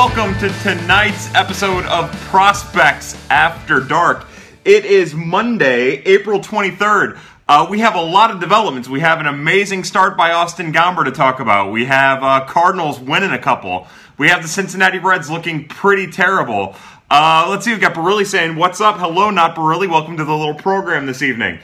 welcome 0.00 0.32
to 0.38 0.48
tonight's 0.62 1.28
episode 1.34 1.84
of 1.84 2.10
Prospects 2.28 3.22
After 3.28 3.80
Dark. 3.80 4.24
It 4.64 4.86
is 4.86 5.12
Monday, 5.12 5.96
April 6.04 6.40
23rd. 6.40 7.18
Uh, 7.46 7.66
we 7.68 7.80
have 7.80 7.94
a 7.94 8.00
lot 8.00 8.30
of 8.30 8.40
developments. 8.40 8.88
We 8.88 9.00
have 9.00 9.20
an 9.20 9.26
amazing 9.26 9.84
start 9.84 10.16
by 10.16 10.32
Austin 10.32 10.72
Gomber 10.72 11.04
to 11.04 11.10
talk 11.10 11.38
about. 11.38 11.70
We 11.70 11.84
have 11.84 12.22
uh, 12.22 12.46
Cardinals 12.46 12.98
winning 12.98 13.32
a 13.32 13.38
couple. 13.38 13.88
We 14.16 14.28
have 14.28 14.40
the 14.40 14.48
Cincinnati 14.48 14.98
Reds 14.98 15.30
looking 15.30 15.68
pretty 15.68 16.10
terrible. 16.10 16.76
Uh, 17.10 17.48
let's 17.50 17.66
see, 17.66 17.72
we've 17.72 17.80
got 17.82 17.92
Barilli 17.92 18.24
saying, 18.24 18.56
What's 18.56 18.80
up? 18.80 18.96
Hello, 18.96 19.28
not 19.28 19.54
Barilli. 19.54 19.86
Welcome 19.86 20.16
to 20.16 20.24
the 20.24 20.34
little 20.34 20.54
program 20.54 21.04
this 21.04 21.20
evening. 21.20 21.58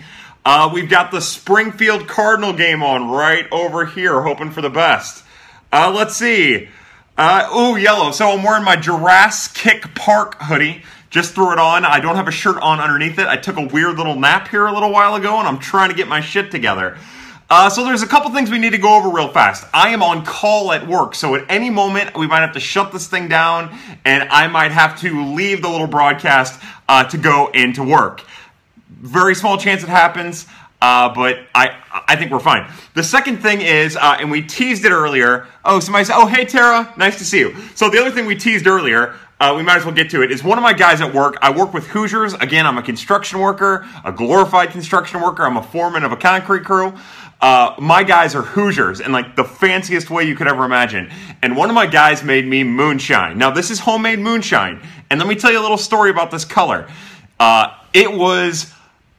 Uh, 0.45 0.71
we've 0.71 0.91
got 0.91 1.11
the 1.11 1.23
Springfield 1.23 2.07
Cardinal 2.07 2.53
game 2.53 2.83
on 2.83 3.09
right 3.09 3.51
over 3.51 3.87
here, 3.87 4.21
hoping 4.21 4.51
for 4.51 4.61
the 4.61 4.69
best. 4.69 5.25
Uh, 5.73 5.91
let's 5.91 6.15
see. 6.15 6.69
Uh, 7.19 7.49
ooh, 7.57 7.77
yellow. 7.79 8.11
So 8.11 8.31
I'm 8.31 8.43
wearing 8.43 8.65
my 8.65 8.77
Jurassic 8.77 9.95
Park 9.95 10.37
hoodie. 10.43 10.83
Just 11.09 11.35
threw 11.35 11.53
it 11.53 11.59
on. 11.59 11.87
I 11.87 11.99
don't 11.99 12.17
have 12.17 12.29
a 12.29 12.33
shirt 12.33 12.59
on 12.59 12.79
underneath 12.79 13.19
it. 13.19 13.27
I 13.27 13.37
took 13.37 13.57
a 13.57 13.67
weird 13.67 13.97
little 13.97 14.17
nap 14.17 14.49
here 14.49 14.67
a 14.67 14.73
little 14.73 14.93
while 14.93 15.15
ago, 15.15 15.39
and 15.39 15.49
I'm 15.49 15.59
trying 15.59 15.89
to 15.89 15.95
get 15.95 16.09
my 16.09 16.21
shit 16.21 16.51
together. 16.51 16.99
Uh, 17.49 17.71
so 17.71 17.85
there's 17.85 18.03
a 18.03 18.07
couple 18.07 18.31
things 18.33 18.51
we 18.51 18.59
need 18.59 18.73
to 18.73 18.79
go 18.79 18.97
over 18.99 19.09
real 19.09 19.29
fast. 19.29 19.67
I 19.73 19.91
am 19.91 20.03
on 20.03 20.27
call 20.27 20.73
at 20.73 20.87
work, 20.87 21.15
so 21.15 21.37
at 21.37 21.45
any 21.49 21.71
moment 21.71 22.19
we 22.19 22.27
might 22.27 22.41
have 22.41 22.53
to 22.53 22.61
shut 22.61 22.93
this 22.93 23.07
thing 23.07 23.29
down, 23.29 23.75
and 24.05 24.29
I 24.29 24.49
might 24.49 24.73
have 24.73 24.99
to 25.01 25.25
leave 25.33 25.63
the 25.63 25.71
little 25.71 25.87
broadcast 25.87 26.61
uh, 26.89 27.05
to 27.05 27.17
go 27.17 27.47
into 27.55 27.85
work. 27.85 28.23
Very 28.91 29.35
small 29.37 29.57
chance 29.57 29.83
it 29.83 29.89
happens, 29.89 30.47
uh, 30.81 31.15
but 31.15 31.41
I 31.55 31.77
I 32.09 32.17
think 32.17 32.31
we're 32.31 32.41
fine. 32.41 32.71
The 32.95 33.03
second 33.03 33.39
thing 33.39 33.61
is, 33.61 33.97
uh, 33.97 34.17
and 34.21 34.31
we 34.31 34.43
teased 34.43 34.85
it 34.85 34.93
earlier. 34.93 35.47
Oh, 35.65 35.81
somebody 35.81 36.05
said, 36.05 36.17
"Oh, 36.17 36.27
hey 36.27 36.45
Tara, 36.45 36.93
nice 36.97 37.19
to 37.19 37.25
see 37.25 37.39
you." 37.39 37.55
So 37.75 37.89
the 37.89 37.99
other 37.99 38.11
thing 38.11 38.27
we 38.27 38.37
teased 38.37 38.67
earlier 38.67 39.15
uh, 39.39 39.53
we 39.55 39.63
might 39.63 39.77
as 39.77 39.85
well 39.85 39.95
get 39.95 40.09
to 40.11 40.23
it. 40.23 40.33
Is 40.33 40.43
one 40.43 40.57
of 40.57 40.63
my 40.63 40.73
guys 40.73 41.01
at 41.03 41.13
work. 41.13 41.37
I 41.43 41.51
work 41.51 41.75
with 41.75 41.87
Hoosiers. 41.89 42.33
Again, 42.35 42.67
I'm 42.67 42.79
a 42.79 42.83
construction 42.83 43.39
worker, 43.39 43.87
a 44.05 44.11
glorified 44.11 44.71
construction 44.71 45.21
worker. 45.21 45.43
I'm 45.43 45.59
a 45.59 45.63
foreman 45.63 46.05
of 46.05 46.13
a 46.13 46.17
concrete 46.17 46.65
crew. 46.65 46.95
Uh, 47.39 47.75
my 47.79 48.03
guys 48.03 48.35
are 48.35 48.41
Hoosiers 48.41 49.01
in 49.01 49.13
like 49.13 49.37
the 49.37 49.45
fanciest 49.45 50.09
way 50.09 50.25
you 50.25 50.35
could 50.35 50.49
ever 50.49 50.65
imagine. 50.65 51.11
And 51.43 51.55
one 51.55 51.69
of 51.69 51.75
my 51.75 51.87
guys 51.87 52.23
made 52.23 52.47
me 52.47 52.65
moonshine. 52.65 53.37
Now, 53.37 53.51
this 53.51 53.71
is 53.71 53.79
homemade 53.79 54.21
moonshine. 54.21 54.81
And 55.11 55.21
let 55.21 55.29
me 55.29 55.35
tell 55.35 55.53
you 55.53 55.61
a 55.61 55.63
little 55.63 55.77
story 55.77 56.09
about 56.09 56.31
this 56.31 56.47
color. 56.47 56.89
Uh, 57.39 57.75
it 57.93 58.11
was 58.11 58.73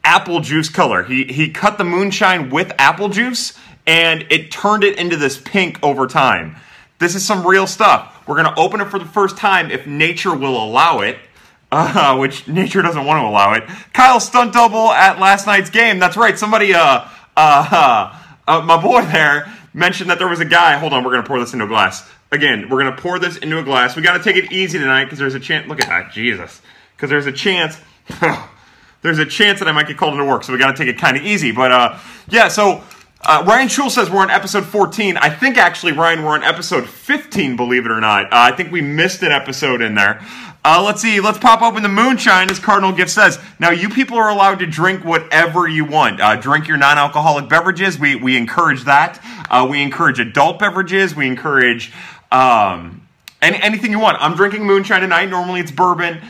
apple 0.08 0.40
juice 0.40 0.70
color. 0.70 1.04
He, 1.04 1.24
he 1.24 1.50
cut 1.50 1.76
the 1.76 1.84
moonshine 1.84 2.48
with 2.48 2.72
apple 2.78 3.10
juice 3.10 3.52
and 3.86 4.24
it 4.30 4.50
turned 4.50 4.82
it 4.82 4.98
into 4.98 5.18
this 5.18 5.38
pink 5.38 5.78
over 5.82 6.06
time. 6.06 6.56
This 6.98 7.14
is 7.14 7.24
some 7.26 7.46
real 7.46 7.66
stuff. 7.66 8.26
We're 8.26 8.42
to 8.42 8.58
open 8.58 8.80
it 8.80 8.86
for 8.86 8.98
the 8.98 9.04
first 9.04 9.36
time 9.36 9.70
if 9.70 9.86
nature 9.86 10.34
will 10.34 10.62
allow 10.62 11.00
it. 11.00 11.18
Uh, 11.70 12.16
which 12.16 12.48
nature 12.48 12.80
doesn't 12.80 13.04
want 13.04 13.20
to 13.20 13.26
allow 13.26 13.52
it. 13.52 13.62
Kyle 13.92 14.18
stunt 14.20 14.54
double 14.54 14.90
at 14.90 15.18
last 15.18 15.46
night's 15.46 15.68
game. 15.68 15.98
That's 15.98 16.16
right. 16.16 16.38
Somebody, 16.38 16.72
uh, 16.72 17.06
uh, 17.36 18.18
uh, 18.48 18.62
my 18.62 18.80
boy 18.80 19.02
there 19.02 19.52
mentioned 19.74 20.08
that 20.08 20.18
there 20.18 20.28
was 20.28 20.40
a 20.40 20.46
guy. 20.46 20.78
Hold 20.78 20.94
on, 20.94 21.04
we're 21.04 21.10
gonna 21.10 21.26
pour 21.26 21.38
this 21.38 21.52
into 21.52 21.66
a 21.66 21.68
glass. 21.68 22.08
Again, 22.32 22.70
we're 22.70 22.78
gonna 22.78 22.96
pour 22.96 23.18
this 23.18 23.36
into 23.36 23.58
a 23.58 23.62
glass. 23.62 23.96
We 23.96 24.00
gotta 24.00 24.24
take 24.24 24.36
it 24.36 24.50
easy 24.50 24.78
tonight 24.78 25.04
because 25.04 25.18
there's 25.18 25.34
a 25.34 25.40
chance. 25.40 25.68
Look 25.68 25.82
at 25.82 25.88
that, 25.88 26.10
Jesus. 26.10 26.62
Because 26.96 27.10
there's 27.10 27.26
a 27.26 27.32
chance. 27.32 27.76
there's 29.02 29.18
a 29.18 29.26
chance 29.26 29.58
that 29.60 29.68
I 29.68 29.72
might 29.72 29.86
get 29.86 29.96
called 29.96 30.14
into 30.14 30.24
work, 30.24 30.44
so 30.44 30.52
we 30.52 30.58
gotta 30.58 30.76
take 30.76 30.88
it 30.88 30.98
kind 30.98 31.16
of 31.16 31.22
easy. 31.22 31.52
But 31.52 31.72
uh, 31.72 31.98
yeah, 32.28 32.48
so 32.48 32.82
uh, 33.22 33.44
Ryan 33.46 33.68
Schul 33.68 33.90
says 33.90 34.10
we're 34.10 34.20
on 34.20 34.30
episode 34.30 34.64
14. 34.64 35.16
I 35.16 35.28
think 35.30 35.56
actually, 35.56 35.92
Ryan, 35.92 36.22
we're 36.22 36.30
on 36.30 36.44
episode 36.44 36.88
15, 36.88 37.56
believe 37.56 37.84
it 37.84 37.90
or 37.90 38.00
not. 38.00 38.26
Uh, 38.26 38.28
I 38.32 38.52
think 38.52 38.70
we 38.70 38.80
missed 38.80 39.22
an 39.22 39.32
episode 39.32 39.82
in 39.82 39.94
there. 39.94 40.24
Uh, 40.64 40.82
let's 40.84 41.00
see, 41.00 41.20
let's 41.20 41.38
pop 41.38 41.62
open 41.62 41.82
the 41.82 41.88
moonshine, 41.88 42.50
as 42.50 42.58
Cardinal 42.58 42.92
Gift 42.92 43.10
says. 43.10 43.38
Now, 43.58 43.70
you 43.70 43.88
people 43.88 44.18
are 44.18 44.28
allowed 44.28 44.58
to 44.58 44.66
drink 44.66 45.04
whatever 45.04 45.66
you 45.66 45.84
want. 45.84 46.20
Uh, 46.20 46.36
drink 46.36 46.68
your 46.68 46.76
non 46.76 46.98
alcoholic 46.98 47.48
beverages. 47.48 47.98
We, 47.98 48.16
we 48.16 48.36
encourage 48.36 48.84
that. 48.84 49.22
Uh, 49.50 49.66
we 49.68 49.82
encourage 49.82 50.20
adult 50.20 50.58
beverages. 50.58 51.16
We 51.16 51.26
encourage 51.26 51.92
um, 52.30 53.06
any, 53.40 53.60
anything 53.62 53.90
you 53.90 53.98
want. 53.98 54.18
I'm 54.20 54.34
drinking 54.34 54.64
moonshine 54.64 55.00
tonight. 55.00 55.26
Normally 55.26 55.60
it's 55.60 55.70
bourbon. 55.70 56.20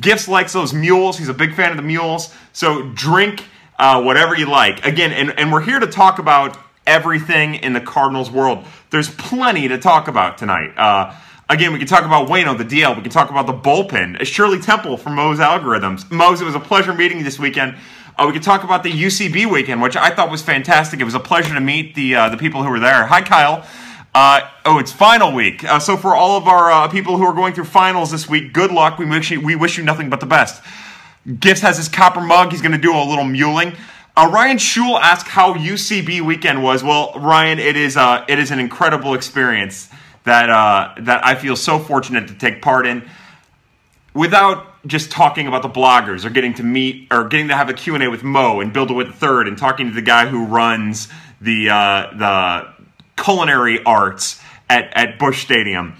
Gifts 0.00 0.28
likes 0.28 0.52
those 0.52 0.72
mules. 0.72 1.18
He's 1.18 1.28
a 1.28 1.34
big 1.34 1.54
fan 1.54 1.70
of 1.70 1.76
the 1.76 1.82
mules. 1.82 2.34
So 2.52 2.90
drink 2.94 3.44
uh, 3.78 4.02
whatever 4.02 4.36
you 4.36 4.46
like. 4.46 4.84
Again, 4.84 5.12
and, 5.12 5.38
and 5.38 5.52
we're 5.52 5.62
here 5.62 5.78
to 5.78 5.86
talk 5.86 6.18
about 6.18 6.58
everything 6.86 7.54
in 7.56 7.72
the 7.72 7.80
Cardinals 7.80 8.30
world. 8.30 8.64
There's 8.90 9.10
plenty 9.10 9.68
to 9.68 9.78
talk 9.78 10.08
about 10.08 10.38
tonight. 10.38 10.72
Uh, 10.76 11.14
again, 11.48 11.72
we 11.72 11.78
can 11.78 11.88
talk 11.88 12.04
about 12.04 12.28
Waino, 12.28 12.56
the 12.56 12.64
DL. 12.64 12.96
We 12.96 13.02
can 13.02 13.10
talk 13.10 13.30
about 13.30 13.46
the 13.46 13.54
bullpen. 13.54 14.24
Shirley 14.24 14.60
Temple 14.60 14.96
from 14.96 15.14
Moe's 15.14 15.38
Algorithms. 15.38 16.10
Moe's, 16.10 16.40
it 16.40 16.44
was 16.44 16.54
a 16.54 16.60
pleasure 16.60 16.94
meeting 16.94 17.18
you 17.18 17.24
this 17.24 17.38
weekend. 17.38 17.76
Uh, 18.16 18.24
we 18.26 18.32
could 18.32 18.42
talk 18.44 18.62
about 18.62 18.84
the 18.84 18.92
UCB 18.92 19.50
weekend, 19.50 19.82
which 19.82 19.96
I 19.96 20.10
thought 20.10 20.30
was 20.30 20.40
fantastic. 20.40 21.00
It 21.00 21.04
was 21.04 21.14
a 21.14 21.20
pleasure 21.20 21.52
to 21.52 21.60
meet 21.60 21.96
the 21.96 22.14
uh, 22.14 22.28
the 22.28 22.36
people 22.36 22.62
who 22.62 22.70
were 22.70 22.78
there. 22.78 23.06
Hi, 23.06 23.22
Kyle. 23.22 23.66
Uh, 24.14 24.48
oh, 24.64 24.78
it's 24.78 24.92
final 24.92 25.32
week. 25.32 25.64
Uh, 25.64 25.80
so 25.80 25.96
for 25.96 26.14
all 26.14 26.36
of 26.36 26.46
our 26.46 26.70
uh, 26.70 26.88
people 26.88 27.16
who 27.16 27.24
are 27.24 27.32
going 27.32 27.52
through 27.52 27.64
finals 27.64 28.12
this 28.12 28.28
week, 28.28 28.52
good 28.52 28.70
luck. 28.70 28.96
We 28.96 29.06
wish 29.06 29.32
you, 29.32 29.40
we 29.40 29.56
wish 29.56 29.76
you 29.76 29.82
nothing 29.82 30.08
but 30.08 30.20
the 30.20 30.26
best. 30.26 30.62
Gifts 31.40 31.62
has 31.62 31.78
his 31.78 31.88
copper 31.88 32.20
mug. 32.20 32.52
He's 32.52 32.62
going 32.62 32.72
to 32.72 32.78
do 32.78 32.94
a 32.94 33.02
little 33.02 33.24
muling. 33.24 33.74
Uh, 34.16 34.30
Ryan 34.32 34.58
Schul 34.58 35.00
asked 35.00 35.26
how 35.26 35.54
UCB 35.54 36.20
weekend 36.20 36.62
was. 36.62 36.84
Well, 36.84 37.12
Ryan, 37.16 37.58
it 37.58 37.76
is 37.76 37.96
uh, 37.96 38.24
it 38.28 38.38
is 38.38 38.52
an 38.52 38.60
incredible 38.60 39.14
experience 39.14 39.90
that 40.22 40.48
uh, 40.48 40.94
that 41.00 41.26
I 41.26 41.34
feel 41.34 41.56
so 41.56 41.80
fortunate 41.80 42.28
to 42.28 42.34
take 42.34 42.62
part 42.62 42.86
in. 42.86 43.08
Without 44.14 44.86
just 44.86 45.10
talking 45.10 45.48
about 45.48 45.62
the 45.62 45.68
bloggers 45.68 46.24
or 46.24 46.30
getting 46.30 46.54
to 46.54 46.62
meet 46.62 47.08
or 47.10 47.24
getting 47.24 47.48
to 47.48 47.56
have 47.56 47.68
a 47.68 47.74
Q&A 47.74 48.08
with 48.08 48.22
Mo 48.22 48.60
and 48.60 48.72
Bill 48.72 48.86
DeWitt 48.86 49.12
Third 49.14 49.48
and 49.48 49.58
talking 49.58 49.88
to 49.88 49.92
the 49.92 50.02
guy 50.02 50.28
who 50.28 50.46
runs 50.46 51.08
the 51.40 51.66
the 51.66 52.73
culinary 53.16 53.82
arts 53.84 54.40
at, 54.68 54.92
at 54.94 55.18
Busch 55.18 55.42
Stadium. 55.42 55.94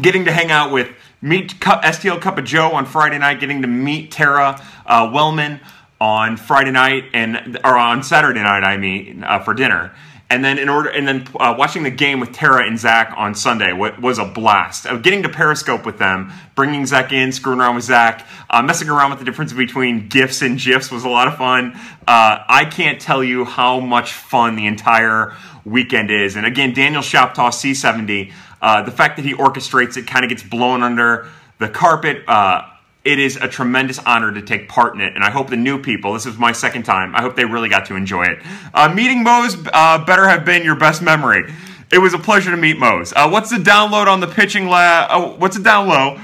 Getting 0.00 0.26
to 0.26 0.32
hang 0.32 0.50
out 0.50 0.72
with 0.72 0.90
meet 1.22 1.58
STL 1.60 2.20
Cup 2.20 2.38
of 2.38 2.44
Joe 2.44 2.72
on 2.72 2.86
Friday 2.86 3.18
night, 3.18 3.40
getting 3.40 3.62
to 3.62 3.68
meet 3.68 4.10
Tara 4.10 4.62
uh, 4.84 5.10
Wellman 5.12 5.60
on 6.00 6.36
Friday 6.36 6.70
night 6.70 7.04
and 7.14 7.58
or 7.64 7.76
on 7.76 8.02
Saturday 8.02 8.42
night, 8.42 8.62
I 8.62 8.76
mean, 8.76 9.24
uh, 9.24 9.38
for 9.40 9.54
dinner. 9.54 9.92
And 10.28 10.44
then 10.44 10.58
in 10.58 10.68
order, 10.68 10.88
and 10.88 11.06
then 11.06 11.24
uh, 11.38 11.54
watching 11.56 11.84
the 11.84 11.90
game 11.90 12.18
with 12.18 12.32
Tara 12.32 12.66
and 12.66 12.76
Zach 12.76 13.14
on 13.16 13.36
Sunday 13.36 13.72
was 13.72 14.18
a 14.18 14.24
blast. 14.24 14.84
Uh, 14.84 14.96
getting 14.96 15.22
to 15.22 15.28
Periscope 15.28 15.86
with 15.86 15.98
them, 15.98 16.32
bringing 16.56 16.84
Zach 16.84 17.12
in, 17.12 17.30
screwing 17.30 17.60
around 17.60 17.76
with 17.76 17.84
Zach, 17.84 18.26
uh, 18.50 18.60
messing 18.60 18.88
around 18.88 19.10
with 19.10 19.20
the 19.20 19.24
difference 19.24 19.52
between 19.52 20.08
gifs 20.08 20.42
and 20.42 20.58
gifs 20.58 20.90
was 20.90 21.04
a 21.04 21.08
lot 21.08 21.28
of 21.28 21.36
fun. 21.36 21.74
Uh, 22.08 22.42
I 22.48 22.64
can't 22.64 23.00
tell 23.00 23.22
you 23.22 23.44
how 23.44 23.78
much 23.78 24.14
fun 24.14 24.56
the 24.56 24.66
entire 24.66 25.32
weekend 25.66 26.10
is. 26.10 26.36
And 26.36 26.46
again, 26.46 26.72
Daniel 26.72 27.02
Shoptaw, 27.02 27.50
C70, 27.50 28.32
uh, 28.62 28.82
the 28.82 28.90
fact 28.90 29.16
that 29.16 29.24
he 29.24 29.34
orchestrates 29.34 29.96
it 29.96 30.06
kind 30.06 30.24
of 30.24 30.30
gets 30.30 30.42
blown 30.42 30.82
under 30.82 31.28
the 31.58 31.68
carpet. 31.68 32.22
Uh, 32.26 32.62
it 33.04 33.18
is 33.18 33.36
a 33.36 33.46
tremendous 33.46 33.98
honor 34.00 34.32
to 34.32 34.42
take 34.42 34.68
part 34.68 34.94
in 34.94 35.00
it, 35.00 35.14
and 35.14 35.22
I 35.22 35.30
hope 35.30 35.48
the 35.48 35.56
new 35.56 35.80
people, 35.80 36.14
this 36.14 36.26
is 36.26 36.38
my 36.38 36.52
second 36.52 36.84
time, 36.84 37.14
I 37.14 37.22
hope 37.22 37.36
they 37.36 37.44
really 37.44 37.68
got 37.68 37.86
to 37.86 37.94
enjoy 37.94 38.24
it. 38.24 38.38
Uh, 38.74 38.92
meeting 38.92 39.22
Mose 39.22 39.56
uh, 39.72 40.04
better 40.04 40.26
have 40.26 40.44
been 40.44 40.64
your 40.64 40.74
best 40.74 41.02
memory. 41.02 41.52
It 41.92 41.98
was 41.98 42.14
a 42.14 42.18
pleasure 42.18 42.50
to 42.50 42.56
meet 42.56 42.78
Mose. 42.78 43.12
Uh, 43.14 43.28
what's 43.28 43.50
the 43.50 43.58
download 43.58 44.08
on 44.08 44.18
the 44.18 44.26
pitching 44.26 44.66
lab? 44.66 45.08
Oh, 45.12 45.36
what's 45.36 45.56
the 45.56 45.62
download 45.62 46.20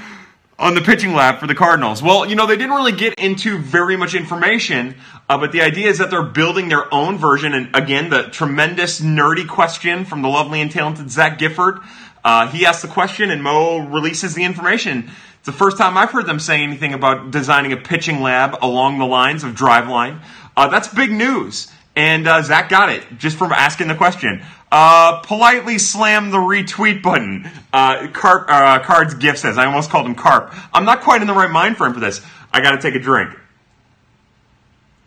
on 0.59 0.75
the 0.75 0.81
pitching 0.81 1.13
lab 1.13 1.39
for 1.39 1.47
the 1.47 1.55
Cardinals? 1.55 2.01
Well, 2.01 2.25
you 2.25 2.35
know, 2.35 2.45
they 2.45 2.57
didn't 2.57 2.75
really 2.75 2.91
get 2.91 3.15
into 3.15 3.57
very 3.57 3.97
much 3.97 4.13
information, 4.13 4.95
uh, 5.29 5.37
but 5.37 5.51
the 5.51 5.61
idea 5.61 5.89
is 5.89 5.97
that 5.97 6.09
they're 6.09 6.23
building 6.23 6.69
their 6.69 6.93
own 6.93 7.17
version. 7.17 7.53
And 7.53 7.75
again, 7.75 8.09
the 8.09 8.23
tremendous 8.23 9.01
nerdy 9.01 9.47
question 9.47 10.05
from 10.05 10.21
the 10.21 10.29
lovely 10.29 10.61
and 10.61 10.71
talented 10.71 11.09
Zach 11.09 11.39
Gifford. 11.39 11.79
Uh, 12.23 12.47
he 12.47 12.65
asks 12.65 12.81
the 12.81 12.87
question, 12.87 13.31
and 13.31 13.43
Mo 13.43 13.79
releases 13.79 14.33
the 14.33 14.43
information. 14.43 15.09
It's 15.37 15.45
the 15.45 15.51
first 15.51 15.77
time 15.77 15.97
I've 15.97 16.11
heard 16.11 16.25
them 16.25 16.39
say 16.39 16.63
anything 16.63 16.93
about 16.93 17.31
designing 17.31 17.73
a 17.73 17.77
pitching 17.77 18.21
lab 18.21 18.55
along 18.61 18.99
the 18.99 19.05
lines 19.05 19.43
of 19.43 19.55
Driveline. 19.55 20.21
Uh, 20.55 20.69
that's 20.69 20.87
big 20.87 21.11
news. 21.11 21.69
And 21.95 22.27
uh, 22.27 22.41
Zach 22.41 22.69
got 22.69 22.89
it 22.89 23.03
just 23.17 23.37
from 23.37 23.51
asking 23.51 23.87
the 23.87 23.95
question. 23.95 24.43
Uh, 24.75 25.19
politely 25.19 25.77
slam 25.77 26.31
the 26.31 26.37
retweet 26.37 27.03
button. 27.03 27.47
Uh, 27.71 28.07
Carp, 28.11 28.49
uh, 28.49 28.79
Cards 28.79 29.13
Gift 29.13 29.37
says, 29.37 29.55
I 29.55 29.67
almost 29.67 29.91
called 29.91 30.07
him 30.07 30.15
Carp. 30.15 30.51
I'm 30.73 30.83
not 30.83 31.01
quite 31.01 31.21
in 31.21 31.27
the 31.27 31.33
right 31.35 31.51
mind 31.51 31.77
frame 31.77 31.93
for 31.93 31.99
this. 31.99 32.21
I 32.51 32.59
gotta 32.59 32.81
take 32.81 32.95
a 32.95 32.99
drink. 32.99 33.37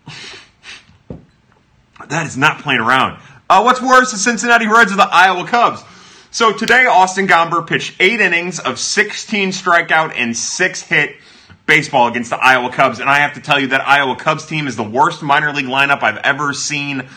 that 2.08 2.28
is 2.28 2.36
not 2.36 2.60
playing 2.60 2.78
around. 2.80 3.20
Uh, 3.50 3.62
what's 3.62 3.82
worse, 3.82 4.12
the 4.12 4.18
Cincinnati 4.18 4.68
Reds 4.68 4.92
or 4.92 4.96
the 4.96 5.08
Iowa 5.10 5.44
Cubs? 5.48 5.82
So 6.30 6.52
today, 6.52 6.86
Austin 6.86 7.26
Gomber 7.26 7.66
pitched 7.66 7.96
eight 7.98 8.20
innings 8.20 8.60
of 8.60 8.78
16 8.78 9.48
strikeout 9.48 10.12
and 10.14 10.36
six 10.36 10.80
hit 10.80 11.16
baseball 11.66 12.06
against 12.06 12.30
the 12.30 12.36
Iowa 12.36 12.70
Cubs. 12.70 13.00
And 13.00 13.10
I 13.10 13.19
have 13.19 13.34
to 13.34 13.40
tell 13.40 13.58
you 13.58 13.66
that 13.69 13.80
Iowa 13.80 14.14
Cubs 14.14 14.46
team 14.46 14.69
is 14.69 14.76
the 14.76 14.88
worst 14.88 15.24
minor 15.24 15.52
league 15.52 15.66
lineup 15.66 16.04
I've 16.04 16.19
ever 16.19 16.52
seen 16.52 17.08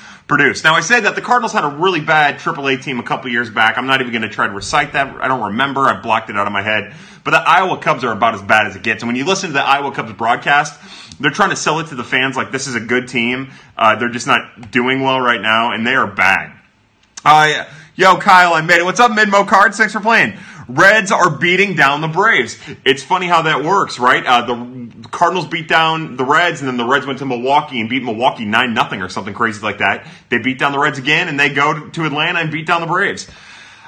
Now, 0.64 0.76
I 0.76 0.81
say 0.81 1.00
that 1.00 1.16
the 1.16 1.22
Cardinals 1.22 1.54
had 1.54 1.64
a 1.64 1.70
really 1.70 2.02
bad 2.02 2.40
AAA 2.40 2.84
team 2.84 3.00
a 3.00 3.04
couple 3.04 3.31
years 3.31 3.50
back. 3.50 3.78
I'm 3.78 3.88
not 3.88 4.00
even 4.00 4.14
going 4.14 4.22
to 4.22 4.30
try 4.30 4.48
to 4.48 4.54
recite 4.54 4.94
that. 4.94 5.08
I 5.22 5.28
don't 5.28 5.42
remember. 5.42 5.81
I 5.81 6.00
blocked 6.00 6.30
it 6.30 6.38
out 6.38 6.46
of 6.46 6.54
my 6.54 6.62
head. 6.62 6.94
But 7.24 7.31
the 7.31 7.40
Iowa 7.40 7.80
Cubs 7.80 8.04
are 8.04 8.12
about 8.12 8.36
as 8.36 8.42
bad 8.44 8.68
as 8.68 8.76
it 8.76 8.84
gets. 8.84 9.02
And 9.02 9.10
when 9.10 9.16
you 9.16 9.26
listen 9.26 9.50
to 9.50 9.54
the 9.54 9.64
Iowa 9.64 9.92
Cubs 9.92 10.14
broadcast, 10.14 10.80
they're 11.20 11.31
trying 11.31 11.50
to 11.50 11.56
sell 11.56 11.80
it 11.80 11.88
to 11.88 11.96
the 11.96 12.04
fans 12.04 12.36
like 12.38 12.52
this 12.52 12.68
is 12.68 12.76
a 12.76 12.80
good 12.80 13.08
team. 13.08 13.52
Uh, 13.76 13.96
they're 13.96 14.10
just 14.10 14.28
not 14.28 14.72
doing 14.72 15.02
well 15.02 15.20
right 15.20 15.42
now, 15.42 15.72
and 15.72 15.86
they 15.86 15.96
are 15.96 16.08
bad. 16.08 16.54
Uh, 17.26 17.66
yo, 18.00 18.16
Kyle, 18.16 18.54
I 18.54 18.62
made 18.62 18.78
it. 18.78 18.86
What's 18.86 19.01
up, 19.01 19.12
Midmo 19.12 19.46
Cards? 19.46 19.78
Thanks 19.78 19.92
for 19.92 20.00
playing. 20.00 20.38
Reds 20.69 21.12
are 21.12 21.30
beating 21.30 21.75
down 21.75 22.00
the 22.00 22.07
Braves. 22.07 22.57
It's 22.86 23.04
funny 23.04 23.28
how 23.28 23.42
that 23.42 23.66
works, 23.66 24.00
right? 24.00 24.25
Uh, 24.25 24.46
the 24.46 25.10
Cardinals 25.10 25.48
beat 25.48 25.68
down 25.68 26.16
the 26.16 26.24
Reds, 26.24 26.62
and 26.62 26.69
then 26.69 26.78
the 26.78 26.86
Reds 26.86 27.06
went 27.06 27.19
to 27.19 27.25
Milwaukee 27.25 27.81
and 27.81 27.90
beat 27.90 28.01
Milwaukee 28.01 28.46
9 28.46 28.74
nothing 28.74 29.01
or 29.01 29.10
something 29.10 29.34
crazy 29.34 29.62
like 29.62 29.80
that. 29.80 30.07
They 30.30 30.38
beat 30.38 30.60
down 30.60 30.72
the 30.72 30.80
Reds 30.80 30.98
again, 30.98 31.28
and 31.28 31.38
they 31.38 31.50
go 31.50 31.90
to 31.90 32.06
Atlanta 32.06 32.40
and 32.40 32.50
beat 32.50 32.66
down 32.66 32.80
the 32.80 32.88
Braves. 32.88 33.28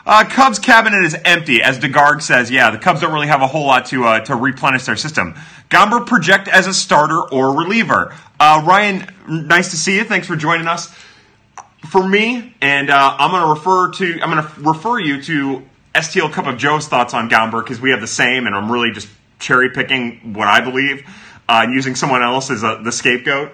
Uh, 0.06 0.26
Cubs 0.28 0.60
cabinet 0.60 1.06
is 1.06 1.16
empty, 1.24 1.62
as 1.62 1.80
DeGarg 1.80 2.22
says. 2.22 2.52
Yeah, 2.52 2.70
the 2.72 2.80
Cubs 2.80 3.00
don't 3.00 3.14
really 3.14 3.28
have 3.28 3.42
a 3.42 3.48
whole 3.48 3.68
lot 3.68 3.86
to 3.88 4.04
uh, 4.04 4.20
to 4.22 4.36
replenish 4.36 4.84
their 4.84 4.98
system. 4.98 5.36
Gomber 5.70 6.06
project 6.06 6.50
as 6.50 6.68
a 6.68 6.74
starter 6.74 7.22
or 7.32 7.56
reliever. 7.56 8.14
Uh, 8.40 8.62
Ryan, 8.66 9.08
nice 9.30 9.70
to 9.70 9.78
see 9.78 9.96
you. 9.98 10.04
Thanks 10.04 10.28
for 10.28 10.36
joining 10.36 10.68
us. 10.68 10.94
For 11.88 12.08
me, 12.08 12.54
and 12.62 12.90
uh, 12.90 13.16
I'm 13.18 13.32
going 13.32 13.44
to 13.44 13.50
refer 13.50 13.92
to 13.92 14.22
I'm 14.22 14.32
going 14.32 14.44
to 14.44 14.62
refer 14.62 15.00
you 15.00 15.22
to 15.24 15.64
STL 15.96 16.32
Cup 16.32 16.46
of 16.46 16.58
Joe's 16.58 16.88
thoughts 16.88 17.14
on 17.14 17.30
Gomber 17.30 17.64
because 17.64 17.82
we 17.82 17.92
have 17.92 18.02
the 18.02 18.08
same, 18.08 18.46
and 18.46 18.56
I'm 18.56 18.72
really 18.72 18.92
just 18.92 19.08
cherry 19.40 19.72
picking 19.72 20.34
what 20.34 20.48
I 20.48 20.62
believe 20.62 21.06
uh, 21.50 21.62
and 21.64 21.74
using 21.74 21.96
someone 21.96 22.24
else 22.24 22.50
as 22.50 22.64
a, 22.64 22.80
the 22.84 22.92
scapegoat. 22.92 23.52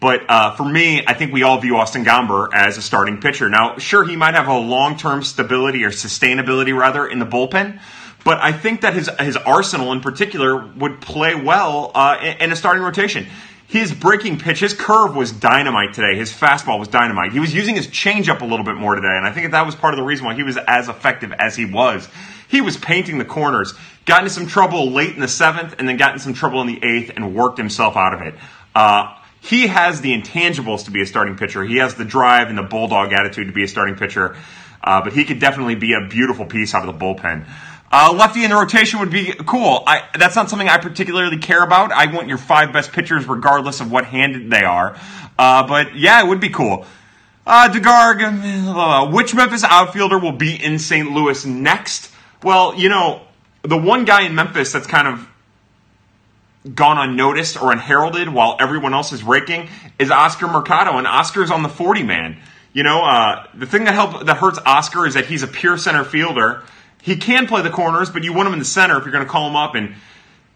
But 0.00 0.22
uh, 0.28 0.54
for 0.54 0.64
me, 0.64 1.04
I 1.06 1.14
think 1.14 1.32
we 1.32 1.42
all 1.42 1.60
view 1.60 1.76
Austin 1.76 2.04
Gomber 2.04 2.48
as 2.52 2.76
a 2.78 2.82
starting 2.82 3.20
pitcher. 3.20 3.48
Now, 3.48 3.78
sure, 3.78 4.04
he 4.04 4.16
might 4.16 4.34
have 4.34 4.48
a 4.48 4.58
long 4.58 4.96
term 4.96 5.22
stability 5.22 5.84
or 5.84 5.90
sustainability, 5.90 6.76
rather, 6.76 7.06
in 7.06 7.18
the 7.18 7.26
bullpen. 7.26 7.80
But 8.24 8.38
I 8.38 8.52
think 8.52 8.80
that 8.80 8.94
his 8.94 9.10
his 9.20 9.36
arsenal 9.36 9.92
in 9.92 10.00
particular 10.00 10.66
would 10.76 11.00
play 11.00 11.34
well 11.34 11.90
uh, 11.94 12.18
in, 12.22 12.36
in 12.38 12.52
a 12.52 12.56
starting 12.56 12.82
rotation. 12.82 13.26
His 13.66 13.92
breaking 13.92 14.38
pitch, 14.38 14.60
his 14.60 14.74
curve 14.74 15.16
was 15.16 15.32
dynamite 15.32 15.94
today. 15.94 16.16
His 16.16 16.30
fastball 16.32 16.78
was 16.78 16.88
dynamite. 16.88 17.32
He 17.32 17.40
was 17.40 17.54
using 17.54 17.74
his 17.74 17.88
changeup 17.88 18.42
a 18.42 18.44
little 18.44 18.64
bit 18.64 18.76
more 18.76 18.94
today, 18.94 19.16
and 19.16 19.26
I 19.26 19.32
think 19.32 19.50
that, 19.50 19.66
was 19.66 19.74
part 19.74 19.94
of 19.94 19.98
the 19.98 20.04
reason 20.04 20.26
why 20.26 20.34
he 20.34 20.42
was 20.42 20.56
as 20.56 20.88
effective 20.88 21.32
as 21.32 21.56
he 21.56 21.64
was. 21.64 22.08
He 22.48 22.60
was 22.60 22.76
painting 22.76 23.18
the 23.18 23.24
corners, 23.24 23.72
got 24.04 24.20
into 24.20 24.30
some 24.30 24.46
trouble 24.46 24.90
late 24.90 25.14
in 25.14 25.20
the 25.20 25.28
seventh, 25.28 25.76
and 25.78 25.88
then 25.88 25.96
got 25.96 26.12
in 26.12 26.18
some 26.18 26.34
trouble 26.34 26.60
in 26.60 26.66
the 26.66 26.84
eighth, 26.84 27.10
and 27.16 27.34
worked 27.34 27.58
himself 27.58 27.96
out 27.96 28.14
of 28.14 28.20
it. 28.20 28.34
Uh, 28.74 29.16
he 29.40 29.66
has 29.66 30.00
the 30.00 30.12
intangibles 30.12 30.84
to 30.84 30.90
be 30.90 31.02
a 31.02 31.06
starting 31.06 31.36
pitcher. 31.36 31.64
He 31.64 31.76
has 31.76 31.94
the 31.94 32.04
drive 32.04 32.48
and 32.48 32.58
the 32.58 32.62
bulldog 32.62 33.12
attitude 33.12 33.46
to 33.46 33.52
be 33.52 33.64
a 33.64 33.68
starting 33.68 33.96
pitcher, 33.96 34.36
uh, 34.82 35.02
but 35.02 35.14
he 35.14 35.24
could 35.24 35.38
definitely 35.38 35.74
be 35.74 35.94
a 35.94 36.06
beautiful 36.06 36.44
piece 36.46 36.74
out 36.74 36.86
of 36.86 36.98
the 36.98 37.04
bullpen. 37.04 37.46
Uh, 37.96 38.12
lefty 38.12 38.42
in 38.42 38.50
the 38.50 38.56
rotation 38.56 38.98
would 38.98 39.12
be 39.12 39.32
cool. 39.46 39.84
I, 39.86 40.02
that's 40.18 40.34
not 40.34 40.50
something 40.50 40.68
I 40.68 40.78
particularly 40.78 41.38
care 41.38 41.62
about. 41.62 41.92
I 41.92 42.12
want 42.12 42.26
your 42.26 42.38
five 42.38 42.72
best 42.72 42.90
pitchers, 42.90 43.24
regardless 43.28 43.80
of 43.80 43.92
what 43.92 44.04
handed 44.04 44.50
they 44.50 44.64
are. 44.64 44.98
Uh, 45.38 45.64
but 45.68 45.94
yeah, 45.94 46.20
it 46.20 46.26
would 46.26 46.40
be 46.40 46.48
cool. 46.48 46.86
Uh, 47.46 47.68
DeGarg, 47.68 48.20
uh, 48.74 49.12
which 49.12 49.32
Memphis 49.32 49.62
outfielder 49.62 50.18
will 50.18 50.32
be 50.32 50.60
in 50.60 50.80
St. 50.80 51.08
Louis 51.12 51.46
next? 51.46 52.10
Well, 52.42 52.74
you 52.74 52.88
know, 52.88 53.22
the 53.62 53.78
one 53.78 54.04
guy 54.04 54.22
in 54.22 54.34
Memphis 54.34 54.72
that's 54.72 54.88
kind 54.88 55.06
of 55.06 56.74
gone 56.74 56.98
unnoticed 56.98 57.62
or 57.62 57.70
unheralded 57.70 58.28
while 58.28 58.56
everyone 58.58 58.92
else 58.92 59.12
is 59.12 59.22
raking 59.22 59.68
is 60.00 60.10
Oscar 60.10 60.48
Mercado, 60.48 60.98
and 60.98 61.06
Oscar's 61.06 61.52
on 61.52 61.62
the 61.62 61.68
40 61.68 62.02
man. 62.02 62.38
You 62.72 62.82
know, 62.82 63.04
uh, 63.04 63.46
the 63.54 63.66
thing 63.66 63.84
that 63.84 63.94
help 63.94 64.26
that 64.26 64.38
hurts 64.38 64.58
Oscar 64.66 65.06
is 65.06 65.14
that 65.14 65.26
he's 65.26 65.44
a 65.44 65.46
pure 65.46 65.78
center 65.78 66.02
fielder. 66.02 66.64
He 67.04 67.16
can 67.16 67.46
play 67.46 67.60
the 67.60 67.68
corners, 67.68 68.08
but 68.08 68.24
you 68.24 68.32
want 68.32 68.46
him 68.46 68.54
in 68.54 68.58
the 68.58 68.64
center 68.64 68.96
if 68.96 69.04
you're 69.04 69.12
going 69.12 69.26
to 69.26 69.30
call 69.30 69.46
him 69.46 69.56
up. 69.56 69.74
And 69.74 69.94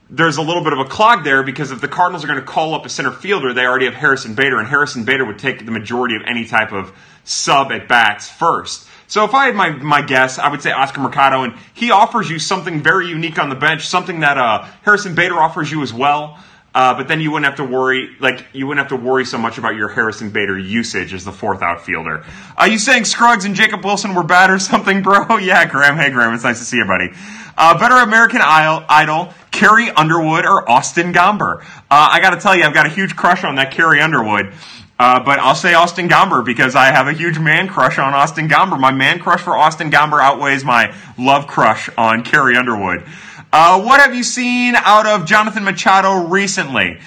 there's 0.09 0.39
a 0.39 0.43
little 0.43 0.65
bit 0.65 0.73
of 0.73 0.79
a 0.79 0.87
clog 0.87 1.23
there 1.23 1.43
because 1.43 1.71
if 1.71 1.83
the 1.83 1.89
Cardinals 1.89 2.25
are 2.25 2.27
going 2.27 2.41
to 2.41 2.47
call 2.47 2.75
up 2.75 2.87
a 2.87 2.89
center 2.89 3.11
fielder, 3.11 3.53
they 3.53 3.67
already 3.67 3.85
have 3.85 3.93
Harrison 3.93 4.35
Bader, 4.35 4.59
and 4.59 4.67
Harrison 4.67 5.05
Bader 5.05 5.27
would 5.27 5.39
take 5.39 5.67
the 5.67 5.71
majority 5.71 6.17
of 6.17 6.23
any 6.27 6.47
type 6.47 6.73
of 6.73 6.91
sub 7.25 7.71
at 7.71 7.87
bats 7.87 8.31
first. 8.31 8.89
So 9.09 9.27
if 9.27 9.35
I 9.35 9.47
had 9.47 9.55
my, 9.55 9.71
my 9.71 10.01
guess, 10.01 10.39
I 10.39 10.49
would 10.49 10.63
say 10.63 10.73
Oscar 10.73 11.03
Mercado, 11.03 11.43
and 11.43 11.53
he 11.75 11.91
offers 11.91 12.31
you 12.31 12.39
something 12.39 12.83
very 12.83 13.09
unique 13.09 13.39
on 13.39 13.51
the 13.51 13.55
bench, 13.55 13.87
something 13.87 14.21
that 14.21 14.39
uh, 14.39 14.67
Harrison 14.83 15.15
Bader 15.15 15.35
offers 15.35 15.71
you 15.71 15.83
as 15.83 15.93
well. 15.93 16.39
Uh, 16.79 16.95
but 16.95 17.09
then 17.09 17.21
you 17.21 17.33
wouldn't 17.33 17.45
have 17.45 17.57
to 17.57 17.65
worry, 17.65 18.09
like 18.21 18.47
you 18.53 18.65
wouldn't 18.65 18.89
have 18.89 18.97
to 18.97 19.05
worry 19.05 19.25
so 19.25 19.37
much 19.37 19.59
about 19.59 19.75
your 19.75 19.89
Harrison 19.89 20.31
Bader 20.31 20.57
usage 20.57 21.13
as 21.13 21.25
the 21.25 21.33
fourth 21.33 21.61
outfielder. 21.61 22.25
Are 22.57 22.69
you 22.69 22.79
saying 22.79 23.05
Scruggs 23.05 23.45
and 23.45 23.57
Jacob 23.57 23.85
Wilson 23.85 24.15
were 24.15 24.23
bad 24.23 24.49
or 24.49 24.59
something, 24.61 25.03
bro? 25.03 25.39
yeah, 25.43 25.65
Graham. 25.65 25.97
Hey, 25.97 26.11
Graham. 26.11 26.33
It's 26.35 26.45
nice 26.45 26.61
to 26.61 26.65
see 26.65 26.77
you, 26.77 26.87
buddy. 26.87 27.11
Uh, 27.57 27.77
better 27.77 27.97
American 27.97 28.41
Idol, 28.41 29.35
Carrie 29.51 29.91
Underwood 29.91 30.47
or 30.47 30.71
Austin 30.71 31.13
Gomber? 31.13 31.63
Uh, 31.63 31.65
I 31.91 32.21
got 32.21 32.31
to 32.31 32.41
tell 32.41 32.55
you, 32.55 32.63
I've 32.63 32.75
got 32.75 32.87
a 32.87 32.91
huge 32.91 33.17
crush 33.17 33.43
on 33.43 33.57
that 33.57 33.73
Carrie 33.73 34.01
Underwood. 34.01 34.53
Uh, 35.01 35.19
but 35.25 35.41
I'll 35.41 35.57
say 35.57 35.75
Austin 35.75 36.09
Gomber 36.09 36.45
because 36.45 36.77
I 36.77 36.93
have 36.93 37.09
a 37.09 37.13
huge 37.13 37.41
man 37.41 37.67
crush 37.67 37.99
on 37.99 38.15
Austin 38.15 38.49
Gomber. 38.49 38.79
My 38.79 38.93
man 38.93 39.19
crush 39.19 39.41
for 39.41 39.57
Austin 39.57 39.91
Gomber 39.91 40.21
outweighs 40.21 40.65
my 40.65 40.95
love 41.19 41.49
crush 41.49 41.91
on 41.99 42.23
Carrie 42.23 42.57
Underwood. 42.57 43.05
Uh, 43.53 43.83
what 43.83 44.01
have 44.01 44.15
you 44.15 44.23
seen 44.23 44.75
out 44.77 45.07
of 45.07 45.27
Jonathan 45.27 45.65
Machado 45.65 46.27
recently? 46.27 46.99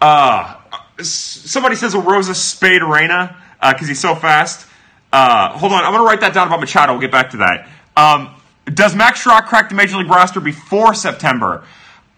Uh, 0.00 0.54
somebody 1.00 1.74
says 1.74 1.94
a 1.94 2.00
Rosa 2.00 2.34
Spade 2.34 2.82
Arena 2.82 3.36
because 3.60 3.82
uh, 3.82 3.88
he's 3.88 4.00
so 4.00 4.14
fast. 4.14 4.66
Uh, 5.12 5.50
hold 5.58 5.72
on, 5.72 5.84
I'm 5.84 5.92
going 5.92 6.02
to 6.02 6.06
write 6.06 6.20
that 6.20 6.34
down 6.34 6.46
about 6.46 6.60
Machado. 6.60 6.92
We'll 6.92 7.00
get 7.00 7.10
back 7.10 7.30
to 7.30 7.38
that. 7.38 7.68
Um, 7.96 8.34
does 8.66 8.94
Max 8.94 9.24
Schrock 9.24 9.46
crack 9.46 9.70
the 9.70 9.74
Major 9.74 9.96
League 9.96 10.08
roster 10.08 10.40
before 10.40 10.94
September? 10.94 11.64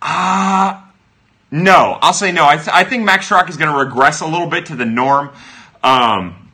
Uh, 0.03 0.83
no, 1.51 1.99
I'll 2.01 2.13
say 2.13 2.33
no. 2.33 2.47
I, 2.47 2.57
th- 2.57 2.69
I 2.73 2.85
think 2.85 3.05
Max 3.05 3.29
Schrock 3.29 3.49
is 3.49 3.57
going 3.57 3.73
to 3.73 3.79
regress 3.79 4.21
a 4.21 4.27
little 4.27 4.49
bit 4.49 4.67
to 4.67 4.77
the 4.77 4.85
norm. 4.85 5.31
Um, 5.83 6.51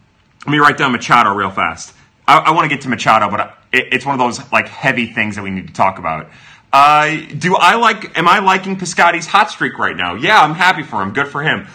let 0.46 0.52
me 0.52 0.58
write 0.58 0.79
down 0.79 0.93
Machado 0.93 1.34
real 1.34 1.50
fast. 1.50 1.93
I, 2.29 2.38
I 2.38 2.50
want 2.52 2.70
to 2.70 2.75
get 2.75 2.82
to 2.82 2.88
Machado, 2.88 3.31
but 3.31 3.56
it, 3.72 3.88
it's 3.93 4.06
one 4.06 4.15
of 4.15 4.19
those 4.19 4.53
like 4.53 4.69
heavy 4.69 5.06
things 5.06 5.36
that 5.36 5.43
we 5.43 5.51
need 5.51 5.67
to 5.67 5.72
talk 5.72 5.98
about. 5.98 6.29
Uh, 6.77 7.23
do 7.39 7.56
I 7.56 7.77
like? 7.77 8.19
Am 8.19 8.29
I 8.29 8.41
liking 8.41 8.77
Piscotty's 8.77 9.25
hot 9.25 9.51
streak 9.51 9.79
right 9.79 9.97
now? 9.97 10.15
Yeah, 10.15 10.39
I'm 10.39 10.53
happy 10.53 10.83
for 10.83 11.01
him. 11.01 11.15
Good 11.15 11.29
for 11.29 11.43
him. 11.43 11.69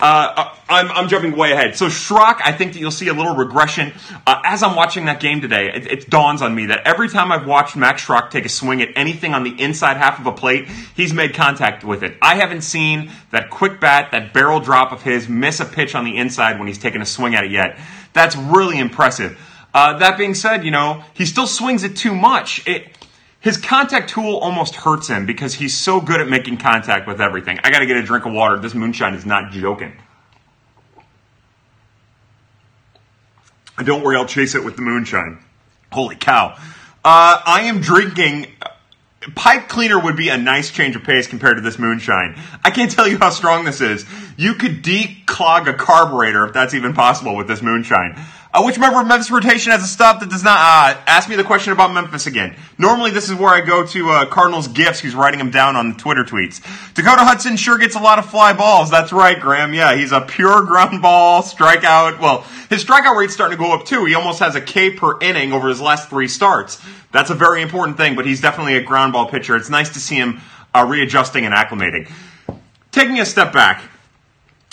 Uh, 0.00 0.32
uh, 0.36 0.54
I'm, 0.68 0.90
I'm, 0.90 1.08
jumping 1.08 1.36
way 1.36 1.52
ahead. 1.52 1.76
So 1.76 1.86
Schrock, 1.86 2.40
I 2.44 2.50
think 2.50 2.72
that 2.72 2.80
you'll 2.80 2.90
see 2.90 3.06
a 3.06 3.12
little 3.12 3.36
regression. 3.36 3.92
Uh, 4.26 4.42
as 4.44 4.64
I'm 4.64 4.74
watching 4.74 5.04
that 5.04 5.20
game 5.20 5.40
today, 5.40 5.72
it, 5.72 5.86
it, 5.86 6.10
dawns 6.10 6.42
on 6.42 6.56
me 6.56 6.66
that 6.66 6.84
every 6.84 7.08
time 7.08 7.30
I've 7.30 7.46
watched 7.46 7.76
Max 7.76 8.04
Schrock 8.04 8.30
take 8.32 8.44
a 8.46 8.48
swing 8.48 8.82
at 8.82 8.88
anything 8.96 9.32
on 9.32 9.44
the 9.44 9.60
inside 9.62 9.96
half 9.96 10.18
of 10.18 10.26
a 10.26 10.32
plate, 10.32 10.66
he's 10.96 11.14
made 11.14 11.34
contact 11.34 11.84
with 11.84 12.02
it. 12.02 12.16
I 12.20 12.34
haven't 12.34 12.62
seen 12.62 13.12
that 13.30 13.50
quick 13.50 13.78
bat, 13.80 14.10
that 14.10 14.32
barrel 14.32 14.58
drop 14.58 14.90
of 14.90 15.02
his 15.02 15.28
miss 15.28 15.60
a 15.60 15.66
pitch 15.66 15.94
on 15.94 16.04
the 16.04 16.16
inside 16.16 16.58
when 16.58 16.66
he's 16.66 16.78
taken 16.78 17.00
a 17.00 17.06
swing 17.06 17.36
at 17.36 17.44
it 17.44 17.52
yet. 17.52 17.78
That's 18.12 18.34
really 18.34 18.80
impressive. 18.80 19.38
Uh, 19.72 19.98
that 19.98 20.18
being 20.18 20.34
said, 20.34 20.64
you 20.64 20.72
know, 20.72 21.04
he 21.14 21.26
still 21.26 21.46
swings 21.46 21.84
it 21.84 21.96
too 21.96 22.14
much. 22.14 22.66
It, 22.66 22.88
his 23.48 23.56
contact 23.56 24.10
tool 24.10 24.36
almost 24.36 24.74
hurts 24.74 25.08
him 25.08 25.24
because 25.24 25.54
he's 25.54 25.74
so 25.74 26.02
good 26.02 26.20
at 26.20 26.28
making 26.28 26.58
contact 26.58 27.08
with 27.08 27.18
everything. 27.18 27.58
I 27.64 27.70
got 27.70 27.78
to 27.78 27.86
get 27.86 27.96
a 27.96 28.02
drink 28.02 28.26
of 28.26 28.34
water. 28.34 28.58
This 28.58 28.74
moonshine 28.74 29.14
is 29.14 29.24
not 29.24 29.52
joking. 29.52 29.96
Don't 33.82 34.04
worry, 34.04 34.16
I'll 34.16 34.26
chase 34.26 34.54
it 34.54 34.62
with 34.62 34.76
the 34.76 34.82
moonshine. 34.82 35.38
Holy 35.90 36.14
cow. 36.14 36.58
Uh, 37.02 37.40
I 37.42 37.62
am 37.62 37.80
drinking. 37.80 38.48
Pipe 39.34 39.68
cleaner 39.68 39.98
would 39.98 40.16
be 40.16 40.28
a 40.28 40.36
nice 40.36 40.70
change 40.70 40.94
of 40.94 41.02
pace 41.04 41.26
compared 41.26 41.56
to 41.56 41.62
this 41.62 41.78
moonshine. 41.78 42.38
I 42.62 42.70
can't 42.70 42.90
tell 42.90 43.08
you 43.08 43.16
how 43.16 43.30
strong 43.30 43.64
this 43.64 43.80
is. 43.80 44.04
You 44.36 44.54
could 44.54 44.82
declog 44.82 45.68
a 45.68 45.74
carburetor 45.74 46.44
if 46.46 46.52
that's 46.52 46.74
even 46.74 46.92
possible 46.92 47.34
with 47.34 47.48
this 47.48 47.62
moonshine. 47.62 48.22
Uh, 48.50 48.62
which 48.62 48.78
member 48.78 48.98
of 48.98 49.06
Memphis 49.06 49.30
rotation 49.30 49.72
has 49.72 49.82
a 49.82 49.86
stop 49.86 50.20
that 50.20 50.30
does 50.30 50.42
not 50.42 50.56
uh, 50.56 50.98
ask 51.06 51.28
me 51.28 51.36
the 51.36 51.44
question 51.44 51.70
about 51.74 51.92
Memphis 51.92 52.26
again? 52.26 52.56
Normally, 52.78 53.10
this 53.10 53.28
is 53.28 53.34
where 53.34 53.50
I 53.50 53.60
go 53.60 53.84
to 53.86 54.08
uh, 54.08 54.26
Cardinals 54.26 54.68
gifts, 54.68 55.00
who's 55.00 55.14
writing 55.14 55.36
them 55.36 55.50
down 55.50 55.76
on 55.76 55.90
the 55.90 55.98
Twitter 55.98 56.24
tweets. 56.24 56.62
Dakota 56.94 57.24
Hudson 57.24 57.58
sure 57.58 57.76
gets 57.76 57.94
a 57.94 58.00
lot 58.00 58.18
of 58.18 58.30
fly 58.30 58.54
balls. 58.54 58.90
That's 58.90 59.12
right, 59.12 59.38
Graham. 59.38 59.74
Yeah, 59.74 59.94
he's 59.94 60.12
a 60.12 60.22
pure 60.22 60.62
ground 60.62 61.02
ball 61.02 61.42
strikeout. 61.42 62.20
Well, 62.20 62.40
his 62.70 62.82
strikeout 62.82 63.18
rate's 63.18 63.34
starting 63.34 63.58
to 63.58 63.62
go 63.62 63.74
up 63.74 63.84
too. 63.84 64.06
He 64.06 64.14
almost 64.14 64.38
has 64.38 64.54
a 64.54 64.62
K 64.62 64.92
per 64.92 65.20
inning 65.20 65.52
over 65.52 65.68
his 65.68 65.82
last 65.82 66.08
three 66.08 66.28
starts. 66.28 66.80
That's 67.12 67.28
a 67.28 67.34
very 67.34 67.60
important 67.60 67.98
thing, 67.98 68.16
but 68.16 68.24
he's 68.24 68.40
definitely 68.40 68.76
a 68.76 68.82
ground 68.82 69.12
ball 69.12 69.28
pitcher. 69.28 69.56
It's 69.56 69.68
nice 69.68 69.90
to 69.90 70.00
see 70.00 70.16
him 70.16 70.40
uh, 70.74 70.86
readjusting 70.88 71.44
and 71.44 71.54
acclimating. 71.54 72.10
Taking 72.92 73.20
a 73.20 73.26
step 73.26 73.52
back, 73.52 73.82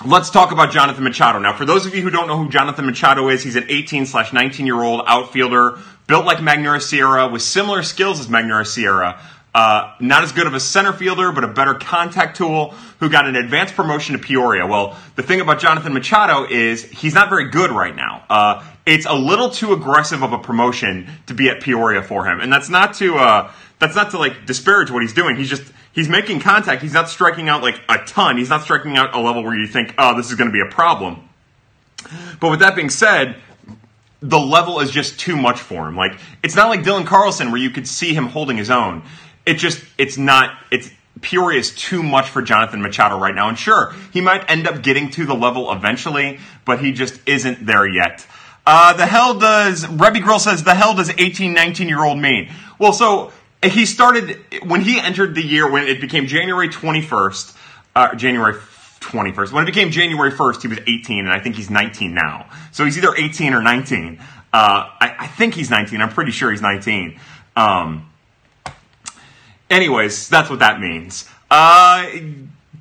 Let's 0.03 0.29
talk 0.29 0.51
about 0.51 0.71
Jonathan 0.73 1.05
Machado. 1.05 1.39
Now, 1.39 1.55
for 1.55 1.63
those 1.63 1.85
of 1.85 1.95
you 1.95 2.01
who 2.01 2.09
don't 2.09 2.27
know 2.27 2.37
who 2.37 2.49
Jonathan 2.49 2.85
Machado 2.85 3.29
is, 3.29 3.43
he's 3.43 3.55
an 3.55 3.65
18 3.69 4.05
slash 4.05 4.33
19 4.33 4.65
year 4.65 4.83
old 4.83 5.01
outfielder, 5.07 5.79
built 6.05 6.25
like 6.25 6.39
Magneuris 6.39 6.81
Sierra, 6.81 7.29
with 7.29 7.41
similar 7.41 7.81
skills 7.81 8.19
as 8.19 8.27
Magneuris 8.27 8.67
Sierra. 8.67 9.21
Uh, 9.53 9.93
not 10.01 10.21
as 10.21 10.33
good 10.33 10.47
of 10.47 10.53
a 10.53 10.59
center 10.59 10.91
fielder, 10.91 11.31
but 11.31 11.45
a 11.45 11.47
better 11.47 11.75
contact 11.75 12.35
tool 12.35 12.71
who 12.99 13.09
got 13.09 13.25
an 13.25 13.37
advanced 13.37 13.73
promotion 13.73 14.17
to 14.17 14.21
Peoria. 14.21 14.67
Well, 14.67 14.97
the 15.15 15.23
thing 15.23 15.39
about 15.39 15.59
Jonathan 15.59 15.93
Machado 15.93 16.45
is 16.45 16.83
he's 16.83 17.13
not 17.13 17.29
very 17.29 17.49
good 17.49 17.71
right 17.71 17.95
now. 17.95 18.25
Uh, 18.29 18.65
it's 18.85 19.05
a 19.05 19.15
little 19.15 19.49
too 19.49 19.71
aggressive 19.71 20.23
of 20.23 20.33
a 20.33 20.39
promotion 20.39 21.09
to 21.27 21.33
be 21.33 21.47
at 21.47 21.61
Peoria 21.61 22.03
for 22.03 22.25
him, 22.25 22.41
and 22.41 22.51
that's 22.51 22.67
not 22.67 22.95
to 22.95 23.15
uh, 23.15 23.49
that's 23.79 23.95
not 23.95 24.11
to 24.11 24.17
like 24.17 24.45
disparage 24.45 24.91
what 24.91 25.01
he's 25.03 25.13
doing. 25.13 25.37
He's 25.37 25.49
just 25.49 25.63
he's 25.95 26.09
making 26.09 26.41
contact. 26.41 26.83
He's 26.83 26.93
not 26.93 27.09
striking 27.09 27.49
out 27.49 27.63
like 27.63 27.79
a 27.89 27.97
ton. 28.05 28.37
He's 28.37 28.49
not 28.49 28.61
striking 28.61 28.95
out 28.97 29.15
a 29.15 29.19
level 29.19 29.43
where 29.43 29.57
you 29.57 29.65
think, 29.65 29.95
oh, 29.97 30.15
this 30.15 30.29
is 30.29 30.35
going 30.35 30.49
to 30.49 30.53
be 30.53 30.61
a 30.61 30.69
problem. 30.69 31.27
But 32.39 32.51
with 32.51 32.59
that 32.59 32.75
being 32.75 32.91
said, 32.91 33.37
the 34.21 34.39
level 34.39 34.79
is 34.79 34.91
just 34.91 35.19
too 35.19 35.35
much 35.35 35.59
for 35.59 35.87
him. 35.87 35.95
Like 35.95 36.19
it's 36.43 36.55
not 36.55 36.69
like 36.69 36.81
Dylan 36.81 37.05
Carlson 37.05 37.51
where 37.51 37.59
you 37.59 37.69
could 37.69 37.87
see 37.87 38.13
him 38.13 38.27
holding 38.27 38.57
his 38.57 38.69
own. 38.69 39.03
It 39.45 39.55
just 39.55 39.83
it's 39.97 40.17
not 40.17 40.57
it's 40.71 40.91
Peoria 41.21 41.59
is 41.59 41.73
too 41.73 42.03
much 42.03 42.27
for 42.27 42.41
Jonathan 42.41 42.81
Machado 42.81 43.17
right 43.17 43.33
now. 43.33 43.47
And 43.49 43.57
sure, 43.57 43.93
he 44.11 44.21
might 44.21 44.49
end 44.49 44.67
up 44.67 44.83
getting 44.83 45.09
to 45.11 45.25
the 45.25 45.33
level 45.33 45.71
eventually, 45.71 46.39
but 46.65 46.79
he 46.79 46.91
just 46.91 47.19
isn't 47.25 47.65
there 47.65 47.87
yet. 47.87 48.27
Uh, 48.67 48.93
the 48.93 49.05
hell 49.05 49.37
does 49.37 49.87
Rebby 49.87 50.19
Grill 50.19 50.39
says 50.39 50.63
the 50.63 50.73
hell 50.73 50.95
does 50.95 51.09
18, 51.09 51.53
19 51.53 51.87
year 51.87 52.03
old 52.03 52.17
mean? 52.17 52.51
Well, 52.79 52.93
so 52.93 53.31
he 53.71 53.85
started 53.85 54.39
when 54.63 54.81
he 54.81 54.99
entered 54.99 55.35
the 55.35 55.43
year 55.43 55.69
when 55.69 55.87
it 55.87 56.01
became 56.01 56.27
January 56.27 56.69
21st, 56.69 57.55
uh, 57.95 58.15
January 58.15 58.55
21st. 58.99 59.51
When 59.51 59.63
it 59.63 59.67
became 59.67 59.91
January 59.91 60.31
1st, 60.31 60.61
he 60.61 60.67
was 60.67 60.79
18, 60.85 61.19
and 61.19 61.29
I 61.29 61.39
think 61.39 61.55
he's 61.55 61.69
19 61.69 62.13
now. 62.13 62.49
So 62.71 62.85
he's 62.85 62.97
either 62.97 63.15
18 63.15 63.53
or 63.53 63.61
19. 63.61 64.19
Uh, 64.19 64.23
I, 64.53 65.15
I, 65.19 65.27
think 65.27 65.53
he's 65.53 65.69
19. 65.69 66.01
I'm 66.01 66.09
pretty 66.09 66.31
sure 66.31 66.49
he's 66.49 66.61
19. 66.61 67.19
Um, 67.55 68.09
anyways, 69.69 70.29
that's 70.29 70.49
what 70.49 70.59
that 70.59 70.79
means. 70.79 71.29
Uh, 71.51 72.09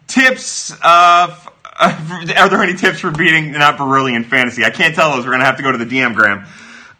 tips. 0.06 0.72
Are 0.82 2.48
there 2.48 2.62
any 2.62 2.74
tips 2.74 3.00
for 3.00 3.10
beating 3.10 3.52
not 3.52 3.76
Brilliant 3.76 4.26
fantasy? 4.26 4.64
I 4.64 4.70
can't 4.70 4.94
tell 4.94 5.16
those. 5.16 5.26
We're 5.26 5.32
gonna 5.32 5.44
have 5.44 5.56
to 5.56 5.62
go 5.64 5.72
to 5.72 5.78
the 5.78 5.84
DM 5.86 6.14
gram. 6.14 6.46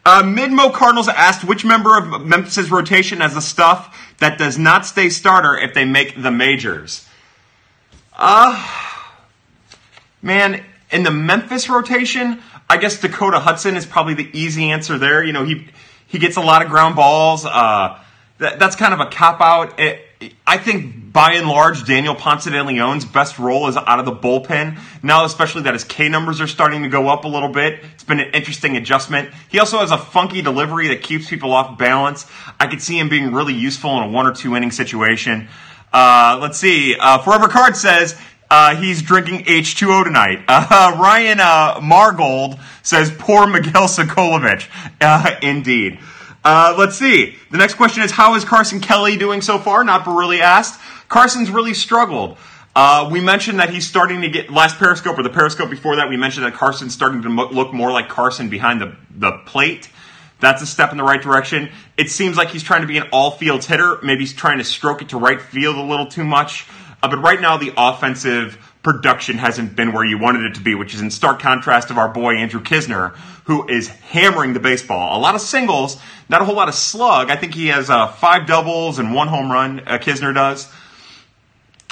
Uh, 0.05 0.21
Midmo 0.21 0.71
Cardinals 0.71 1.07
asked 1.07 1.43
which 1.43 1.65
member 1.65 1.97
of 1.97 2.23
Memphis's 2.23 2.69
rotation 2.69 3.21
has 3.21 3.33
the 3.33 3.41
stuff 3.41 4.15
that 4.19 4.37
does 4.37 4.57
not 4.57 4.85
stay 4.85 5.09
starter 5.09 5.57
if 5.57 5.73
they 5.73 5.83
make 5.83 6.21
the 6.21 6.29
majors. 6.29 7.07
Uh, 8.13 8.55
man, 10.21 10.63
in 10.91 11.01
the 11.01 11.11
Memphis 11.11 11.67
rotation, 11.69 12.39
I 12.69 12.77
guess 12.77 13.01
Dakota 13.01 13.39
Hudson 13.39 13.75
is 13.75 13.85
probably 13.87 14.13
the 14.13 14.29
easy 14.31 14.71
answer 14.71 14.99
there. 14.99 15.23
You 15.23 15.33
know, 15.33 15.43
he 15.43 15.67
he 16.07 16.19
gets 16.19 16.37
a 16.37 16.41
lot 16.41 16.61
of 16.61 16.69
ground 16.69 16.95
balls. 16.95 17.43
Uh, 17.43 17.99
that, 18.37 18.59
that's 18.59 18.75
kind 18.75 18.93
of 18.93 18.99
a 18.99 19.07
cop 19.07 19.41
out. 19.41 19.79
It, 19.79 20.05
I 20.45 20.57
think 20.57 21.11
by 21.13 21.33
and 21.33 21.47
large, 21.47 21.85
Daniel 21.85 22.15
Ponce 22.15 22.45
de 22.45 22.63
Leon's 22.63 23.05
best 23.05 23.39
role 23.39 23.67
is 23.67 23.77
out 23.77 23.99
of 23.99 24.05
the 24.05 24.11
bullpen. 24.11 24.79
Now, 25.01 25.25
especially 25.25 25.63
that 25.63 25.73
his 25.73 25.83
K 25.83 26.09
numbers 26.09 26.41
are 26.41 26.47
starting 26.47 26.83
to 26.83 26.89
go 26.89 27.07
up 27.07 27.25
a 27.25 27.27
little 27.27 27.49
bit. 27.49 27.79
It's 27.93 28.03
been 28.03 28.19
an 28.19 28.33
interesting 28.33 28.77
adjustment. 28.77 29.29
He 29.49 29.59
also 29.59 29.79
has 29.79 29.91
a 29.91 29.97
funky 29.97 30.41
delivery 30.41 30.87
that 30.89 31.01
keeps 31.01 31.29
people 31.29 31.53
off 31.53 31.77
balance. 31.77 32.25
I 32.59 32.67
could 32.67 32.81
see 32.81 32.99
him 32.99 33.09
being 33.09 33.33
really 33.33 33.53
useful 33.53 33.97
in 33.97 34.09
a 34.09 34.11
one 34.11 34.25
or 34.25 34.33
two 34.33 34.55
inning 34.55 34.71
situation. 34.71 35.47
Uh, 35.93 36.37
let's 36.41 36.57
see. 36.57 36.95
Uh, 36.99 37.19
Forever 37.19 37.47
Card 37.47 37.75
says 37.75 38.17
uh, 38.49 38.75
he's 38.75 39.01
drinking 39.01 39.45
H2O 39.45 40.03
tonight. 40.03 40.43
Uh, 40.77 40.97
Ryan 40.99 41.39
uh, 41.39 41.79
Margold 41.79 42.59
says, 42.81 43.11
poor 43.17 43.47
Miguel 43.47 43.87
Socolovich. 43.87 44.67
Uh, 45.01 45.35
indeed. 45.41 45.99
Uh, 46.45 46.75
let's 46.77 46.95
see. 46.95 47.35
The 47.49 47.57
next 47.57 47.73
question 47.73 48.03
is 48.03 48.11
How 48.11 48.35
is 48.35 48.45
Carson 48.45 48.79
Kelly 48.79 49.17
doing 49.17 49.41
so 49.41 49.57
far? 49.57 49.83
Not 49.83 50.05
really 50.05 50.41
asked. 50.41 50.79
Carson's 51.09 51.49
really 51.49 51.73
struggled. 51.73 52.37
Uh, 52.75 53.09
we 53.11 53.19
mentioned 53.19 53.59
that 53.59 53.71
he's 53.71 53.87
starting 53.87 54.21
to 54.21 54.29
get 54.29 54.51
last 54.51 54.77
Periscope 54.77 55.17
or 55.17 55.23
the 55.23 55.29
Periscope 55.29 55.71
before 55.71 55.95
that. 55.95 56.07
We 56.07 56.17
mentioned 56.17 56.45
that 56.45 56.53
Carson's 56.53 56.93
starting 56.93 57.23
to 57.23 57.29
look 57.29 57.73
more 57.73 57.91
like 57.91 58.09
Carson 58.09 58.49
behind 58.49 58.79
the 58.79 58.95
the 59.17 59.31
plate. 59.47 59.89
That's 60.39 60.61
a 60.61 60.67
step 60.67 60.91
in 60.91 60.97
the 60.97 61.03
right 61.03 61.21
direction. 61.21 61.71
It 61.97 62.11
seems 62.11 62.37
like 62.37 62.49
he's 62.49 62.63
trying 62.63 62.81
to 62.81 62.87
be 62.87 62.97
an 62.97 63.07
all 63.11 63.31
fields 63.31 63.65
hitter. 63.65 63.97
Maybe 64.03 64.19
he's 64.21 64.33
trying 64.33 64.59
to 64.59 64.63
stroke 64.63 65.01
it 65.01 65.09
to 65.09 65.17
right 65.17 65.41
field 65.41 65.77
a 65.77 65.81
little 65.81 66.05
too 66.05 66.25
much. 66.25 66.67
Uh, 67.01 67.07
but 67.07 67.17
right 67.17 67.41
now, 67.41 67.57
the 67.57 67.73
offensive 67.75 68.64
production 68.85 69.39
hasn't 69.39 69.75
been 69.75 69.93
where 69.93 70.05
you 70.05 70.19
wanted 70.19 70.43
it 70.43 70.53
to 70.53 70.61
be, 70.61 70.75
which 70.75 70.93
is 70.93 71.01
in 71.01 71.09
stark 71.09 71.39
contrast 71.39 71.89
of 71.89 71.97
our 71.97 72.07
boy 72.07 72.35
Andrew 72.35 72.61
Knizner, 72.61 73.15
who 73.45 73.67
is 73.67 73.87
hammering 73.87 74.53
the 74.53 74.59
baseball. 74.59 75.17
A 75.17 75.19
lot 75.19 75.33
of 75.33 75.41
singles, 75.41 75.99
not 76.29 76.43
a 76.43 76.45
whole 76.45 76.53
lot 76.53 76.69
of 76.69 76.75
slug. 76.75 77.31
I 77.31 77.35
think 77.35 77.55
he 77.55 77.67
has 77.69 77.89
uh, 77.89 78.05
five 78.05 78.45
doubles 78.45 78.99
and 78.99 79.11
one 79.11 79.27
home 79.27 79.51
run. 79.51 79.79
Uh, 79.79 79.97
Knizner 79.97 80.35
does. 80.35 80.71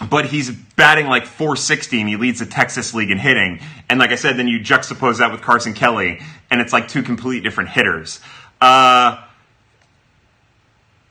But 0.07 0.27
he's 0.27 0.51
batting 0.51 1.07
like 1.07 1.25
460 1.25 1.99
and 1.99 2.07
he 2.09 2.15
leads 2.15 2.37
the 2.41 2.45
Texas 2.45 2.93
League 2.93 3.09
in 3.09 3.17
hitting. 3.17 3.59
And 3.89 3.99
like 3.99 4.11
I 4.11 4.15
said, 4.15 4.37
then 4.37 4.47
you 4.47 4.59
juxtapose 4.59 5.17
that 5.17 5.31
with 5.31 5.41
Carson 5.41 5.73
Kelly, 5.73 6.19
and 6.51 6.61
it's 6.61 6.73
like 6.73 6.87
two 6.87 7.01
completely 7.01 7.41
different 7.41 7.71
hitters. 7.71 8.19
Uh, 8.61 9.19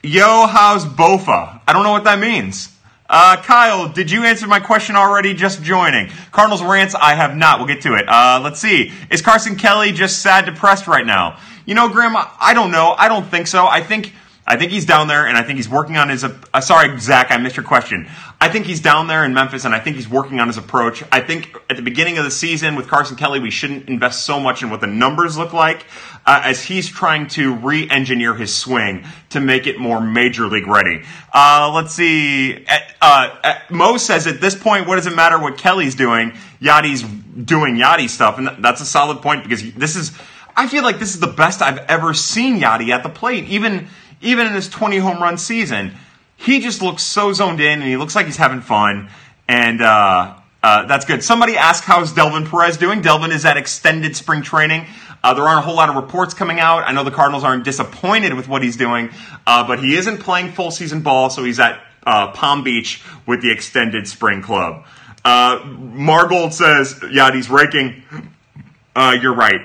yo, 0.04 0.46
how's 0.46 0.84
Bofa? 0.84 1.60
I 1.66 1.72
don't 1.72 1.82
know 1.82 1.90
what 1.90 2.04
that 2.04 2.20
means. 2.20 2.72
Uh, 3.12 3.36
Kyle, 3.42 3.90
did 3.90 4.10
you 4.10 4.24
answer 4.24 4.46
my 4.46 4.58
question 4.58 4.96
already? 4.96 5.34
Just 5.34 5.62
joining. 5.62 6.08
Cardinals 6.30 6.62
rants, 6.62 6.94
I 6.94 7.14
have 7.14 7.36
not. 7.36 7.58
We'll 7.58 7.68
get 7.68 7.82
to 7.82 7.92
it. 7.94 8.08
Uh, 8.08 8.40
let's 8.42 8.58
see. 8.58 8.90
Is 9.10 9.20
Carson 9.20 9.54
Kelly 9.54 9.92
just 9.92 10.22
sad, 10.22 10.46
depressed 10.46 10.86
right 10.86 11.04
now? 11.04 11.38
You 11.66 11.74
know, 11.74 11.90
Grandma, 11.90 12.30
I 12.40 12.54
don't 12.54 12.70
know. 12.70 12.94
I 12.96 13.08
don't 13.08 13.26
think 13.26 13.48
so. 13.48 13.66
I 13.66 13.82
think 13.82 14.14
I 14.44 14.56
think 14.56 14.72
he's 14.72 14.86
down 14.86 15.06
there, 15.06 15.26
and 15.26 15.38
I 15.38 15.42
think 15.42 15.56
he's 15.56 15.68
working 15.68 15.96
on 15.96 16.08
his. 16.08 16.24
Uh, 16.24 16.60
sorry, 16.60 16.98
Zach, 16.98 17.30
I 17.30 17.36
missed 17.36 17.56
your 17.56 17.64
question. 17.64 18.08
I 18.40 18.48
think 18.48 18.66
he's 18.66 18.80
down 18.80 19.06
there 19.06 19.24
in 19.24 19.34
Memphis, 19.34 19.64
and 19.64 19.72
I 19.72 19.78
think 19.78 19.94
he's 19.94 20.08
working 20.08 20.40
on 20.40 20.48
his 20.48 20.58
approach. 20.58 21.04
I 21.12 21.20
think 21.20 21.56
at 21.70 21.76
the 21.76 21.82
beginning 21.82 22.18
of 22.18 22.24
the 22.24 22.30
season 22.30 22.74
with 22.74 22.88
Carson 22.88 23.16
Kelly, 23.16 23.38
we 23.38 23.52
shouldn't 23.52 23.88
invest 23.88 24.24
so 24.24 24.40
much 24.40 24.64
in 24.64 24.70
what 24.70 24.80
the 24.80 24.88
numbers 24.88 25.38
look 25.38 25.52
like, 25.52 25.86
uh, 26.26 26.42
as 26.44 26.64
he's 26.64 26.88
trying 26.88 27.28
to 27.28 27.54
re-engineer 27.54 28.34
his 28.34 28.52
swing 28.52 29.04
to 29.30 29.38
make 29.38 29.68
it 29.68 29.78
more 29.78 30.00
major 30.00 30.48
league 30.48 30.66
ready. 30.66 31.04
Uh, 31.32 31.70
let's 31.72 31.94
see. 31.94 32.66
Uh, 33.00 33.54
Mo 33.70 33.96
says 33.96 34.26
at 34.26 34.40
this 34.40 34.56
point, 34.56 34.88
what 34.88 34.96
does 34.96 35.06
it 35.06 35.14
matter 35.14 35.38
what 35.38 35.56
Kelly's 35.56 35.94
doing? 35.94 36.32
Yadi's 36.60 37.02
doing 37.02 37.76
Yadi 37.76 38.08
stuff, 38.08 38.38
and 38.38 38.48
that's 38.58 38.80
a 38.80 38.86
solid 38.86 39.22
point 39.22 39.44
because 39.44 39.72
this 39.74 39.94
is. 39.94 40.10
I 40.54 40.66
feel 40.66 40.82
like 40.82 40.98
this 40.98 41.14
is 41.14 41.20
the 41.20 41.28
best 41.28 41.62
I've 41.62 41.78
ever 41.78 42.12
seen 42.12 42.60
Yadi 42.60 42.90
at 42.90 43.02
the 43.02 43.08
plate, 43.08 43.44
even 43.44 43.88
even 44.22 44.46
in 44.46 44.54
his 44.54 44.68
20 44.68 44.98
home 44.98 45.22
run 45.22 45.36
season, 45.36 45.92
he 46.36 46.60
just 46.60 46.80
looks 46.82 47.02
so 47.02 47.32
zoned 47.32 47.60
in 47.60 47.80
and 47.80 47.88
he 47.88 47.96
looks 47.96 48.16
like 48.16 48.26
he's 48.26 48.36
having 48.36 48.60
fun. 48.60 49.10
And 49.48 49.82
uh, 49.82 50.34
uh, 50.62 50.86
that's 50.86 51.04
good. 51.04 51.22
Somebody 51.22 51.56
asked 51.56 51.84
how's 51.84 52.12
Delvin 52.12 52.46
Perez 52.46 52.76
doing. 52.76 53.02
Delvin 53.02 53.32
is 53.32 53.44
at 53.44 53.56
extended 53.56 54.16
spring 54.16 54.42
training. 54.42 54.86
Uh, 55.22 55.34
there 55.34 55.44
aren't 55.44 55.60
a 55.60 55.62
whole 55.62 55.76
lot 55.76 55.88
of 55.88 55.96
reports 55.96 56.34
coming 56.34 56.58
out. 56.58 56.84
I 56.84 56.92
know 56.92 57.04
the 57.04 57.10
Cardinals 57.10 57.44
aren't 57.44 57.64
disappointed 57.64 58.34
with 58.34 58.48
what 58.48 58.62
he's 58.62 58.76
doing, 58.76 59.10
uh, 59.46 59.66
but 59.66 59.78
he 59.78 59.94
isn't 59.94 60.18
playing 60.18 60.52
full 60.52 60.70
season 60.70 61.02
ball, 61.02 61.30
so 61.30 61.44
he's 61.44 61.60
at 61.60 61.80
uh, 62.04 62.32
Palm 62.32 62.64
Beach 62.64 63.02
with 63.26 63.40
the 63.42 63.52
extended 63.52 64.08
spring 64.08 64.42
club. 64.42 64.84
Uh, 65.24 65.60
Margold 65.60 66.52
says, 66.52 67.00
he's 67.34 67.48
raking. 67.48 68.02
you're 68.96 69.34
right. 69.34 69.60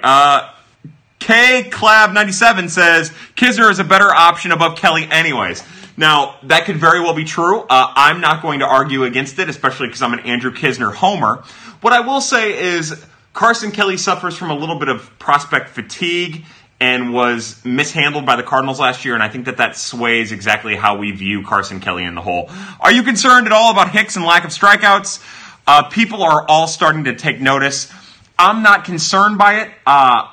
K 1.20 1.64
Clab 1.64 2.14
97 2.14 2.70
says 2.70 3.12
Knizner 3.36 3.72
is 3.72 3.80
a 3.80 3.84
better 3.84 4.10
option 4.10 4.52
above 4.52 4.78
Kelly, 4.78 5.08
anyways. 5.10 5.64
Now, 5.98 6.36
that 6.44 6.66
could 6.66 6.78
very 6.78 7.00
well 7.00 7.16
be 7.16 7.24
true. 7.24 7.62
Uh, 7.62 7.92
I'm 7.96 8.22
not 8.22 8.44
going 8.44 8.60
to 8.60 8.66
argue 8.66 9.04
against 9.04 9.40
it, 9.40 9.50
especially 9.50 9.88
because 9.88 10.04
I'm 10.04 10.14
an 10.14 10.20
Andrew 10.22 10.52
Knizner 10.52 10.94
homer. 10.94 11.44
What 11.82 11.92
I 11.92 12.02
will 12.02 12.22
say 12.22 12.76
is 12.76 13.04
Carson 13.34 13.72
Kelly 13.72 13.98
suffers 13.98 14.38
from 14.38 14.52
a 14.52 14.56
little 14.56 14.78
bit 14.78 14.90
of 14.90 15.18
prospect 15.18 15.70
fatigue 15.70 16.46
and 16.80 17.12
was 17.12 17.64
mishandled 17.66 18.26
by 18.26 18.36
the 18.36 18.44
Cardinals 18.44 18.80
last 18.80 19.04
year, 19.04 19.16
and 19.16 19.24
I 19.24 19.30
think 19.30 19.46
that 19.46 19.58
that 19.58 19.76
sways 19.76 20.32
exactly 20.32 20.76
how 20.76 20.98
we 20.98 21.12
view 21.12 21.44
Carson 21.44 21.80
Kelly 21.80 22.04
in 22.04 22.14
the 22.14 22.22
whole. 22.22 22.52
Are 22.80 22.92
you 22.92 23.02
concerned 23.02 23.48
at 23.48 23.54
all 23.54 23.72
about 23.72 23.90
Hicks 23.90 24.16
and 24.16 24.24
lack 24.24 24.44
of 24.44 24.52
strikeouts? 24.52 25.24
Uh, 25.66 25.84
people 25.90 26.22
are 26.22 26.48
all 26.48 26.68
starting 26.68 27.06
to 27.06 27.16
take 27.16 27.42
notice. 27.42 27.92
I'm 28.38 28.62
not 28.62 28.86
concerned 28.86 29.40
by 29.40 29.62
it. 29.62 29.72
Uh, 29.86 30.30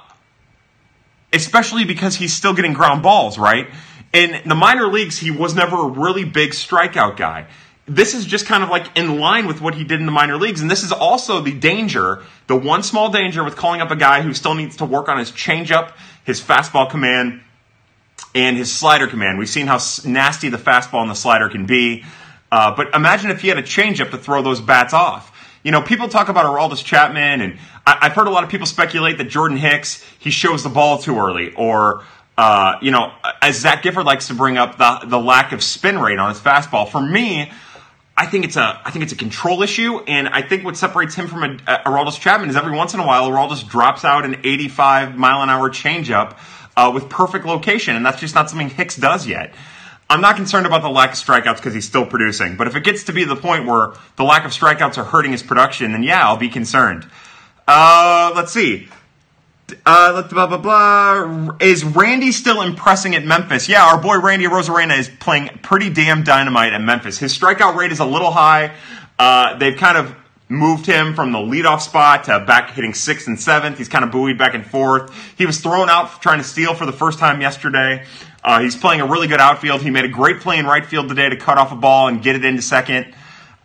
especially 1.34 1.84
because 1.84 2.16
he's 2.16 2.32
still 2.32 2.54
getting 2.54 2.72
ground 2.72 3.02
balls, 3.02 3.38
right? 3.38 3.68
In 4.12 4.48
the 4.48 4.54
minor 4.54 4.86
leagues, 4.86 5.18
he 5.18 5.30
was 5.30 5.54
never 5.54 5.76
a 5.76 5.88
really 5.88 6.24
big 6.24 6.50
strikeout 6.50 7.16
guy. 7.16 7.46
This 7.86 8.14
is 8.14 8.24
just 8.24 8.46
kind 8.46 8.62
of 8.62 8.70
like 8.70 8.96
in 8.96 9.18
line 9.18 9.46
with 9.46 9.60
what 9.60 9.74
he 9.74 9.84
did 9.84 10.00
in 10.00 10.06
the 10.06 10.12
minor 10.12 10.36
leagues. 10.36 10.60
And 10.62 10.70
this 10.70 10.84
is 10.84 10.92
also 10.92 11.40
the 11.40 11.52
danger, 11.52 12.22
the 12.46 12.56
one 12.56 12.82
small 12.82 13.10
danger 13.10 13.44
with 13.44 13.56
calling 13.56 13.80
up 13.80 13.90
a 13.90 13.96
guy 13.96 14.22
who 14.22 14.32
still 14.32 14.54
needs 14.54 14.76
to 14.76 14.84
work 14.84 15.08
on 15.08 15.18
his 15.18 15.30
changeup, 15.32 15.92
his 16.24 16.40
fastball 16.40 16.88
command, 16.88 17.42
and 18.34 18.56
his 18.56 18.72
slider 18.72 19.06
command. 19.06 19.38
We've 19.38 19.48
seen 19.48 19.66
how 19.66 19.80
nasty 20.04 20.48
the 20.48 20.56
fastball 20.56 21.02
and 21.02 21.10
the 21.10 21.14
slider 21.14 21.48
can 21.48 21.66
be. 21.66 22.04
Uh, 22.50 22.74
but 22.74 22.94
imagine 22.94 23.30
if 23.30 23.40
he 23.40 23.48
had 23.48 23.58
a 23.58 23.62
changeup 23.62 24.12
to 24.12 24.18
throw 24.18 24.40
those 24.40 24.60
bats 24.60 24.94
off. 24.94 25.33
You 25.64 25.72
know, 25.72 25.82
people 25.82 26.08
talk 26.08 26.28
about 26.28 26.44
Aroldis 26.44 26.84
Chapman, 26.84 27.40
and 27.40 27.58
I, 27.86 28.04
have 28.08 28.12
heard 28.12 28.28
a 28.28 28.30
lot 28.30 28.44
of 28.44 28.50
people 28.50 28.66
speculate 28.66 29.18
that 29.18 29.24
Jordan 29.24 29.56
Hicks 29.56 30.04
he 30.18 30.30
shows 30.30 30.62
the 30.62 30.68
ball 30.68 30.98
too 30.98 31.18
early, 31.18 31.52
or 31.54 32.04
Uh, 32.36 32.78
you 32.82 32.90
know, 32.90 33.12
as 33.40 33.60
Zach 33.60 33.82
Gifford 33.84 34.04
likes 34.04 34.26
to 34.26 34.34
bring 34.34 34.58
up 34.58 34.76
the 34.76 35.06
the 35.06 35.18
lack 35.18 35.52
of 35.52 35.62
spin 35.62 35.98
rate 35.98 36.18
on 36.18 36.30
his 36.30 36.40
fastball. 36.40 36.88
For 36.88 37.00
me, 37.00 37.50
I 38.16 38.26
think 38.26 38.44
it's 38.44 38.56
a 38.56 38.80
I 38.84 38.90
think 38.90 39.04
it's 39.04 39.12
a 39.12 39.16
control 39.16 39.62
issue, 39.62 40.00
and 40.06 40.28
I 40.28 40.42
think 40.42 40.64
what 40.64 40.76
separates 40.76 41.14
him 41.14 41.28
from 41.28 41.44
a, 41.44 41.54
a 41.72 41.88
Aroldis 41.88 42.18
Chapman 42.18 42.50
is 42.50 42.56
every 42.56 42.76
once 42.76 42.92
in 42.92 42.98
a 42.98 43.06
while 43.06 43.30
Aroldis 43.30 43.68
drops 43.68 44.04
out 44.04 44.24
an 44.24 44.40
85 44.42 45.16
mile 45.16 45.42
an 45.42 45.48
hour 45.48 45.70
changeup 45.70 46.36
uh, 46.76 46.90
with 46.92 47.08
perfect 47.08 47.46
location, 47.46 47.94
and 47.94 48.04
that's 48.04 48.20
just 48.20 48.34
not 48.34 48.50
something 48.50 48.68
Hicks 48.68 48.96
does 48.96 49.28
yet. 49.28 49.54
I'm 50.08 50.20
not 50.20 50.36
concerned 50.36 50.66
about 50.66 50.82
the 50.82 50.90
lack 50.90 51.12
of 51.12 51.16
strikeouts 51.16 51.56
because 51.56 51.74
he's 51.74 51.86
still 51.86 52.06
producing, 52.06 52.56
but 52.56 52.66
if 52.66 52.76
it 52.76 52.84
gets 52.84 53.04
to 53.04 53.12
be 53.12 53.24
the 53.24 53.36
point 53.36 53.66
where 53.66 53.94
the 54.16 54.24
lack 54.24 54.44
of 54.44 54.52
strikeouts 54.52 54.98
are 54.98 55.04
hurting 55.04 55.32
his 55.32 55.42
production, 55.42 55.92
then 55.92 56.02
yeah, 56.02 56.26
I'll 56.26 56.36
be 56.36 56.48
concerned. 56.50 57.08
Uh, 57.66 58.32
let's 58.34 58.52
see. 58.52 58.88
Uh, 59.86 60.22
blah 60.28 60.46
blah 60.46 60.58
blah. 60.58 61.56
Is 61.58 61.84
Randy 61.84 62.32
still 62.32 62.60
impressing 62.60 63.14
at 63.14 63.24
Memphis? 63.24 63.66
Yeah, 63.66 63.86
our 63.86 63.98
boy 64.00 64.20
Randy 64.20 64.44
Arozarena 64.44 64.98
is 64.98 65.08
playing 65.08 65.48
pretty 65.62 65.88
damn 65.88 66.22
dynamite 66.22 66.74
at 66.74 66.82
Memphis. 66.82 67.18
His 67.18 67.36
strikeout 67.36 67.74
rate 67.74 67.90
is 67.90 68.00
a 68.00 68.04
little 68.04 68.30
high. 68.30 68.74
Uh, 69.18 69.56
they've 69.56 69.76
kind 69.76 69.96
of 69.96 70.14
moved 70.50 70.84
him 70.84 71.14
from 71.14 71.32
the 71.32 71.38
leadoff 71.38 71.80
spot 71.80 72.24
to 72.24 72.40
back 72.40 72.70
hitting 72.72 72.92
sixth 72.92 73.26
and 73.26 73.40
seventh. 73.40 73.78
He's 73.78 73.88
kind 73.88 74.04
of 74.04 74.10
buoyed 74.10 74.36
back 74.36 74.54
and 74.54 74.66
forth. 74.66 75.10
He 75.36 75.46
was 75.46 75.60
thrown 75.60 75.88
out 75.88 76.20
trying 76.20 76.38
to 76.38 76.44
steal 76.44 76.74
for 76.74 76.84
the 76.84 76.92
first 76.92 77.18
time 77.18 77.40
yesterday. 77.40 78.04
Uh, 78.44 78.60
he's 78.60 78.76
playing 78.76 79.00
a 79.00 79.06
really 79.06 79.26
good 79.26 79.40
outfield. 79.40 79.80
He 79.80 79.90
made 79.90 80.04
a 80.04 80.08
great 80.08 80.40
play 80.40 80.58
in 80.58 80.66
right 80.66 80.84
field 80.84 81.08
today 81.08 81.30
to 81.30 81.36
cut 81.36 81.56
off 81.56 81.72
a 81.72 81.76
ball 81.76 82.08
and 82.08 82.22
get 82.22 82.36
it 82.36 82.44
into 82.44 82.60
second. 82.60 83.14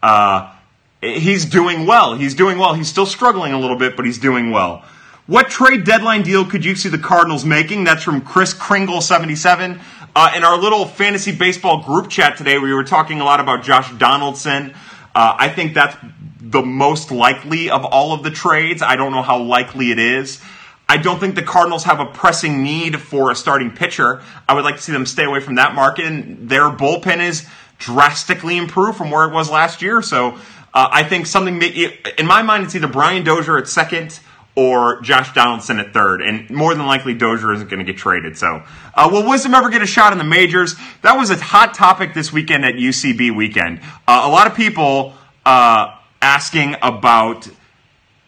Uh, 0.01 0.53
he's 1.01 1.45
doing 1.45 1.85
well. 1.85 2.15
He's 2.15 2.33
doing 2.33 2.57
well. 2.57 2.73
He's 2.73 2.87
still 2.87 3.05
struggling 3.05 3.51
a 3.51 3.59
little 3.59 3.75
bit, 3.75 3.97
but 3.97 4.05
he's 4.05 4.19
doing 4.19 4.51
well. 4.51 4.85
What 5.27 5.49
trade 5.49 5.83
deadline 5.83 6.23
deal 6.23 6.45
could 6.45 6.63
you 6.63 6.75
see 6.75 6.89
the 6.89 6.97
Cardinals 6.97 7.43
making? 7.43 7.83
That's 7.83 8.03
from 8.03 8.21
Chris 8.21 8.53
Kringle77. 8.53 9.79
Uh, 10.15 10.31
in 10.35 10.43
our 10.43 10.57
little 10.57 10.85
fantasy 10.85 11.35
baseball 11.35 11.83
group 11.83 12.09
chat 12.09 12.37
today, 12.37 12.57
we 12.57 12.73
were 12.73 12.85
talking 12.85 13.19
a 13.19 13.23
lot 13.23 13.39
about 13.39 13.63
Josh 13.63 13.91
Donaldson. 13.97 14.73
Uh, 15.13 15.35
I 15.37 15.49
think 15.49 15.73
that's 15.73 15.95
the 16.39 16.61
most 16.61 17.11
likely 17.11 17.69
of 17.69 17.85
all 17.85 18.13
of 18.13 18.23
the 18.23 18.31
trades. 18.31 18.81
I 18.81 18.95
don't 18.95 19.11
know 19.11 19.21
how 19.21 19.39
likely 19.39 19.91
it 19.91 19.99
is. 19.99 20.41
I 20.89 20.97
don't 20.97 21.19
think 21.19 21.35
the 21.35 21.43
Cardinals 21.43 21.83
have 21.83 21.99
a 21.99 22.05
pressing 22.07 22.63
need 22.63 22.99
for 22.99 23.29
a 23.29 23.35
starting 23.35 23.69
pitcher. 23.69 24.23
I 24.47 24.55
would 24.55 24.63
like 24.63 24.77
to 24.77 24.81
see 24.81 24.91
them 24.91 25.05
stay 25.05 25.23
away 25.23 25.39
from 25.39 25.55
that 25.55 25.75
market, 25.75 26.05
and 26.05 26.49
their 26.49 26.63
bullpen 26.63 27.19
is 27.25 27.47
drastically 27.77 28.57
improved 28.57 28.97
from 28.97 29.11
where 29.11 29.29
it 29.29 29.31
was 29.31 29.51
last 29.51 29.83
year. 29.83 30.01
So 30.01 30.39
uh, 30.73 30.89
I 30.91 31.03
think 31.03 31.27
something 31.27 31.59
that, 31.59 32.19
in 32.19 32.25
my 32.25 32.41
mind, 32.41 32.63
it's 32.63 32.75
either 32.75 32.87
Brian 32.87 33.23
Dozier 33.23 33.59
at 33.59 33.67
second 33.67 34.19
or 34.55 34.99
Josh 35.01 35.31
Donaldson 35.33 35.79
at 35.79 35.93
third, 35.93 36.21
and 36.21 36.49
more 36.49 36.73
than 36.73 36.87
likely 36.87 37.13
Dozier 37.13 37.53
isn't 37.53 37.69
going 37.69 37.85
to 37.85 37.89
get 37.89 37.97
traded. 37.97 38.35
So, 38.35 38.63
uh, 38.95 39.09
will 39.11 39.29
Wisdom 39.29 39.53
ever 39.53 39.69
get 39.69 39.83
a 39.83 39.87
shot 39.87 40.11
in 40.11 40.17
the 40.17 40.23
majors? 40.23 40.75
That 41.03 41.17
was 41.17 41.29
a 41.29 41.37
hot 41.37 41.75
topic 41.75 42.15
this 42.15 42.33
weekend 42.33 42.65
at 42.65 42.73
UCB 42.73 43.35
weekend. 43.35 43.79
Uh, 44.07 44.23
a 44.25 44.29
lot 44.29 44.47
of 44.47 44.55
people 44.55 45.13
uh, 45.45 45.95
asking 46.21 46.75
about 46.81 47.47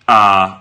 uh, 0.08 0.61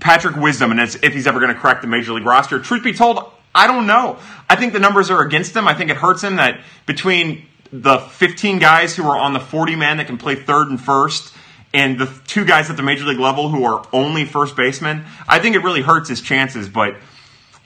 Patrick 0.00 0.36
Wisdom 0.36 0.70
and 0.70 0.80
if 0.80 1.12
he's 1.12 1.26
ever 1.26 1.40
going 1.40 1.54
to 1.54 1.58
crack 1.58 1.80
the 1.80 1.86
major 1.86 2.12
league 2.12 2.26
roster. 2.26 2.58
Truth 2.58 2.82
be 2.82 2.92
told, 2.92 3.30
I 3.54 3.66
don't 3.66 3.86
know. 3.86 4.18
I 4.50 4.56
think 4.56 4.72
the 4.72 4.80
numbers 4.80 5.10
are 5.10 5.22
against 5.22 5.54
him. 5.54 5.68
I 5.68 5.74
think 5.74 5.90
it 5.90 5.96
hurts 5.96 6.22
him 6.22 6.36
that 6.36 6.60
between 6.86 7.46
the 7.72 7.98
15 7.98 8.58
guys 8.58 8.96
who 8.96 9.04
are 9.08 9.16
on 9.16 9.32
the 9.32 9.40
40 9.40 9.76
man 9.76 9.98
that 9.98 10.06
can 10.06 10.18
play 10.18 10.34
third 10.34 10.68
and 10.68 10.80
first 10.80 11.34
and 11.72 11.98
the 11.98 12.06
two 12.26 12.44
guys 12.44 12.70
at 12.70 12.76
the 12.76 12.82
major 12.82 13.04
league 13.04 13.18
level 13.18 13.48
who 13.48 13.64
are 13.64 13.84
only 13.92 14.24
first 14.24 14.56
basemen, 14.56 15.04
I 15.26 15.40
think 15.40 15.56
it 15.56 15.60
really 15.60 15.82
hurts 15.82 16.08
his 16.08 16.20
chances. 16.20 16.68
But 16.68 16.96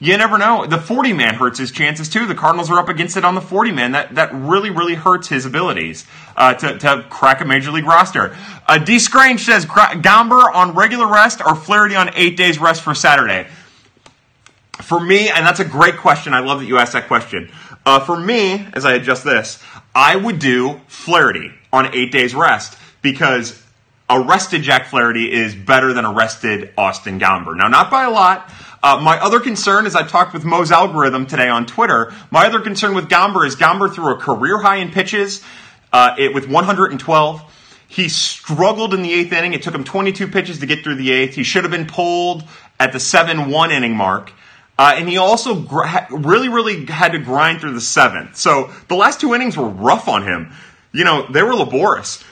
you 0.00 0.16
never 0.16 0.38
know. 0.38 0.64
The 0.64 0.78
40 0.78 1.12
man 1.12 1.34
hurts 1.34 1.58
his 1.58 1.72
chances 1.72 2.08
too. 2.08 2.26
The 2.26 2.34
Cardinals 2.34 2.70
are 2.70 2.78
up 2.78 2.88
against 2.88 3.16
it 3.16 3.24
on 3.24 3.34
the 3.34 3.40
40 3.40 3.72
man. 3.72 3.92
That 3.92 4.14
that 4.14 4.32
really 4.32 4.70
really 4.70 4.94
hurts 4.94 5.28
his 5.28 5.44
abilities 5.44 6.06
uh, 6.36 6.54
to 6.54 6.78
to 6.78 7.04
crack 7.10 7.40
a 7.40 7.44
major 7.44 7.72
league 7.72 7.84
roster. 7.84 8.36
Uh, 8.66 8.78
D 8.78 9.00
Scrange 9.00 9.40
says 9.40 9.66
Gomber 9.66 10.54
on 10.54 10.74
regular 10.74 11.06
rest 11.06 11.40
or 11.44 11.56
Flaherty 11.56 11.96
on 11.96 12.10
eight 12.14 12.36
days 12.36 12.58
rest 12.58 12.82
for 12.82 12.94
Saturday. 12.94 13.48
For 14.74 15.00
me, 15.00 15.28
and 15.28 15.44
that's 15.44 15.58
a 15.58 15.64
great 15.64 15.96
question. 15.96 16.32
I 16.32 16.38
love 16.38 16.60
that 16.60 16.66
you 16.66 16.78
asked 16.78 16.92
that 16.92 17.08
question. 17.08 17.50
Uh, 17.84 17.98
for 17.98 18.18
me, 18.18 18.66
as 18.74 18.84
I 18.84 18.94
adjust 18.94 19.24
this, 19.24 19.62
I 19.94 20.14
would 20.14 20.38
do 20.38 20.80
Flaherty 20.86 21.50
on 21.72 21.92
eight 21.94 22.12
days 22.12 22.34
rest 22.34 22.78
because 23.02 23.60
arrested 24.08 24.62
Jack 24.62 24.86
Flaherty 24.86 25.32
is 25.32 25.54
better 25.54 25.92
than 25.92 26.04
arrested 26.04 26.72
Austin 26.78 27.18
Gomber. 27.18 27.56
Now, 27.56 27.68
not 27.68 27.90
by 27.90 28.04
a 28.04 28.10
lot. 28.10 28.50
Uh, 28.82 29.00
my 29.02 29.18
other 29.18 29.40
concern 29.40 29.86
is 29.86 29.96
I 29.96 30.06
talked 30.06 30.32
with 30.32 30.44
Mo's 30.44 30.70
algorithm 30.70 31.26
today 31.26 31.48
on 31.48 31.66
Twitter. 31.66 32.12
My 32.30 32.46
other 32.46 32.60
concern 32.60 32.94
with 32.94 33.08
Gomber 33.08 33.46
is 33.46 33.56
Gomber 33.56 33.92
threw 33.92 34.14
a 34.14 34.16
career 34.16 34.58
high 34.58 34.76
in 34.76 34.90
pitches 34.90 35.42
uh, 35.92 36.14
it, 36.18 36.32
with 36.32 36.48
112. 36.48 37.42
He 37.88 38.08
struggled 38.08 38.94
in 38.94 39.02
the 39.02 39.12
eighth 39.12 39.32
inning. 39.32 39.54
It 39.54 39.62
took 39.62 39.74
him 39.74 39.82
22 39.82 40.28
pitches 40.28 40.60
to 40.60 40.66
get 40.66 40.84
through 40.84 40.96
the 40.96 41.10
eighth. 41.10 41.34
He 41.34 41.42
should 41.42 41.64
have 41.64 41.70
been 41.70 41.86
pulled 41.86 42.44
at 42.78 42.92
the 42.92 43.00
7 43.00 43.50
1 43.50 43.70
inning 43.72 43.96
mark. 43.96 44.32
Uh, 44.78 44.94
and 44.94 45.08
he 45.08 45.16
also 45.16 45.60
gr- 45.60 45.86
really, 46.10 46.48
really 46.48 46.86
had 46.86 47.12
to 47.12 47.18
grind 47.18 47.60
through 47.60 47.72
the 47.72 47.80
seventh. 47.80 48.36
So 48.36 48.72
the 48.86 48.94
last 48.94 49.20
two 49.20 49.34
innings 49.34 49.56
were 49.56 49.68
rough 49.68 50.06
on 50.06 50.22
him. 50.22 50.52
You 50.92 51.02
know, 51.02 51.26
they 51.28 51.42
were 51.42 51.54
laborious 51.54 52.22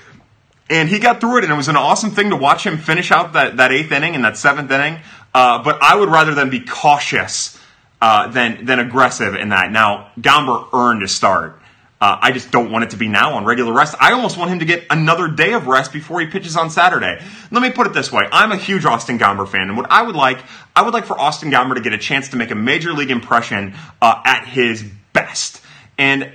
and 0.69 0.89
he 0.89 0.99
got 0.99 1.21
through 1.21 1.39
it, 1.39 1.45
and 1.45 1.53
it 1.53 1.57
was 1.57 1.69
an 1.69 1.77
awesome 1.77 2.11
thing 2.11 2.31
to 2.31 2.37
watch 2.37 2.67
him 2.67 2.79
finish 2.79 3.13
out 3.13 3.35
that, 3.35 3.57
that 3.59 3.73
eighth 3.73 3.93
inning 3.93 4.15
and 4.15 4.25
that 4.25 4.37
seventh 4.37 4.71
inning. 4.71 4.99
Uh, 5.37 5.63
but 5.63 5.83
I 5.83 5.95
would 5.95 6.09
rather 6.09 6.35
than 6.35 6.49
be 6.49 6.61
cautious 6.61 7.61
uh, 8.01 8.29
than 8.29 8.65
than 8.65 8.79
aggressive 8.79 9.35
in 9.35 9.51
that. 9.51 9.71
Now, 9.71 10.11
Gomber 10.19 10.67
earned 10.73 11.03
a 11.03 11.09
start. 11.09 11.61
Uh, 12.01 12.17
I 12.23 12.33
just 12.33 12.51
don't 12.51 12.71
want 12.71 12.85
it 12.85 12.91
to 12.91 12.97
be 12.97 13.07
now 13.07 13.35
on 13.35 13.45
regular 13.45 13.75
rest. 13.75 13.95
I 14.01 14.13
almost 14.13 14.39
want 14.39 14.51
him 14.51 14.61
to 14.61 14.65
get 14.65 14.87
another 14.89 15.29
day 15.29 15.53
of 15.53 15.67
rest 15.67 15.93
before 15.93 16.21
he 16.21 16.27
pitches 16.27 16.57
on 16.57 16.71
Saturday. 16.71 17.23
Let 17.51 17.61
me 17.61 17.71
put 17.71 17.87
it 17.87 17.93
this 17.93 18.11
way: 18.11 18.27
I'm 18.33 18.51
a 18.51 18.57
huge 18.57 18.87
Austin 18.87 19.19
Gomber 19.19 19.47
fan, 19.47 19.69
and 19.69 19.77
what 19.77 19.91
I 19.91 20.01
would 20.01 20.17
like, 20.17 20.39
I 20.75 20.81
would 20.81 20.95
like 20.95 21.05
for 21.05 21.21
Austin 21.21 21.51
Gomber 21.51 21.75
to 21.75 21.83
get 21.83 21.93
a 21.93 21.99
chance 21.99 22.31
to 22.31 22.39
make 22.39 22.51
a 22.51 22.55
major 22.55 22.95
league 22.95 23.11
impression 23.11 23.75
uh, 24.01 24.23
at 24.25 24.47
his 24.47 24.87
best, 25.13 25.61
and 25.99 26.33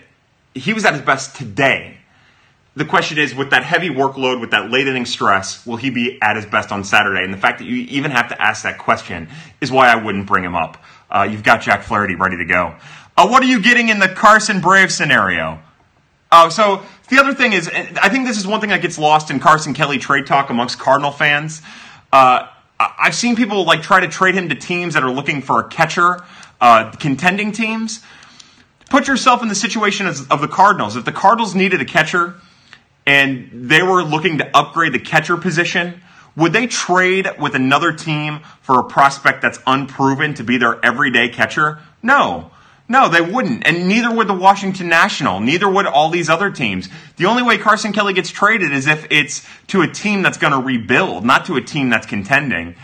he 0.53 0.73
was 0.73 0.85
at 0.85 0.93
his 0.93 1.01
best 1.01 1.35
today 1.35 1.97
the 2.75 2.85
question 2.85 3.17
is 3.17 3.35
with 3.35 3.49
that 3.49 3.63
heavy 3.63 3.89
workload, 3.89 4.39
with 4.39 4.51
that 4.51 4.71
late 4.71 4.87
inning 4.87 5.05
stress, 5.05 5.65
will 5.65 5.75
he 5.75 5.89
be 5.89 6.21
at 6.21 6.37
his 6.37 6.45
best 6.45 6.71
on 6.71 6.83
Saturday? 6.83 7.23
And 7.23 7.33
the 7.33 7.37
fact 7.37 7.59
that 7.59 7.65
you 7.65 7.75
even 7.89 8.11
have 8.11 8.29
to 8.29 8.41
ask 8.41 8.63
that 8.63 8.77
question 8.77 9.27
is 9.59 9.71
why 9.71 9.91
I 9.91 9.95
wouldn't 9.95 10.25
bring 10.25 10.43
him 10.43 10.55
up. 10.55 10.77
Uh, 11.09 11.27
you've 11.29 11.43
got 11.43 11.61
Jack 11.61 11.83
Flaherty 11.83 12.15
ready 12.15 12.37
to 12.37 12.45
go. 12.45 12.75
Uh, 13.17 13.27
what 13.27 13.43
are 13.43 13.47
you 13.47 13.61
getting 13.61 13.89
in 13.89 13.99
the 13.99 14.07
Carson 14.07 14.61
Brave 14.61 14.91
scenario? 14.91 15.59
Oh, 16.31 16.47
so 16.47 16.83
the 17.09 17.19
other 17.19 17.33
thing 17.33 17.51
is, 17.51 17.67
I 17.67 18.07
think 18.07 18.25
this 18.25 18.37
is 18.37 18.47
one 18.47 18.61
thing 18.61 18.69
that 18.69 18.81
gets 18.81 18.97
lost 18.97 19.29
in 19.29 19.41
Carson 19.41 19.73
Kelly 19.73 19.97
trade 19.97 20.25
talk 20.25 20.49
amongst 20.49 20.79
Cardinal 20.79 21.11
fans. 21.11 21.61
Uh, 22.13 22.47
I've 22.79 23.15
seen 23.15 23.35
people 23.35 23.65
like 23.65 23.81
try 23.81 23.99
to 23.99 24.07
trade 24.07 24.35
him 24.35 24.47
to 24.47 24.55
teams 24.55 24.93
that 24.93 25.03
are 25.03 25.11
looking 25.11 25.41
for 25.41 25.59
a 25.59 25.67
catcher, 25.67 26.23
uh, 26.61 26.91
contending 26.91 27.51
teams. 27.51 27.99
Put 28.89 29.07
yourself 29.07 29.43
in 29.43 29.49
the 29.49 29.55
situation 29.55 30.07
of 30.07 30.41
the 30.41 30.47
Cardinals. 30.47 30.95
If 30.95 31.03
the 31.03 31.11
Cardinals 31.11 31.53
needed 31.53 31.81
a 31.81 31.85
catcher, 31.85 32.35
and 33.05 33.49
they 33.51 33.81
were 33.83 34.03
looking 34.03 34.37
to 34.39 34.57
upgrade 34.57 34.93
the 34.93 34.99
catcher 34.99 35.37
position, 35.37 36.01
would 36.35 36.53
they 36.53 36.67
trade 36.67 37.27
with 37.39 37.55
another 37.55 37.91
team 37.91 38.41
for 38.61 38.79
a 38.79 38.83
prospect 38.83 39.41
that's 39.41 39.59
unproven 39.67 40.33
to 40.35 40.43
be 40.43 40.57
their 40.57 40.83
everyday 40.83 41.29
catcher? 41.29 41.79
No. 42.01 42.51
No, 42.87 43.07
they 43.07 43.21
wouldn't. 43.21 43.65
And 43.65 43.87
neither 43.87 44.13
would 44.13 44.27
the 44.27 44.33
Washington 44.33 44.89
National. 44.89 45.39
Neither 45.39 45.69
would 45.69 45.85
all 45.85 46.09
these 46.09 46.29
other 46.29 46.51
teams. 46.51 46.89
The 47.15 47.25
only 47.25 47.41
way 47.41 47.57
Carson 47.57 47.93
Kelly 47.93 48.13
gets 48.13 48.29
traded 48.29 48.73
is 48.73 48.87
if 48.87 49.07
it's 49.09 49.47
to 49.67 49.81
a 49.81 49.87
team 49.87 50.21
that's 50.21 50.37
going 50.37 50.51
to 50.51 50.59
rebuild, 50.59 51.23
not 51.23 51.45
to 51.45 51.55
a 51.55 51.61
team 51.61 51.89
that's 51.89 52.05
contending. 52.05 52.75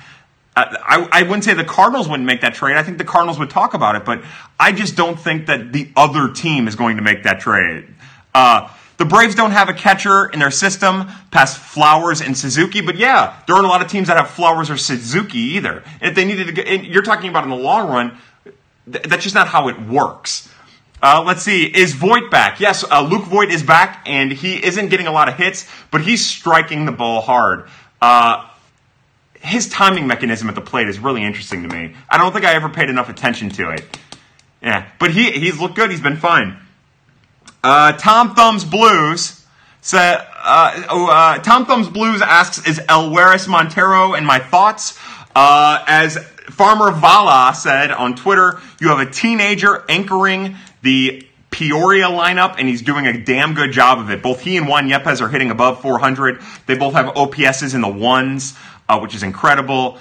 I, 0.56 1.08
I, 1.12 1.22
wouldn't 1.24 1.44
say 1.44 1.54
the 1.54 1.64
Cardinals 1.64 2.10
wouldn't 2.10 2.26
make 2.26 2.42
that 2.42 2.56
trade. 2.56 2.78
I 2.78 2.84
think 2.84 2.98
the 2.98 3.04
Cardinals 3.04 3.38
would 3.38 3.52
talk 3.52 3.76
about 3.76 3.96
it, 3.96 4.06
but 4.06 4.24
I 4.60 4.72
just 4.72 4.96
don't 4.96 5.20
think 5.20 5.46
that 5.48 5.72
the 5.72 5.92
other 5.96 6.32
team 6.34 6.68
is 6.68 6.76
going 6.76 6.98
to 6.98 7.04
make 7.04 7.24
that 7.24 7.42
trade. 7.42 7.86
Uh, 8.34 8.68
the 8.98 9.06
Braves 9.06 9.36
don't 9.36 9.52
have 9.52 9.70
a 9.70 9.74
catcher 9.74 10.26
in 10.26 10.40
their 10.40 10.52
system 10.52 11.08
past 11.30 11.58
Flowers 11.58 12.22
and 12.22 12.36
Suzuki, 12.36 12.82
but 12.82 12.98
yeah, 12.98 13.40
there 13.46 13.56
aren't 13.56 13.68
a 13.68 13.70
lot 13.70 13.82
of 13.82 13.90
teams 13.90 14.08
that 14.08 14.18
have 14.18 14.30
Flowers 14.30 14.70
or 14.70 14.78
Suzuki 14.78 15.38
either. 15.38 15.84
If 16.02 16.16
they 16.16 16.26
needed 16.26 16.56
to 16.56 16.86
you're 16.86 17.04
talking 17.04 17.30
about 17.30 17.44
in 17.44 17.52
the 17.52 17.56
long 17.56 17.90
run, 17.90 18.18
that's 18.86 19.24
just 19.24 19.36
not 19.36 19.48
how 19.48 19.68
it 19.68 19.80
works. 19.82 20.50
Uh, 21.02 21.24
let's 21.26 21.44
see, 21.44 21.66
is 21.66 21.94
Voit 21.94 22.32
back? 22.32 22.60
Yes, 22.60 22.84
uh, 22.90 23.02
Luke 23.02 23.26
Voit 23.26 23.52
is 23.52 23.62
back, 23.62 24.04
and 24.08 24.32
he 24.32 24.64
isn't 24.66 24.90
getting 24.90 25.06
a 25.06 25.12
lot 25.12 25.30
of 25.30 25.36
hits, 25.36 25.68
but 25.92 26.02
he's 26.02 26.26
striking 26.26 26.86
the 26.86 26.92
ball 26.92 27.22
hard. 27.22 27.70
Uh, 28.02 28.48
his 29.40 29.70
timing 29.70 30.08
mechanism 30.08 30.50
at 30.50 30.56
the 30.56 30.62
plate 30.62 30.90
is 30.90 30.98
really 30.98 31.24
interesting 31.24 31.62
to 31.62 31.70
me. 31.70 31.94
I 32.10 32.18
don't 32.18 32.34
think 32.34 32.46
I 32.46 32.56
ever 32.56 32.70
paid 32.70 32.90
enough 32.90 33.10
attention 33.10 33.50
to 33.52 33.70
it. 33.70 34.00
Yeah, 34.62 34.88
but 34.98 35.12
he 35.12 35.30
he's 35.32 35.60
looked 35.60 35.76
good. 35.76 35.92
He's 35.92 36.02
been 36.02 36.18
fine. 36.18 36.58
Uh, 37.70 37.92
Tom 37.92 38.34
Thumbs 38.34 38.64
Blues 38.64 39.46
said, 39.82 40.26
uh, 40.38 40.86
oh, 40.90 41.08
uh, 41.08 41.38
Tom 41.40 41.66
Thumbs 41.66 41.90
Blues 41.90 42.22
asks, 42.22 42.66
is 42.66 42.80
Elehuris 42.80 43.50
Montero 43.50 44.14
in 44.14 44.24
my 44.24 44.40
thoughts? 44.40 44.98
Uh, 45.36 45.84
as 45.86 46.18
Farmer 46.50 46.92
Vala 46.92 47.54
said 47.54 47.92
on 47.92 48.16
Twitter, 48.16 48.62
you 48.80 48.88
have 48.88 49.06
a 49.06 49.12
teenager 49.12 49.84
anchoring 49.90 50.56
the 50.82 51.28
Peoria 51.52 52.06
lineup, 52.06 52.56
and 52.58 52.70
he's 52.70 52.84
doing 52.84 53.06
a 53.06 53.26
damn 53.26 53.54
good 53.54 53.74
job 53.74 54.00
of 54.00 54.10
it. 54.12 54.24
Both 54.24 54.40
he 54.40 54.56
and 54.56 54.70
Juan 54.70 54.88
Yepes 54.88 55.20
are 55.20 55.28
hitting 55.28 55.52
above 55.52 55.82
400. 55.82 56.40
They 56.68 56.78
both 56.78 56.94
have 56.94 57.16
OPSs 57.16 57.76
in 57.76 57.82
the 57.82 57.90
ones, 57.90 58.58
uh, 58.88 58.98
which 59.02 59.14
is 59.14 59.24
incredible. 59.24 60.00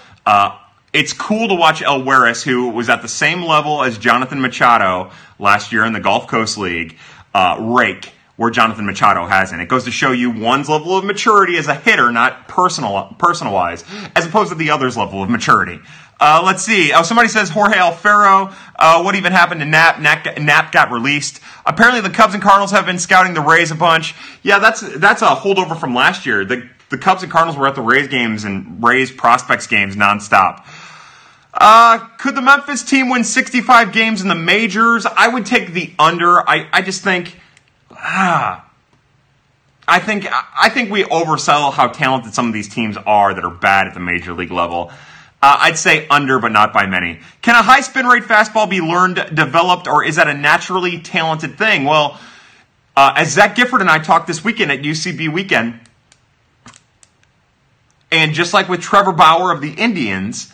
It's 0.97 1.13
cool 1.13 1.49
to 1.49 1.55
watch 1.55 1.83
Elehuris, 1.83 2.43
who 2.43 2.71
was 2.71 2.89
at 2.89 3.03
the 3.03 3.09
same 3.09 3.43
level 3.43 3.83
as 3.83 3.99
Jonathan 3.99 4.41
Machado 4.41 5.11
last 5.39 5.71
year 5.71 5.85
in 5.85 5.93
the 5.93 6.01
Gulf 6.01 6.27
Coast 6.27 6.57
League, 6.57 6.97
uh, 7.37 7.59
rake 7.61 8.13
where 8.37 8.51
Jonathan 8.51 8.87
Machado 8.87 9.27
hasn't. 9.27 9.61
It 9.61 9.69
goes 9.69 9.85
to 9.85 9.91
show 9.91 10.13
you 10.13 10.31
one's 10.31 10.71
level 10.71 10.97
of 10.97 11.05
maturity 11.05 11.59
as 11.59 11.69
a 11.69 11.75
hitter, 11.75 12.11
not 12.11 12.49
personal, 12.49 13.15
personal 13.19 13.53
wise, 13.53 13.85
as 14.15 14.25
opposed 14.25 14.51
to 14.51 14.55
the 14.55 14.71
other's 14.71 14.97
level 14.97 15.23
of 15.23 15.29
maturity. 15.29 15.79
Uh, 16.19 16.43
let's 16.45 16.63
see. 16.63 16.93
Oh, 16.95 17.03
somebody 17.03 17.29
says 17.29 17.51
Jorge 17.51 17.75
Alfaro. 17.75 18.55
Uh, 18.79 19.03
what 19.03 19.17
even 19.17 19.33
happened 19.33 19.61
to 19.61 19.67
Nap? 19.67 20.01
Knapp? 20.01 20.39
Knapp 20.39 20.73
got 20.73 20.91
released. 20.91 21.41
Apparently, 21.67 22.01
the 22.01 22.11
Cubs 22.11 22.33
and 22.33 22.43
Cardinals 22.43 22.71
have 22.71 22.87
been 22.87 22.99
scouting 22.99 23.35
the 23.35 23.43
Rays 23.43 23.71
a 23.71 23.75
bunch. 23.75 24.15
Yeah, 24.43 24.59
that's 24.59 24.81
that's 24.97 25.21
a 25.21 25.27
holdover 25.27 25.79
from 25.79 25.95
last 25.95 26.25
year. 26.25 26.47
The 26.47 26.67
the 26.89 26.97
Cubs 26.97 27.23
and 27.23 27.31
Cardinals 27.31 27.59
were 27.59 27.67
at 27.67 27.75
the 27.75 27.83
Rays 27.83 28.09
games 28.09 28.45
and 28.45 28.83
Rays 28.83 29.11
prospects 29.13 29.67
games 29.67 29.95
nonstop. 29.95 30.65
Uh, 31.57 31.99
could 32.19 32.35
the 32.35 32.43
Memphis 32.43 32.83
team 32.83 33.09
win 33.09 33.25
65 33.25 33.93
games 33.93 34.21
in 34.21 34.29
the 34.29 34.35
majors? 34.35 35.07
I 35.07 35.29
would 35.29 35.47
take 35.47 35.73
the 35.73 35.93
under. 35.99 36.47
I, 36.49 36.69
I 36.71 36.83
just 36.83 37.03
think, 37.03 37.35
ah, 37.91 38.69
I 39.89 39.99
think 40.01 40.27
I 40.31 40.69
think 40.69 40.91
we 40.91 41.05
oversell 41.05 41.73
how 41.73 41.89
talented 41.89 42.35
some 42.35 42.49
of 42.49 42.53
these 42.53 42.69
teams 42.69 42.97
are 43.07 43.33
that 43.33 43.45
are 43.45 43.51
bad 43.51 43.87
at 43.87 43.95
the 43.95 44.01
major 44.01 44.35
league 44.35 44.51
level. 44.51 44.91
Uh, 45.41 45.57
I'd 45.61 45.79
say 45.79 46.07
under, 46.09 46.39
but 46.39 46.51
not 46.51 46.73
by 46.73 46.87
many. 46.87 47.21
Can 47.41 47.55
a 47.55 47.63
high 47.63 47.81
spin 47.81 48.07
rate 48.07 48.25
fastball 48.25 48.69
be 48.69 48.81
learned, 48.81 49.35
developed, 49.35 49.87
or 49.87 50.05
is 50.05 50.17
that 50.17 50.29
a 50.29 50.35
naturally 50.35 50.99
talented 51.01 51.57
thing? 51.57 51.85
Well, 51.85 52.19
uh, 52.97 53.15
as 53.17 53.33
Zach 53.33 53.55
Gifford 53.55 53.81
and 53.81 53.89
I 53.89 53.99
talked 53.99 54.27
this 54.27 54.43
weekend 54.43 54.73
at 54.73 54.81
UCB 54.83 55.33
weekend, 55.33 55.79
and 58.11 58.35
just 58.35 58.53
like 58.53 58.69
with 58.69 58.81
Trevor 58.81 59.13
Bauer 59.13 59.53
of 59.53 59.61
the 59.61 59.71
Indians, 59.71 60.53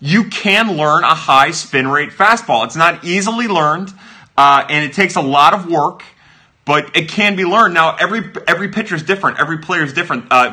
you 0.00 0.24
can 0.24 0.76
learn 0.76 1.04
a 1.04 1.14
high 1.14 1.50
spin 1.50 1.88
rate 1.88 2.10
fastball. 2.10 2.64
It's 2.64 2.76
not 2.76 3.04
easily 3.04 3.48
learned, 3.48 3.92
uh, 4.36 4.64
and 4.68 4.84
it 4.84 4.92
takes 4.92 5.16
a 5.16 5.22
lot 5.22 5.54
of 5.54 5.66
work 5.70 6.02
but 6.68 6.94
it 6.94 7.08
can 7.08 7.34
be 7.34 7.46
learned. 7.46 7.72
Now, 7.72 7.96
every 7.96 8.30
every 8.46 8.68
pitcher 8.68 8.94
is 8.94 9.02
different. 9.02 9.40
Every 9.40 9.56
player 9.56 9.82
is 9.82 9.94
different. 9.94 10.26
Uh, 10.30 10.50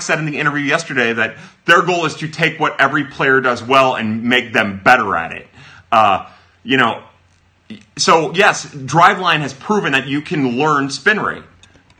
said 0.00 0.18
in 0.18 0.24
the 0.24 0.38
interview 0.38 0.62
yesterday 0.62 1.12
that 1.12 1.36
their 1.66 1.82
goal 1.82 2.06
is 2.06 2.14
to 2.16 2.28
take 2.28 2.58
what 2.58 2.80
every 2.80 3.04
player 3.04 3.42
does 3.42 3.62
well 3.62 3.94
and 3.94 4.24
make 4.24 4.54
them 4.54 4.80
better 4.82 5.14
at 5.14 5.32
it. 5.32 5.46
Uh, 5.92 6.26
you 6.64 6.78
know, 6.78 7.02
so 7.98 8.32
yes, 8.32 8.64
Driveline 8.64 9.40
has 9.40 9.52
proven 9.52 9.92
that 9.92 10.06
you 10.06 10.22
can 10.22 10.56
learn 10.56 10.88
spin 10.88 11.20
rate, 11.20 11.42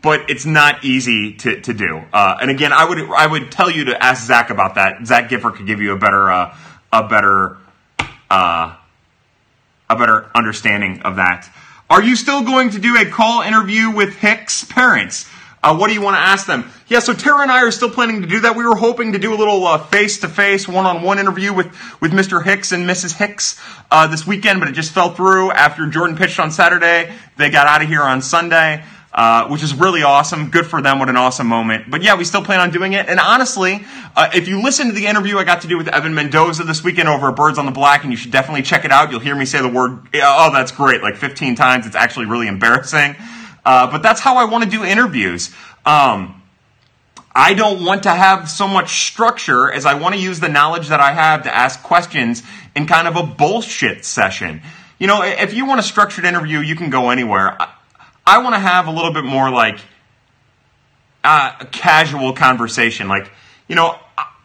but 0.01 0.31
it's 0.31 0.47
not 0.47 0.83
easy 0.83 1.33
to, 1.33 1.61
to 1.61 1.71
do. 1.71 2.01
Uh, 2.11 2.37
and 2.41 2.49
again, 2.49 2.73
I 2.73 2.85
would 2.85 2.99
I 3.11 3.27
would 3.27 3.51
tell 3.51 3.69
you 3.69 3.85
to 3.85 4.03
ask 4.03 4.25
Zach 4.25 4.49
about 4.49 4.75
that. 4.75 5.05
Zach 5.05 5.29
Gifford 5.29 5.53
could 5.53 5.67
give 5.67 5.79
you 5.79 5.93
a 5.93 5.97
better 5.97 6.31
uh, 6.31 6.57
a 6.91 7.07
better 7.07 7.57
uh, 8.29 8.75
a 9.89 9.95
better 9.95 10.29
understanding 10.35 11.01
of 11.01 11.15
that. 11.15 11.49
Are 11.89 12.03
you 12.03 12.15
still 12.15 12.43
going 12.43 12.69
to 12.71 12.79
do 12.79 12.95
a 12.97 13.05
call 13.05 13.41
interview 13.41 13.89
with 13.89 14.15
Hicks' 14.17 14.63
parents? 14.63 15.27
Uh, 15.61 15.75
what 15.75 15.87
do 15.87 15.93
you 15.93 16.01
want 16.01 16.15
to 16.15 16.21
ask 16.21 16.45
them? 16.45 16.69
Yeah, 16.87 16.99
so 16.99 17.13
Tara 17.13 17.41
and 17.41 17.51
I 17.51 17.63
are 17.63 17.71
still 17.71 17.89
planning 17.89 18.21
to 18.21 18.27
do 18.27 18.39
that. 18.41 18.55
We 18.55 18.65
were 18.65 18.75
hoping 18.75 19.13
to 19.13 19.19
do 19.19 19.33
a 19.33 19.35
little 19.37 19.77
face 19.77 20.19
to 20.19 20.29
face, 20.29 20.67
one 20.67 20.85
on 20.85 21.01
one 21.01 21.19
interview 21.19 21.53
with, 21.53 21.67
with 21.99 22.11
Mr. 22.11 22.41
Hicks 22.43 22.71
and 22.71 22.87
Mrs. 22.87 23.17
Hicks 23.17 23.59
uh, 23.91 24.07
this 24.07 24.25
weekend, 24.25 24.59
but 24.61 24.69
it 24.69 24.73
just 24.73 24.93
fell 24.93 25.13
through 25.13 25.51
after 25.51 25.87
Jordan 25.87 26.15
pitched 26.15 26.39
on 26.39 26.51
Saturday. 26.51 27.11
They 27.35 27.49
got 27.49 27.67
out 27.67 27.81
of 27.81 27.89
here 27.89 28.03
on 28.03 28.21
Sunday. 28.21 28.85
Uh, 29.11 29.47
which 29.47 29.63
is 29.63 29.73
really 29.73 30.03
awesome. 30.03 30.51
Good 30.51 30.67
for 30.67 30.83
them. 30.83 30.99
What 30.99 31.09
an 31.09 31.17
awesome 31.17 31.47
moment. 31.47 31.89
But 31.89 32.03
yeah, 32.03 32.15
we 32.15 32.23
still 32.23 32.43
plan 32.43 32.59
on 32.59 32.69
doing 32.69 32.93
it. 32.93 33.09
And 33.09 33.19
honestly, 33.19 33.83
uh, 34.15 34.29
if 34.35 34.47
you 34.47 34.61
listen 34.61 34.87
to 34.87 34.93
the 34.93 35.07
interview 35.07 35.37
I 35.37 35.45
got 35.45 35.61
to 35.61 35.67
do 35.67 35.79
with 35.79 35.87
Evan 35.87 36.13
Mendoza 36.13 36.63
this 36.63 36.83
weekend 36.83 37.09
over 37.09 37.29
at 37.29 37.35
Birds 37.35 37.57
on 37.57 37.65
the 37.65 37.71
Black, 37.71 38.03
and 38.03 38.13
you 38.13 38.17
should 38.17 38.31
definitely 38.31 38.61
check 38.61 38.85
it 38.85 38.91
out. 38.91 39.09
You'll 39.09 39.19
hear 39.19 39.35
me 39.35 39.45
say 39.45 39.63
the 39.63 39.67
word, 39.67 40.07
oh, 40.13 40.51
that's 40.53 40.71
great, 40.71 41.01
like 41.01 41.15
15 41.15 41.55
times. 41.55 41.87
It's 41.87 41.95
actually 41.95 42.27
really 42.27 42.47
embarrassing. 42.47 43.15
Uh, 43.65 43.89
but 43.89 44.03
that's 44.03 44.21
how 44.21 44.37
I 44.37 44.45
want 44.45 44.63
to 44.63 44.69
do 44.69 44.83
interviews. 44.83 45.55
Um, 45.87 46.39
I 47.33 47.55
don't 47.55 47.83
want 47.83 48.03
to 48.03 48.11
have 48.11 48.47
so 48.47 48.67
much 48.67 49.07
structure 49.07 49.71
as 49.71 49.87
I 49.87 49.95
want 49.95 50.13
to 50.13 50.21
use 50.21 50.39
the 50.39 50.49
knowledge 50.49 50.89
that 50.89 50.99
I 50.99 51.13
have 51.13 51.43
to 51.43 51.55
ask 51.55 51.81
questions 51.81 52.43
in 52.75 52.85
kind 52.85 53.07
of 53.07 53.15
a 53.15 53.23
bullshit 53.23 54.05
session. 54.05 54.61
You 54.99 55.07
know, 55.07 55.23
if 55.23 55.53
you 55.53 55.65
want 55.65 55.79
a 55.79 55.83
structured 55.83 56.25
interview, 56.25 56.59
you 56.59 56.75
can 56.75 56.89
go 56.89 57.09
anywhere. 57.09 57.57
I 58.29 58.37
want 58.37 58.53
to 58.53 58.59
have 58.59 58.85
a 58.85 58.91
little 58.91 59.11
bit 59.11 59.23
more 59.23 59.49
like 59.49 59.79
uh, 61.23 61.53
a 61.61 61.65
casual 61.65 62.33
conversation. 62.33 63.07
Like, 63.07 63.31
you 63.67 63.75
know, 63.75 63.97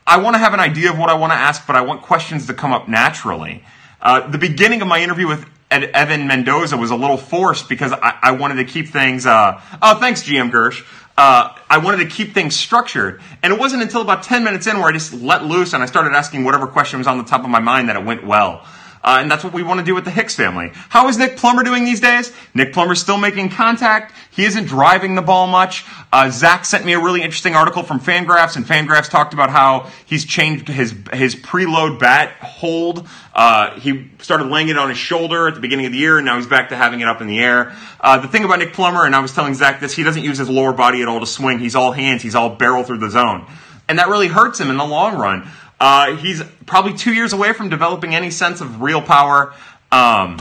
I 0.06 0.22
want 0.22 0.36
to 0.36 0.38
have 0.38 0.54
an 0.54 0.60
idea 0.60 0.90
of 0.90 0.98
what 0.98 1.10
I 1.10 1.14
want 1.14 1.32
to 1.34 1.36
ask, 1.36 1.66
but 1.66 1.76
I 1.76 1.82
want 1.82 2.00
questions 2.00 2.46
to 2.46 2.54
come 2.54 2.72
up 2.72 2.88
naturally. 2.88 3.62
Uh, 4.00 4.26
the 4.26 4.38
beginning 4.38 4.80
of 4.80 4.88
my 4.88 5.02
interview 5.02 5.28
with 5.28 5.44
Ed, 5.70 5.84
Evan 5.84 6.26
Mendoza 6.26 6.78
was 6.78 6.92
a 6.92 6.96
little 6.96 7.18
forced 7.18 7.68
because 7.68 7.92
I, 7.92 8.18
I 8.22 8.32
wanted 8.32 8.54
to 8.54 8.64
keep 8.64 8.88
things. 8.88 9.26
Uh, 9.26 9.60
oh, 9.82 10.00
thanks, 10.00 10.22
GM 10.22 10.50
Gersh. 10.50 10.82
Uh, 11.18 11.54
I 11.68 11.76
wanted 11.76 11.98
to 11.98 12.06
keep 12.06 12.32
things 12.32 12.56
structured. 12.56 13.20
And 13.42 13.52
it 13.52 13.58
wasn't 13.58 13.82
until 13.82 14.00
about 14.00 14.22
10 14.22 14.44
minutes 14.44 14.66
in 14.66 14.78
where 14.78 14.88
I 14.88 14.92
just 14.92 15.12
let 15.12 15.44
loose 15.44 15.74
and 15.74 15.82
I 15.82 15.86
started 15.86 16.14
asking 16.14 16.44
whatever 16.44 16.66
question 16.66 17.00
was 17.00 17.06
on 17.06 17.18
the 17.18 17.24
top 17.24 17.44
of 17.44 17.50
my 17.50 17.60
mind 17.60 17.90
that 17.90 17.96
it 17.96 18.04
went 18.04 18.24
well. 18.26 18.64
Uh, 19.04 19.18
and 19.20 19.30
that's 19.30 19.44
what 19.44 19.52
we 19.52 19.62
want 19.62 19.78
to 19.78 19.84
do 19.84 19.94
with 19.94 20.06
the 20.06 20.10
Hicks 20.10 20.34
family. 20.34 20.70
How 20.88 21.08
is 21.08 21.18
Nick 21.18 21.36
Plummer 21.36 21.62
doing 21.62 21.84
these 21.84 22.00
days? 22.00 22.32
Nick 22.54 22.72
Plummer's 22.72 23.02
still 23.02 23.18
making 23.18 23.50
contact. 23.50 24.14
He 24.30 24.46
isn't 24.46 24.64
driving 24.64 25.14
the 25.14 25.20
ball 25.20 25.46
much. 25.46 25.84
Uh, 26.10 26.30
Zach 26.30 26.64
sent 26.64 26.86
me 26.86 26.94
a 26.94 26.98
really 26.98 27.20
interesting 27.20 27.54
article 27.54 27.82
from 27.82 28.00
Fangraphs, 28.00 28.56
and 28.56 28.64
Fangraphs 28.64 29.10
talked 29.10 29.34
about 29.34 29.50
how 29.50 29.90
he's 30.06 30.24
changed 30.24 30.68
his 30.68 30.94
his 31.12 31.36
preload 31.36 31.98
bat 32.00 32.32
hold. 32.40 33.06
Uh, 33.34 33.78
he 33.78 34.10
started 34.20 34.46
laying 34.46 34.68
it 34.68 34.78
on 34.78 34.88
his 34.88 34.96
shoulder 34.96 35.48
at 35.48 35.54
the 35.54 35.60
beginning 35.60 35.84
of 35.84 35.92
the 35.92 35.98
year, 35.98 36.16
and 36.16 36.24
now 36.24 36.36
he's 36.36 36.46
back 36.46 36.70
to 36.70 36.76
having 36.76 37.00
it 37.00 37.06
up 37.06 37.20
in 37.20 37.26
the 37.26 37.40
air. 37.40 37.76
Uh, 38.00 38.18
the 38.18 38.28
thing 38.28 38.44
about 38.44 38.58
Nick 38.58 38.72
Plummer, 38.72 39.04
and 39.04 39.14
I 39.14 39.20
was 39.20 39.34
telling 39.34 39.52
Zach 39.52 39.80
this, 39.80 39.94
he 39.94 40.02
doesn't 40.02 40.24
use 40.24 40.38
his 40.38 40.48
lower 40.48 40.72
body 40.72 41.02
at 41.02 41.08
all 41.08 41.20
to 41.20 41.26
swing. 41.26 41.58
He's 41.58 41.74
all 41.74 41.92
hands. 41.92 42.22
He's 42.22 42.34
all 42.34 42.48
barrel 42.56 42.84
through 42.84 42.98
the 42.98 43.10
zone, 43.10 43.44
and 43.86 43.98
that 43.98 44.08
really 44.08 44.28
hurts 44.28 44.58
him 44.58 44.70
in 44.70 44.78
the 44.78 44.86
long 44.86 45.16
run. 45.18 45.46
Uh, 45.84 46.16
he's 46.16 46.42
probably 46.64 46.94
two 46.94 47.12
years 47.12 47.34
away 47.34 47.52
from 47.52 47.68
developing 47.68 48.14
any 48.14 48.30
sense 48.30 48.62
of 48.62 48.80
real 48.80 49.02
power. 49.02 49.52
Um, 49.92 50.38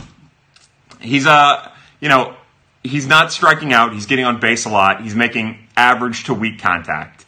he's 1.02 1.26
a, 1.26 1.32
uh, 1.32 1.72
you 2.00 2.08
know, 2.08 2.34
he's 2.82 3.08
not 3.08 3.34
striking 3.34 3.74
out. 3.74 3.92
He's 3.92 4.06
getting 4.06 4.24
on 4.24 4.40
base 4.40 4.64
a 4.64 4.70
lot. 4.70 5.02
He's 5.02 5.16
making 5.16 5.58
average 5.76 6.24
to 6.28 6.34
weak 6.34 6.62
contact. 6.62 7.26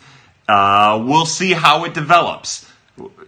Uh, 0.48 1.04
we'll 1.06 1.26
see 1.26 1.52
how 1.52 1.84
it 1.84 1.94
develops. 1.94 2.72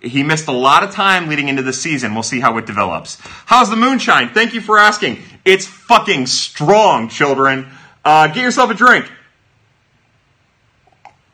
He 0.02 0.24
missed 0.24 0.48
a 0.48 0.54
lot 0.54 0.84
of 0.84 0.92
time 0.92 1.28
leading 1.28 1.50
into 1.50 1.64
the 1.64 1.74
season. 1.74 2.14
We'll 2.14 2.24
see 2.24 2.40
how 2.40 2.58
it 2.58 2.66
develops. 2.66 3.18
How's 3.46 3.70
the 3.70 3.76
moonshine? 3.76 4.30
Thank 4.30 4.54
you 4.54 4.62
for 4.62 4.80
asking. 4.80 5.22
It's 5.44 5.66
fucking 5.66 6.28
strong, 6.28 7.10
children. 7.10 7.68
Uh, 8.06 8.28
get 8.28 8.38
yourself 8.38 8.72
a 8.72 8.74
drink. 8.74 9.12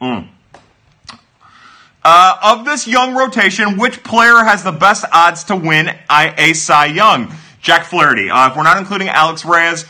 Mm. 0.02 0.30
Uh, 2.06 2.38
of 2.44 2.66
this 2.66 2.86
young 2.86 3.16
rotation, 3.16 3.78
which 3.78 4.04
player 4.04 4.44
has 4.44 4.62
the 4.64 4.72
best 4.74 5.06
odds 5.14 5.46
to 5.46 5.56
win 5.56 5.90
a 6.10 6.54
Cy 6.54 6.88
Young? 6.88 7.34
Jack 7.62 7.86
Flaherty. 7.86 8.30
Uh, 8.30 8.50
if 8.50 8.58
we're 8.58 8.64
not 8.64 8.78
including 8.78 9.08
Alex 9.08 9.46
Reyes, 9.46 9.86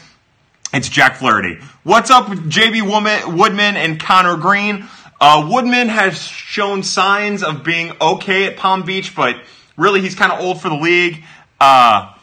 it's 0.72 0.88
Jack 0.88 1.16
Flaherty. 1.16 1.58
What's 1.82 2.12
up 2.12 2.30
with 2.30 2.52
JB 2.52 3.36
Woodman 3.36 3.76
and 3.76 4.00
Conner 4.00 4.38
Greene? 4.38 4.86
Uh, 5.20 5.50
Woodman 5.52 5.90
has 5.90 6.22
shown 6.22 6.84
signs 6.84 7.42
of 7.42 7.64
being 7.64 7.94
okay 8.00 8.46
at 8.46 8.58
Palm 8.58 8.84
Beach, 8.84 9.16
but 9.16 9.42
really 9.76 10.00
he's 10.00 10.14
kind 10.14 10.32
of 10.32 10.40
old 10.40 10.62
for 10.62 10.70
the 10.70 10.76
league. 10.76 11.24
Uh, 11.60 12.14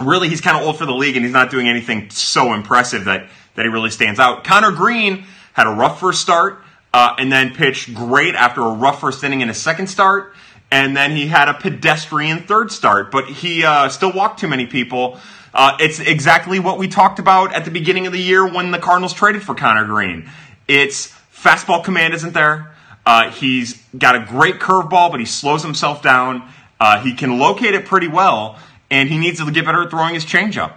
really 0.00 0.28
he's 0.28 0.40
kind 0.40 0.56
of 0.56 0.64
old 0.64 0.76
for 0.76 0.86
the 0.86 0.94
league, 0.94 1.14
and 1.14 1.24
he's 1.24 1.32
not 1.32 1.50
doing 1.50 1.68
anything 1.68 2.10
so 2.10 2.52
impressive 2.52 3.04
that, 3.04 3.28
that 3.54 3.62
he 3.62 3.68
really 3.68 3.90
stands 3.90 4.18
out. 4.18 4.42
Conner 4.42 4.72
Greene 4.72 5.24
had 5.52 5.68
a 5.68 5.70
rough 5.70 6.00
first 6.00 6.20
start 6.20 6.63
uh, 6.94 7.16
and 7.18 7.30
then 7.30 7.52
pitched 7.52 7.92
great 7.92 8.36
after 8.36 8.60
a 8.60 8.70
rough 8.70 9.00
first 9.00 9.24
inning 9.24 9.40
in 9.40 9.48
his 9.48 9.60
second 9.60 9.88
start. 9.88 10.32
And 10.70 10.96
then 10.96 11.10
he 11.10 11.26
had 11.26 11.48
a 11.48 11.54
pedestrian 11.54 12.42
third 12.42 12.70
start, 12.70 13.10
but 13.10 13.28
he 13.28 13.64
uh, 13.64 13.88
still 13.88 14.12
walked 14.12 14.38
too 14.38 14.46
many 14.46 14.66
people. 14.66 15.18
Uh, 15.52 15.76
it's 15.80 15.98
exactly 15.98 16.60
what 16.60 16.78
we 16.78 16.86
talked 16.86 17.18
about 17.18 17.52
at 17.52 17.64
the 17.64 17.72
beginning 17.72 18.06
of 18.06 18.12
the 18.12 18.20
year 18.20 18.46
when 18.46 18.70
the 18.70 18.78
Cardinals 18.78 19.12
traded 19.12 19.42
for 19.42 19.56
Conner 19.56 19.84
Greene. 19.84 20.30
It's 20.68 21.12
fastball 21.34 21.82
command 21.82 22.14
isn't 22.14 22.32
there. 22.32 22.76
Uh, 23.04 23.28
he's 23.32 23.82
got 23.98 24.14
a 24.14 24.20
great 24.20 24.60
curveball, 24.60 25.10
but 25.10 25.18
he 25.18 25.26
slows 25.26 25.64
himself 25.64 26.00
down. 26.00 26.48
Uh, 26.78 27.00
he 27.00 27.12
can 27.12 27.40
locate 27.40 27.74
it 27.74 27.86
pretty 27.86 28.08
well, 28.08 28.56
and 28.88 29.08
he 29.08 29.18
needs 29.18 29.44
to 29.44 29.50
get 29.50 29.64
better 29.64 29.82
at 29.82 29.90
throwing 29.90 30.14
his 30.14 30.24
changeup. 30.24 30.74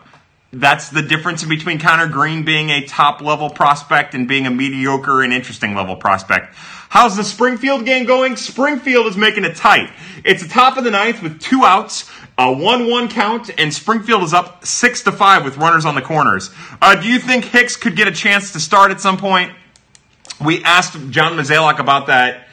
That's 0.54 0.90
the 0.90 1.02
difference 1.02 1.44
between 1.44 1.78
Conner 1.78 2.08
Greene 2.08 2.46
being 2.46 2.70
a 2.70 2.86
top 2.86 3.22
level 3.22 3.50
prospect 3.50 4.14
and 4.14 4.28
being 4.28 4.46
a 4.46 4.50
mediocre 4.50 5.22
and 5.22 5.34
interesting 5.34 5.76
level 5.76 5.98
prospect. 5.98 6.56
How's 6.90 7.18
the 7.18 7.24
Springfield 7.24 7.86
game 7.86 8.06
going? 8.06 8.38
Springfield 8.38 9.08
is 9.08 9.18
making 9.18 9.44
it 9.44 9.58
tight. 9.58 9.92
It's 10.24 10.42
the 10.42 10.48
top 10.48 10.78
of 10.78 10.86
the 10.86 10.92
ninth 10.92 11.22
with 11.22 11.42
two 11.42 11.66
outs, 11.66 12.10
a 12.38 12.50
one-one 12.50 13.10
count, 13.10 13.50
and 13.58 13.74
Springfield 13.74 14.24
is 14.24 14.34
up 14.34 14.66
six 14.66 15.02
to 15.04 15.12
five 15.12 15.44
with 15.44 15.58
runners 15.58 15.84
on 15.84 15.96
the 15.96 16.02
corners. 16.02 16.50
Uh, 16.82 16.96
do 16.96 17.10
you 17.10 17.20
think 17.20 17.44
Hicks 17.44 17.76
could 17.76 17.98
get 17.98 18.08
a 18.08 18.14
chance 18.14 18.54
to 18.54 18.62
start 18.62 18.92
at 18.92 19.02
some 19.02 19.18
point? 19.18 19.52
We 20.44 20.64
asked 20.64 20.94
John 21.10 21.34
Mozeliak 21.34 21.80
about 21.80 22.08
that. 22.08 22.48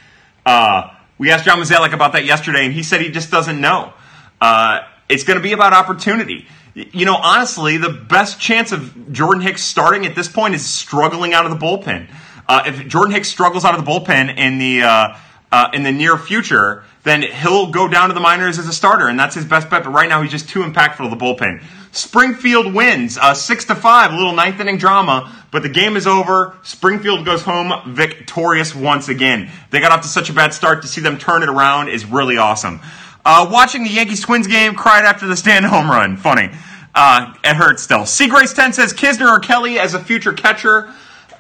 Uh, 0.44 0.90
we 1.16 1.30
asked 1.30 1.44
John 1.44 1.61
Mozeliak 1.61 1.92
about 1.92 2.14
that 2.14 2.24
yesterday, 2.24 2.64
and 2.64 2.74
he 2.74 2.83
said 2.83 3.02
he 3.02 3.11
just 3.11 3.30
doesn't 3.30 3.61
know. 3.61 3.92
Uh, 4.40 4.80
it's 5.09 5.22
going 5.22 5.38
to 5.38 5.42
be 5.42 5.52
about 5.52 5.72
opportunity 5.72 6.48
you 6.74 7.06
know, 7.06 7.16
honestly, 7.16 7.76
the 7.76 7.90
best 7.90 8.40
chance 8.40 8.72
of 8.72 9.12
Jordan 9.12 9.42
Hicks 9.42 9.62
starting 9.62 10.06
at 10.06 10.14
this 10.14 10.28
point 10.28 10.54
is 10.54 10.66
struggling 10.66 11.32
out 11.32 11.44
of 11.46 11.52
the 11.52 11.56
bullpen. 11.56 12.08
Uh, 12.48 12.64
if 12.66 12.87
Jordan 12.88 13.14
Hicks 13.14 13.28
struggles 13.28 13.64
out 13.64 13.78
of 13.78 13.84
the 13.84 13.90
bullpen 13.90 14.37
in 14.37 14.58
the 14.58 14.82
uh, 14.82 15.16
uh, 15.52 15.70
in 15.72 15.84
the 15.84 15.92
near 15.92 16.18
future, 16.18 16.82
then 17.04 17.22
he'll 17.22 17.70
go 17.70 17.87
down 17.87 18.08
to 18.08 18.14
the 18.14 18.20
minors 18.20 18.58
as 18.58 18.66
a 18.66 18.72
starter, 18.72 19.06
and 19.06 19.18
that's 19.18 19.37
his 19.37 19.44
best 19.44 19.70
bet. 19.70 19.84
But 19.84 19.90
right 19.90 20.08
now, 20.08 20.20
he's 20.22 20.32
just 20.32 20.48
too 20.48 20.62
impactful 20.62 20.98
to 20.98 21.08
the 21.08 21.16
bullpen. 21.16 21.62
Springfield 21.92 22.74
wins 22.74 23.16
uh, 23.18 23.34
six 23.34 23.66
to 23.66 23.76
five, 23.76 24.12
a 24.12 24.16
little 24.16 24.32
ninth 24.32 24.58
inning 24.58 24.78
drama, 24.78 25.32
but 25.52 25.62
the 25.62 25.68
game 25.68 25.96
is 25.96 26.08
over. 26.08 26.58
Springfield 26.64 27.24
goes 27.24 27.42
home 27.42 27.94
victorious 27.94 28.74
once 28.74 29.08
again. 29.08 29.48
They 29.70 29.78
got 29.78 29.92
off 29.92 30.02
to 30.02 30.08
such 30.08 30.28
a 30.28 30.32
bad 30.32 30.52
start 30.52 30.82
to 30.82 30.88
see 30.88 31.00
them 31.00 31.18
turn 31.18 31.44
it 31.44 31.48
around 31.48 31.88
is 31.88 32.04
really 32.04 32.37
awesome. 32.37 32.80
Uh, 33.24 33.48
watching 33.50 33.84
the 33.84 33.90
Yankees 33.90 34.20
Twins 34.20 34.46
game, 34.46 34.74
cried 34.74 35.04
after 35.04 35.26
the 35.26 35.37
stand 35.37 35.64
home 35.64 35.90
run. 35.90 36.16
Funny. 36.16 36.50
Uh, 36.94 37.34
it 37.42 37.56
hurts 37.56 37.82
still. 37.82 38.06
C 38.06 38.28
Grace 38.28 38.52
10 38.52 38.72
says 38.72 38.92
Knizner 38.92 39.28
or 39.28 39.40
Kelly 39.40 39.78
as 39.78 39.94
a 39.94 40.00
future 40.00 40.32
catcher. 40.32 40.92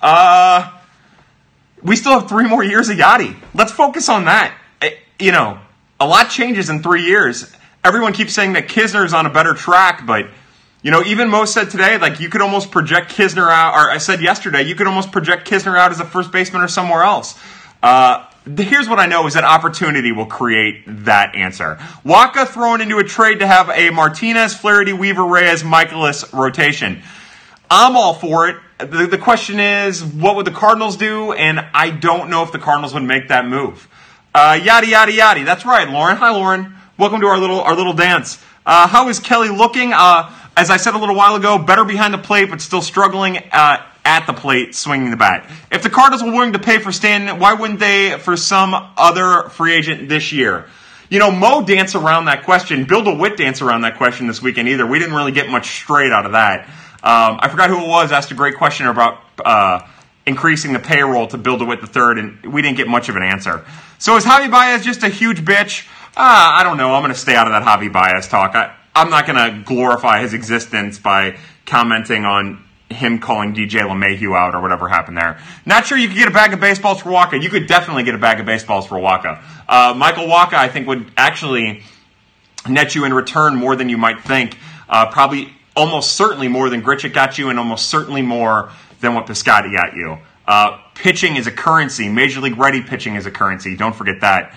Uh, 0.02 0.72
we 1.82 1.96
still 1.96 2.18
have 2.18 2.28
three 2.28 2.48
more 2.48 2.64
years 2.64 2.88
of 2.88 2.96
Yadi. 2.96 3.36
Let's 3.54 3.70
focus 3.70 4.08
on 4.08 4.24
that. 4.24 4.56
It, 4.82 4.94
eh, 4.94 4.96
you 5.24 5.32
know, 5.32 5.58
a 6.00 6.06
lot 6.06 6.30
changes 6.30 6.70
in 6.70 6.82
three 6.82 7.04
years. 7.04 7.52
Everyone 7.84 8.12
keeps 8.12 8.32
saying 8.32 8.54
that 8.54 8.68
Knizner 8.68 9.04
is 9.04 9.12
on 9.12 9.26
a 9.26 9.30
better 9.30 9.54
track, 9.54 10.06
but 10.06 10.26
you 10.82 10.90
know, 10.90 11.02
even 11.02 11.30
Mo 11.30 11.44
said 11.44 11.70
today, 11.70 11.96
like 11.98 12.20
you 12.20 12.28
could 12.28 12.42
almost 12.42 12.70
project 12.70 13.10
Knizner 13.12 13.50
out, 13.50 13.74
or 13.74 13.90
I 13.90 13.98
said 13.98 14.20
yesterday, 14.20 14.62
you 14.62 14.74
could 14.74 14.86
almost 14.86 15.12
project 15.12 15.48
Knizner 15.48 15.78
out 15.78 15.90
as 15.92 16.00
a 16.00 16.04
first 16.04 16.32
baseman 16.32 16.62
or 16.62 16.68
somewhere 16.68 17.02
else. 17.02 17.38
Uh, 17.84 18.26
here's 18.56 18.88
what 18.88 18.98
I 18.98 19.04
know 19.04 19.26
is 19.26 19.34
that 19.34 19.44
opportunity 19.44 20.10
will 20.10 20.24
create 20.24 20.84
that 21.04 21.36
answer. 21.36 21.76
Wacha 22.02 22.48
thrown 22.48 22.80
into 22.80 22.96
a 22.96 23.04
trade 23.04 23.40
to 23.40 23.46
have 23.46 23.68
a 23.68 23.90
Martinez, 23.90 24.56
Flaherty, 24.56 24.94
Weaver, 24.94 25.22
Reyes, 25.22 25.62
Mikolas 25.62 26.32
rotation. 26.32 27.02
I'm 27.70 27.94
all 27.94 28.14
for 28.14 28.48
it. 28.48 28.56
The, 28.78 29.06
the, 29.06 29.18
question 29.18 29.60
is, 29.60 30.02
what 30.02 30.34
would 30.36 30.46
the 30.46 30.50
Cardinals 30.50 30.96
do? 30.96 31.32
And 31.32 31.60
I 31.74 31.90
don't 31.90 32.30
know 32.30 32.42
if 32.42 32.52
the 32.52 32.58
Cardinals 32.58 32.94
would 32.94 33.02
make 33.02 33.28
that 33.28 33.46
move. 33.46 33.86
Uh, 34.34 34.58
yada 34.62 34.86
yada 34.86 35.12
yada. 35.12 35.44
That's 35.44 35.66
right, 35.66 35.86
Lauren. 35.86 36.16
Hi, 36.16 36.30
Lauren. 36.30 36.74
Welcome 36.96 37.20
to 37.20 37.26
our 37.26 37.36
little 37.36 37.60
our 37.60 37.76
little 37.76 37.92
dance. 37.92 38.42
Uh, 38.64 38.88
how 38.88 39.10
is 39.10 39.18
Kelly 39.18 39.50
looking? 39.50 39.92
Uh, 39.92 40.32
as 40.56 40.70
I 40.70 40.78
said 40.78 40.94
a 40.94 40.98
little 40.98 41.16
while 41.16 41.36
ago, 41.36 41.58
better 41.58 41.84
behind 41.84 42.14
the 42.14 42.18
plate, 42.18 42.48
but 42.48 42.62
still 42.62 42.80
struggling. 42.80 43.36
At 44.06 44.26
the 44.26 44.34
plate 44.34 44.74
swinging 44.74 45.10
the 45.10 45.16
bat. 45.16 45.50
If 45.72 45.82
the 45.82 45.88
Cardinals 45.88 46.22
were 46.22 46.30
willing 46.30 46.52
to 46.52 46.58
pay 46.58 46.78
for 46.78 46.92
Stanton, 46.92 47.38
why 47.38 47.54
wouldn't 47.54 47.80
they 47.80 48.18
for 48.18 48.36
some 48.36 48.74
other 48.98 49.48
free 49.48 49.72
agent 49.72 50.10
this 50.10 50.30
year? 50.30 50.66
You 51.08 51.18
know, 51.18 51.30
Mo 51.30 51.64
danced 51.64 51.94
around 51.94 52.26
that 52.26 52.44
question. 52.44 52.84
Bill 52.84 53.02
DeWitt 53.02 53.36
danced 53.36 53.62
around 53.62 53.82
that 53.82 53.96
question 53.96 54.26
this 54.26 54.42
weekend 54.42 54.68
either. 54.68 54.86
We 54.86 54.98
didn't 54.98 55.14
really 55.14 55.32
get 55.32 55.48
much 55.48 55.68
straight 55.68 56.12
out 56.12 56.26
of 56.26 56.32
that. 56.32 56.66
Um, 57.02 57.38
I 57.40 57.48
forgot 57.48 57.70
who 57.70 57.78
it 57.82 57.88
was 57.88 58.12
asked 58.12 58.30
a 58.30 58.34
great 58.34 58.56
question 58.56 58.86
about 58.86 59.20
uh, 59.44 59.80
increasing 60.26 60.72
the 60.72 60.78
payroll 60.78 61.26
to 61.28 61.38
Bill 61.38 61.58
DeWitt 61.58 61.80
III, 61.80 62.20
and 62.20 62.52
we 62.52 62.62
didn't 62.62 62.76
get 62.76 62.88
much 62.88 63.08
of 63.08 63.16
an 63.16 63.22
answer. 63.22 63.64
So 63.98 64.16
is 64.16 64.24
Javi 64.24 64.50
Baez 64.50 64.84
just 64.84 65.02
a 65.02 65.08
huge 65.08 65.44
bitch? 65.44 65.86
Uh, 66.16 66.20
I 66.20 66.62
don't 66.62 66.76
know. 66.76 66.94
I'm 66.94 67.02
going 67.02 67.12
to 67.12 67.18
stay 67.18 67.34
out 67.34 67.46
of 67.46 67.52
that 67.52 67.62
Javi 67.62 67.92
Baez 67.92 68.28
talk. 68.28 68.54
I, 68.54 68.74
I'm 68.94 69.10
not 69.10 69.26
going 69.26 69.36
to 69.36 69.62
glorify 69.64 70.20
his 70.20 70.34
existence 70.34 70.98
by 70.98 71.36
commenting 71.66 72.24
on 72.24 72.64
him 72.90 73.18
calling 73.18 73.54
DJ 73.54 73.80
LeMahieu 73.80 74.36
out 74.36 74.54
or 74.54 74.60
whatever 74.60 74.88
happened 74.88 75.16
there. 75.16 75.38
Not 75.64 75.86
sure 75.86 75.98
you 75.98 76.08
could 76.08 76.16
get 76.16 76.28
a 76.28 76.32
bag 76.32 76.52
of 76.52 76.60
baseballs 76.60 77.00
for 77.00 77.10
Wacha. 77.10 77.42
You 77.42 77.48
could 77.48 77.66
definitely 77.66 78.04
get 78.04 78.14
a 78.14 78.18
bag 78.18 78.40
of 78.40 78.46
baseballs 78.46 78.86
for 78.86 78.96
Wacha. 78.96 79.42
Uh, 79.68 79.94
Michael 79.96 80.26
Wacha, 80.26 80.54
I 80.54 80.68
think, 80.68 80.86
would 80.86 81.10
actually 81.16 81.82
net 82.68 82.94
you 82.94 83.04
in 83.04 83.12
return 83.12 83.56
more 83.56 83.76
than 83.76 83.88
you 83.88 83.96
might 83.96 84.20
think. 84.22 84.56
Uh, 84.88 85.10
probably 85.10 85.52
almost 85.76 86.12
certainly 86.12 86.48
more 86.48 86.70
than 86.70 86.82
Grichuk 86.82 87.12
got 87.12 87.38
you, 87.38 87.50
and 87.50 87.58
almost 87.58 87.86
certainly 87.86 88.22
more 88.22 88.70
than 89.00 89.14
what 89.14 89.26
Piscotty 89.26 89.72
got 89.74 89.94
you. 89.96 90.18
Uh, 90.46 90.78
pitching 90.94 91.36
is 91.36 91.46
a 91.46 91.52
currency. 91.52 92.08
Major 92.08 92.40
League 92.40 92.58
ready 92.58 92.82
pitching 92.82 93.16
is 93.16 93.26
a 93.26 93.30
currency. 93.30 93.76
Don't 93.76 93.94
forget 93.94 94.20
that. 94.20 94.54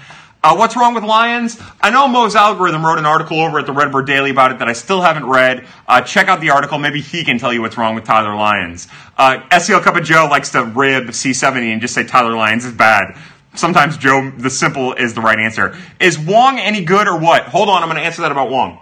Uh, 0.48 0.56
what's 0.56 0.78
wrong 0.78 0.94
with 0.94 1.04
Lyons? 1.04 1.60
I 1.82 1.90
know 1.90 2.08
Mo's 2.08 2.34
algorithm 2.34 2.86
wrote 2.86 3.00
an 3.00 3.06
article 3.06 3.42
over 3.42 3.60
at 3.60 3.66
the 3.66 3.74
Redbird 3.74 4.08
Daily 4.08 4.30
about 4.30 4.54
it 4.54 4.60
that 4.60 4.70
I 4.70 4.72
still 4.72 5.02
haven't 5.02 5.26
read. 5.26 5.68
Uh, 5.86 6.00
check 6.00 6.30
out 6.30 6.40
the 6.40 6.52
article. 6.52 6.78
Maybe 6.78 7.02
he 7.02 7.26
can 7.26 7.38
tell 7.38 7.52
you 7.52 7.62
what's 7.62 7.78
wrong 7.78 7.96
with 7.96 8.06
Tyler 8.06 8.34
Lyons. 8.34 8.88
Uh, 9.18 9.42
STL 9.52 9.82
Cup 9.82 9.98
of 9.98 10.06
Joe 10.06 10.26
likes 10.32 10.52
to 10.52 10.64
rib 10.64 11.08
C70 11.08 11.74
and 11.74 11.82
just 11.82 11.94
say 11.94 12.06
Tyler 12.06 12.34
Lyons 12.34 12.64
is 12.64 12.72
bad. 12.72 13.18
Sometimes 13.56 13.98
Joe, 13.98 14.32
the 14.38 14.50
simple 14.50 14.94
is 14.94 15.14
the 15.14 15.20
right 15.20 15.38
answer. 15.38 15.76
Is 16.00 16.18
Wong 16.18 16.60
any 16.60 16.86
good 16.86 17.10
or 17.10 17.20
what? 17.20 17.44
Hold 17.44 17.68
on, 17.68 17.84
I'm 17.84 17.90
going 17.90 18.00
to 18.00 18.06
answer 18.06 18.22
that 18.22 18.32
about 18.32 18.50
Wong. 18.50 18.80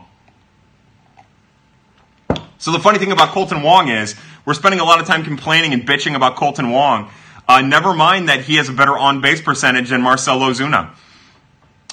So 2.59 2.73
the 2.73 2.79
funny 2.79 2.99
thing 2.99 3.11
about 3.11 3.29
Kolten 3.29 3.63
Wong 3.63 3.87
is 3.87 4.13
we're 4.45 4.53
spending 4.53 4.81
a 4.81 4.85
lot 4.85 5.01
of 5.01 5.07
time 5.07 5.23
complaining 5.23 5.73
and 5.73 5.81
bitching 5.81 6.15
about 6.15 6.35
Kolten 6.35 6.71
Wong. 6.71 7.09
Uh, 7.47 7.61
never 7.61 7.95
mind 7.95 8.29
that 8.29 8.41
he 8.41 8.57
has 8.57 8.69
a 8.69 8.73
better 8.73 8.95
on 8.95 9.19
base 9.19 9.41
percentage 9.41 9.89
than 9.89 10.03
Marcell 10.03 10.37
Ozuna. 10.41 10.93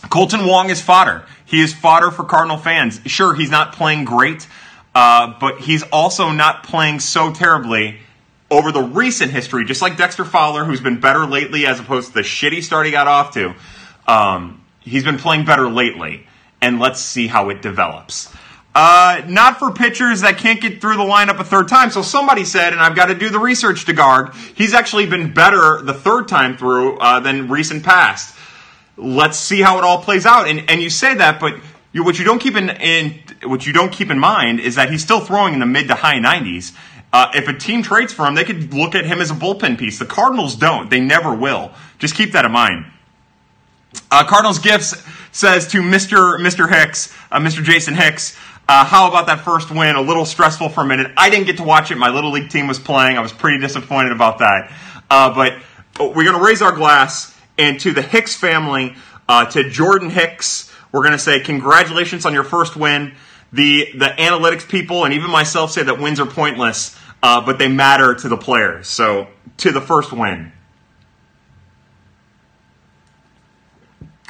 Kolten 0.02 0.46
Wong 0.46 0.70
is 0.70 0.80
fodder. 0.80 1.24
He 1.44 1.60
is 1.60 1.74
fodder 1.74 2.10
for 2.10 2.24
Cardinal 2.24 2.56
fans. 2.56 3.00
Sure, 3.06 3.34
he's 3.34 3.50
not 3.50 3.72
playing 3.72 4.04
great, 4.04 4.46
uh, 4.94 5.34
but 5.38 5.60
he's 5.60 5.82
also 5.84 6.30
not 6.30 6.64
playing 6.64 7.00
so 7.00 7.32
terribly 7.32 7.98
over 8.50 8.70
the 8.72 8.82
recent 8.82 9.32
history, 9.32 9.64
just 9.64 9.80
like 9.80 9.96
Dexter 9.96 10.24
Fowler, 10.24 10.64
who's 10.64 10.80
been 10.80 11.00
better 11.00 11.24
lately 11.26 11.66
as 11.66 11.80
opposed 11.80 12.08
to 12.08 12.14
the 12.14 12.20
shitty 12.20 12.62
start 12.62 12.86
he 12.86 12.92
got 12.92 13.06
off 13.06 13.32
to. 13.34 13.54
Um, 14.06 14.62
he's 14.80 15.04
been 15.04 15.18
playing 15.18 15.44
better 15.44 15.70
lately, 15.70 16.26
and 16.60 16.78
let's 16.78 17.00
see 17.00 17.26
how 17.26 17.48
it 17.48 17.62
develops. 17.62 18.32
Uh, 18.74 19.22
not 19.26 19.58
for 19.58 19.70
pitchers 19.70 20.22
that 20.22 20.38
can't 20.38 20.60
get 20.60 20.80
through 20.80 20.96
the 20.96 21.02
lineup 21.02 21.38
a 21.38 21.44
third 21.44 21.68
time. 21.68 21.90
So 21.90 22.02
somebody 22.02 22.44
said, 22.44 22.72
and 22.72 22.80
I've 22.80 22.96
got 22.96 23.06
to 23.06 23.14
do 23.14 23.28
the 23.28 23.38
research 23.38 23.84
to 23.86 23.92
guard, 23.92 24.34
he's 24.54 24.72
actually 24.72 25.06
been 25.06 25.32
better 25.32 25.82
the 25.82 25.94
third 25.94 26.28
time 26.28 26.56
through 26.56 26.98
uh, 26.98 27.20
than 27.20 27.48
recent 27.48 27.84
past 27.84 28.34
let's 29.02 29.38
see 29.38 29.60
how 29.60 29.78
it 29.78 29.84
all 29.84 30.02
plays 30.02 30.26
out. 30.26 30.48
And 30.48 30.68
and 30.70 30.80
you 30.80 30.90
say 30.90 31.14
that, 31.14 31.40
but 31.40 31.54
you, 31.92 32.04
what 32.04 32.18
you 32.18 32.24
don't 32.24 32.38
keep 32.38 32.56
in, 32.56 32.70
in 32.70 33.20
what 33.44 33.66
you 33.66 33.72
don't 33.72 33.92
keep 33.92 34.10
in 34.10 34.18
mind 34.18 34.60
is 34.60 34.76
that 34.76 34.90
he's 34.90 35.02
still 35.02 35.20
throwing 35.20 35.54
in 35.54 35.60
the 35.60 35.66
mid 35.66 35.88
to 35.88 35.94
high 35.94 36.18
90s. 36.18 36.74
Uh, 37.12 37.30
if 37.34 37.46
a 37.46 37.52
team 37.52 37.82
trades 37.82 38.12
for 38.12 38.26
him, 38.26 38.34
they 38.34 38.44
could 38.44 38.72
look 38.72 38.94
at 38.94 39.04
him 39.04 39.20
as 39.20 39.30
a 39.30 39.34
bullpen 39.34 39.78
piece. 39.78 39.98
The 39.98 40.06
Cardinals 40.06 40.56
don't. 40.56 40.88
They 40.88 41.00
never 41.00 41.34
will. 41.34 41.72
Just 41.98 42.14
keep 42.14 42.32
that 42.32 42.46
in 42.46 42.52
mind. 42.52 42.86
Uh, 44.10 44.24
Cardinals 44.24 44.58
gifts 44.58 44.94
says 45.30 45.68
to 45.68 45.82
Mr. 45.82 46.38
Mr. 46.40 46.68
Hicks, 46.68 47.12
uh, 47.30 47.38
Mr. 47.38 47.62
Jason 47.62 47.94
Hicks, 47.94 48.38
uh, 48.66 48.84
how 48.84 49.08
about 49.08 49.26
that 49.26 49.40
first 49.40 49.70
win? 49.70 49.96
A 49.96 50.00
little 50.00 50.24
stressful 50.24 50.70
for 50.70 50.82
a 50.82 50.86
minute. 50.86 51.12
I 51.16 51.28
didn't 51.28 51.44
get 51.46 51.58
to 51.58 51.64
watch 51.64 51.90
it. 51.90 51.98
My 51.98 52.08
little 52.08 52.30
league 52.30 52.48
team 52.48 52.68
was 52.68 52.78
playing. 52.78 53.18
I 53.18 53.20
was 53.20 53.32
pretty 53.32 53.58
disappointed 53.58 54.12
about 54.12 54.38
that. 54.38 54.72
Uh, 55.10 55.34
but 55.34 55.58
we're 55.98 56.24
going 56.24 56.38
to 56.38 56.42
raise 56.42 56.62
our 56.62 56.72
glass 56.72 57.31
and 57.58 57.78
to 57.80 57.92
the 57.92 58.02
Hicks 58.02 58.34
family, 58.34 58.94
uh, 59.28 59.46
to 59.46 59.68
Jordan 59.68 60.10
Hicks, 60.10 60.72
we're 60.90 61.00
going 61.00 61.12
to 61.12 61.18
say 61.18 61.40
congratulations 61.40 62.26
on 62.26 62.34
your 62.34 62.44
first 62.44 62.76
win. 62.76 63.14
The 63.52 63.90
the 63.94 64.06
analytics 64.06 64.66
people 64.66 65.04
and 65.04 65.12
even 65.14 65.30
myself 65.30 65.72
say 65.72 65.82
that 65.82 65.98
wins 65.98 66.20
are 66.20 66.26
pointless, 66.26 66.98
uh, 67.22 67.44
but 67.44 67.58
they 67.58 67.68
matter 67.68 68.14
to 68.14 68.28
the 68.28 68.36
players. 68.36 68.88
So 68.88 69.28
to 69.58 69.72
the 69.72 69.80
first 69.80 70.12
win. 70.12 70.52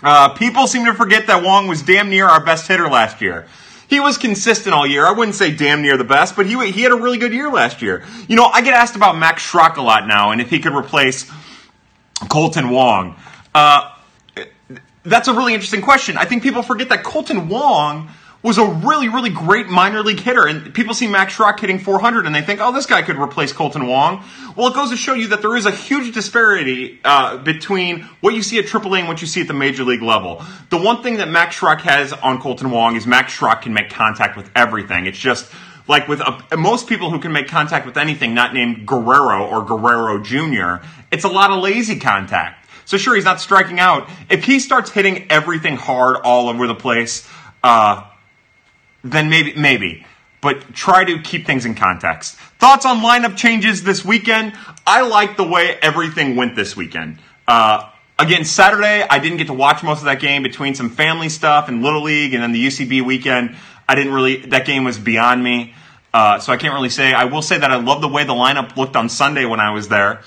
Uh, 0.03 0.31
people 0.31 0.67
seem 0.67 0.85
to 0.87 0.95
forget 0.95 1.29
that 1.29 1.45
Wong 1.45 1.69
was 1.69 1.83
damn 1.83 2.11
near 2.11 2.27
our 2.27 2.45
best 2.45 2.67
hitter 2.67 2.89
last 2.89 3.21
year. 3.21 3.47
He 3.89 4.01
was 4.01 4.19
consistent 4.19 4.75
all 4.75 4.87
year. 4.87 5.07
I 5.07 5.13
wouldn't 5.13 5.37
say 5.37 5.55
damn 5.55 5.83
near 5.83 5.97
the 5.97 6.05
best, 6.05 6.35
but 6.35 6.47
he, 6.47 6.73
he 6.73 6.83
had 6.83 6.93
a 6.93 6.97
really 6.97 7.19
good 7.19 7.33
year 7.33 7.51
last 7.51 7.83
year. 7.83 8.05
You 8.27 8.37
know, 8.37 8.47
I 8.47 8.63
get 8.63 8.75
asked 8.75 8.97
about 8.97 9.17
Max 9.17 9.43
Schrock 9.49 9.77
a 9.77 9.83
lot 9.83 10.09
now 10.09 10.31
and 10.31 10.41
if 10.41 10.51
he 10.51 10.59
could 10.59 10.75
replace 10.75 11.31
Kolten 12.29 12.71
Wong. 12.71 13.17
Uh, 13.55 13.91
that's 15.05 15.29
a 15.29 15.35
really 15.35 15.55
interesting 15.55 15.83
question. 15.83 16.17
I 16.17 16.25
think 16.25 16.43
people 16.43 16.63
forget 16.63 16.89
that 16.91 17.03
Kolten 17.03 17.49
Wong 17.49 18.11
was 18.43 18.59
a 18.59 18.67
really, 18.67 19.09
really 19.09 19.31
great 19.31 19.69
minor 19.69 20.03
league 20.03 20.19
hitter. 20.19 20.47
And 20.47 20.75
people 20.75 20.95
see 20.95 21.07
Max 21.07 21.37
Schrock 21.37 21.61
hitting 21.61 21.79
400 21.79 22.27
and 22.27 22.35
they 22.35 22.43
think, 22.43 22.61
oh, 22.61 22.73
this 22.73 22.87
guy 22.87 23.03
could 23.03 23.17
replace 23.17 23.53
Kolten 23.53 23.87
Wong. 23.87 24.25
Well, 24.57 24.69
it 24.69 24.75
goes 24.75 24.91
to 24.91 24.97
show 24.97 25.15
you 25.15 25.29
that 25.29 25.43
there 25.43 25.57
is 25.57 25.67
a 25.67 25.71
huge 25.71 26.13
disparity 26.13 27.01
uh, 27.05 27.39
between 27.39 28.03
what 28.21 28.35
you 28.35 28.43
see 28.43 28.59
at 28.59 28.65
AAA 28.65 29.01
and 29.01 29.09
what 29.09 29.21
you 29.21 29.29
see 29.29 29.41
at 29.41 29.47
the 29.47 29.55
major 29.55 29.85
league 29.85 30.03
level. 30.03 30.45
The 30.71 30.79
one 30.79 31.03
thing 31.03 31.19
that 31.19 31.29
Max 31.29 31.59
Schrock 31.59 31.83
has 31.83 32.13
on 32.13 32.41
Kolten 32.41 32.71
Wong 32.71 32.97
is 32.97 33.07
Max 33.07 33.37
Schrock 33.37 33.63
can 33.63 33.73
make 33.73 33.91
contact 33.91 34.37
with 34.37 34.51
everything. 34.57 35.07
It's 35.07 35.19
just 35.19 35.51
like 35.89 36.09
with 36.09 36.21
a, 36.21 36.57
most 36.57 36.89
people 36.89 37.11
who 37.11 37.19
can 37.19 37.33
make 37.33 37.49
contact 37.49 37.87
with 37.87 37.97
anything 37.97 38.35
not 38.35 38.55
named 38.55 38.87
Guerrero 38.87 39.47
or 39.47 39.65
Guerrero 39.65 40.23
Jr., 40.23 40.85
it's 41.11 41.25
a 41.25 41.29
lot 41.29 41.51
of 41.51 41.63
lazy 41.63 41.99
contact. 41.99 42.69
So 42.85 42.97
sure, 42.97 43.15
he's 43.15 43.25
not 43.25 43.41
striking 43.41 43.79
out. 43.79 44.09
If 44.29 44.45
he 44.45 44.59
starts 44.59 44.91
hitting 44.91 45.31
everything 45.31 45.77
hard 45.77 46.19
all 46.25 46.49
over 46.49 46.67
the 46.67 46.75
place, 46.75 47.29
uh, 47.63 48.05
then 49.05 49.31
maybe, 49.31 49.55
maybe. 49.55 50.07
But 50.41 50.75
try 50.75 51.05
to 51.05 51.21
keep 51.21 51.47
things 51.47 51.65
in 51.65 51.75
context. 51.75 52.35
Thoughts 52.59 52.85
on 52.85 52.99
lineup 52.99 53.37
changes 53.37 53.85
this 53.85 54.05
weekend? 54.05 54.55
I 54.87 55.03
like 55.03 55.37
the 55.37 55.47
way 55.47 55.79
everything 55.81 56.35
went 56.35 56.57
this 56.57 56.77
weekend. 56.77 57.19
Uh, 57.47 57.89
again, 58.19 58.45
Saturday, 58.45 59.07
I 59.09 59.19
didn't 59.21 59.39
get 59.39 59.47
to 59.49 59.53
watch 59.53 59.83
most 59.83 59.99
of 59.99 60.05
that 60.07 60.21
game 60.21 60.43
between 60.43 60.75
some 60.75 60.91
family 60.91 61.29
stuff 61.29 61.69
and 61.69 61.83
Little 61.83 62.03
League 62.03 62.35
and 62.35 62.43
then 62.43 62.53
the 62.53 62.67
UCB 62.67 63.05
weekend. 63.05 63.57
I 63.89 63.95
didn't 63.95 64.13
really, 64.13 64.37
that 64.47 64.67
game 64.67 64.85
was 64.85 64.99
beyond 64.99 65.43
me. 65.43 65.75
Uh, 66.15 66.39
so 66.39 66.53
I 66.53 66.57
can't 66.57 66.75
really 66.75 66.91
say. 66.91 67.13
I 67.13 67.25
will 67.25 67.43
say 67.43 67.59
that 67.59 67.71
I 67.71 67.77
love 67.77 68.01
the 68.01 68.09
way 68.09 68.25
the 68.25 68.35
lineup 68.35 68.77
looked 68.77 68.97
on 68.97 69.09
Sunday 69.09 69.47
when 69.47 69.61
I 69.61 69.71
was 69.73 69.89
there. 69.89 70.21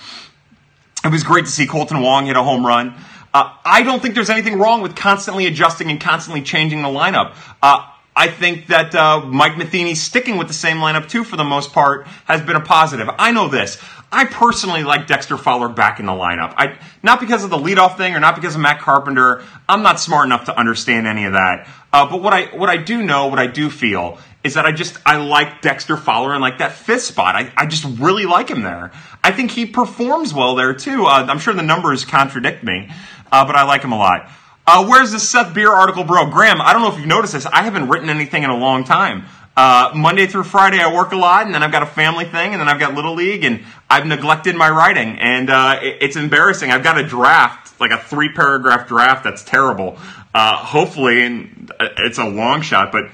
It 1.03 1.11
was 1.11 1.23
great 1.23 1.45
to 1.45 1.51
see 1.51 1.67
Kolten 1.67 2.01
Wong 2.01 2.25
hit 2.25 2.35
a 2.35 2.41
home 2.41 2.65
run. 2.65 2.95
Uh, 3.33 3.53
I 3.63 3.83
don't 3.83 4.01
think 4.01 4.15
there's 4.15 4.29
anything 4.29 4.57
wrong 4.57 4.81
with 4.81 4.95
constantly 4.95 5.45
adjusting 5.45 5.91
and 5.91 6.01
constantly 6.01 6.41
changing 6.41 6.81
the 6.81 6.87
lineup. 6.87 7.35
Uh, 7.61 7.87
I 8.15 8.29
think 8.29 8.67
that 8.67 8.95
uh, 8.95 9.21
Mike 9.25 9.57
Matheny 9.57 9.93
sticking 9.93 10.37
with 10.37 10.47
the 10.47 10.53
same 10.53 10.77
lineup 10.77 11.09
too, 11.09 11.23
for 11.23 11.35
the 11.35 11.43
most 11.43 11.73
part, 11.73 12.07
has 12.25 12.41
been 12.41 12.55
a 12.55 12.61
positive. 12.61 13.09
I 13.19 13.31
know 13.31 13.49
this. 13.49 13.77
I 14.15 14.23
personally 14.23 14.83
like 14.83 15.07
Dexter 15.07 15.37
Fowler 15.37 15.67
back 15.67 15.99
in 15.99 16.05
the 16.05 16.13
lineup. 16.13 16.53
I 16.55 16.77
not 17.03 17.19
because 17.19 17.43
of 17.43 17.49
the 17.49 17.57
leadoff 17.57 17.97
thing 17.97 18.15
or 18.15 18.21
not 18.21 18.35
because 18.35 18.55
of 18.55 18.61
Matt 18.61 18.79
Carpenter. 18.79 19.43
I'm 19.67 19.83
not 19.83 19.99
smart 19.99 20.25
enough 20.25 20.45
to 20.45 20.57
understand 20.57 21.05
any 21.05 21.25
of 21.25 21.33
that. 21.33 21.67
Uh, 21.91 22.09
but 22.09 22.21
what 22.21 22.33
I 22.33 22.45
what 22.55 22.69
I 22.69 22.77
do 22.77 23.03
know, 23.03 23.27
what 23.27 23.39
I 23.39 23.47
do 23.47 23.69
feel, 23.69 24.17
is 24.45 24.53
that 24.53 24.65
I 24.65 24.71
just 24.71 24.97
I 25.05 25.17
like 25.17 25.61
Dexter 25.61 25.97
Fowler 25.97 26.33
in 26.33 26.39
like 26.39 26.59
that 26.59 26.71
fifth 26.71 27.01
spot. 27.01 27.35
I, 27.35 27.51
I 27.57 27.65
just 27.65 27.83
really 27.99 28.25
like 28.25 28.49
him 28.49 28.61
there. 28.61 28.91
I 29.21 29.31
think 29.31 29.51
he 29.51 29.65
performs 29.65 30.33
well 30.33 30.55
there 30.55 30.73
too. 30.73 31.05
Uh, 31.05 31.25
I'm 31.27 31.39
sure 31.39 31.53
the 31.53 31.61
numbers 31.61 32.05
contradict 32.05 32.63
me, 32.63 32.89
uh, 33.33 33.45
but 33.45 33.57
I 33.57 33.63
like 33.63 33.81
him 33.81 33.91
a 33.91 33.97
lot. 33.97 34.31
Uh, 34.65 34.85
where's 34.87 35.11
the 35.11 35.19
Seth 35.19 35.53
Beer 35.53 35.71
article, 35.71 36.05
bro? 36.05 36.29
Graham, 36.29 36.61
I 36.61 36.71
don't 36.71 36.81
know 36.81 36.91
if 36.91 36.97
you've 36.97 37.05
noticed 37.05 37.33
this. 37.33 37.45
I 37.45 37.63
haven't 37.63 37.89
written 37.89 38.09
anything 38.09 38.43
in 38.43 38.49
a 38.49 38.57
long 38.57 38.85
time. 38.85 39.25
Uh, 39.57 39.91
Monday 39.95 40.27
through 40.27 40.43
Friday, 40.43 40.79
I 40.79 40.93
work 40.93 41.13
a 41.13 41.15
lot, 41.15 41.45
and 41.45 41.55
then 41.55 41.63
I've 41.63 41.71
got 41.71 41.81
a 41.81 41.87
family 41.87 42.25
thing, 42.25 42.51
and 42.51 42.59
then 42.59 42.67
I've 42.67 42.79
got 42.79 42.93
Little 42.93 43.13
League, 43.13 43.45
and 43.45 43.63
I've 43.89 44.05
neglected 44.05 44.55
my 44.55 44.69
writing, 44.69 45.17
and 45.19 45.49
uh, 45.49 45.79
it, 45.81 45.97
it's 46.01 46.15
embarrassing. 46.17 46.71
I've 46.71 46.83
got 46.83 46.97
a 46.97 47.03
draft, 47.03 47.79
like 47.79 47.91
a 47.91 47.97
three 47.97 48.33
paragraph 48.33 48.87
draft 48.87 49.23
that's 49.23 49.43
terrible. 49.43 49.97
Uh, 50.33 50.57
hopefully, 50.57 51.23
and 51.23 51.71
uh, 51.79 51.87
it's 51.99 52.17
a 52.17 52.25
long 52.25 52.61
shot, 52.61 52.91
but 52.91 53.05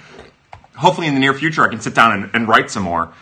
hopefully 0.75 1.05
in 1.05 1.13
the 1.13 1.19
near 1.19 1.35
future, 1.35 1.63
I 1.63 1.67
can 1.67 1.79
sit 1.79 1.93
down 1.93 2.11
and, 2.11 2.31
and 2.33 2.47
write 2.47 2.71
some 2.71 2.83
more. 2.83 3.13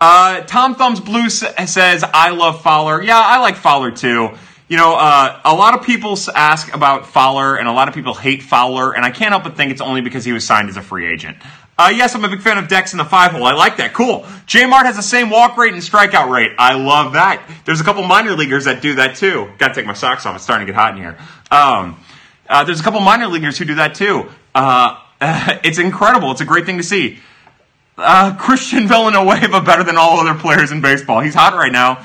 Uh, 0.00 0.42
Tom 0.42 0.76
Thumbs 0.76 1.00
Blue 1.00 1.28
says, 1.28 2.04
I 2.04 2.30
love 2.30 2.62
Fowler. 2.62 3.02
Yeah, 3.02 3.20
I 3.20 3.40
like 3.40 3.56
Fowler 3.56 3.90
too. 3.90 4.30
You 4.68 4.76
know, 4.76 4.94
uh, 4.94 5.40
a 5.44 5.54
lot 5.54 5.74
of 5.74 5.84
people 5.84 6.16
ask 6.34 6.72
about 6.72 7.06
Fowler, 7.06 7.56
and 7.56 7.66
a 7.66 7.72
lot 7.72 7.88
of 7.88 7.94
people 7.94 8.14
hate 8.14 8.42
Fowler, 8.42 8.94
and 8.94 9.04
I 9.04 9.10
can't 9.10 9.30
help 9.30 9.42
but 9.42 9.56
think 9.56 9.72
it's 9.72 9.80
only 9.80 10.02
because 10.02 10.24
he 10.24 10.32
was 10.32 10.44
signed 10.44 10.68
as 10.68 10.76
a 10.76 10.82
free 10.82 11.12
agent. 11.12 11.38
Uh, 11.78 11.92
yes, 11.94 12.12
I'm 12.16 12.24
a 12.24 12.28
big 12.28 12.42
fan 12.42 12.58
of 12.58 12.66
Dex 12.66 12.92
in 12.92 12.98
the 12.98 13.04
five 13.04 13.30
hole. 13.30 13.44
I 13.44 13.52
like 13.52 13.76
that. 13.76 13.92
Cool. 13.92 14.26
J 14.46 14.66
Mart 14.66 14.84
has 14.86 14.96
the 14.96 15.02
same 15.02 15.30
walk 15.30 15.56
rate 15.56 15.72
and 15.72 15.80
strikeout 15.80 16.28
rate. 16.28 16.50
I 16.58 16.74
love 16.74 17.12
that. 17.12 17.40
There's 17.64 17.80
a 17.80 17.84
couple 17.84 18.02
minor 18.02 18.32
leaguers 18.32 18.64
that 18.64 18.82
do 18.82 18.96
that 18.96 19.14
too. 19.14 19.48
Got 19.58 19.68
to 19.68 19.74
take 19.74 19.86
my 19.86 19.92
socks 19.92 20.26
off. 20.26 20.34
It's 20.34 20.42
starting 20.42 20.66
to 20.66 20.72
get 20.72 20.76
hot 20.76 20.96
in 20.96 21.00
here. 21.00 21.16
Um, 21.52 22.02
uh, 22.48 22.64
there's 22.64 22.80
a 22.80 22.82
couple 22.82 22.98
minor 22.98 23.28
leaguers 23.28 23.56
who 23.56 23.64
do 23.64 23.76
that 23.76 23.94
too. 23.94 24.28
Uh, 24.56 25.00
it's 25.62 25.78
incredible. 25.78 26.32
It's 26.32 26.40
a 26.40 26.44
great 26.44 26.66
thing 26.66 26.78
to 26.78 26.82
see. 26.82 27.20
Uh, 27.96 28.34
Christian 28.36 28.88
Villanueva 28.88 29.60
better 29.60 29.84
than 29.84 29.96
all 29.96 30.18
other 30.18 30.38
players 30.38 30.72
in 30.72 30.80
baseball. 30.80 31.20
He's 31.20 31.34
hot 31.34 31.54
right 31.54 31.72
now. 31.72 32.04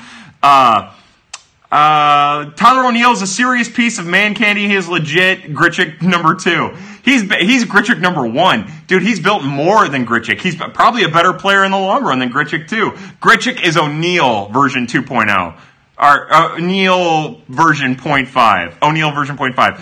Uh, 1.74 2.52
Tyler 2.52 2.86
O'Neill 2.86 3.10
is 3.10 3.20
a 3.20 3.26
serious 3.26 3.68
piece 3.68 3.98
of 3.98 4.06
man 4.06 4.36
candy. 4.36 4.68
He 4.68 4.76
is 4.76 4.88
legit 4.88 5.42
Grichuk 5.52 6.00
number 6.02 6.36
two. 6.36 6.72
He's 7.04 7.22
he's 7.22 7.64
Grichuk 7.64 8.00
number 8.00 8.24
one, 8.24 8.70
dude. 8.86 9.02
He's 9.02 9.18
built 9.18 9.42
more 9.42 9.88
than 9.88 10.06
Grichuk. 10.06 10.40
He's 10.40 10.54
probably 10.54 11.02
a 11.02 11.08
better 11.08 11.32
player 11.32 11.64
in 11.64 11.72
the 11.72 11.76
long 11.76 12.04
run 12.04 12.20
than 12.20 12.32
Grichuk 12.32 12.68
too. 12.68 12.92
Grichuk 13.20 13.60
is 13.66 13.76
O'Neill 13.76 14.50
version 14.50 14.86
2.0, 14.86 15.56
or 15.98 16.54
O'Neill 16.54 17.40
version 17.48 17.96
0.5. 17.96 18.80
O'Neill 18.80 19.10
version 19.10 19.36
0.5. 19.36 19.80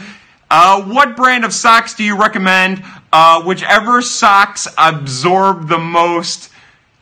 Uh, 0.50 0.82
what 0.84 1.14
brand 1.14 1.44
of 1.44 1.52
socks 1.52 1.92
do 1.92 2.04
you 2.04 2.18
recommend? 2.18 2.82
Uh, 3.12 3.42
whichever 3.42 4.00
socks 4.00 4.66
absorb 4.78 5.68
the 5.68 5.78
most 5.78 6.48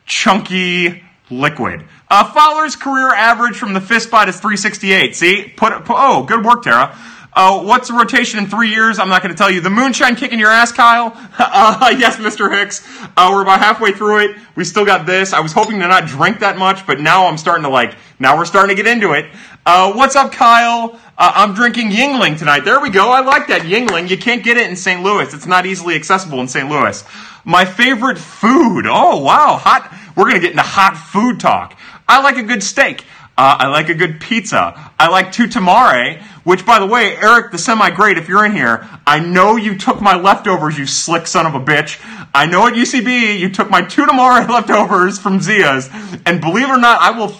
chunky 0.04 1.04
liquid. 1.30 1.84
Uh, 2.10 2.24
Fowler's 2.32 2.74
career 2.74 3.14
average 3.14 3.56
from 3.56 3.72
the 3.72 3.80
fifth 3.80 4.02
spot 4.02 4.28
is 4.28 4.36
368. 4.36 5.14
See? 5.14 5.44
Put, 5.56 5.84
put 5.84 5.96
oh, 5.96 6.24
good 6.24 6.44
work, 6.44 6.64
Tara. 6.64 6.98
Uh, 7.32 7.62
what's 7.62 7.86
the 7.86 7.94
rotation 7.94 8.40
in 8.40 8.46
three 8.46 8.70
years? 8.70 8.98
I'm 8.98 9.08
not 9.08 9.22
going 9.22 9.32
to 9.32 9.38
tell 9.38 9.50
you. 9.50 9.60
The 9.60 9.70
moonshine 9.70 10.16
kicking 10.16 10.40
your 10.40 10.50
ass, 10.50 10.72
Kyle? 10.72 11.16
Uh, 11.52 11.94
yes, 11.98 12.16
Mr. 12.16 12.50
Hicks. 12.50 12.86
Uh, 13.16 13.30
we're 13.32 13.42
about 13.42 13.60
halfway 13.60 13.92
through 13.92 14.18
it. 14.18 14.36
We 14.56 14.64
still 14.64 14.84
got 14.84 15.06
this. 15.06 15.32
I 15.32 15.40
was 15.40 15.52
hoping 15.52 15.80
to 15.80 15.88
not 15.88 16.06
drink 16.06 16.40
that 16.40 16.58
much, 16.58 16.86
but 16.86 17.00
now 17.00 17.26
I'm 17.26 17.38
starting 17.38 17.64
to 17.64 17.68
like, 17.68 17.96
now 18.18 18.36
we're 18.36 18.44
starting 18.44 18.76
to 18.76 18.82
get 18.82 18.90
into 18.90 19.12
it. 19.12 19.26
Uh, 19.64 19.92
what's 19.92 20.16
up, 20.16 20.32
Kyle? 20.32 20.98
Uh, 21.16 21.32
I'm 21.34 21.54
drinking 21.54 21.90
Yuengling 21.90 22.38
tonight. 22.38 22.64
There 22.64 22.80
we 22.80 22.90
go. 22.90 23.10
I 23.10 23.20
like 23.20 23.48
that 23.48 23.62
Yuengling. 23.62 24.10
You 24.10 24.18
can't 24.18 24.42
get 24.44 24.56
it 24.56 24.68
in 24.68 24.76
St. 24.76 25.02
Louis. 25.02 25.32
It's 25.32 25.46
not 25.46 25.66
easily 25.66 25.94
accessible 25.94 26.40
in 26.40 26.48
St. 26.48 26.68
Louis. 26.68 27.04
My 27.44 27.64
favorite 27.64 28.18
food. 28.18 28.86
Oh, 28.86 29.22
wow. 29.22 29.56
Hot. 29.56 29.92
We're 30.16 30.24
going 30.24 30.36
to 30.36 30.40
get 30.40 30.50
into 30.50 30.62
hot 30.62 30.96
food 30.96 31.40
talk. 31.40 31.78
I 32.10 32.20
like 32.22 32.38
a 32.38 32.42
good 32.42 32.62
steak. 32.64 33.04
Uh, 33.38 33.56
I 33.60 33.68
like 33.68 33.88
a 33.88 33.94
good 33.94 34.20
pizza. 34.20 34.92
I 34.98 35.08
like 35.08 35.30
two 35.30 35.46
tamare, 35.46 36.20
which, 36.42 36.66
by 36.66 36.80
the 36.80 36.86
way, 36.86 37.16
Eric, 37.16 37.52
the 37.52 37.56
semi-great, 37.56 38.18
if 38.18 38.28
you're 38.28 38.44
in 38.44 38.52
here, 38.52 38.86
I 39.06 39.20
know 39.20 39.54
you 39.54 39.78
took 39.78 40.00
my 40.00 40.16
leftovers, 40.16 40.76
you 40.76 40.86
slick 40.86 41.28
son 41.28 41.46
of 41.46 41.54
a 41.54 41.60
bitch. 41.60 42.04
I 42.34 42.46
know 42.46 42.66
at 42.66 42.74
UCB 42.74 43.38
you 43.38 43.48
took 43.48 43.70
my 43.70 43.82
two 43.82 44.06
tamare 44.06 44.46
leftovers 44.50 45.20
from 45.20 45.40
Zia's, 45.40 45.88
and 46.26 46.40
believe 46.40 46.68
it 46.68 46.70
or 46.70 46.78
not, 46.78 47.00
I 47.00 47.12
will 47.12 47.32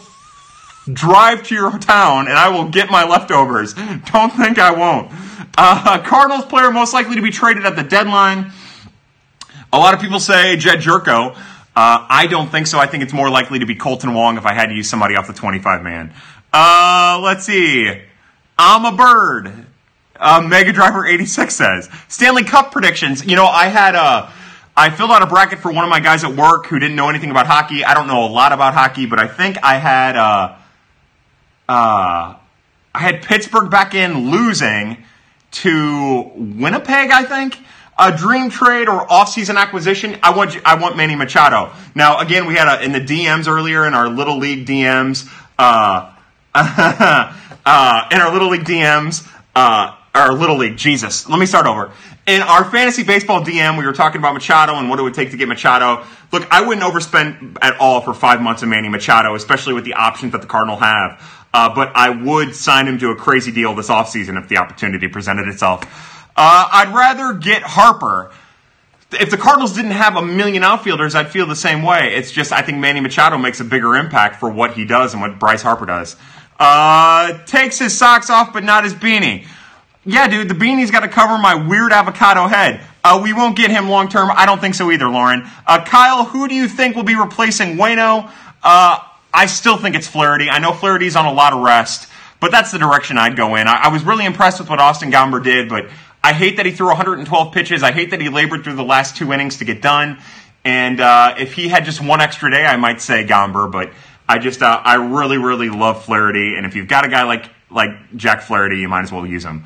drive 0.95 1.43
to 1.49 1.55
your 1.57 1.77
town 1.79 2.29
and 2.29 2.39
I 2.39 2.49
will 2.49 2.69
get 2.69 2.91
my 2.91 3.05
leftovers. 3.05 3.75
Don't 4.13 4.33
think 4.33 4.61
I 4.61 4.71
won't. 4.71 5.11
Uh, 5.59 6.01
Cardinals 6.05 6.45
player 6.45 6.71
most 6.71 6.95
likely 6.95 7.17
to 7.17 7.23
be 7.23 7.31
traded 7.31 7.67
at 7.67 7.75
the 7.75 7.83
deadline. 7.83 8.53
A 9.73 9.79
lot 9.79 9.95
of 9.95 10.01
people 10.01 10.21
say 10.21 10.57
Jed 10.57 10.79
Gyorko. 10.79 11.37
Uh, 11.81 12.05
I 12.11 12.27
don't 12.27 12.53
think 12.53 12.67
so. 12.67 12.79
I 12.79 12.87
think 12.87 13.03
it's 13.03 13.15
more 13.15 13.31
likely 13.31 13.61
to 13.61 13.65
be 13.65 13.75
Kolten 13.75 14.13
Wong 14.13 14.37
if 14.37 14.45
I 14.45 14.53
had 14.53 14.67
to 14.67 14.75
use 14.75 14.87
somebody 14.87 15.17
off 15.17 15.27
the 15.27 15.33
25 15.33 15.83
man. 15.83 16.13
Uh, 16.53 17.19
let's 17.25 17.47
see. 17.47 18.03
I'm 18.59 18.85
a 18.85 18.95
bird. 18.95 19.65
Uh, 20.15 20.47
Mega 20.47 20.75
Driver 20.75 21.07
86 21.07 21.55
says. 21.55 21.89
Stanley 22.09 22.45
Cup 22.45 22.71
predictions. 22.71 23.25
You 23.25 23.35
know, 23.35 23.47
I 23.47 23.69
had 23.69 23.95
a. 23.95 24.31
I 24.77 24.91
filled 24.91 25.11
out 25.11 25.23
a 25.23 25.27
bracket 25.27 25.61
for 25.61 25.73
one 25.73 25.83
of 25.85 25.89
my 25.89 26.01
guys 26.01 26.23
at 26.23 26.37
work 26.37 26.67
who 26.67 26.79
didn't 26.79 26.97
know 26.97 27.09
anything 27.09 27.31
about 27.31 27.47
hockey. 27.47 27.83
I 27.83 27.95
don't 27.95 28.09
know 28.09 28.27
a 28.27 28.29
lot 28.29 28.53
about 28.53 28.75
hockey, 28.75 29.07
but 29.07 29.19
I 29.19 29.27
think 29.27 29.57
I 29.63 29.79
had 29.79 30.17
uh, 30.17 30.57
uh, 31.67 32.35
I 32.95 32.99
had 32.99 33.23
Pittsburgh 33.23 33.71
back 33.71 33.95
in 33.95 34.31
losing 34.31 34.99
to 35.53 36.31
Winnipeg, 36.35 37.11
I 37.11 37.25
think 37.25 37.59
a 38.01 38.17
dream 38.17 38.49
trade 38.49 38.89
or 38.89 39.13
off-season 39.13 39.59
acquisition, 39.59 40.19
I 40.23 40.35
want 40.35 40.57
I 40.67 40.81
want 40.81 40.97
Manny 40.97 41.15
Machado. 41.15 41.71
Now, 41.95 42.19
again, 42.19 42.47
we 42.47 42.55
had 42.55 42.67
a, 42.67 42.83
in 42.83 42.93
the 42.93 43.01
DMs 43.01 43.47
earlier 43.47 43.87
in 43.87 43.93
our 43.93 44.09
little 44.09 44.39
league 44.39 44.67
DMs, 44.67 45.31
uh, 45.59 46.11
uh, 46.55 48.09
in 48.11 48.19
our 48.19 48.33
little 48.33 48.49
league 48.49 48.65
DMs, 48.65 49.31
uh, 49.55 49.95
our 50.15 50.33
little 50.33 50.57
league. 50.57 50.79
Jesus, 50.79 51.29
let 51.29 51.39
me 51.39 51.45
start 51.45 51.67
over. 51.67 51.93
In 52.27 52.41
our 52.41 52.65
fantasy 52.65 53.03
baseball 53.03 53.45
DM, 53.45 53.79
we 53.79 53.85
were 53.85 53.93
talking 53.93 54.19
about 54.19 54.33
Machado 54.33 54.77
and 54.77 54.89
what 54.89 54.99
it 54.99 55.03
would 55.03 55.15
take 55.15 55.33
to 55.33 55.37
get 55.37 55.49
Machado. 55.49 56.05
Look, 56.33 56.47
I 56.51 56.63
wouldn't 56.63 56.87
overspend 56.87 57.59
at 57.61 57.79
all 57.79 58.01
for 58.01 58.15
five 58.15 58.41
months 58.41 58.63
of 58.63 58.71
Manny 58.71 58.89
Machado, 58.89 59.35
especially 59.35 59.75
with 59.75 59.85
the 59.85 59.95
options 59.95 60.33
that 60.33 60.41
the 60.41 60.47
Cardinal 60.47 60.77
have. 60.77 61.23
Uh, 61.53 61.75
but 61.75 61.93
I 61.95 62.11
would 62.11 62.55
sign 62.55 62.87
him 62.87 62.99
to 63.01 63.11
a 63.11 63.17
crazy 63.17 63.51
deal 63.51 63.75
this 63.75 63.89
offseason 63.89 64.41
if 64.41 64.49
the 64.49 64.59
opportunity 64.59 65.09
presented 65.09 65.49
itself. 65.49 66.10
Uh, 66.37 66.69
I'd 66.73 66.95
rather 66.95 67.35
get 67.35 67.63
Harper. 67.63 68.31
If 69.13 69.31
the 69.31 69.37
Cardinals 69.37 69.75
didn't 69.75 69.91
have 69.91 70.17
a 70.17 70.23
million 70.23 70.63
outfielders, 70.63 71.15
I'd 71.15 71.31
feel 71.31 71.47
the 71.47 71.57
same 71.57 71.83
way. 71.83 72.15
It's 72.15 72.31
just 72.31 72.53
I 72.53 72.63
think 72.63 72.79
Manny 72.79 73.01
Machado 73.01 73.39
makes 73.39 73.61
a 73.61 73.65
bigger 73.65 73.97
impact 73.97 74.37
for 74.37 74.49
what 74.49 74.75
he 74.75 74.85
does 74.85 75.13
and 75.15 75.21
what 75.21 75.39
Bryce 75.39 75.63
Harper 75.63 75.87
does. 75.87 76.17
Uh, 76.59 77.45
takes 77.45 77.79
his 77.79 77.97
socks 77.97 78.31
off, 78.31 78.53
but 78.53 78.63
not 78.63 78.85
his 78.85 78.95
beanie. 78.95 79.47
Yeah, 80.05 80.29
dude, 80.29 80.49
the 80.49 80.55
beanie's 80.55 80.91
got 80.91 81.01
to 81.01 81.09
cover 81.09 81.39
my 81.39 81.55
weird 81.55 81.93
avocado 81.93 82.47
head. 82.47 82.81
Uh, 83.03 83.21
we 83.23 83.33
won't 83.33 83.57
get 83.57 83.71
him 83.71 83.89
long 83.89 84.09
term. 84.09 84.31
I 84.33 84.47
don't 84.47 84.61
think 84.61 84.75
so 84.75 84.91
either, 84.91 85.09
Lauren. 85.09 85.49
Uh, 85.67 85.85
Kyle, 85.85 86.25
who 86.25 86.49
do 86.49 86.55
you 86.55 86.69
think 86.69 86.97
will 86.97 87.03
be 87.03 87.17
replacing 87.17 87.77
Waino? 87.77 88.31
Uh, 88.63 88.99
I 89.33 89.47
still 89.47 89.77
think 89.77 89.97
it's 89.97 90.07
Flaherty. 90.07 90.49
I 90.51 90.59
know 90.59 90.73
Flaherty's 90.73 91.17
on 91.17 91.27
a 91.27 91.33
lot 91.33 91.53
of 91.53 91.61
rest, 91.61 92.09
but 92.41 92.51
that's 92.51 92.73
the 92.73 92.79
direction 92.79 93.19
I'd 93.19 93.37
go 93.37 93.57
in. 93.57 93.67
I, 93.69 93.85
I 93.85 93.89
was 93.89 94.03
really 94.05 94.25
impressed 94.25 94.61
with 94.61 94.69
what 94.69 94.81
Austin 94.81 95.11
Gomber 95.11 95.43
did, 95.43 95.69
but 95.69 95.87
I 96.23 96.33
hate 96.33 96.59
that 96.59 96.67
he 96.67 96.73
threw 96.73 96.89
112 96.89 97.53
pitches. 97.53 97.83
I 97.83 97.93
hate 97.93 98.11
that 98.11 98.21
he 98.21 98.29
labored 98.29 98.65
through 98.65 98.77
the 98.77 98.85
last 98.85 99.17
two 99.17 99.33
innings 99.33 99.59
to 99.59 99.65
get 99.65 99.81
done. 99.81 100.19
And 100.65 101.01
uh, 101.01 101.35
if 101.39 101.55
he 101.55 101.69
had 101.69 101.85
just 101.85 102.03
one 102.03 102.21
extra 102.21 102.51
day, 102.51 102.67
I 102.67 102.77
might 102.77 103.01
say 103.01 103.25
Gomber, 103.25 103.71
but 103.71 103.93
I 104.31 104.39
just 104.39 104.63
uh, 104.63 104.81
I 104.85 104.95
really 104.95 105.39
really 105.39 105.71
love 105.71 106.05
Flaherty, 106.05 106.55
and 106.55 106.65
if 106.65 106.77
you've 106.77 106.87
got 106.87 107.05
a 107.05 107.09
guy 107.09 107.25
like 107.25 107.51
like 107.69 108.17
Jack 108.17 108.43
Flaherty, 108.43 108.77
you 108.77 108.89
might 108.89 109.03
as 109.03 109.11
well 109.11 109.27
use 109.27 109.45
him. 109.45 109.65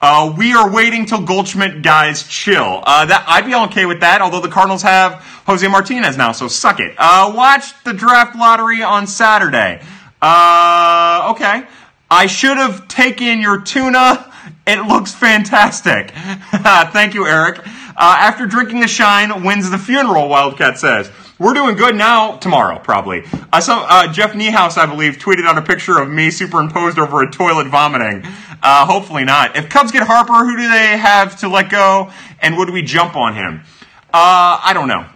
Uh, 0.00 0.32
we 0.38 0.52
are 0.52 0.70
waiting 0.70 1.04
till 1.06 1.22
Goldschmidt 1.22 1.82
guys 1.82 2.22
chill. 2.28 2.82
Uh, 2.86 3.06
that 3.06 3.24
I'd 3.26 3.46
be 3.46 3.54
okay 3.54 3.86
with 3.86 4.00
that. 4.00 4.20
Although 4.20 4.40
the 4.40 4.48
Cardinals 4.48 4.82
have 4.82 5.14
Jose 5.46 5.66
Martinez 5.66 6.16
now, 6.16 6.30
so 6.30 6.46
suck 6.46 6.78
it. 6.78 6.94
Uh, 6.96 7.32
watch 7.34 7.72
the 7.82 7.92
draft 7.92 8.36
lottery 8.36 8.84
on 8.84 9.08
Saturday. 9.08 9.82
Uh, 10.22 11.32
okay, 11.34 11.66
I 12.08 12.26
should 12.26 12.56
have 12.56 12.86
taken 12.86 13.40
your 13.40 13.62
tuna. 13.62 14.32
It 14.66 14.80
looks 14.86 15.12
fantastic. 15.14 16.10
Thank 16.50 17.14
you, 17.14 17.26
Eric. 17.26 17.58
Uh, 17.58 18.16
after 18.18 18.46
drinking 18.46 18.80
the 18.80 18.88
shine, 18.88 19.44
wins 19.44 19.70
the 19.70 19.78
funeral. 19.78 20.28
Wildcat 20.28 20.78
says. 20.78 21.10
We're 21.38 21.52
doing 21.52 21.76
good 21.76 21.96
now. 21.96 22.36
Tomorrow, 22.36 22.78
probably. 22.78 23.24
Saw 23.60 23.86
uh, 23.88 24.12
Jeff 24.12 24.32
Niehaus, 24.32 24.78
I 24.78 24.86
believe, 24.86 25.18
tweeted 25.18 25.44
out 25.44 25.58
a 25.58 25.62
picture 25.62 25.98
of 25.98 26.08
me 26.08 26.30
superimposed 26.30 26.98
over 26.98 27.22
a 27.22 27.30
toilet 27.30 27.66
vomiting. 27.66 28.22
Uh, 28.62 28.86
hopefully 28.86 29.24
not. 29.24 29.56
If 29.56 29.68
Cubs 29.68 29.92
get 29.92 30.06
Harper, 30.06 30.32
who 30.32 30.56
do 30.56 30.68
they 30.68 30.96
have 30.96 31.38
to 31.40 31.48
let 31.48 31.70
go, 31.70 32.10
and 32.40 32.56
would 32.56 32.70
we 32.70 32.82
jump 32.82 33.16
on 33.16 33.34
him? 33.34 33.62
Uh, 34.12 34.60
I 34.62 34.70
don't 34.72 34.88
know. 34.88 35.06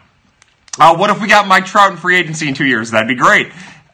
Uh, 0.78 0.96
what 0.96 1.10
if 1.10 1.20
we 1.20 1.28
got 1.28 1.48
Mike 1.48 1.66
Trout 1.66 1.92
in 1.92 1.96
free 1.96 2.16
agency 2.16 2.48
in 2.48 2.54
two 2.54 2.66
years? 2.66 2.90
That'd 2.90 3.08
be 3.08 3.14
great. 3.14 3.48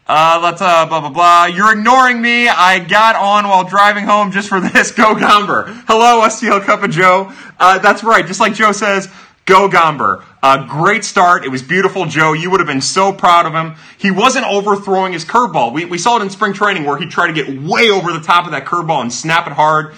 Uh, 0.06 0.38
let's, 0.42 0.60
uh, 0.60 0.84
blah, 0.86 1.00
blah, 1.00 1.08
blah. 1.08 1.46
You're 1.46 1.72
ignoring 1.72 2.20
me. 2.20 2.46
I 2.46 2.78
got 2.78 3.16
on 3.16 3.48
while 3.48 3.64
driving 3.64 4.04
home 4.04 4.32
just 4.32 4.48
for 4.50 4.60
this. 4.72 4.90
Go 4.90 5.14
Gomber. 5.14 5.64
Hello, 5.86 6.20
STL 6.26 6.62
Cup 6.62 6.82
of 6.82 6.90
Joe. 6.90 7.32
Uh, 7.58 7.78
that's 7.78 8.04
right. 8.04 8.26
Just 8.26 8.38
like 8.38 8.52
Joe 8.52 8.72
says, 8.72 9.08
Go 9.46 9.68
Gomber. 9.68 10.22
Uh, 10.42 10.66
great 10.66 11.04
start. 11.04 11.44
It 11.44 11.48
was 11.48 11.62
beautiful, 11.62 12.04
Joe. 12.04 12.34
You 12.34 12.50
would 12.50 12.60
have 12.60 12.66
been 12.66 12.80
so 12.82 13.12
proud 13.12 13.46
of 13.46 13.52
him. 13.52 13.76
He 13.96 14.10
wasn't 14.10 14.46
overthrowing 14.46 15.14
his 15.14 15.24
curveball. 15.24 15.72
We, 15.72 15.86
we 15.86 15.98
saw 15.98 16.18
it 16.18 16.22
in 16.22 16.30
spring 16.30 16.52
training 16.52 16.84
where 16.84 16.98
he 16.98 17.06
tried 17.06 17.28
to 17.28 17.32
get 17.32 17.62
way 17.62 17.90
over 17.90 18.12
the 18.12 18.20
top 18.20 18.44
of 18.44 18.52
that 18.52 18.66
curveball 18.66 19.00
and 19.00 19.12
snap 19.12 19.46
it 19.46 19.54
hard. 19.54 19.94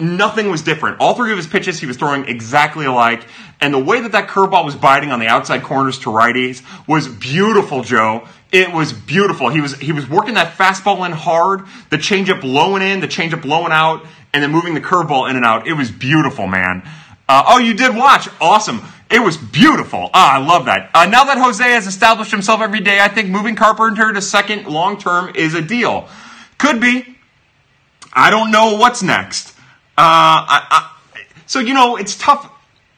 Nothing 0.00 0.50
was 0.50 0.62
different. 0.62 0.98
All 1.00 1.14
three 1.14 1.30
of 1.30 1.36
his 1.36 1.46
pitches 1.46 1.78
he 1.78 1.86
was 1.86 1.98
throwing 1.98 2.26
exactly 2.26 2.86
alike. 2.86 3.26
And 3.60 3.74
the 3.74 3.78
way 3.78 4.00
that 4.00 4.12
that 4.12 4.28
curveball 4.28 4.64
was 4.64 4.74
biting 4.74 5.10
on 5.10 5.20
the 5.20 5.26
outside 5.26 5.62
corners 5.62 5.98
to 6.00 6.10
righties 6.10 6.62
was 6.86 7.06
beautiful, 7.06 7.82
Joe. 7.82 8.26
It 8.50 8.72
was 8.72 8.92
beautiful. 8.92 9.50
He 9.50 9.60
was 9.60 9.74
he 9.78 9.92
was 9.92 10.08
working 10.08 10.34
that 10.34 10.56
fastball 10.56 11.04
in 11.04 11.12
hard, 11.12 11.64
the 11.90 11.98
changeup 11.98 12.40
blowing 12.40 12.82
in, 12.82 13.00
the 13.00 13.08
changeup 13.08 13.42
blowing 13.42 13.72
out, 13.72 14.06
and 14.32 14.42
then 14.42 14.50
moving 14.50 14.74
the 14.74 14.80
curveball 14.80 15.28
in 15.28 15.36
and 15.36 15.44
out. 15.44 15.66
It 15.66 15.74
was 15.74 15.90
beautiful, 15.90 16.46
man. 16.46 16.82
Uh, 17.28 17.44
oh, 17.48 17.58
you 17.58 17.74
did 17.74 17.94
watch. 17.94 18.28
Awesome. 18.40 18.82
It 19.10 19.20
was 19.20 19.36
beautiful. 19.36 20.10
Ah, 20.14 20.34
I 20.34 20.38
love 20.38 20.64
that. 20.66 20.90
Uh, 20.94 21.06
now 21.06 21.24
that 21.24 21.38
Jose 21.38 21.62
has 21.62 21.86
established 21.86 22.30
himself 22.30 22.60
every 22.60 22.80
day, 22.80 23.00
I 23.00 23.08
think 23.08 23.28
moving 23.28 23.54
Carpenter 23.54 24.12
to 24.12 24.22
second 24.22 24.66
long 24.66 24.98
term 24.98 25.32
is 25.34 25.54
a 25.54 25.62
deal. 25.62 26.08
Could 26.58 26.80
be. 26.80 27.16
I 28.12 28.30
don't 28.30 28.50
know 28.50 28.76
what's 28.76 29.02
next. 29.02 29.53
Uh, 29.96 30.44
I, 30.46 30.90
so, 31.46 31.60
you 31.60 31.74
know, 31.74 31.96
it's 31.96 32.16
tough. 32.16 32.50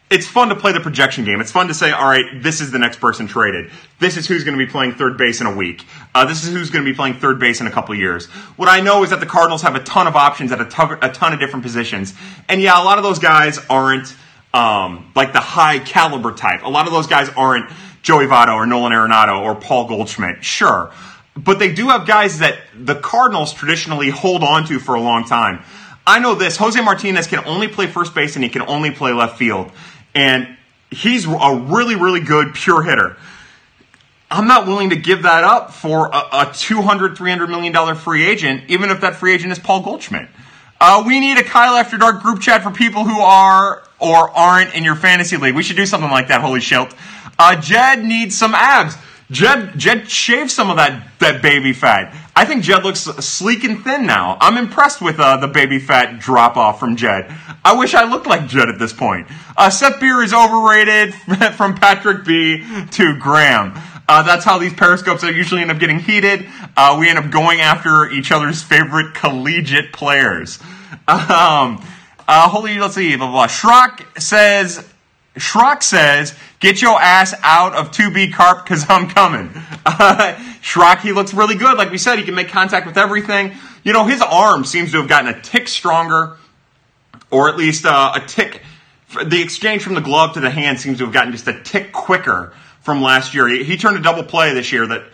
It's 0.09 0.27
fun 0.27 0.51
to 0.51 0.55
play 0.55 0.73
the 0.73 0.81
projection 0.81 1.25
game. 1.25 1.41
It's 1.41 1.51
fun 1.51 1.67
to 1.67 1.75
say, 1.75 1.91
all 1.91 2.09
right, 2.09 2.41
this 2.41 2.61
is 2.61 2.71
the 2.71 2.79
next 2.79 3.01
person 3.01 3.27
traded. 3.27 3.73
This 3.99 4.17
is 4.17 4.29
who's 4.29 4.45
going 4.45 4.57
to 4.57 4.65
be 4.65 4.71
playing 4.71 4.95
third 4.95 5.19
base 5.19 5.41
in 5.41 5.49
a 5.49 5.55
week. 5.55 5.85
Uh, 6.15 6.25
this 6.25 6.45
is 6.45 6.53
who's 6.53 6.71
going 6.71 6.85
to 6.85 6.91
be 6.91 6.95
playing 6.95 7.15
third 7.15 7.41
base 7.41 7.61
in 7.61 7.67
a 7.67 7.73
couple 7.73 7.93
years. 7.97 8.27
What 8.57 8.69
I 8.69 8.81
know 8.81 9.03
is 9.03 9.11
that 9.11 9.19
the 9.19 9.27
Cardinals 9.27 9.63
have 9.63 9.75
a 9.75 9.83
ton 9.83 10.07
of 10.07 10.15
options 10.15 10.53
at 10.53 10.61
a, 10.61 10.65
ton, 10.65 11.01
ton 11.01 11.33
of 11.33 11.41
different 11.41 11.65
positions. 11.65 12.15
And 12.49 12.63
yeah, 12.63 12.81
a 12.81 12.85
lot 12.85 12.99
of 12.99 13.05
those 13.05 13.19
guys 13.19 13.59
aren't 13.69 14.15
um, 14.55 15.11
like 15.17 15.33
the 15.33 15.41
high 15.41 15.81
caliber 15.81 16.33
type. 16.33 16.63
A 16.63 16.71
lot 16.71 16.87
of 16.87 16.93
those 16.93 17.09
guys 17.09 17.29
aren't 17.37 17.69
Joey 18.03 18.27
Votto 18.27 18.55
or 18.55 18.65
Nolan 18.65 18.93
Arenado 18.93 19.43
or 19.43 19.57
Paul 19.57 19.89
Goldschmidt. 19.89 20.45
Sure. 20.45 20.93
But 21.37 21.59
they 21.59 21.73
do 21.73 21.89
have 21.89 22.07
guys 22.07 22.39
that 22.39 22.59
the 22.79 22.95
Cardinals 22.95 23.53
traditionally 23.53 24.11
hold 24.11 24.45
on 24.45 24.65
to 24.69 24.79
for 24.79 24.95
a 24.95 25.01
long 25.01 25.25
time. 25.25 25.65
I 26.07 26.21
know 26.21 26.35
this. 26.35 26.57
Jose 26.57 26.81
Martinez 26.81 27.27
can 27.27 27.45
only 27.47 27.69
play 27.69 27.87
first 27.87 28.15
base 28.15 28.37
and 28.37 28.45
he 28.45 28.51
can 28.51 28.63
only 28.63 28.91
play 28.91 29.13
left 29.13 29.39
field. 29.39 29.71
And 30.15 30.57
he's 30.91 31.27
a 31.27 31.65
really, 31.69 31.97
really 31.97 32.21
good 32.21 32.55
pure 32.55 32.83
hitter. 32.83 33.17
I'm 34.31 34.47
not 34.47 34.67
willing 34.67 34.91
to 34.91 34.97
give 34.97 35.23
that 35.23 35.45
up 35.45 35.73
for 35.73 36.09
a, 36.09 36.19
a 36.19 36.47
$200, 36.47 37.17
$300 37.17 37.49
million 37.49 37.97
free 37.97 38.27
agent, 38.27 38.65
even 38.69 38.91
if 38.91 39.01
that 39.01 39.17
free 39.17 39.35
agent 39.35 39.53
is 39.53 39.59
Paul 39.59 39.83
Goldschmidt. 39.83 40.29
Uh, 40.81 41.05
we 41.07 41.21
need 41.21 41.39
a 41.39 41.45
Kyle 41.45 41.75
After 41.75 41.97
Dark 41.97 42.23
group 42.23 42.41
chat 42.41 42.63
for 42.63 42.71
people 42.71 43.05
who 43.05 43.21
are 43.21 43.83
or 43.99 44.31
aren't 44.31 44.75
in 44.75 44.85
your 44.85 44.97
fantasy 44.97 45.37
league. 45.37 45.55
We 45.55 45.63
should 45.63 45.77
do 45.77 45.87
something 45.87 46.11
like 46.11 46.29
that, 46.29 46.41
holy 46.41 46.61
shit. 46.61 46.93
Uh, 47.39 47.61
Jed 47.61 48.05
needs 48.05 48.37
some 48.37 48.55
abs. 48.55 48.97
Jed, 49.31 49.77
Jed 49.77 50.09
shaved 50.09 50.51
some 50.51 50.71
of 50.71 50.77
that, 50.77 51.09
that 51.19 51.43
baby 51.43 51.73
fat. 51.73 52.15
I 52.37 52.45
think 52.45 52.63
Jed 52.63 52.85
looks 52.85 53.01
sleek 53.01 53.65
and 53.65 53.83
thin 53.83 54.07
now. 54.07 54.37
I'm 54.41 54.57
impressed 54.57 55.03
with 55.03 55.19
uh, 55.19 55.39
the 55.39 55.49
baby 55.49 55.79
fat 55.79 56.21
drop 56.21 56.57
off 56.57 56.79
from 56.79 56.95
Jed. 56.95 57.35
I 57.65 57.75
wish 57.75 57.95
I 57.95 58.05
looked 58.05 58.27
like 58.27 58.47
Jed 58.47 58.69
at 58.69 58.79
this 58.79 58.93
point. 58.93 59.27
Uh, 59.57 59.71
Seth 59.71 59.99
Beer 59.99 60.23
is 60.23 60.33
overrated 60.33 61.15
from 61.57 61.75
Patrick 61.75 62.25
B 62.25 62.65
to 62.93 63.19
Graham. 63.19 63.73
Uh, 64.09 64.23
that's 64.23 64.45
how 64.45 64.59
these 64.59 64.73
periscopes 64.73 65.25
are 65.25 65.33
usually 65.33 65.63
end 65.63 65.73
up 65.73 65.81
getting 65.81 65.99
heated. 65.99 66.47
Uh, 66.77 66.97
we 67.01 67.09
end 67.09 67.19
up 67.19 67.31
going 67.31 67.61
after 67.61 68.09
each 68.09 68.31
other's 68.31 68.63
favorite 68.63 69.15
collegiate 69.15 69.93
players. 69.93 70.59
Um, 71.09 71.85
uh, 72.29 72.49
holy, 72.49 72.79
let's 72.79 72.97
see, 72.97 73.15
blah, 73.15 73.27
blah, 73.27 73.47
blah. 73.47 73.47
Schrock 73.47 74.21
says, 74.21 74.85
Schrock 75.37 75.83
says, 75.83 76.35
get 76.61 76.81
your 76.81 77.01
ass 77.01 77.35
out 77.43 77.75
of 77.75 77.91
2B 77.91 78.33
carp 78.33 78.65
because 78.65 78.87
I'm 78.89 79.09
coming. 79.09 79.51
Uh, 79.89 80.35
Schrock, 80.63 81.01
he 81.01 81.13
looks 81.13 81.33
really 81.33 81.55
good. 81.55 81.79
Like 81.79 81.93
we 81.93 81.97
said, 81.97 82.19
he 82.19 82.25
can 82.25 82.35
make 82.35 82.49
contact 82.49 82.89
with 82.89 82.99
everything. 82.99 83.55
You 83.85 83.93
know, 83.93 84.05
his 84.05 84.21
arm 84.21 84.65
seems 84.65 84.91
to 84.91 84.97
have 84.97 85.09
gotten 85.09 85.33
a 85.33 85.41
tick 85.41 85.69
stronger, 85.69 86.37
or 87.31 87.49
at 87.49 87.57
least 87.57 87.87
uh, 87.87 88.15
a 88.17 88.21
tick. 88.21 88.63
The 89.25 89.41
exchange 89.41 89.85
from 89.85 89.95
the 89.95 90.01
glove 90.01 90.35
to 90.35 90.41
the 90.41 90.51
hand 90.51 90.81
seems 90.81 90.99
to 90.99 91.05
have 91.05 91.15
gotten 91.15 91.31
just 91.31 91.47
a 91.47 91.63
tick 91.63 91.93
quicker 91.93 92.53
from 92.83 93.01
last 93.01 93.33
year. 93.33 93.47
He, 93.47 93.63
he 93.63 93.77
turned 93.77 93.97
a 93.97 94.03
double 94.03 94.25
play 94.25 94.55
this 94.55 94.73
year 94.73 94.89
that, 94.89 95.05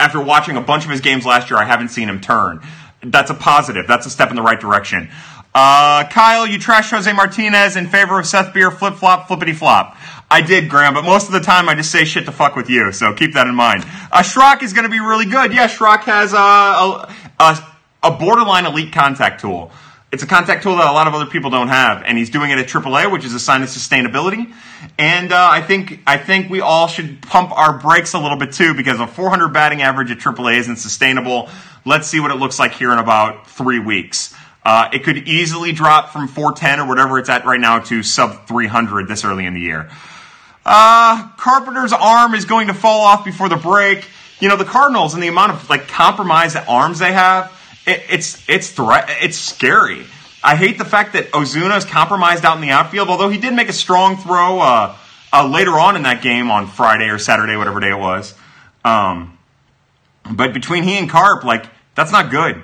after 0.00 0.18
watching 0.18 0.56
a 0.56 0.62
bunch 0.62 0.84
of 0.86 0.90
his 0.90 1.02
games 1.02 1.26
last 1.26 1.50
year, 1.50 1.58
I 1.58 1.64
haven't 1.64 1.90
seen 1.90 2.08
him 2.08 2.22
turn. 2.22 2.62
That's 3.02 3.30
a 3.30 3.34
positive. 3.34 3.86
That's 3.86 4.06
a 4.06 4.10
step 4.10 4.30
in 4.30 4.36
the 4.36 4.42
right 4.42 4.58
direction. 4.58 5.10
Uh, 5.54 6.04
Kyle, 6.08 6.46
you 6.46 6.58
trashed 6.58 6.90
Jose 6.90 7.12
Martinez 7.12 7.76
in 7.76 7.88
favor 7.88 8.20
of 8.20 8.26
Seth 8.26 8.54
Beer, 8.54 8.70
flip 8.70 8.94
flop, 8.94 9.26
flippity 9.26 9.52
flop. 9.52 9.96
I 10.30 10.42
did, 10.42 10.68
Graham, 10.68 10.94
but 10.94 11.02
most 11.02 11.26
of 11.26 11.32
the 11.32 11.40
time 11.40 11.68
I 11.68 11.74
just 11.74 11.90
say 11.90 12.04
shit 12.04 12.24
to 12.26 12.32
fuck 12.32 12.54
with 12.54 12.70
you, 12.70 12.92
so 12.92 13.12
keep 13.12 13.34
that 13.34 13.48
in 13.48 13.54
mind. 13.56 13.82
Uh, 14.12 14.22
Schrock 14.22 14.62
is 14.62 14.72
going 14.72 14.84
to 14.84 14.90
be 14.90 15.00
really 15.00 15.24
good. 15.24 15.52
Yeah, 15.52 15.66
Schrock 15.66 16.02
has 16.04 16.32
uh, 16.32 16.38
a, 16.38 17.14
a, 17.42 17.74
a 18.04 18.10
borderline 18.12 18.64
elite 18.64 18.92
contact 18.92 19.40
tool. 19.40 19.72
It's 20.12 20.22
a 20.22 20.26
contact 20.26 20.62
tool 20.62 20.76
that 20.76 20.88
a 20.88 20.92
lot 20.92 21.08
of 21.08 21.14
other 21.14 21.26
people 21.26 21.50
don't 21.50 21.68
have, 21.68 22.04
and 22.04 22.16
he's 22.16 22.30
doing 22.30 22.52
it 22.52 22.58
at 22.58 22.66
AAA, 22.68 23.10
which 23.10 23.24
is 23.24 23.34
a 23.34 23.40
sign 23.40 23.62
of 23.62 23.68
sustainability. 23.68 24.52
And 24.98 25.32
uh, 25.32 25.48
I 25.50 25.62
think 25.62 26.00
I 26.06 26.16
think 26.16 26.48
we 26.48 26.60
all 26.60 26.86
should 26.86 27.22
pump 27.22 27.50
our 27.56 27.78
brakes 27.78 28.12
a 28.12 28.18
little 28.18 28.36
bit 28.36 28.52
too, 28.52 28.74
because 28.74 29.00
a 29.00 29.06
400 29.08 29.48
batting 29.48 29.82
average 29.82 30.12
at 30.12 30.18
AAA 30.18 30.58
isn't 30.58 30.76
sustainable. 30.76 31.48
Let's 31.84 32.06
see 32.06 32.20
what 32.20 32.30
it 32.30 32.36
looks 32.36 32.58
like 32.58 32.72
here 32.72 32.92
in 32.92 32.98
about 32.98 33.48
three 33.48 33.78
weeks. 33.80 34.34
Uh, 34.64 34.88
it 34.92 35.04
could 35.04 35.16
easily 35.28 35.72
drop 35.72 36.10
from 36.10 36.28
410 36.28 36.80
or 36.80 36.88
whatever 36.88 37.18
it's 37.18 37.28
at 37.28 37.44
right 37.44 37.60
now 37.60 37.78
to 37.78 38.02
sub 38.02 38.46
300 38.46 39.08
this 39.08 39.24
early 39.24 39.46
in 39.46 39.54
the 39.54 39.60
year. 39.60 39.90
Uh, 40.64 41.28
Carpenter's 41.38 41.92
arm 41.92 42.34
is 42.34 42.44
going 42.44 42.66
to 42.66 42.74
fall 42.74 43.00
off 43.00 43.24
before 43.24 43.48
the 43.48 43.56
break. 43.56 44.06
You 44.38 44.48
know, 44.48 44.56
the 44.56 44.64
Cardinals 44.64 45.14
and 45.14 45.22
the 45.22 45.28
amount 45.28 45.52
of 45.52 45.70
like 45.70 45.88
compromised 45.88 46.56
arms 46.68 46.98
they 46.98 47.12
have, 47.12 47.52
it, 47.86 48.02
it's 48.10 48.48
it's 48.48 48.70
threat, 48.70 49.08
it's 49.22 49.38
scary. 49.38 50.04
I 50.42 50.56
hate 50.56 50.78
the 50.78 50.84
fact 50.84 51.14
that 51.14 51.30
Ozuna 51.32 51.76
is 51.76 51.84
compromised 51.84 52.44
out 52.44 52.56
in 52.56 52.62
the 52.62 52.70
outfield, 52.70 53.08
although 53.08 53.28
he 53.28 53.38
did 53.38 53.52
make 53.52 53.68
a 53.68 53.74
strong 53.74 54.16
throw 54.16 54.60
uh, 54.60 54.96
uh, 55.32 55.48
later 55.48 55.78
on 55.78 55.96
in 55.96 56.02
that 56.02 56.22
game 56.22 56.50
on 56.50 56.66
Friday 56.66 57.08
or 57.08 57.18
Saturday, 57.18 57.56
whatever 57.56 57.80
day 57.80 57.90
it 57.90 57.98
was. 57.98 58.34
Um, 58.84 59.38
but 60.30 60.54
between 60.54 60.84
he 60.84 60.98
and 60.98 61.08
Carp, 61.08 61.44
like 61.44 61.66
that's 61.94 62.12
not 62.12 62.30
good. 62.30 62.62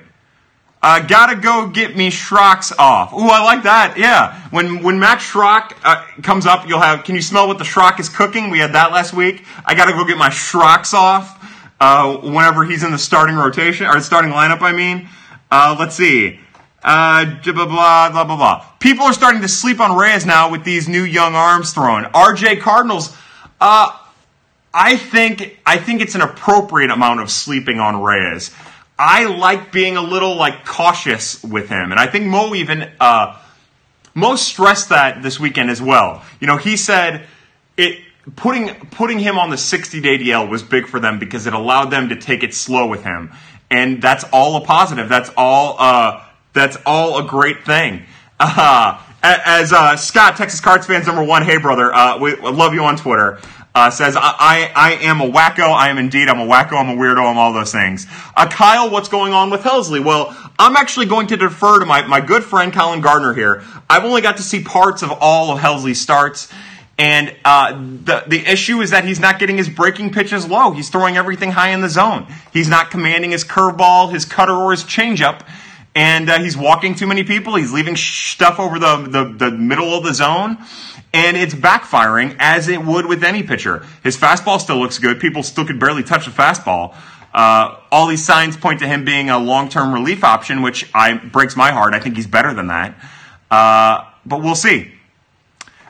Uh, 0.88 1.00
gotta 1.00 1.34
go 1.34 1.66
get 1.66 1.96
me 1.96 2.12
Schrocks 2.12 2.72
off. 2.78 3.12
Ooh, 3.12 3.26
I 3.26 3.42
like 3.42 3.64
that. 3.64 3.98
Yeah. 3.98 4.40
When 4.50 4.84
when 4.84 5.00
Max 5.00 5.28
Schrock 5.28 5.76
uh, 5.82 6.06
comes 6.22 6.46
up, 6.46 6.68
you'll 6.68 6.78
have. 6.78 7.02
Can 7.02 7.16
you 7.16 7.22
smell 7.22 7.48
what 7.48 7.58
the 7.58 7.64
Schrock 7.64 7.98
is 7.98 8.08
cooking? 8.08 8.50
We 8.50 8.60
had 8.60 8.72
that 8.74 8.92
last 8.92 9.12
week. 9.12 9.44
I 9.64 9.74
gotta 9.74 9.90
go 9.90 10.04
get 10.04 10.16
my 10.16 10.28
Schrocks 10.28 10.94
off. 10.94 11.42
Uh, 11.80 12.18
whenever 12.18 12.64
he's 12.64 12.84
in 12.84 12.92
the 12.92 12.98
starting 12.98 13.34
rotation 13.34 13.86
or 13.86 14.00
starting 14.00 14.30
lineup, 14.30 14.62
I 14.62 14.70
mean. 14.70 15.08
Uh, 15.50 15.74
let's 15.76 15.96
see. 15.96 16.38
Uh, 16.84 17.24
blah, 17.42 17.66
blah, 17.66 18.10
blah, 18.10 18.24
blah, 18.24 18.36
blah. 18.36 18.66
People 18.78 19.06
are 19.06 19.12
starting 19.12 19.42
to 19.42 19.48
sleep 19.48 19.80
on 19.80 19.96
Reyes 19.96 20.24
now 20.24 20.52
with 20.52 20.62
these 20.62 20.88
new 20.88 21.02
young 21.02 21.34
arms 21.34 21.72
thrown. 21.72 22.04
RJ 22.04 22.60
Cardinals. 22.60 23.16
Uh, 23.60 23.90
I 24.72 24.96
think 24.96 25.58
I 25.66 25.78
think 25.78 26.00
it's 26.00 26.14
an 26.14 26.20
appropriate 26.20 26.92
amount 26.92 27.22
of 27.22 27.30
sleeping 27.32 27.80
on 27.80 28.00
Reyes. 28.00 28.54
I 28.98 29.24
like 29.26 29.72
being 29.72 29.96
a 29.96 30.02
little 30.02 30.36
like 30.36 30.64
cautious 30.64 31.42
with 31.42 31.68
him, 31.68 31.90
and 31.90 32.00
I 32.00 32.06
think 32.06 32.26
Mo 32.26 32.54
even 32.54 32.90
uh, 32.98 33.38
Mo 34.14 34.36
stressed 34.36 34.88
that 34.88 35.22
this 35.22 35.38
weekend 35.38 35.70
as 35.70 35.82
well. 35.82 36.22
You 36.40 36.46
know, 36.46 36.56
he 36.56 36.76
said 36.76 37.26
it 37.76 37.98
putting 38.36 38.74
putting 38.90 39.18
him 39.18 39.38
on 39.38 39.50
the 39.50 39.58
60 39.58 40.00
day 40.00 40.18
DL 40.18 40.48
was 40.48 40.62
big 40.62 40.86
for 40.86 40.98
them 40.98 41.18
because 41.18 41.46
it 41.46 41.52
allowed 41.52 41.90
them 41.90 42.08
to 42.08 42.16
take 42.16 42.42
it 42.42 42.54
slow 42.54 42.86
with 42.86 43.04
him, 43.04 43.32
and 43.70 44.00
that's 44.00 44.24
all 44.32 44.56
a 44.56 44.64
positive. 44.64 45.08
That's 45.08 45.30
all. 45.36 45.76
Uh, 45.78 46.22
that's 46.54 46.78
all 46.86 47.18
a 47.18 47.22
great 47.22 47.64
thing. 47.64 48.04
Uh, 48.38 49.02
as 49.22 49.72
uh, 49.72 49.96
Scott, 49.96 50.36
Texas 50.36 50.60
Cards 50.60 50.86
fans 50.86 51.06
number 51.06 51.24
one, 51.24 51.42
hey 51.42 51.56
brother, 51.56 51.92
uh, 51.92 52.18
we 52.18 52.36
love 52.36 52.74
you 52.74 52.84
on 52.84 52.96
Twitter. 52.96 53.40
Uh, 53.76 53.90
says 53.90 54.16
I, 54.16 54.22
I, 54.22 54.72
I 54.74 54.92
am 55.02 55.20
a 55.20 55.30
wacko. 55.30 55.70
I 55.70 55.90
am 55.90 55.98
indeed. 55.98 56.30
I'm 56.30 56.40
a 56.40 56.46
wacko. 56.46 56.80
I'm 56.80 56.88
a 56.88 56.96
weirdo. 56.96 57.30
I'm 57.30 57.36
all 57.36 57.52
those 57.52 57.72
things. 57.72 58.06
Uh, 58.34 58.48
Kyle, 58.48 58.88
what's 58.88 59.10
going 59.10 59.34
on 59.34 59.50
with 59.50 59.60
Helsley? 59.60 60.02
Well, 60.02 60.34
I'm 60.58 60.76
actually 60.76 61.04
going 61.04 61.26
to 61.26 61.36
defer 61.36 61.80
to 61.80 61.84
my, 61.84 62.00
my 62.06 62.22
good 62.22 62.42
friend 62.42 62.72
Colin 62.72 63.02
Gardner 63.02 63.34
here. 63.34 63.62
I've 63.90 64.04
only 64.04 64.22
got 64.22 64.38
to 64.38 64.42
see 64.42 64.62
parts 64.62 65.02
of 65.02 65.12
all 65.20 65.52
of 65.52 65.58
Helsley's 65.58 66.00
starts. 66.00 66.50
And 66.96 67.36
uh, 67.44 67.72
the 67.74 68.24
the 68.26 68.50
issue 68.50 68.80
is 68.80 68.92
that 68.92 69.04
he's 69.04 69.20
not 69.20 69.38
getting 69.38 69.58
his 69.58 69.68
breaking 69.68 70.10
pitches 70.10 70.48
low. 70.48 70.70
He's 70.70 70.88
throwing 70.88 71.18
everything 71.18 71.50
high 71.50 71.72
in 71.72 71.82
the 71.82 71.90
zone. 71.90 72.28
He's 72.54 72.70
not 72.70 72.90
commanding 72.90 73.32
his 73.32 73.44
curveball, 73.44 74.10
his 74.10 74.24
cutter, 74.24 74.54
or 74.54 74.70
his 74.70 74.84
changeup 74.84 75.42
and 75.96 76.28
uh, 76.28 76.38
he's 76.40 76.58
walking 76.58 76.94
too 76.94 77.06
many 77.06 77.24
people. 77.24 77.54
He's 77.54 77.72
leaving 77.72 77.96
stuff 77.96 78.60
over 78.60 78.78
the, 78.78 79.08
the, 79.08 79.24
the 79.24 79.50
middle 79.50 79.96
of 79.96 80.04
the 80.04 80.12
zone, 80.12 80.58
and 81.16 81.34
it's 81.34 81.54
backfiring 81.54 82.36
as 82.38 82.68
it 82.68 82.84
would 82.84 83.06
with 83.06 83.24
any 83.24 83.42
pitcher. 83.42 83.86
His 84.02 84.18
fastball 84.18 84.60
still 84.60 84.76
looks 84.76 84.98
good. 84.98 85.18
People 85.18 85.42
still 85.42 85.64
could 85.64 85.80
barely 85.80 86.02
touch 86.02 86.26
the 86.26 86.30
fastball. 86.30 86.94
Uh, 87.32 87.80
all 87.90 88.06
these 88.06 88.22
signs 88.22 88.54
point 88.54 88.80
to 88.80 88.86
him 88.86 89.06
being 89.06 89.30
a 89.30 89.38
long-term 89.38 89.94
relief 89.94 90.22
option, 90.22 90.60
which 90.60 90.90
I 90.94 91.14
breaks 91.14 91.56
my 91.56 91.70
heart. 91.70 91.94
I 91.94 92.00
think 92.00 92.16
he's 92.16 92.26
better 92.26 92.52
than 92.52 92.66
that, 92.66 92.94
uh, 93.50 94.04
but 94.26 94.42
we'll 94.42 94.54
see. 94.54 94.92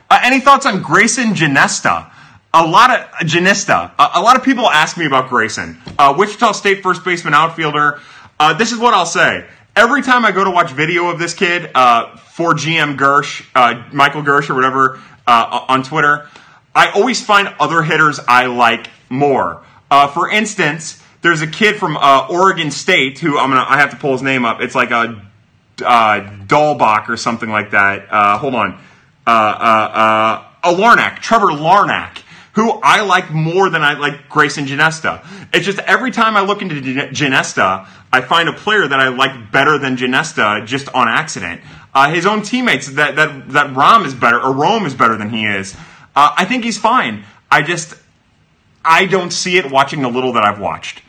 Uh, 0.09 0.19
any 0.23 0.39
thoughts 0.39 0.65
on 0.65 0.81
Greyson 0.81 1.33
Jenista? 1.33 2.09
A 2.53 2.65
lot 2.65 2.89
of 2.89 3.05
Jenista. 3.27 3.91
A, 3.99 4.19
a, 4.19 4.21
lot 4.21 4.37
of 4.37 4.43
people 4.43 4.69
ask 4.69 4.97
me 4.97 5.05
about 5.05 5.29
Greyson, 5.29 5.75
uh, 5.99 6.15
Wichita 6.17 6.53
State 6.53 6.81
first 6.81 7.03
baseman 7.03 7.33
outfielder. 7.33 7.99
Uh, 8.39 8.53
this 8.53 8.71
is 8.71 8.77
what 8.77 8.93
I'll 8.93 9.05
say 9.05 9.45
every 9.75 10.01
time 10.01 10.25
I 10.25 10.31
go 10.31 10.43
to 10.43 10.49
watch 10.49 10.71
video 10.71 11.09
of 11.09 11.19
this 11.19 11.33
kid 11.33 11.69
uh, 11.75 12.15
for 12.17 12.53
GM 12.53 12.97
Girsch, 12.97 13.45
uh, 13.53 13.83
Michael 13.93 14.23
Girsch 14.23 14.49
or 14.49 14.55
whatever 14.55 14.99
uh, 15.27 15.65
on 15.67 15.83
Twitter, 15.83 16.27
I 16.73 16.91
always 16.91 17.23
find 17.23 17.53
other 17.59 17.83
hitters 17.83 18.19
I 18.27 18.45
like 18.45 18.89
more. 19.09 19.63
Uh, 19.91 20.07
for 20.07 20.29
instance, 20.29 21.01
there's 21.21 21.41
a 21.41 21.47
kid 21.47 21.75
from 21.75 21.97
uh, 21.97 22.27
Oregon 22.29 22.71
State 22.71 23.19
who 23.19 23.37
I'm 23.37 23.49
gonna 23.49 23.65
I 23.67 23.79
have 23.79 23.91
to 23.91 23.97
pull 23.97 24.13
his 24.13 24.21
name 24.21 24.45
up. 24.45 24.61
It's 24.61 24.75
like 24.75 24.91
a 24.91 25.21
uh, 25.83 26.19
Dahlbach 26.47 27.09
or 27.09 27.17
something 27.17 27.49
like 27.49 27.71
that. 27.71 28.07
hold 28.39 28.55
on, 28.55 28.79
a 29.27 30.41
Larnach, 30.63 31.19
Trevor 31.19 31.47
Larnach 31.47 32.23
who 32.57 32.71
I 32.81 33.01
like 33.01 33.29
more 33.29 33.69
than 33.69 33.83
I 33.83 33.93
like 33.99 34.29
Greyson 34.29 34.65
Jenista. 34.65 35.23
It's 35.53 35.63
just 35.63 35.77
every 35.77 36.09
time 36.09 36.35
I 36.35 36.41
look 36.41 36.63
into 36.63 36.73
Jenista, 36.81 37.87
I 38.11 38.21
find 38.21 38.49
a 38.49 38.53
player 38.53 38.87
that 38.87 38.99
I 38.99 39.09
like 39.09 39.51
better 39.51 39.77
than 39.77 39.95
Jenista 39.95 40.65
just 40.65 40.89
on 40.89 41.07
accident. 41.07 41.61
Uh, 41.97 42.13
his 42.13 42.27
own 42.27 42.43
teammates 42.43 42.91
that 42.91 43.15
that 43.15 43.49
that 43.49 43.75
Rom 43.75 44.05
is 44.05 44.13
better 44.13 44.39
or 44.39 44.53
Rome 44.53 44.85
is 44.85 44.93
better 44.93 45.17
than 45.17 45.31
he 45.31 45.45
is. 45.45 45.75
Uh, 46.15 46.31
I 46.37 46.45
think 46.45 46.63
he's 46.63 46.77
fine. 46.77 47.23
I 47.49 47.63
just 47.63 47.95
I 48.85 49.07
don't 49.07 49.31
see 49.31 49.57
it 49.57 49.71
watching 49.71 50.03
the 50.03 50.07
little 50.07 50.33
that 50.33 50.43
I've 50.43 50.59
watched. 50.59 51.01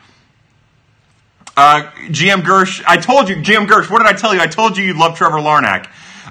Uh, 1.55 1.91
GM 2.07 2.41
Girsch, 2.41 2.83
I 2.87 2.97
told 2.97 3.29
you, 3.29 3.35
GM 3.35 3.67
Girsch, 3.67 3.87
what 3.91 3.99
did 3.99 4.07
I 4.07 4.13
tell 4.13 4.33
you? 4.33 4.41
I 4.41 4.47
told 4.47 4.77
you 4.77 4.83
you'd 4.83 4.97
love 4.97 5.15
Trevor 5.15 5.37
Larnach. 5.37 5.85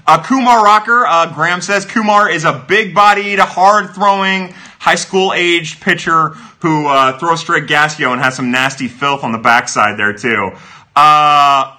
Uh, 0.05 0.25
Kumar 0.25 0.65
Rocker, 0.65 1.07
uh, 1.07 1.33
Graham 1.33 1.61
says 1.61 1.85
Kumar 1.85 2.29
is 2.29 2.45
a 2.45 2.65
big 2.67 2.97
bodied, 2.97 3.39
hard 3.39 3.95
throwing, 3.95 4.55
high 4.81 4.97
school 4.97 5.33
aged 5.35 5.81
pitcher 5.81 6.31
who 6.63 6.89
uh, 6.89 7.17
throws 7.21 7.39
straight 7.39 7.67
Gasio 7.69 8.11
and 8.11 8.21
has 8.21 8.35
some 8.35 8.51
nasty 8.51 8.89
filth 8.89 9.23
on 9.23 9.31
the 9.31 9.39
backside 9.39 9.97
there, 10.01 10.15
too. 10.15 10.51
Uh, 10.97 11.77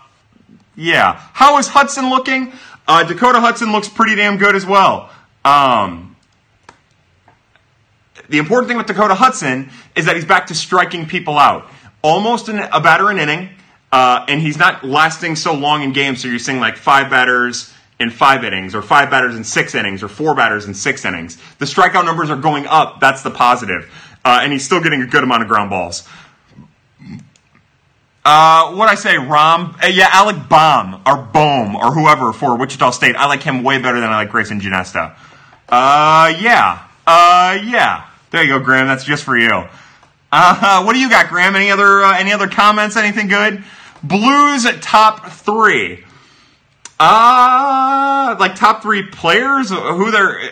yeah. 0.79 1.19
How 1.33 1.57
is 1.57 1.67
Hudson 1.67 2.09
looking? 2.09 2.53
Uh, 2.89 3.03
Dakota 3.03 3.39
Hudson 3.39 3.71
looks 3.71 3.87
pretty 3.87 4.15
damn 4.15 4.37
good 4.37 4.55
as 4.55 4.65
well. 4.65 5.11
Um, 5.45 6.15
the 8.29 8.39
important 8.39 8.67
thing 8.67 8.77
with 8.77 8.87
Dakota 8.87 9.13
Hudson 9.13 9.69
is 9.95 10.07
that 10.07 10.15
he's 10.15 10.25
back 10.25 10.47
to 10.47 10.55
striking 10.55 11.05
people 11.05 11.37
out. 11.37 11.69
Almost 12.01 12.49
an, 12.49 12.57
a 12.57 12.81
batter 12.81 13.11
an 13.11 13.19
inning, 13.19 13.49
uh, 13.91 14.25
and 14.27 14.41
he's 14.41 14.57
not 14.57 14.83
lasting 14.83 15.35
so 15.35 15.53
long 15.53 15.83
in 15.83 15.93
games, 15.93 16.23
so 16.23 16.29
you're 16.29 16.39
seeing 16.39 16.59
like 16.59 16.77
five 16.77 17.11
batters 17.11 17.71
in 17.99 18.09
five 18.09 18.43
innings, 18.43 18.73
or 18.73 18.81
five 18.81 19.11
batters 19.11 19.35
in 19.35 19.43
six 19.43 19.75
innings, 19.75 20.01
or 20.01 20.07
four 20.07 20.33
batters 20.33 20.65
in 20.65 20.73
six 20.73 21.05
innings. 21.05 21.37
The 21.59 21.65
strikeout 21.65 22.05
numbers 22.05 22.31
are 22.31 22.37
going 22.37 22.65
up. 22.65 22.99
That's 22.99 23.21
the 23.21 23.29
positive. 23.29 23.93
Uh, 24.25 24.39
and 24.41 24.51
he's 24.51 24.65
still 24.65 24.81
getting 24.81 25.03
a 25.03 25.07
good 25.07 25.23
amount 25.23 25.43
of 25.43 25.47
ground 25.47 25.69
balls. 25.69 26.07
Uh, 28.31 28.75
what 28.75 28.87
I 28.87 28.93
say, 28.93 29.17
Rom? 29.17 29.75
Uh, 29.83 29.87
yeah, 29.87 30.07
Alec 30.11 30.47
Baum 30.47 31.01
or 31.03 31.17
Bohm 31.17 31.75
or 31.75 31.91
whoever 31.91 32.31
for 32.31 32.55
Wichita 32.55 32.91
State. 32.91 33.15
I 33.15 33.25
like 33.25 33.41
him 33.41 33.63
way 33.63 33.79
better 33.79 33.99
than 33.99 34.07
I 34.07 34.17
like 34.17 34.29
Greyson 34.29 34.61
Jenista. 34.61 35.15
Uh, 35.67 36.31
yeah, 36.39 36.85
uh, 37.07 37.57
yeah. 37.63 38.05
There 38.29 38.43
you 38.43 38.49
go, 38.49 38.59
Graham. 38.59 38.85
That's 38.85 39.03
just 39.03 39.23
for 39.23 39.35
you. 39.35 39.63
Uh, 40.31 40.83
what 40.83 40.93
do 40.93 40.99
you 40.99 41.09
got, 41.09 41.29
Graham? 41.29 41.55
Any 41.55 41.71
other 41.71 42.03
uh, 42.03 42.19
any 42.19 42.31
other 42.31 42.47
comments? 42.47 42.97
Anything 42.97 43.29
good? 43.29 43.63
Blues 44.03 44.67
top 44.79 45.31
three. 45.31 46.03
Uh, 46.99 48.35
like 48.39 48.53
top 48.53 48.83
three 48.83 49.07
players, 49.07 49.71
who 49.71 50.11
they're, 50.11 50.51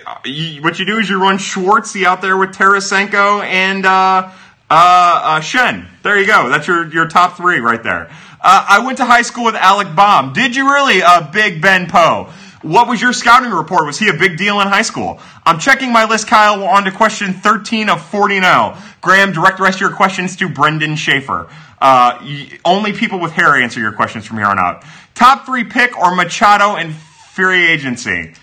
what 0.62 0.80
you 0.80 0.86
do 0.88 0.98
is 0.98 1.08
you 1.08 1.22
run 1.22 1.38
Schwartzy 1.38 2.06
out 2.06 2.24
there 2.24 2.38
with 2.38 2.56
Tarasenko 2.56 3.44
and, 3.44 3.86
uh, 3.86 4.32
uh, 4.70 5.22
uh, 5.24 5.40
Schenn. 5.42 5.88
There 6.04 6.20
you 6.20 6.28
go. 6.28 6.50
That's 6.50 6.68
your, 6.68 6.92
your 6.92 7.08
top 7.08 7.38
three 7.38 7.60
right 7.60 7.82
there. 7.82 8.10
Uh, 8.42 8.66
I 8.70 8.86
went 8.86 8.98
to 8.98 9.06
high 9.06 9.22
school 9.22 9.46
with 9.46 9.56
Alec 9.56 9.96
Bohm. 9.96 10.34
Did 10.34 10.56
you 10.56 10.72
really, 10.74 11.02
uh, 11.02 11.32
Big 11.32 11.62
Ben 11.62 11.88
Poe? 11.88 12.32
What 12.62 12.88
was 12.88 13.02
your 13.02 13.14
scouting 13.14 13.52
report? 13.52 13.86
Was 13.86 14.00
he 14.00 14.10
a 14.10 14.14
big 14.14 14.38
deal 14.38 14.60
in 14.62 14.68
high 14.68 14.82
school? 14.82 15.20
I'm 15.46 15.60
checking 15.60 15.94
my 15.94 16.06
list, 16.06 16.28
Kyle. 16.28 16.64
On 16.64 16.84
to 16.84 16.92
question 16.92 17.34
13 17.34 17.90
of 17.90 18.04
40 18.04 18.40
now. 18.40 18.82
Graham, 19.02 19.32
direct 19.32 19.58
the 19.58 19.64
rest 19.64 19.78
of 19.78 19.82
your 19.82 19.94
questions 19.94 20.36
to 20.38 20.50
Brendan 20.50 20.96
Schaefer. 20.96 21.48
Uh, 21.80 22.20
only 22.66 22.94
people 22.94 23.20
with 23.20 23.32
hair 23.32 23.56
answer 23.56 23.80
your 23.80 23.92
questions 23.92 24.26
from 24.26 24.38
here 24.38 24.48
on 24.48 24.60
out. 24.60 24.84
Top 25.14 25.46
three 25.46 25.64
pick 25.64 25.98
or 25.98 26.16
Machado 26.16 26.76
and 26.76 26.94
free 26.94 27.70
agency? 27.72 28.34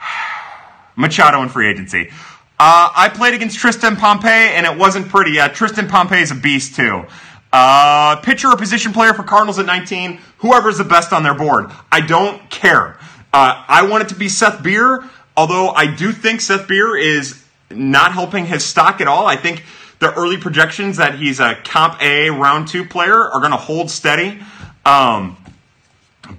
Machado 0.96 1.40
and 1.40 1.50
free 1.50 1.68
agency. 1.68 2.10
Uh, 2.58 2.88
I 2.94 3.08
played 3.08 3.34
against 3.34 3.58
Tristan 3.58 3.96
Pompey 3.96 4.28
and 4.28 4.64
it 4.64 4.78
wasn't 4.78 5.08
pretty. 5.08 5.32
Yeah, 5.32 5.48
Tristan 5.48 5.88
Pompey 5.88 6.20
is 6.20 6.30
a 6.30 6.36
beast 6.36 6.76
too. 6.76 7.04
Uh, 7.52 8.16
pitcher 8.16 8.48
or 8.48 8.56
position 8.56 8.92
player 8.92 9.12
for 9.12 9.22
Cardinals 9.22 9.58
at 9.58 9.66
19, 9.66 10.18
whoever's 10.38 10.78
the 10.78 10.84
best 10.84 11.12
on 11.12 11.22
their 11.22 11.34
board. 11.34 11.70
I 11.90 12.00
don't 12.00 12.50
care. 12.50 12.98
Uh, 13.32 13.64
I 13.66 13.86
want 13.86 14.04
it 14.04 14.08
to 14.10 14.14
be 14.14 14.28
Seth 14.28 14.62
Beer, 14.62 15.04
although 15.36 15.68
I 15.70 15.92
do 15.92 16.12
think 16.12 16.40
Seth 16.40 16.68
Beer 16.68 16.96
is 16.96 17.44
not 17.70 18.12
helping 18.12 18.46
his 18.46 18.64
stock 18.64 19.00
at 19.00 19.08
all. 19.08 19.26
I 19.26 19.36
think 19.36 19.64
the 19.98 20.12
early 20.14 20.36
projections 20.36 20.98
that 20.98 21.16
he's 21.16 21.40
a 21.40 21.56
comp 21.64 22.00
A 22.02 22.30
round 22.30 22.68
two 22.68 22.84
player 22.84 23.18
are 23.18 23.40
going 23.40 23.52
to 23.52 23.56
hold 23.56 23.90
steady. 23.90 24.40
Um, 24.84 25.36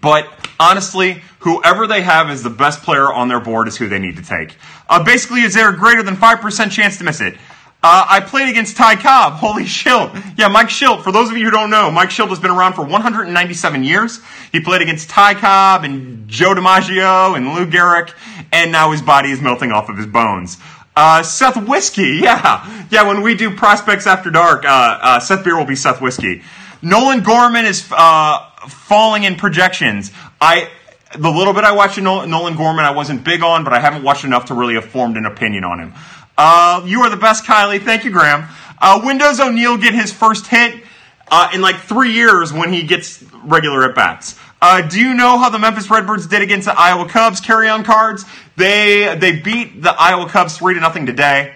but 0.01 0.28
honestly, 0.59 1.22
whoever 1.45 1.85
they 1.85 2.01
have 2.01 2.31
as 2.31 2.41
the 2.41 2.49
best 2.49 2.81
player 2.81 3.13
on 3.13 3.27
their 3.27 3.39
board 3.39 3.67
is 3.67 3.77
who 3.77 3.87
they 3.87 3.99
need 3.99 4.17
to 4.17 4.23
take. 4.23 4.57
Uh, 4.89 5.03
basically, 5.03 5.41
is 5.41 5.53
there 5.53 5.69
a 5.69 5.77
greater 5.77 6.01
than 6.01 6.15
5% 6.15 6.71
chance 6.71 6.97
to 6.97 7.03
miss 7.03 7.21
it? 7.21 7.35
Uh, 7.83 8.03
I 8.09 8.19
played 8.19 8.49
against 8.49 8.75
Ty 8.75 8.95
Cobb. 8.95 9.33
Holy 9.45 9.63
Shildt. 9.63 10.39
Yeah, 10.39 10.47
Mike 10.47 10.69
Shildt. 10.69 11.03
For 11.03 11.11
those 11.11 11.29
of 11.29 11.37
you 11.37 11.45
who 11.45 11.51
don't 11.51 11.69
know, 11.69 11.91
Mike 11.91 12.09
Shildt 12.09 12.29
has 12.29 12.39
been 12.39 12.49
around 12.49 12.73
for 12.73 12.83
197 12.83 13.83
years. 13.83 14.21
He 14.51 14.59
played 14.59 14.81
against 14.81 15.07
Ty 15.07 15.35
Cobb 15.35 15.83
and 15.83 16.27
Joe 16.27 16.55
DiMaggio 16.55 17.37
and 17.37 17.53
Lou 17.53 17.67
Gehrig, 17.67 18.11
and 18.51 18.71
now 18.71 18.91
his 18.91 19.03
body 19.03 19.29
is 19.29 19.39
melting 19.39 19.71
off 19.71 19.87
of 19.87 19.97
his 19.97 20.07
bones. 20.07 20.57
Uh, 20.95 21.21
Seth 21.21 21.57
Whiskey, 21.67 22.19
yeah. 22.23 22.87
Yeah, 22.89 23.07
when 23.07 23.21
we 23.21 23.35
do 23.35 23.55
Prospects 23.55 24.07
After 24.07 24.31
Dark, 24.31 24.65
uh, 24.65 24.67
uh, 24.67 25.19
Seth 25.19 25.43
Beer 25.43 25.55
will 25.55 25.65
be 25.65 25.75
Seth 25.75 26.01
Whiskey. 26.01 26.41
Nolan 26.81 27.21
Gorman 27.21 27.65
is 27.65 27.85
uh, 27.91 28.49
falling 28.67 29.25
in 29.25 29.35
projections. 29.35 30.11
I 30.41 30.69
the 31.18 31.30
little 31.30 31.53
bit 31.53 31.63
I 31.63 31.72
watched 31.72 31.97
Nolan 31.99 32.55
Gorman, 32.55 32.86
I 32.86 32.91
wasn't 32.91 33.24
big 33.24 33.41
on, 33.41 33.63
but 33.63 33.74
I 33.74 33.80
haven't 33.80 34.03
watched 34.03 34.24
enough 34.24 34.45
to 34.45 34.53
really 34.53 34.76
have 34.76 34.86
formed 34.86 35.18
an 35.18 35.26
opinion 35.26 35.63
on 35.63 35.80
him. 35.80 35.93
Uh, 36.38 36.84
you 36.86 37.01
are 37.01 37.09
the 37.09 37.18
best, 37.18 37.45
Kylie. 37.45 37.82
Thank 37.82 38.03
you, 38.03 38.11
Graham. 38.11 38.47
Uh, 38.80 39.01
when 39.01 39.18
does 39.18 39.39
O'Neill 39.39 39.78
get 39.78 39.93
his 39.93 40.11
first 40.11 40.47
hit? 40.47 40.84
Uh, 41.28 41.49
in 41.55 41.61
like 41.61 41.78
three 41.78 42.13
years 42.13 42.53
when 42.53 42.72
he 42.72 42.84
gets 42.84 43.24
regular 43.45 43.89
at 43.89 43.95
bats. 43.95 44.38
Uh, 44.61 44.82
do 44.82 44.99
you 44.99 45.16
know 45.16 45.39
how 45.39 45.49
the 45.49 45.57
Memphis 45.57 45.89
Redbirds 45.89 46.28
did 46.28 46.43
against 46.43 46.66
the 46.66 46.80
Iowa 46.80 47.09
Cubs 47.09 47.39
carry 47.39 47.68
on 47.68 47.84
cards? 47.84 48.26
They 48.57 49.16
they 49.18 49.39
beat 49.39 49.82
the 49.82 49.91
Iowa 49.99 50.30
Cubs 50.30 50.57
three 50.57 50.76
to 50.76 50.80
nothing 50.80 51.07
today 51.07 51.55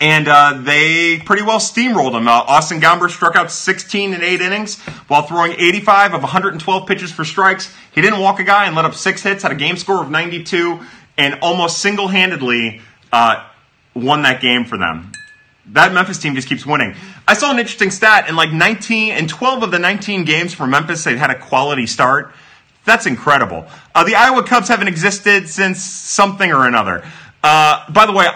and 0.00 0.28
uh, 0.28 0.60
they 0.62 1.18
pretty 1.18 1.42
well 1.42 1.58
steamrolled 1.58 2.14
him. 2.14 2.28
Uh, 2.28 2.32
Austin 2.32 2.80
Gomber 2.80 3.10
struck 3.10 3.36
out 3.36 3.50
16 3.50 4.14
in 4.14 4.22
eight 4.22 4.40
innings 4.40 4.80
while 5.08 5.22
throwing 5.22 5.52
85 5.52 6.14
of 6.14 6.22
112 6.22 6.86
pitches 6.86 7.12
for 7.12 7.24
strikes. 7.24 7.72
He 7.92 8.00
didn't 8.00 8.20
walk 8.20 8.40
a 8.40 8.44
guy 8.44 8.66
and 8.66 8.74
let 8.74 8.84
up 8.84 8.94
six 8.94 9.22
hits, 9.22 9.42
had 9.42 9.52
a 9.52 9.56
game 9.56 9.76
score 9.76 10.02
of 10.02 10.10
92, 10.10 10.80
and 11.18 11.38
almost 11.42 11.78
single 11.78 12.08
handedly 12.08 12.80
uh, 13.12 13.46
won 13.94 14.22
that 14.22 14.40
game 14.40 14.64
for 14.64 14.78
them. 14.78 15.12
That 15.66 15.92
Memphis 15.92 16.18
team 16.18 16.34
just 16.34 16.48
keeps 16.48 16.66
winning. 16.66 16.96
I 17.28 17.34
saw 17.34 17.52
an 17.52 17.58
interesting 17.58 17.90
stat 17.90 18.28
in 18.28 18.34
like 18.34 18.52
19 18.52 19.12
and 19.12 19.28
12 19.28 19.62
of 19.62 19.70
the 19.70 19.78
19 19.78 20.24
games 20.24 20.52
for 20.52 20.66
Memphis, 20.66 21.04
they 21.04 21.16
had 21.16 21.30
a 21.30 21.38
quality 21.38 21.86
start. 21.86 22.32
That's 22.84 23.06
incredible. 23.06 23.66
Uh, 23.94 24.02
the 24.02 24.16
Iowa 24.16 24.42
Cubs 24.42 24.66
haven't 24.66 24.88
existed 24.88 25.48
since 25.48 25.82
something 25.82 26.50
or 26.50 26.66
another. 26.66 27.04
Uh, 27.42 27.90
by 27.90 28.06
the 28.06 28.12
way, 28.12 28.26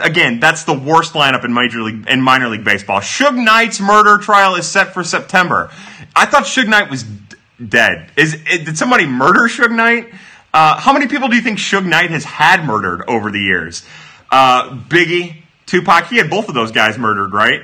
again, 0.00 0.38
that's 0.38 0.62
the 0.64 0.72
worst 0.72 1.14
lineup 1.14 1.44
in 1.44 1.52
major 1.52 1.82
league 1.82 2.06
in 2.06 2.20
minor 2.20 2.48
league 2.48 2.64
baseball. 2.64 3.00
Suge 3.00 3.42
Knight's 3.42 3.80
murder 3.80 4.18
trial 4.18 4.54
is 4.54 4.68
set 4.68 4.94
for 4.94 5.02
September. 5.02 5.70
I 6.14 6.26
thought 6.26 6.44
Suge 6.44 6.68
Knight 6.68 6.88
was 6.88 7.02
d- 7.02 7.36
dead. 7.68 8.12
Is, 8.16 8.36
did 8.44 8.78
somebody 8.78 9.04
murder 9.04 9.48
Suge 9.48 9.74
Knight? 9.74 10.12
Uh, 10.54 10.78
how 10.78 10.92
many 10.92 11.08
people 11.08 11.28
do 11.28 11.34
you 11.34 11.42
think 11.42 11.58
Suge 11.58 11.84
Knight 11.84 12.10
has 12.10 12.24
had 12.24 12.64
murdered 12.64 13.02
over 13.08 13.32
the 13.32 13.40
years? 13.40 13.84
Uh, 14.30 14.76
Biggie, 14.76 15.42
Tupac, 15.66 16.06
he 16.06 16.18
had 16.18 16.30
both 16.30 16.48
of 16.48 16.54
those 16.54 16.70
guys 16.70 16.96
murdered, 16.98 17.32
right? 17.32 17.62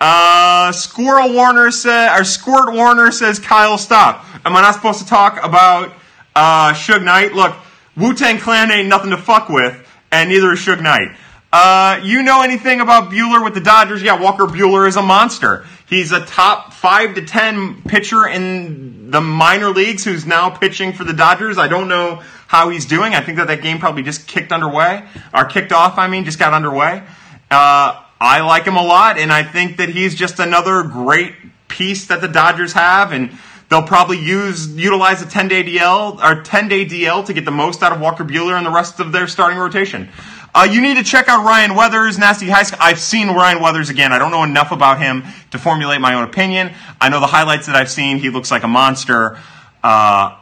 Uh, 0.00 0.72
Squirrel 0.72 1.34
Warner 1.34 1.70
says, 1.70 2.18
or 2.18 2.24
Squirt 2.24 2.72
Warner 2.72 3.10
says, 3.12 3.38
Kyle, 3.38 3.76
stop. 3.76 4.24
Am 4.46 4.56
I 4.56 4.62
not 4.62 4.74
supposed 4.74 5.00
to 5.00 5.06
talk 5.06 5.44
about 5.44 5.92
uh, 6.34 6.72
Suge 6.72 7.04
Knight? 7.04 7.34
Look, 7.34 7.54
Wu 7.94 8.14
Tang 8.14 8.38
Clan 8.38 8.70
ain't 8.70 8.88
nothing 8.88 9.10
to 9.10 9.18
fuck 9.18 9.50
with 9.50 9.86
and 10.12 10.28
neither 10.28 10.52
is 10.52 10.60
Suge 10.60 10.82
Knight. 10.82 11.16
Uh, 11.52 12.00
you 12.04 12.22
know 12.22 12.42
anything 12.42 12.80
about 12.80 13.10
Buehler 13.10 13.42
with 13.42 13.54
the 13.54 13.60
Dodgers? 13.60 14.02
Yeah, 14.02 14.20
Walker 14.20 14.44
Buehler 14.44 14.86
is 14.86 14.96
a 14.96 15.02
monster. 15.02 15.66
He's 15.88 16.12
a 16.12 16.24
top 16.24 16.72
five 16.72 17.16
to 17.16 17.24
ten 17.24 17.82
pitcher 17.82 18.26
in 18.28 19.10
the 19.10 19.20
minor 19.20 19.70
leagues 19.70 20.04
who's 20.04 20.24
now 20.24 20.50
pitching 20.50 20.92
for 20.92 21.02
the 21.02 21.12
Dodgers. 21.12 21.58
I 21.58 21.66
don't 21.66 21.88
know 21.88 22.22
how 22.46 22.68
he's 22.68 22.86
doing. 22.86 23.14
I 23.14 23.20
think 23.20 23.38
that 23.38 23.48
that 23.48 23.62
game 23.62 23.80
probably 23.80 24.04
just 24.04 24.28
kicked 24.28 24.52
underway, 24.52 25.04
or 25.34 25.44
kicked 25.46 25.72
off, 25.72 25.98
I 25.98 26.06
mean, 26.06 26.24
just 26.24 26.38
got 26.38 26.52
underway. 26.52 27.02
Uh, 27.50 28.04
I 28.20 28.42
like 28.42 28.64
him 28.64 28.76
a 28.76 28.82
lot, 28.82 29.18
and 29.18 29.32
I 29.32 29.42
think 29.42 29.78
that 29.78 29.88
he's 29.88 30.14
just 30.14 30.38
another 30.38 30.84
great 30.84 31.34
piece 31.66 32.06
that 32.06 32.20
the 32.20 32.28
Dodgers 32.28 32.74
have, 32.74 33.12
and 33.12 33.30
they'll 33.70 33.82
probably 33.82 34.18
use 34.18 34.68
utilize 34.76 35.22
a 35.22 35.26
10 35.26 35.48
day 35.48 35.64
DL 35.64 36.22
or 36.22 36.42
10 36.42 36.68
day 36.68 36.84
DL 36.84 37.24
to 37.24 37.32
get 37.32 37.44
the 37.44 37.50
most 37.50 37.82
out 37.82 37.92
of 37.92 38.00
Walker 38.00 38.24
Buehler 38.24 38.56
and 38.56 38.66
the 38.66 38.70
rest 38.70 39.00
of 39.00 39.12
their 39.12 39.26
starting 39.26 39.58
rotation. 39.58 40.08
Uh, 40.52 40.66
you 40.70 40.80
need 40.80 40.96
to 40.96 41.04
check 41.04 41.28
out 41.28 41.44
Ryan 41.44 41.76
Weathers, 41.76 42.18
Nasty 42.18 42.48
High 42.48 42.64
School. 42.64 42.80
I've 42.82 42.98
seen 42.98 43.28
Ryan 43.28 43.62
Weathers 43.62 43.88
again. 43.88 44.12
I 44.12 44.18
don't 44.18 44.32
know 44.32 44.42
enough 44.42 44.72
about 44.72 45.00
him 45.00 45.22
to 45.52 45.58
formulate 45.58 46.00
my 46.00 46.14
own 46.14 46.24
opinion. 46.24 46.72
I 47.00 47.08
know 47.08 47.20
the 47.20 47.28
highlights 47.28 47.66
that 47.66 47.76
I've 47.76 47.90
seen. 47.90 48.18
He 48.18 48.30
looks 48.30 48.50
like 48.50 48.64
a 48.64 48.68
monster. 48.68 49.38
Uh, 49.82 50.36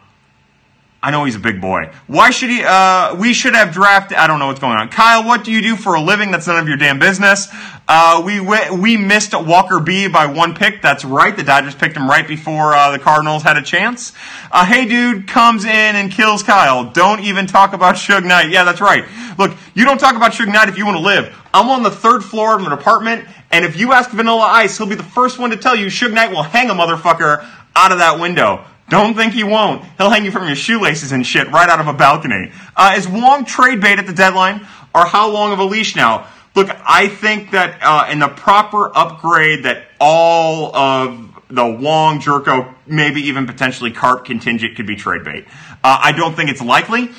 I 1.01 1.13
know 1.13 1.25
he's 1.25 1.37
a 1.37 1.41
big 1.41 1.61
boy. 1.61 1.93
Why 2.09 2.31
should 2.31 2.51
he? 2.51 2.65
Uh, 2.65 3.15
we 3.15 3.33
should 3.33 3.55
have 3.55 3.73
drafted. 3.73 4.19
I 4.19 4.27
don't 4.27 4.41
know 4.41 4.49
what's 4.49 4.59
going 4.59 4.77
on. 4.77 4.89
Kyle, 4.89 5.25
what 5.25 5.45
do 5.45 5.53
you 5.53 5.63
do 5.63 5.77
for 5.77 5.95
a 5.95 6.01
living? 6.01 6.33
That's 6.33 6.49
none 6.49 6.59
of 6.59 6.67
your 6.67 6.77
damn 6.77 6.99
business. 6.99 7.47
Uh, 7.87 8.21
we 8.27 8.41
we 8.41 8.97
missed 8.97 9.33
Walker 9.33 9.79
B 9.79 10.09
by 10.09 10.27
one 10.27 10.57
pick. 10.57 10.83
That's 10.83 11.05
right. 11.05 11.37
The 11.37 11.45
Dodgers 11.45 11.77
picked 11.77 11.97
him 11.97 12.11
right 12.11 12.27
before 12.27 12.75
uh, 12.75 12.91
the 12.91 12.99
Cardinals 12.99 13.45
had 13.45 13.57
a 13.57 13.63
chance. 13.63 14.13
Uh, 14.51 14.67
hey, 14.67 14.87
dude 14.87 15.29
comes 15.29 15.65
in 15.65 15.71
and 15.71 16.11
kills 16.11 16.43
Kyle. 16.43 16.91
Don't 16.91 17.21
even 17.21 17.47
talk 17.47 17.75
about 17.75 17.95
Suge 17.95 18.25
Knight. 18.25 18.51
Yeah, 18.51 18.65
that's 18.65 18.81
right. 18.81 19.05
Look, 19.39 19.57
you 19.75 19.85
don't 19.85 19.99
talk 19.99 20.17
about 20.17 20.33
Suge 20.33 20.53
Knight 20.53 20.69
if 20.69 20.77
you 20.77 20.85
want 20.85 20.97
to 20.97 21.03
live. 21.05 21.33
I'm 21.55 21.71
on 21.71 21.85
the 21.85 21.93
third 21.93 22.25
floor 22.25 22.57
of 22.57 22.67
an 22.67 22.73
apartment, 22.73 23.25
and 23.53 23.65
if 23.65 23.79
you 23.79 23.93
ask 23.93 24.11
Vanilla 24.11 24.43
Ice, 24.43 24.77
he'll 24.77 24.89
be 24.89 24.97
the 24.97 25.05
first 25.05 25.39
one 25.39 25.51
to 25.51 25.57
tell 25.57 25.77
you 25.77 25.87
Suge 25.87 26.13
Knight 26.13 26.33
will 26.33 26.43
hang 26.43 26.71
a 26.71 26.75
motherfucker 26.75 27.49
out 27.77 27.93
of 27.93 27.99
that 27.99 28.19
window. 28.19 28.65
Don't 28.89 29.15
think 29.15 29.35
he 29.35 29.45
won't. 29.45 29.85
He'll 29.99 30.11
hang 30.11 30.25
you 30.25 30.31
from 30.31 30.47
your 30.47 30.57
shoelaces 30.57 31.13
and 31.13 31.27
shit 31.27 31.51
right 31.51 31.69
out 31.69 31.81
of 31.81 31.89
a 31.89 31.93
balcony. 31.93 32.53
Uh, 32.75 32.95
is 32.97 33.07
Wong 33.07 33.45
trade 33.45 33.81
bait 33.81 33.99
at 33.99 34.07
the 34.07 34.13
deadline, 34.13 34.67
or 34.95 35.05
how 35.05 35.31
long 35.31 35.53
of 35.53 35.59
a 35.59 35.65
leash 35.65 35.95
now? 35.95 36.27
Look, 36.55 36.69
I 36.85 37.09
think 37.09 37.51
that 37.51 37.79
uh, 37.83 38.09
in 38.11 38.19
the 38.19 38.29
proper 38.29 38.91
upgrade 38.97 39.65
that 39.65 39.89
all 40.01 40.75
of 40.75 41.29
the 41.51 41.67
Wong, 41.67 42.21
Gyorko, 42.21 42.75
maybe 42.87 43.21
even 43.23 43.47
potentially 43.47 43.91
Carp 43.91 44.25
contingent 44.25 44.77
could 44.77 44.87
be 44.87 44.97
trade 44.97 45.25
bait. 45.25 45.47
Uh, 45.85 45.99
I 46.03 46.13
don't 46.13 46.35
think 46.35 46.51
it's 46.51 46.63
likely. 46.63 47.11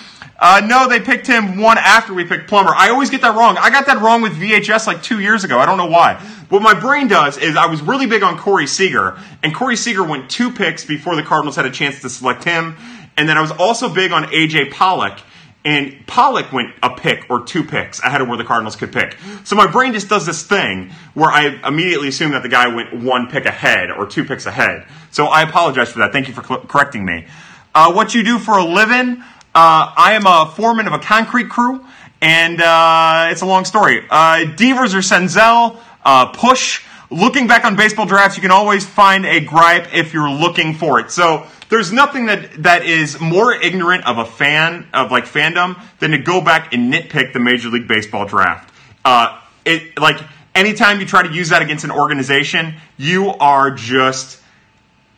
Uh, 0.42 0.62
no, 0.66 0.88
they 0.88 1.02
picked 1.02 1.28
him 1.28 1.60
one 1.60 1.78
after 1.78 2.14
we 2.14 2.24
picked 2.24 2.48
Plummer. 2.48 2.74
I 2.74 2.90
always 2.90 3.10
get 3.10 3.22
that 3.22 3.36
wrong. 3.36 3.58
I 3.58 3.70
got 3.70 3.86
that 3.88 4.02
wrong 4.02 4.22
with 4.22 4.34
VHS 4.34 4.88
like 4.88 5.04
two 5.04 5.20
years 5.20 5.44
ago. 5.44 5.60
I 5.60 5.66
don't 5.66 5.78
know 5.78 5.88
why. 5.88 6.16
What 6.48 6.62
my 6.62 6.80
brain 6.80 7.10
does 7.10 7.38
is 7.38 7.58
I 7.58 7.66
was 7.66 7.82
really 7.82 8.06
big 8.06 8.24
on 8.24 8.38
Corey 8.38 8.66
Seager, 8.66 9.20
and 9.44 9.54
Corey 9.54 9.76
Seager 9.76 10.04
went 10.04 10.30
two 10.30 10.52
picks 10.52 10.86
before 10.86 11.16
the 11.16 11.24
Cardinals 11.24 11.58
had 11.58 11.66
a 11.66 11.72
chance 11.72 12.02
to 12.02 12.10
select 12.10 12.44
him. 12.46 12.78
And 13.18 13.28
then 13.28 13.38
I 13.38 13.42
was 13.42 13.52
also 13.52 13.94
big 13.94 14.14
on 14.14 14.24
AJ 14.26 14.72
Pollock, 14.72 15.20
and 15.66 16.08
Pollock 16.08 16.54
went 16.54 16.74
a 16.82 16.92
pick 16.92 17.26
or 17.30 17.44
two 17.44 17.66
picks 17.66 18.02
ahead 18.02 18.22
of 18.22 18.30
where 18.30 18.38
the 18.38 18.46
Cardinals 18.46 18.78
could 18.78 18.94
pick. 18.94 19.18
So 19.44 19.58
my 19.58 19.68
brain 19.68 19.92
just 19.92 20.08
does 20.08 20.26
this 20.26 20.42
thing 20.42 20.92
where 21.16 21.30
I 21.30 21.60
immediately 21.68 22.08
assume 22.08 22.32
that 22.32 22.44
the 22.44 22.50
guy 22.50 22.74
went 22.74 22.94
one 22.94 23.28
pick 23.30 23.46
ahead 23.46 23.92
or 23.92 24.06
two 24.06 24.24
picks 24.24 24.46
ahead. 24.46 24.88
So 25.12 25.26
I 25.26 25.42
apologize 25.42 25.92
for 25.92 26.00
that. 26.00 26.14
Thank 26.14 26.30
you 26.30 26.34
for 26.34 26.42
correcting 26.42 27.04
me. 27.04 27.28
Uh, 27.76 27.92
what 27.92 28.16
you 28.16 28.24
do 28.24 28.40
for 28.40 28.58
a 28.58 28.64
living? 28.64 29.22
Uh, 29.60 29.92
I 29.98 30.14
am 30.14 30.26
a 30.26 30.50
foreman 30.56 30.88
of 30.88 30.94
a 30.94 31.00
concrete 31.00 31.50
crew, 31.50 31.86
and 32.22 32.62
uh, 32.62 33.28
it's 33.30 33.42
a 33.42 33.46
long 33.46 33.66
story. 33.66 34.06
Uh, 34.10 34.46
Devers 34.56 34.96
or 34.96 35.00
Senzel, 35.00 35.78
uh, 36.06 36.28
push. 36.28 36.82
Looking 37.10 37.46
back 37.46 37.66
on 37.66 37.76
baseball 37.76 38.06
drafts, 38.06 38.38
you 38.38 38.42
can 38.42 38.52
always 38.52 38.86
find 38.86 39.26
a 39.26 39.42
gripe 39.42 39.94
if 39.94 40.14
you're 40.14 40.30
looking 40.30 40.76
for 40.76 41.02
it. 41.02 41.12
So 41.12 41.46
there's 41.68 41.92
nothing 41.92 42.28
that, 42.28 42.64
that 42.64 42.86
is 42.86 43.20
more 43.20 43.54
ignorant 43.54 44.08
of 44.08 44.18
a 44.18 44.24
fan, 44.24 44.88
of 44.94 45.12
like 45.12 45.26
fandom, 45.26 45.78
than 46.00 46.12
to 46.12 46.20
go 46.20 46.40
back 46.40 46.74
and 46.74 46.94
nitpick 46.94 47.34
the 47.34 47.42
Major 47.42 47.68
League 47.68 47.90
Baseball 47.90 48.26
draft. 48.26 48.74
Uh, 49.04 49.42
it, 49.66 50.00
like, 50.00 50.22
anytime 50.56 51.02
you 51.02 51.06
try 51.06 51.22
to 51.22 51.34
use 51.34 51.50
that 51.50 51.62
against 51.62 51.84
an 51.84 51.92
organization, 51.92 52.76
you 52.96 53.28
are 53.28 53.72
just, 53.72 54.42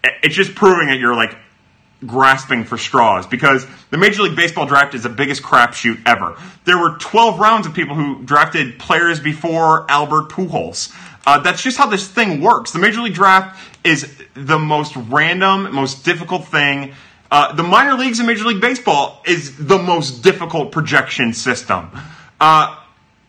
it's 0.04 0.34
just 0.34 0.56
proving 0.56 0.88
that 0.88 0.98
you're 0.98 1.16
like 1.16 1.38
grasping 2.06 2.64
for 2.64 2.78
straws 2.78 3.28
because 3.28 3.66
the 3.90 3.98
Major 3.98 4.24
League 4.24 4.36
Baseball 4.36 4.66
draft 4.66 4.96
is 4.96 5.04
the 5.04 5.10
biggest 5.10 5.44
crapshoot 5.44 6.02
ever. 6.06 6.36
There 6.66 6.78
were 6.78 6.98
12 6.98 7.40
rounds 7.40 7.68
of 7.68 7.74
people 7.74 7.96
who 7.96 8.24
drafted 8.24 8.80
players 8.80 9.20
before 9.20 9.90
Albert 9.90 10.30
Pujols. 10.30 10.94
Uh, 11.26 11.40
that's 11.40 11.62
just 11.62 11.78
how 11.78 11.86
this 11.86 12.08
thing 12.08 12.42
works. 12.42 12.72
The 12.72 12.80
Major 12.80 13.02
League 13.02 13.14
Draft 13.14 13.60
is 13.84 14.22
the 14.34 14.58
most 14.58 14.96
random, 14.96 15.74
most 15.74 16.04
difficult 16.04 16.46
thing. 16.46 16.94
Uh, 17.30 17.54
the 17.54 17.64
minor 17.64 17.94
leagues 17.94 18.20
in 18.20 18.26
Major 18.26 18.46
League 18.46 18.62
Baseball 18.62 19.22
is 19.26 19.56
the 19.58 19.78
most 19.78 20.24
difficult 20.24 20.72
projection 20.72 21.34
system. 21.34 21.92
Uh, 22.40 22.76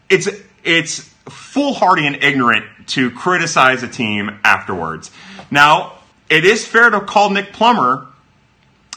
it's 0.08 0.28
it's 0.64 1.00
foolhardy 1.28 2.06
and 2.06 2.22
ignorant 2.22 2.64
to 2.88 3.10
criticize 3.10 3.82
a 3.82 3.88
team 3.88 4.40
afterwards. 4.42 5.10
Now, 5.50 5.98
it 6.28 6.44
is 6.44 6.66
fair 6.66 6.90
to 6.90 7.00
call 7.00 7.30
Nick 7.30 7.52
Plummer 7.52 8.08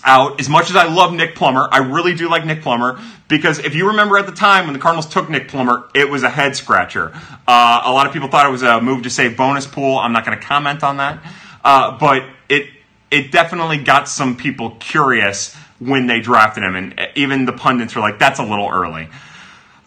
out. 0.05 0.39
As 0.39 0.47
much 0.47 0.69
as 0.69 0.75
I 0.75 0.85
love 0.85 1.13
Nick 1.13 1.35
Plummer, 1.35 1.67
I 1.71 1.79
really 1.79 2.15
do 2.15 2.29
like 2.29 2.45
Nick 2.45 2.61
Plummer 2.61 3.01
because 3.27 3.59
if 3.59 3.75
you 3.75 3.87
remember 3.87 4.17
at 4.17 4.25
the 4.25 4.31
time 4.31 4.65
when 4.65 4.73
the 4.73 4.79
Cardinals 4.79 5.07
took 5.07 5.29
Nick 5.29 5.47
Plummer, 5.47 5.89
it 5.93 6.09
was 6.09 6.23
a 6.23 6.29
head 6.29 6.55
scratcher. 6.55 7.11
Uh, 7.47 7.81
a 7.83 7.91
lot 7.91 8.05
of 8.07 8.13
people 8.13 8.29
thought 8.29 8.45
it 8.45 8.51
was 8.51 8.63
a 8.63 8.79
move 8.79 9.03
to 9.03 9.09
save 9.09 9.35
bonus 9.35 9.65
pool. 9.65 9.97
I'm 9.97 10.13
not 10.13 10.25
going 10.25 10.39
to 10.39 10.45
comment 10.45 10.83
on 10.83 10.97
that, 10.97 11.19
uh, 11.63 11.97
but 11.97 12.23
it 12.47 12.67
it 13.11 13.31
definitely 13.31 13.77
got 13.77 14.07
some 14.07 14.37
people 14.37 14.71
curious 14.79 15.55
when 15.79 16.07
they 16.07 16.19
drafted 16.19 16.63
him, 16.63 16.75
and 16.75 16.99
even 17.15 17.45
the 17.45 17.53
pundits 17.53 17.95
were 17.95 18.01
like, 18.01 18.19
"That's 18.19 18.39
a 18.39 18.43
little 18.43 18.69
early." 18.69 19.09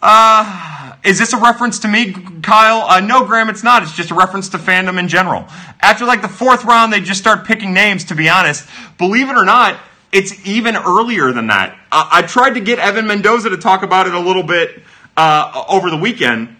Uh, 0.01 0.93
is 1.03 1.19
this 1.19 1.33
a 1.33 1.37
reference 1.37 1.79
to 1.79 1.87
me, 1.87 2.13
Kyle? 2.41 2.83
Uh, 2.89 2.99
no, 3.01 3.25
Graham, 3.25 3.49
it's 3.49 3.63
not. 3.63 3.83
It's 3.83 3.95
just 3.95 4.11
a 4.11 4.15
reference 4.15 4.49
to 4.49 4.57
fandom 4.57 4.97
in 4.97 5.07
general. 5.09 5.45
After 5.81 6.05
like 6.05 6.21
the 6.21 6.29
fourth 6.29 6.63
round, 6.63 6.93
they 6.93 7.01
just 7.01 7.19
start 7.19 7.45
picking 7.45 7.73
names, 7.73 8.05
to 8.05 8.15
be 8.15 8.29
honest. 8.29 8.67
Believe 8.97 9.29
it 9.29 9.35
or 9.35 9.45
not, 9.45 9.77
it's 10.11 10.45
even 10.45 10.75
earlier 10.75 11.31
than 11.31 11.47
that. 11.47 11.77
Uh, 11.91 12.07
I 12.11 12.21
tried 12.23 12.51
to 12.51 12.61
get 12.61 12.79
Evan 12.79 13.07
Mendoza 13.07 13.49
to 13.49 13.57
talk 13.57 13.83
about 13.83 14.07
it 14.07 14.13
a 14.13 14.19
little 14.19 14.43
bit 14.43 14.81
uh, 15.15 15.65
over 15.69 15.89
the 15.89 15.97
weekend, 15.97 16.55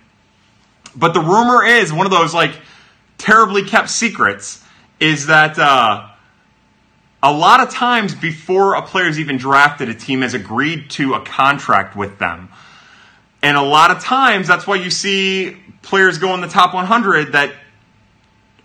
but 0.95 1.13
the 1.13 1.21
rumor 1.21 1.63
is 1.63 1.91
one 1.91 2.05
of 2.05 2.11
those 2.11 2.33
like 2.33 2.51
terribly 3.17 3.63
kept 3.63 3.89
secrets 3.89 4.63
is 4.99 5.27
that 5.27 5.57
uh, 5.57 6.07
a 7.23 7.31
lot 7.31 7.59
of 7.59 7.69
times 7.69 8.15
before 8.15 8.75
a 8.75 8.81
player's 8.81 9.19
even 9.19 9.37
drafted, 9.37 9.89
a 9.89 9.93
team 9.93 10.21
has 10.21 10.33
agreed 10.33 10.89
to 10.91 11.13
a 11.13 11.21
contract 11.21 11.95
with 11.95 12.19
them. 12.19 12.49
And 13.41 13.55
a 13.55 13.61
lot 13.61 13.91
of 13.91 14.03
times 14.03 14.47
that's 14.47 14.67
why 14.67 14.75
you 14.75 14.89
see 14.89 15.57
players 15.81 16.17
go 16.17 16.33
in 16.33 16.41
the 16.41 16.47
top 16.47 16.73
100 16.73 17.33
that 17.33 17.53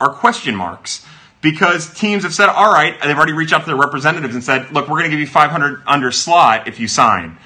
are 0.01 0.11
question 0.11 0.55
marks 0.55 1.07
because 1.45 1.93
teams 1.93 2.23
have 2.23 2.33
said, 2.33 2.49
all 2.49 2.73
right, 2.73 2.99
they've 3.03 3.17
already 3.17 3.35
reached 3.35 3.53
out 3.53 3.61
to 3.61 3.67
their 3.67 3.77
representatives 3.77 4.35
and 4.35 4.43
said, 4.43 4.73
look, 4.73 4.89
we're 4.89 4.99
going 4.99 5.05
to 5.05 5.11
give 5.11 5.21
you 5.21 5.27
500 5.27 5.83
under 5.87 6.11
slot 6.11 6.67
if 6.67 6.81
you 6.81 6.89
sign. 6.89 7.37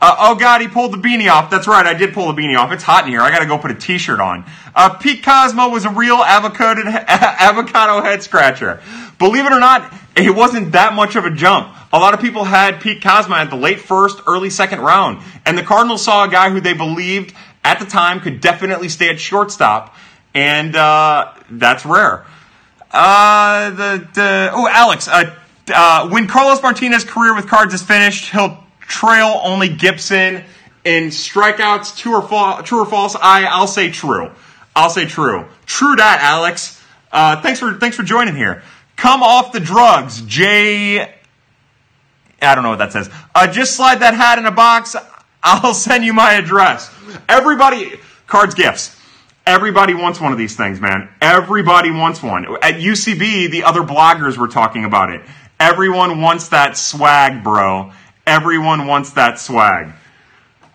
Uh, 0.00 0.16
oh 0.18 0.34
God, 0.34 0.60
he 0.60 0.66
pulled 0.66 0.92
the 0.92 0.98
beanie 0.98 1.30
off. 1.30 1.48
That's 1.48 1.68
right, 1.68 1.86
I 1.86 1.94
did 1.94 2.12
pull 2.12 2.30
the 2.30 2.42
beanie 2.42 2.58
off. 2.58 2.72
It's 2.72 2.82
hot 2.82 3.04
in 3.04 3.10
here. 3.10 3.20
I 3.20 3.30
got 3.30 3.38
to 3.38 3.46
go 3.46 3.56
put 3.56 3.70
a 3.70 3.74
T-shirt 3.74 4.18
on. 4.18 4.44
Uh, 4.74 4.94
Pete 4.94 5.22
Kozma 5.22 5.70
was 5.70 5.84
a 5.84 5.90
real 5.90 6.16
avocado 6.16 6.82
avocado 6.86 8.02
head 8.02 8.20
scratcher. 8.24 8.82
Believe 9.20 9.46
it 9.46 9.52
or 9.52 9.60
not, 9.60 9.94
it 10.16 10.34
wasn't 10.34 10.72
that 10.72 10.92
much 10.94 11.14
of 11.14 11.24
a 11.24 11.30
jump. 11.30 11.72
A 11.92 12.00
lot 12.00 12.14
of 12.14 12.20
people 12.20 12.42
had 12.42 12.80
Pete 12.80 13.00
Kozma 13.00 13.36
at 13.36 13.48
the 13.48 13.56
late 13.56 13.78
first, 13.78 14.20
early 14.26 14.50
second 14.50 14.80
round, 14.80 15.22
and 15.46 15.56
the 15.56 15.62
Cardinals 15.62 16.04
saw 16.04 16.24
a 16.24 16.28
guy 16.28 16.50
who 16.50 16.60
they 16.60 16.74
believed 16.74 17.32
at 17.64 17.78
the 17.78 17.86
time 17.86 18.18
could 18.18 18.40
definitely 18.40 18.88
stay 18.88 19.08
at 19.08 19.20
shortstop, 19.20 19.94
and 20.34 20.74
uh, 20.74 21.32
that's 21.48 21.86
rare. 21.86 22.26
Uh, 22.98 23.70
the, 23.70 24.08
the 24.14 24.50
oh 24.54 24.66
Alex, 24.66 25.06
uh, 25.06 25.36
uh, 25.68 26.08
when 26.08 26.26
Carlos 26.26 26.62
Martinez's 26.62 27.06
career 27.06 27.34
with 27.34 27.46
Cards 27.46 27.74
is 27.74 27.82
finished, 27.82 28.32
he'll 28.32 28.64
trail 28.80 29.38
only 29.44 29.68
Gibson 29.68 30.42
in 30.82 31.08
strikeouts. 31.08 31.94
True 31.98 32.16
or 32.16 32.22
false? 32.22 32.66
True 32.66 32.80
or 32.80 32.86
false? 32.86 33.14
I 33.14 33.44
I'll 33.44 33.66
say 33.66 33.90
true. 33.90 34.30
I'll 34.74 34.88
say 34.88 35.04
true. 35.04 35.44
True 35.66 35.96
that, 35.96 36.20
Alex. 36.22 36.82
Uh, 37.12 37.38
thanks 37.42 37.60
for 37.60 37.74
thanks 37.74 37.96
for 37.96 38.02
joining 38.02 38.34
here. 38.34 38.62
Come 38.96 39.22
off 39.22 39.52
the 39.52 39.60
drugs, 39.60 40.22
Jay. 40.22 41.00
I 42.40 42.54
don't 42.54 42.64
know 42.64 42.70
what 42.70 42.78
that 42.78 42.92
says. 42.92 43.10
Uh, 43.34 43.46
just 43.46 43.76
slide 43.76 43.96
that 44.00 44.14
hat 44.14 44.38
in 44.38 44.46
a 44.46 44.50
box. 44.50 44.96
I'll 45.42 45.74
send 45.86 46.02
you 46.02 46.14
my 46.14 46.32
address. 46.32 46.90
Everybody, 47.28 48.00
cards, 48.26 48.54
gifts. 48.54 48.95
Everybody 49.46 49.94
wants 49.94 50.20
one 50.20 50.32
of 50.32 50.38
these 50.38 50.56
things, 50.56 50.80
man. 50.80 51.08
Everybody 51.20 51.92
wants 51.92 52.20
one. 52.20 52.46
At 52.62 52.74
UCB, 52.74 53.50
the 53.50 53.62
other 53.62 53.82
bloggers 53.82 54.36
were 54.36 54.48
talking 54.48 54.84
about 54.84 55.10
it. 55.10 55.22
Everyone 55.60 56.20
wants 56.20 56.48
that 56.48 56.76
swag, 56.76 57.44
bro. 57.44 57.92
Everyone 58.26 58.86
wants 58.86 59.10
that 59.12 59.38
swag. 59.38 59.92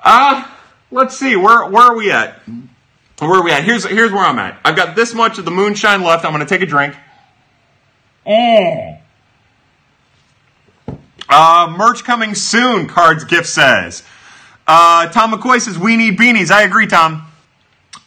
Uh, 0.02 0.50
let's 0.90 1.18
see. 1.18 1.36
Where 1.36 1.70
where 1.70 1.84
are 1.84 1.96
we 1.96 2.12
at? 2.12 2.42
Where 3.20 3.32
are 3.32 3.44
we 3.44 3.52
at? 3.52 3.64
Here's 3.64 3.86
here's 3.86 4.12
where 4.12 4.26
I'm 4.26 4.40
at. 4.40 4.58
I've 4.64 4.76
got 4.76 4.96
this 4.96 5.14
much 5.14 5.38
of 5.38 5.46
the 5.46 5.52
moonshine 5.52 6.02
left. 6.02 6.24
I'm 6.24 6.32
going 6.32 6.46
to 6.46 6.50
take 6.50 6.62
a 6.62 6.66
drink. 6.66 6.96
Oh. 8.26 8.98
Uh, 11.30 11.74
merch 11.78 12.04
coming 12.04 12.36
soon. 12.36 12.88
Cards 12.88 13.26
gift 13.26 13.48
says. 13.48 14.04
Uh, 14.66 15.08
Tom 15.10 15.34
McCoy 15.34 15.60
says 15.60 15.78
we 15.78 15.98
need 15.98 16.18
beanies. 16.18 16.52
I 16.52 16.64
agree, 16.64 16.88
Tom. 16.88 17.28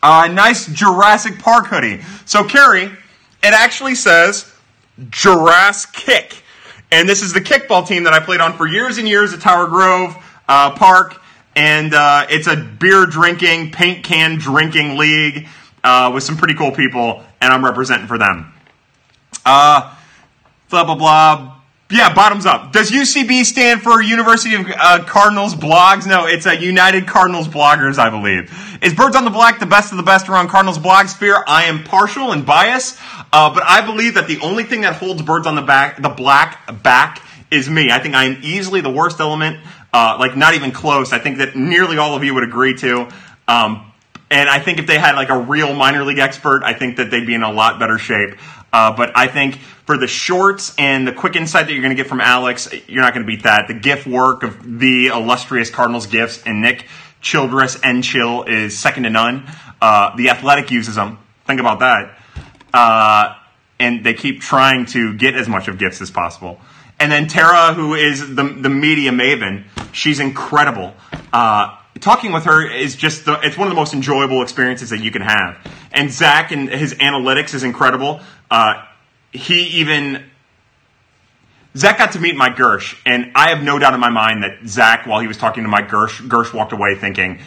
Uh, 0.04 0.28
nice 0.28 0.66
Jurassic 0.66 1.38
Park 1.38 1.68
hoodie. 1.68 2.02
So, 2.26 2.44
Carrie, 2.44 2.84
it 2.84 3.54
actually 3.54 3.94
says 3.94 4.52
Jurassic 5.08 5.94
Kick. 5.94 6.42
And 6.92 7.08
this 7.08 7.22
is 7.22 7.32
the 7.32 7.40
kickball 7.40 7.88
team 7.88 8.04
that 8.04 8.12
I 8.12 8.20
played 8.20 8.40
on 8.40 8.52
for 8.52 8.66
years 8.66 8.98
and 8.98 9.08
years 9.08 9.32
at 9.32 9.40
Tower 9.40 9.66
Grove 9.66 10.14
uh, 10.46 10.72
Park. 10.72 11.22
And 11.56 11.94
uh, 11.94 12.26
it's 12.28 12.46
a 12.48 12.54
beer 12.54 13.06
drinking, 13.06 13.72
paint 13.72 14.04
can 14.04 14.36
drinking 14.36 14.98
league 14.98 15.48
uh, 15.82 16.10
with 16.12 16.22
some 16.22 16.36
pretty 16.36 16.54
cool 16.54 16.72
people, 16.72 17.24
and 17.40 17.50
I'm 17.50 17.64
representing 17.64 18.06
for 18.06 18.18
them. 18.18 18.52
Uh, 19.46 19.90
blah, 20.68 20.84
blah, 20.84 20.96
blah. 20.96 21.53
Yeah, 21.94 22.12
bottoms 22.12 22.44
up. 22.44 22.72
Does 22.72 22.90
UCB 22.90 23.44
stand 23.44 23.80
for 23.80 24.02
University 24.02 24.56
of 24.56 24.66
uh, 24.66 25.04
Cardinals 25.04 25.54
Blogs? 25.54 26.08
No, 26.08 26.26
it's 26.26 26.44
a 26.44 26.60
United 26.60 27.06
Cardinals 27.06 27.46
Bloggers, 27.46 27.98
I 27.98 28.10
believe. 28.10 28.50
Is 28.82 28.92
Birds 28.92 29.14
on 29.14 29.22
the 29.24 29.30
Black 29.30 29.60
the 29.60 29.66
best 29.66 29.92
of 29.92 29.98
the 29.98 30.02
best 30.02 30.28
around 30.28 30.48
Cardinals 30.48 30.80
blog 30.80 31.06
sphere? 31.06 31.44
I 31.46 31.66
am 31.66 31.84
partial 31.84 32.32
and 32.32 32.44
biased, 32.44 32.98
uh, 33.32 33.54
but 33.54 33.62
I 33.62 33.86
believe 33.86 34.14
that 34.14 34.26
the 34.26 34.40
only 34.40 34.64
thing 34.64 34.80
that 34.80 34.96
holds 34.96 35.22
Birds 35.22 35.46
on 35.46 35.54
the 35.54 35.62
back, 35.62 36.02
the 36.02 36.08
black 36.08 36.82
back, 36.82 37.22
is 37.52 37.70
me. 37.70 37.92
I 37.92 38.00
think 38.00 38.16
I 38.16 38.24
am 38.24 38.40
easily 38.42 38.80
the 38.80 38.90
worst 38.90 39.20
element, 39.20 39.64
uh, 39.92 40.16
like 40.18 40.36
not 40.36 40.54
even 40.54 40.72
close. 40.72 41.12
I 41.12 41.20
think 41.20 41.38
that 41.38 41.54
nearly 41.54 41.96
all 41.96 42.16
of 42.16 42.24
you 42.24 42.34
would 42.34 42.42
agree 42.42 42.74
to. 42.78 43.06
Um, 43.46 43.92
and 44.32 44.48
I 44.48 44.58
think 44.58 44.80
if 44.80 44.88
they 44.88 44.98
had 44.98 45.14
like 45.14 45.28
a 45.28 45.38
real 45.38 45.72
minor 45.72 46.02
league 46.02 46.18
expert, 46.18 46.64
I 46.64 46.72
think 46.72 46.96
that 46.96 47.12
they'd 47.12 47.24
be 47.24 47.34
in 47.34 47.44
a 47.44 47.52
lot 47.52 47.78
better 47.78 47.98
shape. 47.98 48.36
Uh, 48.72 48.96
but 48.96 49.16
I 49.16 49.28
think 49.28 49.60
for 49.84 49.98
the 49.98 50.06
shorts 50.06 50.74
and 50.78 51.06
the 51.06 51.12
quick 51.12 51.36
insight 51.36 51.66
that 51.66 51.72
you're 51.72 51.82
going 51.82 51.94
to 51.94 52.02
get 52.02 52.08
from 52.08 52.20
Alex, 52.20 52.68
you're 52.88 53.02
not 53.02 53.14
going 53.14 53.26
to 53.26 53.30
beat 53.30 53.42
that. 53.42 53.68
The 53.68 53.74
gift 53.74 54.06
work 54.06 54.42
of 54.42 54.80
the 54.80 55.08
illustrious 55.08 55.70
Cardinals 55.70 56.06
gifts 56.06 56.42
and 56.44 56.62
Nick 56.62 56.86
Childress 57.20 57.80
and 57.82 58.02
Chill 58.02 58.44
is 58.44 58.78
second 58.78 59.02
to 59.04 59.10
none. 59.10 59.46
Uh, 59.80 60.16
the 60.16 60.30
Athletic 60.30 60.70
uses 60.70 60.94
them. 60.94 61.18
Think 61.46 61.60
about 61.60 61.80
that. 61.80 62.18
Uh, 62.72 63.36
and 63.78 64.04
they 64.04 64.14
keep 64.14 64.40
trying 64.40 64.86
to 64.86 65.14
get 65.14 65.34
as 65.34 65.48
much 65.48 65.68
of 65.68 65.78
gifts 65.78 66.00
as 66.00 66.10
possible. 66.10 66.60
And 66.98 67.10
then 67.10 67.26
Tara, 67.26 67.74
who 67.74 67.94
is 67.94 68.34
the, 68.34 68.44
the 68.44 68.68
media 68.70 69.10
maven, 69.10 69.64
she's 69.92 70.20
incredible. 70.20 70.94
Uh, 71.32 71.76
talking 72.00 72.32
with 72.32 72.44
her 72.44 72.66
is 72.66 72.96
just 72.96 73.24
the, 73.24 73.38
it's 73.42 73.58
one 73.58 73.66
of 73.66 73.72
the 73.72 73.76
most 73.76 73.92
enjoyable 73.92 74.42
experiences 74.42 74.90
that 74.90 75.00
you 75.00 75.10
can 75.10 75.22
have. 75.22 75.58
And 75.92 76.10
Zach 76.10 76.52
and 76.52 76.68
his 76.68 76.94
analytics 76.94 77.52
is 77.52 77.62
incredible. 77.62 78.20
Uh, 78.50 78.84
he 79.34 79.80
even 79.80 80.24
Zach 81.76 81.98
got 81.98 82.12
to 82.12 82.20
meet 82.20 82.36
Mike 82.36 82.56
Girsch, 82.56 82.96
and 83.04 83.32
I 83.34 83.50
have 83.50 83.62
no 83.62 83.80
doubt 83.80 83.94
in 83.94 84.00
my 84.00 84.08
mind 84.08 84.44
that 84.44 84.66
Zach, 84.66 85.06
while 85.06 85.20
he 85.20 85.26
was 85.26 85.36
talking 85.36 85.64
to 85.64 85.68
Mike 85.68 85.88
Girsch, 85.88 86.20
Girsch 86.28 86.54
walked 86.54 86.72
away 86.72 86.94
thinking, 86.94 87.40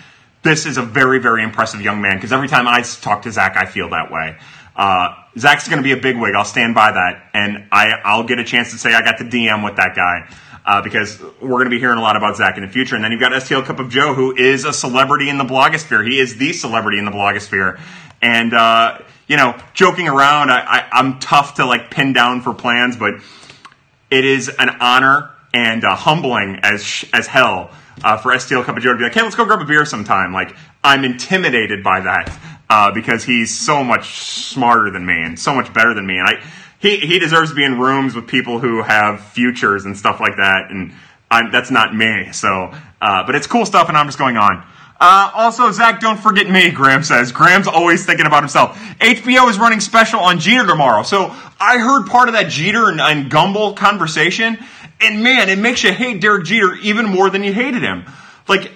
"This 0.43 0.65
is 0.65 0.77
a 0.77 0.81
very, 0.81 1.19
very 1.19 1.43
impressive 1.43 1.81
young 1.81 2.01
man." 2.01 2.17
Because 2.17 2.33
every 2.33 2.49
time 2.49 2.67
I 2.67 2.81
talk 2.81 3.21
to 3.21 3.31
Zach, 3.31 3.55
I 3.55 3.65
feel 3.65 3.89
that 3.89 4.11
way. 4.11 4.37
Uh, 4.75 5.15
Zach's 5.37 5.67
going 5.67 5.77
to 5.77 5.83
be 5.83 5.93
a 5.93 5.97
big 5.97 6.17
wig. 6.17 6.35
I'll 6.35 6.45
stand 6.45 6.75
by 6.75 6.91
that, 6.91 7.29
and 7.33 7.67
I, 7.71 7.93
I'll 8.03 8.25
get 8.25 8.37
a 8.39 8.43
chance 8.43 8.71
to 8.71 8.77
say 8.77 8.93
I 8.93 9.01
got 9.01 9.17
the 9.17 9.23
DM 9.23 9.63
with 9.63 9.77
that 9.77 9.95
guy. 9.95 10.29
Uh, 10.65 10.81
because 10.81 11.21
we're 11.41 11.51
going 11.51 11.63
to 11.63 11.69
be 11.69 11.79
hearing 11.79 11.97
a 11.97 12.01
lot 12.01 12.17
about 12.17 12.35
Zach 12.35 12.57
in 12.57 12.65
the 12.65 12.69
future. 12.69 12.95
And 12.95 13.01
then 13.01 13.13
you've 13.13 13.21
got 13.21 13.31
STL 13.31 13.63
Cup 13.63 13.79
of 13.79 13.87
Joe, 13.87 14.13
who 14.13 14.35
is 14.35 14.65
a 14.65 14.73
celebrity 14.73 15.29
in 15.29 15.37
the 15.37 15.45
blogosphere. 15.45 16.05
He 16.05 16.19
is 16.19 16.35
the 16.35 16.51
celebrity 16.51 16.99
in 16.99 17.05
the 17.05 17.11
blogosphere. 17.11 17.79
And, 18.21 18.53
uh, 18.53 18.99
you 19.27 19.37
know, 19.37 19.59
joking 19.73 20.07
around, 20.07 20.49
I, 20.49 20.59
I, 20.59 20.89
I'm 20.91 21.19
tough 21.19 21.55
to 21.55 21.65
like 21.65 21.91
pin 21.91 22.13
down 22.13 22.41
for 22.41 22.53
plans, 22.53 22.95
but 22.95 23.15
it 24.09 24.25
is 24.25 24.49
an 24.49 24.69
honor 24.79 25.31
and 25.53 25.83
uh, 25.83 25.95
humbling 25.95 26.59
as 26.63 27.05
as 27.13 27.27
hell 27.27 27.71
uh, 28.03 28.17
for 28.17 28.31
STL 28.31 28.63
Cup 28.63 28.77
of 28.77 28.83
Joe 28.83 28.93
to 28.93 28.97
be 28.97 29.03
like, 29.03 29.13
hey, 29.13 29.21
let's 29.21 29.35
go 29.35 29.45
grab 29.45 29.61
a 29.61 29.65
beer 29.65 29.85
sometime. 29.85 30.33
Like, 30.33 30.55
I'm 30.83 31.03
intimidated 31.03 31.83
by 31.83 32.01
that 32.01 32.39
uh, 32.69 32.91
because 32.91 33.23
he's 33.23 33.57
so 33.57 33.83
much 33.83 34.19
smarter 34.19 34.91
than 34.91 35.05
me 35.05 35.21
and 35.21 35.39
so 35.39 35.53
much 35.53 35.73
better 35.73 35.93
than 35.93 36.05
me. 36.05 36.17
And 36.17 36.27
I, 36.27 36.43
he, 36.79 36.97
he 36.97 37.19
deserves 37.19 37.49
to 37.49 37.55
be 37.55 37.63
in 37.63 37.79
rooms 37.79 38.15
with 38.15 38.27
people 38.27 38.59
who 38.59 38.83
have 38.83 39.21
futures 39.21 39.85
and 39.85 39.97
stuff 39.97 40.19
like 40.19 40.37
that. 40.37 40.69
And 40.69 40.93
I'm, 41.31 41.51
that's 41.51 41.71
not 41.71 41.95
me. 41.95 42.31
So, 42.31 42.71
uh, 43.01 43.25
but 43.25 43.35
it's 43.35 43.47
cool 43.47 43.65
stuff, 43.65 43.89
and 43.89 43.97
I'm 43.97 44.05
just 44.05 44.19
going 44.19 44.37
on. 44.37 44.65
Uh, 44.99 45.29
also, 45.35 45.71
Zach, 45.71 45.99
don't 45.99 46.19
forget 46.19 46.49
me, 46.49 46.71
Graham 46.71 47.03
says. 47.03 47.31
Graham's 47.31 47.67
always 47.67 48.05
thinking 48.05 48.25
about 48.25 48.41
himself. 48.41 48.77
HBO 48.99 49.49
is 49.49 49.59
running 49.59 49.79
special 49.79 50.19
on 50.19 50.39
Jeter 50.39 50.65
tomorrow. 50.65 51.03
So 51.03 51.35
I 51.59 51.77
heard 51.77 52.07
part 52.07 52.29
of 52.29 52.33
that 52.33 52.49
Jeter 52.49 52.89
and, 52.89 52.99
and 52.99 53.31
Gumbel 53.31 53.75
conversation, 53.75 54.57
and 54.99 55.23
man, 55.23 55.49
it 55.49 55.59
makes 55.59 55.83
you 55.83 55.91
hate 55.91 56.19
Derek 56.19 56.45
Jeter 56.45 56.75
even 56.75 57.05
more 57.05 57.29
than 57.29 57.43
you 57.43 57.53
hated 57.53 57.83
him. 57.83 58.05
Like, 58.47 58.71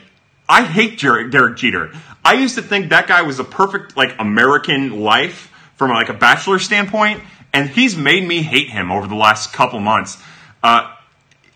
I 0.47 0.63
hate 0.63 0.99
Derek, 0.99 1.31
Derek 1.31 1.57
Jeter. 1.57 1.91
I 2.23 2.33
used 2.33 2.55
to 2.55 2.61
think 2.61 2.89
that 2.89 3.07
guy 3.07 3.23
was 3.23 3.39
a 3.39 3.43
perfect, 3.43 3.97
like, 3.97 4.15
American 4.19 5.01
life 5.01 5.51
from, 5.75 5.89
like, 5.89 6.09
a 6.09 6.13
bachelor 6.13 6.59
standpoint, 6.59 7.23
and 7.51 7.67
he's 7.67 7.97
made 7.97 8.27
me 8.27 8.43
hate 8.43 8.69
him 8.69 8.91
over 8.91 9.07
the 9.07 9.15
last 9.15 9.53
couple 9.53 9.79
months. 9.79 10.21
Uh, 10.61 10.93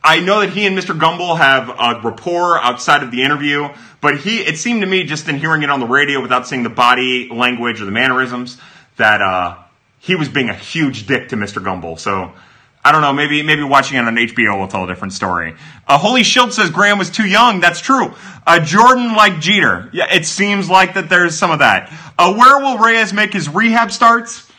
I 0.06 0.20
know 0.20 0.42
that 0.42 0.52
he 0.52 0.68
and 0.68 0.78
Mr. 0.78 0.98
Gumbel 0.98 1.36
have 1.36 1.68
a 1.68 2.00
rapport 2.08 2.60
outside 2.60 3.02
of 3.02 3.10
the 3.10 3.24
interview, 3.24 3.70
but 4.02 4.20
he 4.20 4.38
it 4.38 4.60
seemed 4.60 4.82
to 4.82 4.88
me 4.88 5.04
just 5.04 5.28
in 5.28 5.40
hearing 5.40 5.64
it 5.64 5.72
on 5.72 5.80
the 5.80 5.88
radio 5.88 6.22
without 6.22 6.48
seeing 6.48 6.62
the 6.62 6.70
body 6.70 7.28
language 7.30 7.82
or 7.82 7.86
the 7.86 7.92
mannerisms 7.92 8.62
that 8.98 9.20
uh, 9.20 9.58
he 9.98 10.14
was 10.14 10.30
being 10.30 10.50
a 10.50 10.54
huge 10.54 11.08
dick 11.08 11.30
to 11.30 11.36
Mr. 11.36 11.60
Gumbel. 11.60 11.98
So 11.98 12.32
I 12.84 12.92
don't 12.92 13.02
know, 13.02 13.14
maybe 13.14 13.42
maybe 13.42 13.64
watching 13.64 13.98
it 13.98 14.02
on 14.02 14.16
HBO 14.16 14.60
will 14.60 14.68
tell 14.68 14.84
a 14.84 14.88
different 14.88 15.14
story. 15.14 15.56
Uh, 15.88 15.98
Holy 15.98 16.22
Shildt 16.22 16.52
says 16.52 16.70
Graham 16.70 17.00
was 17.00 17.10
too 17.10 17.26
young. 17.28 17.60
That's 17.60 17.80
true. 17.80 18.14
Uh, 18.46 18.60
Jordan 18.60 19.16
like 19.16 19.40
Jeter. 19.40 19.90
Yeah, 19.92 20.14
it 20.14 20.28
seems 20.28 20.70
like 20.70 20.94
that 20.94 21.10
there's 21.10 21.36
some 21.36 21.50
of 21.50 21.60
that. 21.60 21.92
Uh, 22.20 22.32
where 22.36 22.60
will 22.60 22.78
Reyes 22.78 23.12
make 23.12 23.34
his 23.34 23.50
rehab 23.50 23.92
starts? 23.92 24.52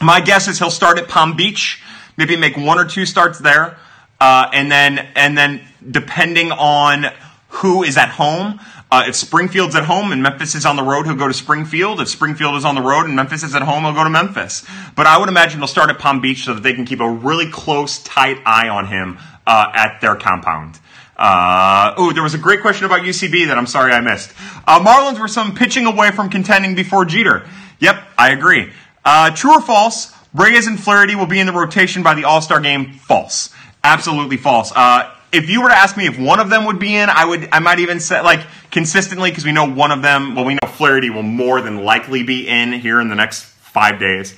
My 0.00 0.22
guess 0.22 0.48
is 0.48 0.58
he'll 0.58 0.70
start 0.70 0.98
at 0.98 1.08
Palm 1.08 1.36
Beach, 1.36 1.82
maybe 2.16 2.36
make 2.36 2.56
one 2.56 2.78
or 2.78 2.86
two 2.86 3.04
starts 3.04 3.38
there. 3.38 3.76
Uh, 4.22 4.48
and 4.52 4.70
then 4.70 5.08
and 5.16 5.36
then 5.36 5.60
depending 5.90 6.52
on 6.52 7.06
who 7.48 7.82
is 7.82 7.96
at 7.96 8.08
home. 8.08 8.60
Uh, 8.88 9.04
if 9.08 9.16
Springfield's 9.16 9.74
at 9.74 9.84
home 9.84 10.12
and 10.12 10.22
Memphis 10.22 10.54
is 10.54 10.64
on 10.64 10.76
the 10.76 10.82
road, 10.84 11.06
he'll 11.06 11.16
go 11.16 11.26
to 11.26 11.34
Springfield. 11.34 12.00
If 12.00 12.06
Springfield 12.06 12.54
is 12.54 12.64
on 12.64 12.76
the 12.76 12.82
road 12.82 13.06
and 13.06 13.16
Memphis 13.16 13.42
is 13.42 13.56
at 13.56 13.62
home, 13.62 13.82
he'll 13.82 13.94
go 13.94 14.04
to 14.04 14.10
Memphis. 14.10 14.64
But 14.94 15.08
I 15.08 15.18
would 15.18 15.28
imagine 15.28 15.58
they'll 15.58 15.66
start 15.66 15.90
at 15.90 15.98
Palm 15.98 16.20
Beach 16.20 16.44
so 16.44 16.54
that 16.54 16.60
they 16.60 16.72
can 16.72 16.84
keep 16.84 17.00
a 17.00 17.10
really 17.10 17.50
close, 17.50 18.00
tight 18.04 18.38
eye 18.46 18.68
on 18.68 18.86
him 18.86 19.18
uh, 19.44 19.72
at 19.74 20.00
their 20.00 20.14
compound. 20.14 20.78
Uh, 21.16 21.92
oh, 21.96 22.12
there 22.12 22.22
was 22.22 22.34
a 22.34 22.38
great 22.38 22.60
question 22.60 22.86
about 22.86 23.00
UCB 23.00 23.48
that 23.48 23.58
I'm 23.58 23.66
sorry 23.66 23.90
I 23.90 24.00
missed. 24.00 24.30
Uh, 24.68 24.78
Marlins 24.78 25.18
were 25.18 25.26
some 25.26 25.52
pitching 25.56 25.86
away 25.86 26.12
from 26.12 26.30
contending 26.30 26.76
before 26.76 27.04
Jeter. 27.04 27.48
Yep, 27.80 27.96
I 28.16 28.30
agree. 28.30 28.70
Uh, 29.04 29.32
true 29.34 29.54
or 29.54 29.60
false? 29.60 30.12
Reyes 30.32 30.68
and 30.68 30.78
Flaherty 30.78 31.16
will 31.16 31.26
be 31.26 31.40
in 31.40 31.48
the 31.48 31.52
rotation 31.52 32.04
by 32.04 32.14
the 32.14 32.22
All 32.24 32.40
Star 32.40 32.60
game. 32.60 32.92
False. 32.92 33.52
Absolutely 33.84 34.36
false. 34.36 34.72
Uh, 34.74 35.12
if 35.32 35.48
you 35.48 35.62
were 35.62 35.68
to 35.68 35.74
ask 35.74 35.96
me 35.96 36.06
if 36.06 36.18
one 36.18 36.40
of 36.40 36.50
them 36.50 36.66
would 36.66 36.78
be 36.78 36.94
in, 36.94 37.08
I 37.08 37.24
would. 37.24 37.48
I 37.50 37.58
might 37.58 37.78
even 37.78 38.00
say 38.00 38.20
like 38.20 38.40
consistently 38.70 39.30
because 39.30 39.44
we 39.44 39.52
know 39.52 39.68
one 39.68 39.90
of 39.90 40.02
them. 40.02 40.34
Well, 40.34 40.44
we 40.44 40.54
know 40.54 40.68
Flaherty 40.68 41.10
will 41.10 41.22
more 41.22 41.60
than 41.60 41.84
likely 41.84 42.22
be 42.22 42.46
in 42.48 42.72
here 42.72 43.00
in 43.00 43.08
the 43.08 43.14
next 43.14 43.42
five 43.42 43.98
days. 43.98 44.36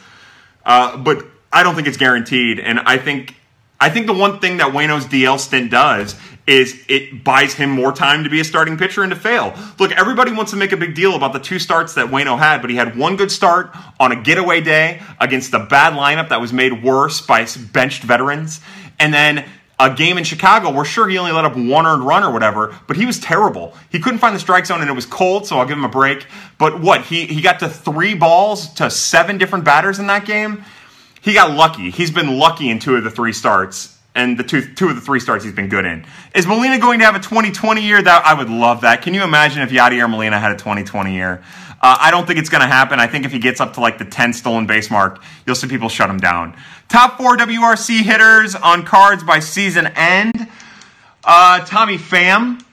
Uh, 0.65 0.97
but 0.97 1.27
I 1.53 1.63
don't 1.63 1.75
think 1.75 1.89
it's 1.89 1.97
guaranteed, 1.97 2.61
and 2.61 2.79
I 2.81 2.97
think 2.97 3.35
I 3.81 3.91
think 3.91 4.07
the 4.07 4.15
one 4.15 4.39
thing 4.39 4.59
that 4.59 4.73
Waino's 4.73 5.05
DL 5.05 5.39
stint 5.39 5.71
does 5.71 6.17
is 6.47 6.85
it 6.89 7.25
buys 7.25 7.55
him 7.55 7.71
more 7.71 7.91
time 7.91 8.25
to 8.25 8.31
be 8.31 8.39
a 8.39 8.45
starting 8.45 8.77
pitcher 8.77 9.03
and 9.03 9.11
to 9.11 9.19
fail. 9.19 9.55
Look, 9.79 9.93
everybody 9.93 10.31
wants 10.31 10.51
to 10.51 10.59
make 10.59 10.73
a 10.73 10.77
big 10.77 10.95
deal 10.95 11.17
about 11.17 11.33
the 11.33 11.39
two 11.39 11.59
starts 11.59 11.95
that 11.95 12.09
Waino 12.09 12.39
had, 12.39 12.61
but 12.61 12.69
he 12.69 12.77
had 12.77 12.97
one 12.97 13.17
good 13.17 13.31
start 13.31 13.75
on 13.99 14.13
a 14.13 14.17
getaway 14.17 14.61
day 14.61 15.01
against 15.19 15.55
a 15.55 15.59
bad 15.59 15.95
lineup 15.95 16.29
that 16.29 16.41
was 16.41 16.53
made 16.53 16.85
worse 16.85 17.23
by 17.23 17.47
benched 17.73 18.03
veterans. 18.03 18.61
And 18.99 19.13
then 19.13 19.45
a 19.79 19.93
game 19.93 20.19
in 20.19 20.25
Chicago 20.25 20.71
where 20.71 20.85
sure 20.85 21.09
he 21.09 21.19
only 21.19 21.33
let 21.33 21.45
up 21.45 21.57
one 21.57 21.87
earned 21.87 22.07
run 22.07 22.23
or 22.23 22.33
whatever, 22.33 22.75
but 22.87 22.97
he 22.97 23.07
was 23.07 23.19
terrible. 23.19 23.75
He 23.91 23.99
couldn't 23.99 24.21
find 24.21 24.35
the 24.35 24.41
strike 24.41 24.67
zone 24.67 24.81
and 24.81 24.89
it 24.89 24.95
was 24.95 25.07
cold, 25.07 25.47
so 25.47 25.59
I'll 25.59 25.67
give 25.67 25.77
him 25.77 25.85
a 25.85 25.89
break. 25.89 26.27
But 26.59 26.81
what 26.81 27.03
he 27.03 27.27
he 27.27 27.41
got 27.41 27.59
to 27.61 27.69
three 27.69 28.15
balls 28.15 28.73
to 28.75 28.91
seven 28.91 29.39
different 29.39 29.65
batters 29.65 29.99
in 29.99 30.07
that 30.07 30.25
game. 30.25 30.65
He 31.21 31.33
got 31.33 31.57
lucky. 31.57 31.91
He's 31.91 32.11
been 32.11 32.39
lucky 32.39 32.69
in 32.69 32.79
two 32.79 32.97
of 32.97 33.05
the 33.05 33.11
three 33.11 33.33
starts, 33.33 33.99
and 34.15 34.39
the 34.39 34.45
two 34.45 34.75
two 34.75 34.91
of 34.91 34.95
the 34.95 35.01
three 35.01 35.19
starts 35.19 35.43
he's 35.43 35.55
been 35.55 35.69
good 35.69 35.87
in. 35.87 36.05
Is 36.35 36.47
Molina 36.47 36.79
going 36.79 36.99
to 37.01 37.05
have 37.07 37.17
a 37.17 37.21
2020 37.21 37.83
year? 37.83 38.01
That 38.01 38.25
I 38.27 38.35
would 38.35 38.51
love 38.51 38.83
that. 38.83 39.03
Can 39.03 39.15
you 39.15 39.25
imagine 39.25 39.63
if 39.63 39.71
Yadier 39.71 40.09
Molina 40.09 40.39
had 40.39 40.53
a 40.53 40.57
2020 40.57 41.15
year? 41.15 41.43
Uh, 41.85 41.99
I 42.01 42.11
don't 42.11 42.27
think 42.27 42.39
it's 42.39 42.49
going 42.49 42.63
to 42.63 42.67
happen. 42.67 42.99
I 42.99 43.07
think 43.07 43.27
if 43.27 43.33
he 43.33 43.39
gets 43.39 43.61
up 43.61 43.75
to 43.75 43.81
like 43.81 43.99
the 43.99 44.07
10 44.07 44.33
stolen 44.33 44.67
base 44.67 44.91
mark, 44.91 45.21
you'll 45.47 45.55
see 45.55 45.69
people 45.69 45.91
shut 45.91 46.09
him 46.09 46.17
down. 46.17 46.57
Top 46.89 47.19
four 47.19 47.37
WRC 47.37 48.01
hitters 48.01 48.55
on 48.55 48.87
cards 48.87 49.23
by 49.23 49.39
season 49.41 49.89
end 49.89 50.49
uh, 51.25 51.63
Tommy 51.67 51.99
Pham, 51.99 52.65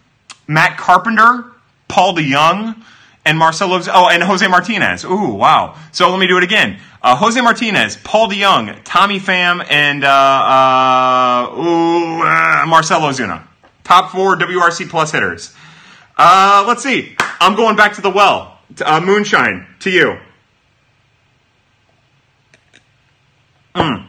Matt 0.47 0.77
Carpenter, 0.77 1.51
Paul 1.89 2.15
DeJong, 2.15 2.81
and 3.25 3.37
Marcelo. 3.37 3.81
Oh, 3.93 4.07
and 4.07 4.23
Jose 4.23 4.47
Martinez. 4.47 5.03
Ooh, 5.03 5.33
wow. 5.33 5.75
So 5.91 6.09
let 6.09 6.17
me 6.17 6.27
do 6.27 6.37
it 6.37 6.43
again. 6.45 6.79
Uh, 7.01 7.17
Jose 7.17 7.41
Martinez, 7.41 7.97
Paul 8.05 8.29
DeJong, 8.29 8.79
Tommy 8.85 9.19
Pham, 9.19 9.65
and 9.69 10.05
uh, 10.05 10.07
uh, 10.07 11.53
ooh, 11.59 12.21
uh, 12.21 12.65
Marcell 12.65 13.01
Ozuna. 13.01 13.43
Top 13.83 14.11
four 14.11 14.37
WRC 14.37 14.89
plus 14.89 15.11
hitters. 15.11 15.53
Let's 16.17 16.81
see. 16.81 17.17
I'm 17.41 17.57
going 17.57 17.75
back 17.75 17.95
to 17.95 18.01
the 18.01 18.09
well. 18.09 18.50
Uh, 18.79 19.01
moonshine 19.01 19.67
to 19.79 19.89
you. 19.89 20.17
Mm. 23.75 24.07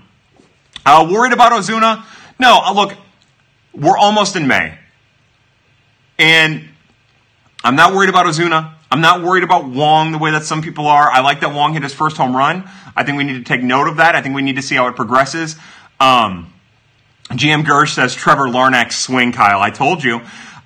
Uh, 0.85 1.09
worried 1.11 1.33
about 1.33 1.53
Ozuna? 1.53 2.05
No, 2.39 2.61
uh, 2.63 2.73
look, 2.73 2.95
we're 3.73 3.97
almost 3.97 4.37
in 4.37 4.47
May. 4.47 4.79
And 6.19 6.69
I'm 7.65 7.77
not 7.77 7.95
worried 7.95 8.11
about 8.11 8.27
Ozuna. 8.27 8.75
I'm 8.91 9.01
not 9.01 9.23
worried 9.23 9.45
about 9.45 9.67
Wong 9.67 10.13
the 10.13 10.19
way 10.19 10.33
that 10.33 10.45
some 10.45 10.61
people 10.61 10.87
are. 10.87 11.11
I 11.11 11.21
like 11.21 11.41
that 11.41 11.55
Wong 11.55 11.73
hit 11.73 11.83
his 11.83 11.95
first 11.95 12.17
home 12.17 12.37
run. 12.37 12.69
I 12.95 13.05
think 13.05 13.17
we 13.17 13.25
need 13.25 13.35
to 13.35 13.45
take 13.45 13.63
note 13.63 13.89
of 13.89 13.97
that. 13.97 14.15
I 14.15 14.23
think 14.23 14.35
we 14.35 14.43
need 14.43 14.57
to 14.57 14.63
see 14.63 14.75
how 14.75 14.87
it 14.89 14.97
progresses. 14.97 15.57
Um, 15.99 16.53
GM 17.31 17.65
Girsch 17.65 17.95
says 17.95 18.15
Trevor 18.15 18.49
Larnach's 18.49 18.97
swing, 18.97 19.33
Kyle. 19.33 19.61
I 19.61 19.71
told 19.71 20.05
you. 20.05 20.21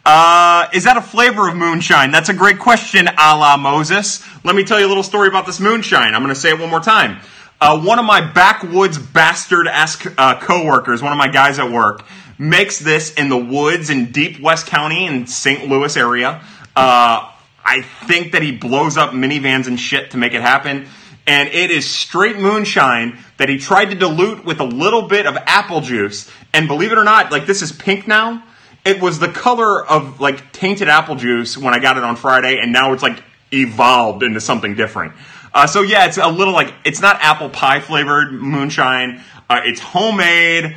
Uh, 0.09 0.69
is 0.73 0.85
that 0.85 0.97
a 0.97 1.03
flavor 1.03 1.49
of 1.49 1.57
moonshine? 1.57 2.13
That's 2.13 2.29
a 2.29 2.33
great 2.33 2.61
question, 2.61 3.09
a 3.09 3.37
la 3.37 3.57
Moses. 3.57 4.25
Let 4.45 4.55
me 4.55 4.63
tell 4.63 4.79
you 4.79 4.87
a 4.87 4.89
little 4.89 5.03
story 5.03 5.27
about 5.27 5.47
this 5.47 5.59
moonshine. 5.59 6.15
I'm 6.15 6.23
going 6.23 6.33
to 6.33 6.41
say 6.41 6.51
it 6.51 6.61
one 6.61 6.71
more 6.71 6.79
time. 6.79 7.19
Uh, 7.61 7.81
one 7.81 7.99
of 7.99 8.05
my 8.05 8.21
backwoods 8.21 8.99
bastard 8.99 9.67
esque 9.67 10.07
uh, 10.17 10.39
coworkers, 10.39 11.03
one 11.03 11.11
of 11.11 11.19
my 11.19 11.27
guys 11.27 11.59
at 11.59 11.73
work, 11.73 12.05
makes 12.39 12.79
this 12.79 13.15
in 13.15 13.29
the 13.29 13.37
woods 13.37 13.91
in 13.91 14.13
deep 14.13 14.39
West 14.39 14.69
County 14.69 15.07
in 15.07 15.27
St. 15.27 15.69
Louis 15.69 15.97
area. 15.97 16.41
Uh, 16.77 17.33
I 17.65 17.83
think 18.05 18.31
that 18.31 18.43
he 18.43 18.53
blows 18.53 18.97
up 18.97 19.11
minivans 19.11 19.67
and 19.67 19.81
shit 19.81 20.13
to 20.13 20.19
make 20.19 20.35
it 20.35 20.41
happen. 20.41 20.87
And 21.27 21.49
it 21.49 21.73
is 21.73 21.91
straight 21.91 22.39
moonshine 22.39 23.19
that 23.39 23.49
he 23.49 23.59
tried 23.59 23.87
to 23.87 23.97
dilute 23.97 24.45
with 24.45 24.61
a 24.61 24.65
little 24.65 25.09
bit 25.09 25.27
of 25.27 25.37
apple 25.47 25.81
juice. 25.81 26.31
And 26.55 26.69
believe 26.69 26.93
it 26.93 26.99
or 26.99 27.03
not, 27.03 27.33
like 27.33 27.47
this 27.47 27.61
is 27.61 27.73
pink 27.73 28.07
now 28.07 28.45
it 28.87 29.03
was 29.03 29.19
the 29.19 29.29
color 29.29 29.85
of 29.85 30.21
like 30.21 30.53
tainted 30.53 30.89
apple 30.89 31.17
juice 31.17 31.59
when 31.59 31.75
I 31.75 31.81
got 31.81 31.99
it 31.99 32.05
on 32.05 32.17
Friday, 32.17 32.59
and 32.61 32.73
now 32.73 32.93
it's 32.93 33.03
like 33.03 33.23
evolved 33.53 34.23
into 34.23 34.41
something 34.41 34.75
different. 34.75 35.13
Uh, 35.53 35.67
so 35.67 35.83
yeah, 35.83 36.07
it's 36.07 36.19
a 36.19 36.29
little 36.29 36.55
like 36.55 36.73
it's 36.85 37.01
not 37.01 37.21
apple 37.21 37.51
pie 37.51 37.81
flavored 37.81 38.33
moonshine. 38.33 39.21
Uh, 39.51 39.61
it's 39.65 39.81
homemade, 39.81 40.77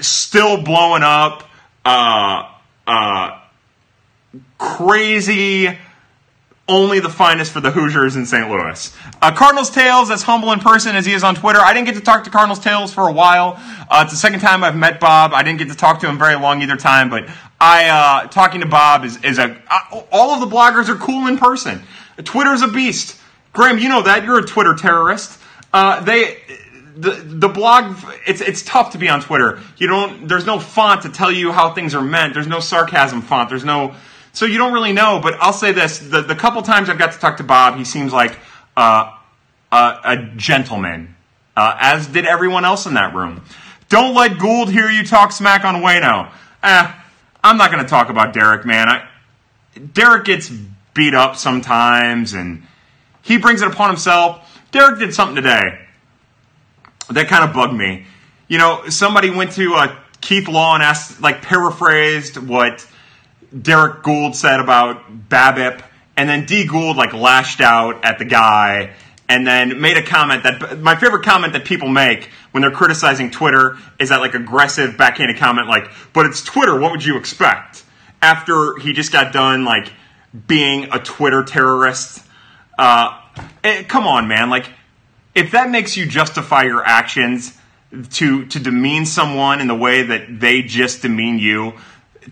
still 0.00 0.62
blowing 0.62 1.02
up. 1.02 1.48
Uh, 1.84 2.48
uh 2.86 3.38
crazy 4.58 5.78
only 6.68 7.00
the 7.00 7.08
finest 7.08 7.52
for 7.52 7.60
the 7.60 7.70
Hoosiers 7.70 8.16
in 8.16 8.24
St. 8.24 8.48
Louis. 8.48 8.96
Uh, 9.20 9.32
Cardinals 9.32 9.70
Tales, 9.70 10.10
as 10.10 10.22
humble 10.22 10.52
in 10.52 10.60
person 10.60 10.94
as 10.94 11.04
he 11.04 11.12
is 11.12 11.24
on 11.24 11.34
Twitter. 11.34 11.58
I 11.58 11.72
didn't 11.74 11.86
get 11.86 11.96
to 11.96 12.00
talk 12.00 12.24
to 12.24 12.30
Cardinals 12.30 12.60
Tales 12.60 12.94
for 12.94 13.08
a 13.08 13.12
while. 13.12 13.54
Uh, 13.90 14.02
it's 14.04 14.12
the 14.12 14.18
second 14.18 14.40
time 14.40 14.62
I've 14.62 14.76
met 14.76 15.00
Bob. 15.00 15.32
I 15.34 15.42
didn't 15.42 15.58
get 15.58 15.68
to 15.68 15.74
talk 15.74 16.00
to 16.00 16.08
him 16.08 16.18
very 16.18 16.36
long 16.36 16.62
either 16.62 16.76
time, 16.76 17.10
but 17.10 17.28
I 17.60 17.88
uh, 17.88 18.28
talking 18.28 18.60
to 18.60 18.66
Bob 18.66 19.04
is, 19.04 19.22
is 19.24 19.38
a 19.38 19.56
uh, 19.68 20.02
all 20.10 20.30
of 20.30 20.40
the 20.40 20.54
bloggers 20.54 20.88
are 20.88 20.96
cool 20.96 21.26
in 21.26 21.36
person. 21.36 21.82
Twitter's 22.24 22.62
a 22.62 22.68
beast. 22.68 23.18
Graham, 23.52 23.78
you 23.78 23.88
know 23.88 24.02
that 24.02 24.24
you're 24.24 24.38
a 24.38 24.46
Twitter 24.46 24.74
terrorist. 24.74 25.38
Uh, 25.72 26.00
they 26.00 26.38
the 26.96 27.10
the 27.10 27.48
blog 27.48 27.96
it's 28.26 28.40
it's 28.40 28.62
tough 28.62 28.92
to 28.92 28.98
be 28.98 29.08
on 29.08 29.20
Twitter. 29.20 29.60
You 29.78 29.88
don't 29.88 30.28
there's 30.28 30.46
no 30.46 30.58
font 30.58 31.02
to 31.02 31.08
tell 31.08 31.32
you 31.32 31.52
how 31.52 31.72
things 31.72 31.94
are 31.94 32.02
meant. 32.02 32.34
There's 32.34 32.46
no 32.46 32.60
sarcasm 32.60 33.22
font. 33.22 33.48
There's 33.48 33.64
no 33.64 33.94
so 34.32 34.46
you 34.46 34.58
don't 34.58 34.72
really 34.72 34.92
know, 34.92 35.20
but 35.22 35.34
I'll 35.40 35.52
say 35.52 35.72
this: 35.72 35.98
the, 35.98 36.22
the 36.22 36.34
couple 36.34 36.62
times 36.62 36.88
I've 36.88 36.98
got 36.98 37.12
to 37.12 37.18
talk 37.18 37.36
to 37.38 37.44
Bob, 37.44 37.76
he 37.76 37.84
seems 37.84 38.12
like 38.12 38.38
uh, 38.76 39.14
uh, 39.70 40.00
a 40.04 40.16
gentleman, 40.36 41.14
uh, 41.56 41.76
as 41.78 42.06
did 42.06 42.26
everyone 42.26 42.64
else 42.64 42.86
in 42.86 42.94
that 42.94 43.14
room. 43.14 43.42
Don't 43.88 44.14
let 44.14 44.38
Goold 44.38 44.70
hear 44.70 44.88
you 44.88 45.04
talk 45.04 45.32
smack 45.32 45.64
on 45.64 45.82
Waino. 45.82 46.30
Eh, 46.62 46.92
I'm 47.44 47.56
not 47.58 47.70
going 47.70 47.82
to 47.82 47.88
talk 47.88 48.08
about 48.08 48.32
Derek, 48.32 48.64
man. 48.64 48.88
I, 48.88 49.08
Derek 49.92 50.24
gets 50.24 50.50
beat 50.94 51.14
up 51.14 51.36
sometimes, 51.36 52.32
and 52.32 52.62
he 53.20 53.36
brings 53.36 53.60
it 53.60 53.68
upon 53.68 53.90
himself. 53.90 54.62
Derek 54.70 54.98
did 54.98 55.12
something 55.12 55.36
today 55.36 55.78
that 57.10 57.28
kind 57.28 57.44
of 57.44 57.52
bugged 57.52 57.74
me. 57.74 58.06
You 58.48 58.56
know, 58.58 58.88
somebody 58.88 59.28
went 59.28 59.52
to 59.52 59.74
uh, 59.74 59.96
Keith 60.22 60.48
Law 60.48 60.74
and 60.74 60.82
asked, 60.82 61.20
like, 61.20 61.42
paraphrased 61.42 62.38
what 62.38 62.86
Derrick 63.60 64.02
Goold 64.02 64.34
said 64.34 64.60
about 64.60 65.28
BABIP, 65.28 65.82
and 66.16 66.28
then 66.28 66.46
D 66.46 66.66
Goold 66.66 66.96
like 66.96 67.12
lashed 67.12 67.60
out 67.60 68.04
at 68.04 68.18
the 68.18 68.24
guy 68.24 68.94
and 69.28 69.46
then 69.46 69.80
made 69.80 69.96
a 69.96 70.02
comment 70.02 70.42
that 70.42 70.78
my 70.80 70.94
favorite 70.94 71.24
comment 71.24 71.54
that 71.54 71.64
people 71.64 71.88
make 71.88 72.28
when 72.50 72.60
they're 72.60 72.70
criticizing 72.70 73.30
Twitter 73.30 73.78
is 73.98 74.10
that 74.10 74.20
like 74.20 74.34
aggressive 74.34 74.98
backhanded 74.98 75.38
comment 75.38 75.68
like, 75.68 75.90
but 76.12 76.26
it's 76.26 76.42
Twitter, 76.42 76.78
what 76.78 76.90
would 76.90 77.04
you 77.04 77.16
expect? 77.16 77.84
After 78.20 78.76
he 78.76 78.92
just 78.92 79.10
got 79.10 79.32
done 79.32 79.64
like 79.64 79.90
being 80.46 80.88
a 80.92 80.98
Twitter 80.98 81.42
terrorist. 81.44 82.24
Uh, 82.78 83.18
it, 83.36 83.44
eh, 83.64 83.82
come 83.84 84.06
on, 84.06 84.28
man. 84.28 84.50
Like, 84.50 84.70
if 85.34 85.52
that 85.52 85.70
makes 85.70 85.96
you 85.96 86.06
justify 86.06 86.64
your 86.64 86.84
actions 86.84 87.56
to 88.10 88.46
to 88.46 88.58
demean 88.58 89.04
someone 89.04 89.60
in 89.60 89.66
the 89.66 89.74
way 89.74 90.02
that 90.02 90.40
they 90.40 90.62
just 90.62 91.02
demean 91.02 91.38
you, 91.38 91.74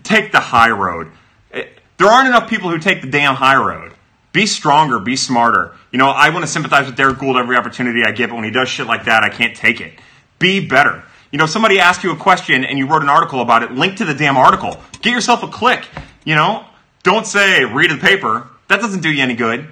take 0.03 0.31
the 0.31 0.39
high 0.39 0.71
road. 0.71 1.11
There 1.51 2.07
aren't 2.07 2.27
enough 2.27 2.49
people 2.49 2.69
who 2.69 2.79
take 2.79 3.01
the 3.01 3.09
damn 3.09 3.35
high 3.35 3.57
road. 3.57 3.93
Be 4.33 4.45
stronger, 4.45 4.99
be 4.99 5.15
smarter. 5.15 5.75
You 5.91 5.99
know, 5.99 6.07
I 6.07 6.29
want 6.29 6.43
to 6.43 6.51
sympathize 6.51 6.85
with 6.85 6.95
Derrick 6.95 7.17
Goold 7.17 7.37
every 7.37 7.57
opportunity 7.57 8.03
I 8.03 8.11
get, 8.11 8.29
but 8.29 8.35
when 8.35 8.45
he 8.45 8.51
does 8.51 8.69
shit 8.69 8.87
like 8.87 9.05
that, 9.05 9.23
I 9.23 9.29
can't 9.29 9.55
take 9.55 9.81
it. 9.81 9.93
Be 10.39 10.65
better. 10.65 11.03
You 11.31 11.37
know, 11.37 11.45
somebody 11.45 11.79
asked 11.79 12.03
you 12.03 12.11
a 12.11 12.15
question 12.15 12.63
and 12.65 12.77
you 12.77 12.87
wrote 12.87 13.03
an 13.03 13.09
article 13.09 13.41
about 13.41 13.63
it, 13.63 13.71
link 13.71 13.97
to 13.97 14.05
the 14.05 14.13
damn 14.13 14.37
article. 14.37 14.79
Get 15.01 15.11
yourself 15.11 15.43
a 15.43 15.47
click. 15.47 15.85
You 16.23 16.35
know, 16.35 16.65
don't 17.03 17.27
say 17.27 17.65
read 17.65 17.91
the 17.91 17.97
paper. 17.97 18.47
That 18.67 18.79
doesn't 18.79 19.01
do 19.01 19.11
you 19.11 19.21
any 19.21 19.35
good. 19.35 19.67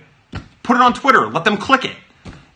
Put 0.63 0.75
it 0.75 0.81
on 0.81 0.93
Twitter. 0.93 1.27
Let 1.27 1.45
them 1.45 1.57
click 1.57 1.85
it. 1.85 1.95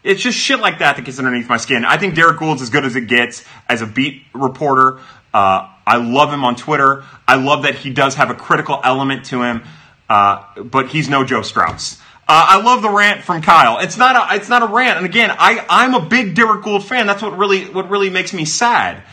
It's 0.03 0.21
just 0.21 0.37
shit 0.37 0.59
like 0.59 0.79
that 0.79 0.97
that 0.97 1.05
gets 1.05 1.17
underneath 1.17 1.47
my 1.47 1.57
skin. 1.57 1.85
I 1.85 1.97
think 1.97 2.15
Derrick 2.15 2.37
Goold's 2.37 2.61
as 2.61 2.69
good 2.69 2.85
as 2.85 2.95
it 2.95 3.07
gets 3.07 3.45
as 3.69 3.81
a 3.81 3.87
beat 3.87 4.23
reporter. 4.33 4.99
Uh, 5.33 5.72
I 5.85 5.97
love 5.97 6.31
him 6.31 6.43
on 6.43 6.55
Twitter. 6.55 7.03
I 7.27 7.35
love 7.35 7.63
that 7.63 7.75
he 7.75 7.89
does 7.89 8.15
have 8.15 8.29
a 8.29 8.35
critical 8.35 8.79
element 8.83 9.25
to 9.25 9.41
him, 9.41 9.63
uh, 10.09 10.43
but 10.63 10.89
he's 10.89 11.09
no 11.09 11.23
Joe 11.23 11.41
Strauss. 11.41 11.99
Uh, 12.25 12.45
I 12.49 12.61
love 12.61 12.81
the 12.81 12.89
rant 12.89 13.23
from 13.23 13.41
Kyle. 13.41 13.79
It's 13.79 13.97
not 13.97 14.15
a 14.15 14.35
it's 14.35 14.47
not 14.47 14.63
a 14.63 14.67
rant, 14.67 14.97
and 14.97 15.05
again, 15.05 15.29
I 15.31 15.65
I'm 15.69 15.93
a 15.93 15.99
big 15.99 16.35
Derrick 16.35 16.63
Goold 16.63 16.85
fan. 16.85 17.05
That's 17.05 17.21
what 17.21 17.37
really 17.37 17.65
what 17.65 17.89
really 17.89 18.09
makes 18.09 18.33
me 18.33 18.45
sad. 18.45 19.03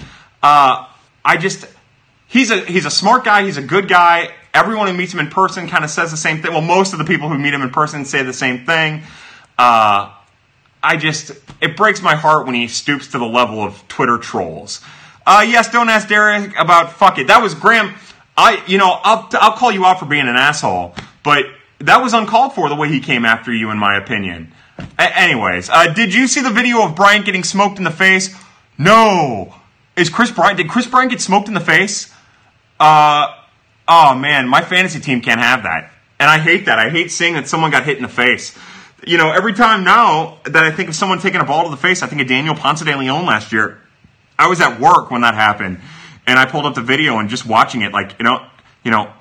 Uh, 0.42 0.86
I 1.24 1.36
just 1.36 1.66
he's 2.28 2.52
a 2.52 2.60
he's 2.60 2.86
a 2.86 2.90
smart 2.90 3.24
guy. 3.24 3.44
He's 3.44 3.56
a 3.56 3.62
good 3.62 3.88
guy. 3.88 4.32
Everyone 4.54 4.86
who 4.86 4.94
meets 4.94 5.12
him 5.12 5.20
in 5.20 5.28
person 5.28 5.68
kind 5.68 5.84
of 5.84 5.90
says 5.90 6.12
the 6.12 6.16
same 6.16 6.40
thing. 6.40 6.52
Well, 6.52 6.60
most 6.60 6.92
of 6.92 7.00
the 7.00 7.04
people 7.04 7.28
who 7.28 7.38
meet 7.38 7.52
him 7.52 7.62
in 7.62 7.70
person 7.70 8.04
say 8.04 8.22
the 8.22 8.32
same 8.32 8.64
thing. 8.64 9.02
Uh, 9.58 10.12
I 10.82 10.96
just 10.96 11.32
it 11.60 11.76
breaks 11.76 12.00
my 12.02 12.14
heart 12.14 12.46
when 12.46 12.54
he 12.54 12.68
stoops 12.68 13.08
to 13.08 13.18
the 13.18 13.26
level 13.26 13.60
of 13.60 13.86
Twitter 13.88 14.18
trolls. 14.18 14.80
Uh, 15.26 15.44
yes, 15.46 15.70
don't 15.70 15.88
ask 15.88 16.08
Derek 16.08 16.58
about 16.58 16.92
fuck 16.92 17.18
it. 17.18 17.26
That 17.28 17.42
was 17.42 17.54
Graham. 17.54 17.94
I, 18.36 18.62
you 18.66 18.78
know, 18.78 18.98
I'll, 19.02 19.28
I'll 19.32 19.52
call 19.52 19.70
you 19.70 19.84
out 19.84 19.98
for 19.98 20.06
being 20.06 20.26
an 20.28 20.36
asshole, 20.36 20.94
but 21.22 21.44
that 21.80 22.02
was 22.02 22.14
uncalled 22.14 22.54
for 22.54 22.68
the 22.68 22.74
way 22.74 22.88
he 22.88 23.00
came 23.00 23.24
after 23.24 23.52
you, 23.52 23.70
in 23.70 23.78
my 23.78 23.96
opinion. 23.96 24.52
A- 24.98 25.18
anyways, 25.18 25.68
uh, 25.68 25.92
did 25.92 26.14
you 26.14 26.26
see 26.26 26.40
the 26.40 26.50
video 26.50 26.82
of 26.82 26.94
Bryant 26.94 27.26
getting 27.26 27.44
smoked 27.44 27.78
in 27.78 27.84
the 27.84 27.90
face? 27.90 28.34
No. 28.78 29.54
Is 29.96 30.08
Kris 30.08 30.30
Bryant, 30.30 30.56
did 30.56 30.70
Kris 30.70 30.86
Bryant 30.86 31.10
get 31.10 31.20
smoked 31.20 31.48
in 31.48 31.54
the 31.54 31.60
face? 31.60 32.12
Uh, 32.78 33.34
oh 33.86 34.14
man, 34.14 34.48
my 34.48 34.62
fantasy 34.62 35.00
team 35.00 35.20
can't 35.20 35.40
have 35.40 35.64
that. 35.64 35.92
And 36.18 36.30
I 36.30 36.38
hate 36.38 36.66
that. 36.66 36.78
I 36.78 36.90
hate 36.90 37.10
seeing 37.10 37.34
that 37.34 37.48
someone 37.48 37.70
got 37.70 37.84
hit 37.84 37.96
in 37.96 38.02
the 38.02 38.08
face. 38.08 38.56
You 39.06 39.18
know, 39.18 39.32
every 39.32 39.52
time 39.54 39.84
now 39.84 40.38
that 40.44 40.64
I 40.64 40.70
think 40.70 40.90
of 40.90 40.94
someone 40.94 41.18
taking 41.18 41.40
a 41.40 41.44
ball 41.44 41.64
to 41.64 41.70
the 41.70 41.76
face, 41.76 42.02
I 42.02 42.06
think 42.06 42.20
of 42.20 42.28
Daniel 42.28 42.54
Ponce 42.54 42.82
de 42.82 42.96
Leon 42.96 43.26
last 43.26 43.52
year. 43.52 43.80
I 44.41 44.49
was 44.49 44.61
at 44.61 44.80
work 44.80 45.11
when 45.11 45.20
that 45.20 45.34
happened, 45.34 45.80
and 46.26 46.38
I 46.38 46.47
pulled 46.47 46.64
up 46.64 46.74
the 46.74 46.82
video 46.82 47.18
and 47.18 47.28
just 47.28 47.45
watching 47.45 47.82
it, 47.82 47.93
like, 47.93 48.16
you 48.18 48.24
know, 48.24 48.47
you 48.82 48.91
know, 48.91 49.12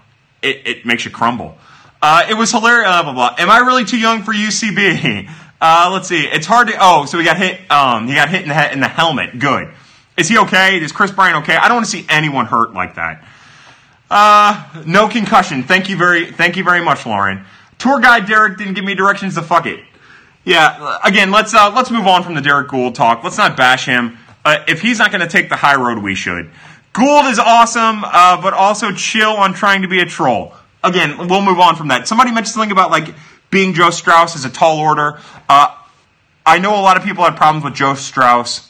it, 0.42 0.62
it 0.66 0.86
makes 0.86 1.04
you 1.04 1.12
crumble. 1.12 1.58
Uh, 2.02 2.26
it 2.30 2.36
was 2.36 2.52
hilarious. 2.52 2.88
Blah, 2.88 3.04
blah, 3.04 3.14
blah. 3.14 3.36
Am 3.38 3.50
I 3.50 3.60
really 3.60 3.84
too 3.84 4.00
young 4.00 4.24
for 4.24 4.34
UCB? 4.34 5.30
Uh, 5.62 5.90
let's 5.92 6.08
see. 6.08 6.24
It's 6.24 6.48
hard 6.48 6.70
to. 6.70 6.74
Oh, 6.80 7.04
so 7.04 7.20
he 7.20 7.26
got 7.26 7.36
hit. 7.36 7.70
Um, 7.70 8.08
he 8.08 8.16
got 8.16 8.30
hit 8.30 8.44
in 8.44 8.48
the 8.48 8.72
in 8.72 8.80
the 8.80 8.88
helmet. 8.88 9.38
Good. 9.38 9.74
Is 10.16 10.30
he 10.30 10.38
okay? 10.38 10.82
Is 10.82 10.94
Kris 10.94 11.12
Bryant 11.12 11.44
okay? 11.44 11.58
I 11.58 11.68
don't 11.68 11.76
want 11.76 11.86
to 11.86 11.92
see 11.92 12.06
anyone 12.08 12.46
hurt 12.46 12.74
like 12.74 12.96
that. 12.96 13.28
Uh, 14.10 14.84
no 14.86 15.10
concussion. 15.10 15.64
Thank 15.64 15.90
you 15.90 15.98
very, 15.98 16.32
thank 16.32 16.56
you 16.56 16.64
very 16.64 16.82
much, 16.82 17.06
Lauren. 17.06 17.44
Tour 17.78 18.00
guide 18.00 18.26
Derek 18.26 18.58
didn't 18.58 18.76
give 18.76 18.86
me 18.86 18.96
directions 18.96 19.36
to 19.36 19.42
fuck 19.42 19.66
it. 19.66 19.82
Yeah. 20.46 21.00
Again, 21.04 21.30
let's 21.32 21.54
uh, 21.54 21.74
let's 21.76 21.92
move 21.92 22.08
on 22.08 22.24
from 22.24 22.36
the 22.36 22.42
Derrick 22.42 22.70
Goold 22.70 22.96
talk. 22.96 23.24
Let's 23.24 23.38
not 23.38 23.58
bash 23.58 23.86
him. 23.86 24.18
Uh, 24.46 24.64
if 24.68 24.82
he's 24.82 25.00
not 25.00 25.12
going 25.12 25.22
to 25.22 25.28
take 25.28 25.50
the 25.50 25.56
high 25.56 25.76
road, 25.76 26.02
we 26.02 26.16
should. 26.16 26.50
Goold 26.94 27.26
is 27.26 27.40
awesome, 27.40 28.04
uh, 28.04 28.42
but 28.42 28.54
also 28.54 28.92
chill 28.92 29.32
on 29.32 29.54
trying 29.54 29.84
to 29.84 29.88
be 29.88 30.00
a 30.00 30.06
troll 30.06 30.54
again, 30.84 31.28
we'll 31.28 31.42
move 31.42 31.60
on 31.60 31.76
from 31.76 31.90
that. 31.90 32.08
Somebody 32.08 32.32
mentioned 32.32 32.54
something 32.54 32.72
about 32.72 32.92
like 32.92 33.14
being 33.50 33.74
Joe 33.74 33.90
Strauss 33.90 34.36
is 34.36 34.46
a 34.46 34.50
tall 34.50 34.80
order. 34.80 35.20
Uh, 35.48 35.76
I 36.46 36.60
know 36.60 36.80
a 36.80 36.82
lot 36.82 36.98
of 36.98 37.04
people 37.04 37.24
had 37.24 37.36
problems 37.36 37.64
with 37.64 37.74
Joe 37.74 37.96
Strauss. 37.96 38.68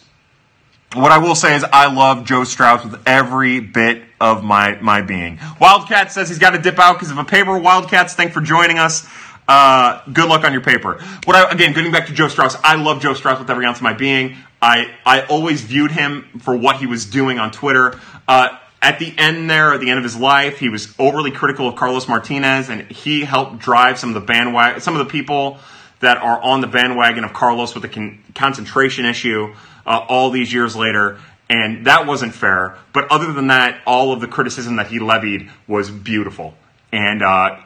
What 0.93 1.11
I 1.11 1.20
will 1.20 1.36
say 1.36 1.55
is 1.55 1.63
I 1.63 1.93
love 1.93 2.26
Joe 2.26 2.43
Strauss 2.43 2.84
with 2.84 2.99
every 3.05 3.59
bit 3.59 4.03
of 4.20 4.43
my, 4.43 4.80
my 4.82 5.01
being. 5.01 5.39
Wildcat 5.61 6.11
says 6.11 6.30
he's 6.30 6.39
got 6.39 6.51
to 6.51 6.57
dip 6.59 6.80
out 6.80 6.93
because 6.93 7.11
of 7.11 7.20
a 7.20 7.24
paper. 7.24 7.57
Wildcats, 7.57 8.15
thanks 8.15 8.34
for 8.34 8.41
joining 8.41 8.80
us. 8.80 9.07
Uh, 9.50 10.04
good 10.14 10.30
luck 10.30 10.45
on 10.45 10.54
your 10.54 10.62
paper. 10.62 11.02
What 11.26 11.36
I, 11.36 11.50
again, 11.50 11.74
getting 11.74 11.91
back 11.91 12.06
to 12.06 12.14
Joe 12.14 12.28
Strauss, 12.28 12.56
I 12.64 12.76
love 12.76 13.02
Joe 13.02 13.16
Strauss 13.16 13.39
with 13.39 13.50
every 13.50 13.66
ounce 13.66 13.80
of 13.80 13.82
my 13.82 13.93
being. 13.93 14.38
I, 14.62 14.93
I 15.04 15.22
always 15.24 15.62
viewed 15.62 15.89
him 15.89 16.39
for 16.43 16.56
what 16.56 16.76
he 16.76 16.86
was 16.86 17.08
doing 17.08 17.39
on 17.39 17.50
Twitter. 17.50 18.00
Uh, 18.28 18.60
at 18.80 19.00
the 19.00 19.12
end 19.18 19.50
there, 19.50 19.74
at 19.74 19.82
the 19.82 19.89
end 19.89 19.97
of 19.97 20.04
his 20.04 20.16
life, 20.16 20.60
he 20.60 20.70
was 20.70 20.93
overly 21.00 21.32
critical 21.32 21.68
of 21.68 21.76
Carlos 21.76 22.08
Martinez, 22.08 22.70
and 22.70 22.91
he 22.91 23.22
helped 23.22 23.58
drive 23.58 23.97
some 23.97 24.10
of 24.12 24.14
the 24.14 24.22
bandwagon, 24.22 24.82
some 24.82 24.95
of 24.95 25.00
the 25.00 25.12
people 25.12 25.58
that 26.00 26.18
are 26.18 26.39
on 26.39 26.62
the 26.62 26.68
bandwagon 26.68 27.24
of 27.24 27.34
Carlos 27.34 27.74
with 27.74 27.82
the 27.82 27.89
con- 27.89 28.24
concentration 28.36 29.06
issue 29.06 29.56
uh, 29.84 30.06
all 30.08 30.30
these 30.30 30.54
years 30.54 30.76
later. 30.76 31.18
And 31.50 31.88
that 31.88 32.06
wasn't 32.06 32.36
fair. 32.36 32.78
But 32.93 33.12
other 33.12 33.34
than 33.34 33.47
that, 33.47 33.82
all 33.88 34.14
of 34.14 34.22
the 34.22 34.28
criticism 34.28 34.76
that 34.76 34.88
he 34.88 35.00
levied 35.00 35.50
was 35.68 35.89
beautiful. 35.89 36.54
And 36.91 37.24
uh, 37.24 37.58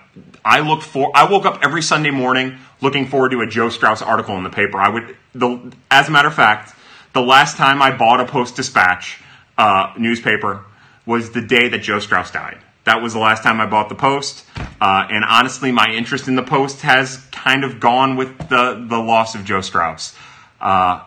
I 0.46 0.60
look 0.60 0.82
for. 0.82 1.12
I 1.16 1.30
woke 1.30 1.46
up 1.46 1.60
every 1.64 1.82
Sunday 1.82 2.12
morning 2.12 2.58
looking 2.82 3.08
forward 3.08 3.32
to 3.32 3.42
a 3.42 3.48
Joe 3.48 3.70
Strauss 3.70 4.02
article 4.02 4.38
in 4.38 4.44
the 4.44 4.50
paper. 4.50 4.78
I 4.78 4.90
would, 4.90 5.16
the, 5.34 5.74
as 5.90 6.10
a 6.10 6.12
matter 6.12 6.28
of 6.28 6.36
fact, 6.36 6.76
the 7.14 7.22
last 7.22 7.58
time 7.58 7.82
I 7.82 7.96
bought 7.96 8.20
a 8.20 8.26
Post 8.26 8.56
Dispatch 8.56 9.20
uh, 9.58 9.94
newspaper 9.98 10.66
was 11.06 11.32
the 11.32 11.42
day 11.42 11.70
that 11.70 11.80
Joe 11.80 12.00
Strauss 12.00 12.32
died. 12.32 12.60
That 12.86 13.02
was 13.02 13.14
the 13.14 13.20
last 13.20 13.44
time 13.44 13.62
I 13.62 13.66
bought 13.66 13.88
the 13.90 13.96
Post, 13.96 14.46
uh, 14.82 15.08
and 15.10 15.24
honestly, 15.24 15.72
my 15.72 15.88
interest 15.88 16.28
in 16.28 16.36
the 16.36 16.44
Post 16.44 16.82
has 16.82 17.18
kind 17.32 17.64
of 17.64 17.80
gone 17.80 18.18
with 18.18 18.38
the 18.50 18.86
the 18.90 19.00
loss 19.00 19.36
of 19.36 19.46
Joe 19.46 19.62
Strauss. 19.62 20.14
Uh, 20.60 21.02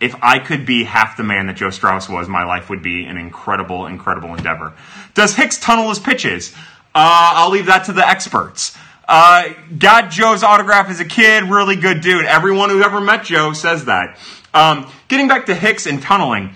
if 0.00 0.14
I 0.20 0.38
could 0.40 0.66
be 0.66 0.84
half 0.84 1.16
the 1.16 1.22
man 1.22 1.46
that 1.46 1.56
Joe 1.56 1.70
Strauss 1.70 2.08
was, 2.08 2.28
my 2.28 2.44
life 2.44 2.68
would 2.68 2.82
be 2.82 3.04
an 3.04 3.16
incredible, 3.16 3.86
incredible 3.86 4.34
endeavor. 4.34 4.74
Does 5.14 5.36
Hicks 5.36 5.58
tunnel 5.58 5.88
his 5.88 6.00
pitches? 6.00 6.52
Uh, 6.94 7.34
I'll 7.36 7.50
leave 7.50 7.66
that 7.66 7.86
to 7.86 7.92
the 7.92 8.06
experts. 8.06 8.76
Uh, 9.06 9.50
got 9.78 10.10
Joe's 10.10 10.42
autograph 10.42 10.88
as 10.88 11.00
a 11.00 11.04
kid, 11.04 11.44
really 11.44 11.76
good 11.76 12.00
dude. 12.00 12.24
Everyone 12.24 12.70
who 12.70 12.82
ever 12.82 13.00
met 13.00 13.24
Joe 13.24 13.52
says 13.52 13.86
that. 13.86 14.18
Um, 14.54 14.90
getting 15.08 15.26
back 15.26 15.46
to 15.46 15.54
Hicks 15.54 15.86
and 15.86 16.00
tunneling, 16.00 16.54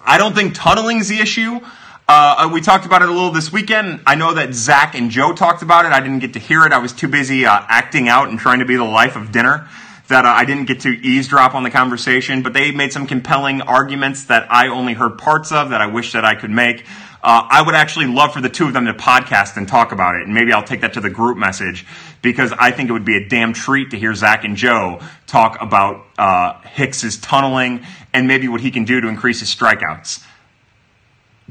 I 0.00 0.18
don't 0.18 0.34
think 0.34 0.54
tunneling's 0.54 1.08
the 1.08 1.18
issue. 1.18 1.60
Uh, 2.08 2.50
we 2.52 2.60
talked 2.60 2.86
about 2.86 3.02
it 3.02 3.08
a 3.08 3.12
little 3.12 3.30
this 3.30 3.52
weekend. 3.52 4.00
I 4.06 4.14
know 4.14 4.34
that 4.34 4.54
Zach 4.54 4.94
and 4.94 5.10
Joe 5.10 5.32
talked 5.32 5.62
about 5.62 5.84
it. 5.84 5.92
I 5.92 6.00
didn't 6.00 6.20
get 6.20 6.32
to 6.32 6.38
hear 6.38 6.64
it. 6.64 6.72
I 6.72 6.78
was 6.78 6.92
too 6.92 7.08
busy 7.08 7.46
uh, 7.46 7.64
acting 7.68 8.08
out 8.08 8.30
and 8.30 8.38
trying 8.38 8.60
to 8.60 8.64
be 8.64 8.76
the 8.76 8.84
life 8.84 9.14
of 9.14 9.30
dinner 9.30 9.68
that 10.08 10.24
uh, 10.24 10.28
I 10.28 10.44
didn't 10.44 10.64
get 10.64 10.80
to 10.80 10.88
eavesdrop 10.88 11.54
on 11.54 11.62
the 11.62 11.70
conversation. 11.70 12.42
But 12.42 12.52
they 12.52 12.72
made 12.72 12.92
some 12.92 13.06
compelling 13.06 13.62
arguments 13.62 14.24
that 14.24 14.50
I 14.50 14.68
only 14.68 14.94
heard 14.94 15.18
parts 15.18 15.52
of 15.52 15.70
that 15.70 15.80
I 15.80 15.86
wish 15.86 16.12
that 16.12 16.24
I 16.24 16.34
could 16.34 16.50
make. 16.50 16.84
Uh, 17.22 17.46
I 17.50 17.62
would 17.62 17.74
actually 17.74 18.06
love 18.06 18.32
for 18.32 18.40
the 18.40 18.48
two 18.48 18.66
of 18.66 18.72
them 18.72 18.86
to 18.86 18.94
podcast 18.94 19.56
and 19.56 19.68
talk 19.68 19.92
about 19.92 20.14
it. 20.14 20.22
And 20.22 20.32
maybe 20.32 20.52
I'll 20.52 20.62
take 20.62 20.80
that 20.80 20.94
to 20.94 21.00
the 21.00 21.10
group 21.10 21.36
message 21.36 21.86
because 22.22 22.52
I 22.52 22.70
think 22.70 22.88
it 22.88 22.92
would 22.92 23.04
be 23.04 23.16
a 23.16 23.28
damn 23.28 23.52
treat 23.52 23.90
to 23.90 23.98
hear 23.98 24.14
Zach 24.14 24.44
and 24.44 24.56
Joe 24.56 25.00
talk 25.26 25.60
about 25.60 26.06
uh, 26.18 26.60
Hicks's 26.62 27.18
tunneling 27.18 27.84
and 28.14 28.26
maybe 28.26 28.48
what 28.48 28.60
he 28.60 28.70
can 28.70 28.84
do 28.84 29.00
to 29.00 29.08
increase 29.08 29.40
his 29.40 29.54
strikeouts 29.54 30.24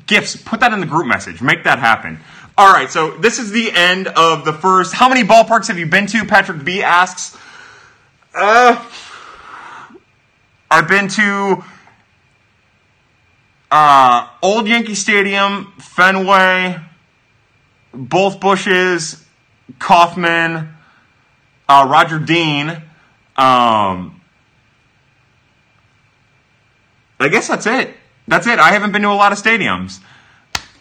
gifts, 0.09 0.36
put 0.36 0.59
that 0.59 0.74
in 0.74 0.80
the 0.80 0.86
group 0.86 1.07
message. 1.07 1.41
Make 1.41 1.63
that 1.63 1.80
happen. 1.80 2.20
All 2.57 2.74
right, 2.74 2.89
so 2.89 3.11
this 3.11 3.39
is 3.39 3.51
the 3.51 3.72
end 3.72 4.07
of 4.07 4.43
the 4.43 4.51
first. 4.51 4.93
How 4.93 5.07
many 5.07 5.24
ballparks 5.24 5.67
have 5.67 5.78
you 5.78 5.86
been 5.86 6.07
to? 6.07 6.26
Patrick 6.26 6.65
B 6.65 6.84
asks. 6.84 7.38
Uh, 8.36 8.84
I've 10.70 10.88
been 10.88 11.07
to 11.09 11.63
uh, 13.72 14.28
Old 14.41 14.67
Yankee 14.67 14.95
Stadium, 14.95 15.74
Fenway, 15.80 16.80
both 17.93 18.39
Busches, 18.39 19.24
Kauffman, 19.78 20.70
uh, 21.67 21.88
Roger 21.89 22.20
Dean. 22.20 22.70
Um, 23.38 24.22
I 27.20 27.28
guess 27.30 27.47
that's 27.47 27.67
it. 27.67 27.95
That's 28.28 28.47
it. 28.47 28.59
I 28.59 28.72
haven't 28.72 28.91
been 28.91 29.01
to 29.03 29.09
a 29.09 29.13
lot 29.13 29.32
of 29.32 29.38
stadiums. 29.38 29.99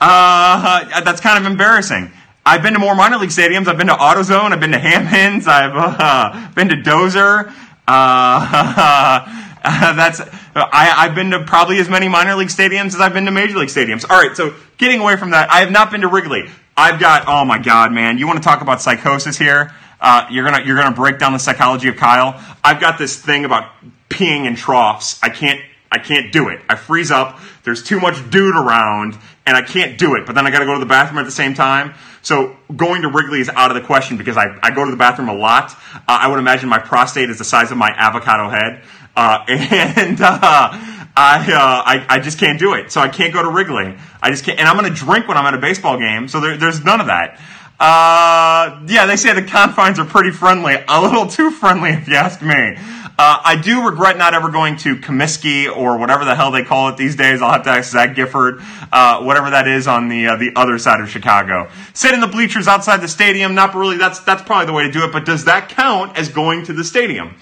Uh, 0.01 1.01
that's 1.03 1.21
kind 1.21 1.45
of 1.45 1.51
embarrassing. 1.51 2.11
I've 2.47 2.63
been 2.63 2.73
to 2.73 2.79
more 2.79 2.95
minor 2.95 3.19
league 3.19 3.31
stadiums. 3.31 3.67
I've 3.69 3.77
been 3.77 3.89
to 3.89 3.95
AutoZone. 3.95 4.53
I've 4.53 4.61
been 4.61 4.73
to 4.73 4.79
Hammons. 4.79 5.47
I've 5.47 5.73
uh, 5.75 6.49
been 6.55 6.69
to 6.69 6.77
Dozer. 6.77 7.53
Uh, 7.87 9.45
that's 9.65 10.21
I, 10.55 10.95
I've 10.97 11.15
been 11.15 11.31
to 11.31 11.45
probably 11.45 11.79
as 11.79 11.89
many 11.89 12.09
minor 12.09 12.35
league 12.35 12.49
stadiums 12.49 12.89
as 12.89 13.01
I've 13.01 13.13
been 13.13 13.25
to 13.25 13.31
major 13.31 13.59
league 13.59 13.69
stadiums. 13.69 14.09
All 14.09 14.21
right, 14.21 14.37
so 14.37 14.55
getting 14.77 15.01
away 15.01 15.17
from 15.17 15.31
that, 15.31 15.51
I 15.51 15.61
have 15.61 15.71
not 15.71 15.91
been 15.91 16.03
to 16.03 16.09
Wrigley. 16.09 16.49
I've 16.77 17.01
got 17.01 17.25
oh 17.27 17.45
my 17.45 17.59
god, 17.59 17.93
man! 17.93 18.19
You 18.19 18.27
want 18.27 18.39
to 18.39 18.45
talk 18.45 18.61
about 18.61 18.81
psychosis 18.81 19.37
here? 19.37 19.73
Uh, 20.01 20.27
you're 20.31 20.45
gonna 20.45 20.65
you're 20.65 20.77
gonna 20.77 20.95
break 20.95 21.19
down 21.19 21.33
the 21.33 21.39
psychology 21.39 21.89
of 21.89 21.97
Kyle. 21.97 22.41
I've 22.63 22.81
got 22.81 22.99
this 22.99 23.21
thing 23.21 23.45
about 23.45 23.71
peeing 24.09 24.47
in 24.47 24.55
troughs. 24.55 25.19
I 25.23 25.29
can't 25.29 25.61
I 25.91 25.99
can't 25.99 26.33
do 26.33 26.49
it. 26.49 26.61
I 26.69 26.77
freeze 26.77 27.11
up. 27.11 27.41
There's 27.65 27.83
too 27.83 27.99
much 27.99 28.31
dude 28.31 28.57
around, 28.57 29.19
and 29.47 29.57
I 29.57 29.63
can't 29.63 29.99
do 29.99 30.15
it. 30.17 30.27
But 30.27 30.35
then 30.35 30.47
I 30.47 30.51
got 30.51 30.59
to 30.61 30.67
go 30.67 30.75
to 30.75 30.81
the 30.81 30.87
bathroom 30.87 31.19
at 31.19 31.25
the 31.25 31.31
same 31.31 31.55
time. 31.55 31.95
So 32.21 32.57
going 32.77 33.03
to 33.03 33.09
Wrigley 33.09 33.41
is 33.41 33.49
out 33.49 33.71
of 33.71 33.81
the 33.81 33.87
question 33.87 34.17
because 34.17 34.37
I, 34.37 34.59
I 34.63 34.71
go 34.71 34.85
to 34.85 34.91
the 34.91 34.97
bathroom 34.97 35.29
a 35.29 35.35
lot. 35.35 35.73
Uh, 35.95 36.01
I 36.07 36.29
would 36.29 36.39
imagine 36.39 36.69
my 36.69 36.79
prostate 36.79 37.31
is 37.31 37.39
the 37.39 37.45
size 37.45 37.71
of 37.71 37.79
my 37.79 37.91
avocado 37.97 38.51
head, 38.51 38.83
uh, 39.19 39.45
and 39.49 40.21
uh, 40.21 40.39
I, 40.41 41.53
uh, 41.53 41.83
I 41.85 42.07
I 42.09 42.21
just 42.21 42.39
can't 42.39 42.59
do 42.59 42.75
it. 42.75 42.93
So 42.93 43.01
I 43.01 43.09
can't 43.09 43.35
go 43.35 43.43
to 43.43 43.51
Wrigley. 43.51 43.97
I 44.23 44.31
just 44.31 44.45
can't. 44.45 44.61
And 44.61 44.69
I'm 44.69 44.79
going 44.79 44.89
to 44.89 44.97
drink 44.97 45.27
when 45.27 45.37
I'm 45.37 45.45
at 45.45 45.55
a 45.55 45.59
baseball 45.59 45.99
game. 45.99 46.29
So 46.29 46.39
there, 46.41 46.57
there's 46.57 46.85
none 46.85 47.01
of 47.01 47.09
that. 47.09 47.41
Uh, 47.81 48.81
yeah, 48.87 49.07
they 49.07 49.17
say 49.17 49.35
the 49.35 49.43
confines 49.43 49.99
are 49.99 50.05
pretty 50.05 50.31
friendly. 50.31 50.77
A 50.87 51.03
little 51.03 51.27
too 51.27 51.51
friendly, 51.51 51.91
if 51.91 52.07
you 52.07 52.15
ask 52.15 52.43
me. 52.43 52.77
Uh, 53.21 53.41
I 53.45 53.57
do 53.61 53.85
regret 53.85 54.17
not 54.17 54.35
ever 54.35 54.49
going 54.51 54.77
to 54.79 54.95
Comiskey 54.95 55.69
or 55.69 55.99
whatever 55.99 56.25
the 56.25 56.37
hell 56.37 56.53
they 56.53 56.63
call 56.63 56.89
it 56.91 56.97
these 56.97 57.17
days. 57.17 57.43
I'll 57.43 57.51
have 57.51 57.65
to 57.65 57.71
ask 57.71 57.91
Zach 57.91 58.15
Gifford, 58.15 58.63
uh, 58.93 59.23
whatever 59.23 59.51
that 59.51 59.67
is 59.67 59.89
on 59.89 60.09
the 60.09 60.29
uh, 60.29 60.37
the 60.37 60.53
other 60.55 60.79
side 60.79 61.01
of 61.01 61.11
Chicago. 61.11 61.69
Sit 61.95 62.15
in 62.15 62.21
the 62.21 62.29
bleachers 62.29 62.69
outside 62.69 63.01
the 63.01 63.09
stadium. 63.09 63.57
Not 63.57 63.75
really. 63.75 63.97
That's 63.97 64.21
that's 64.21 64.43
probably 64.43 64.67
the 64.67 64.73
way 64.73 64.85
to 64.85 64.93
do 64.93 65.03
it. 65.05 65.13
But 65.13 65.25
does 65.25 65.47
that 65.47 65.69
count 65.69 66.17
as 66.17 66.29
going 66.29 66.65
to 66.67 66.73
the 66.73 66.85
stadium? 66.85 67.35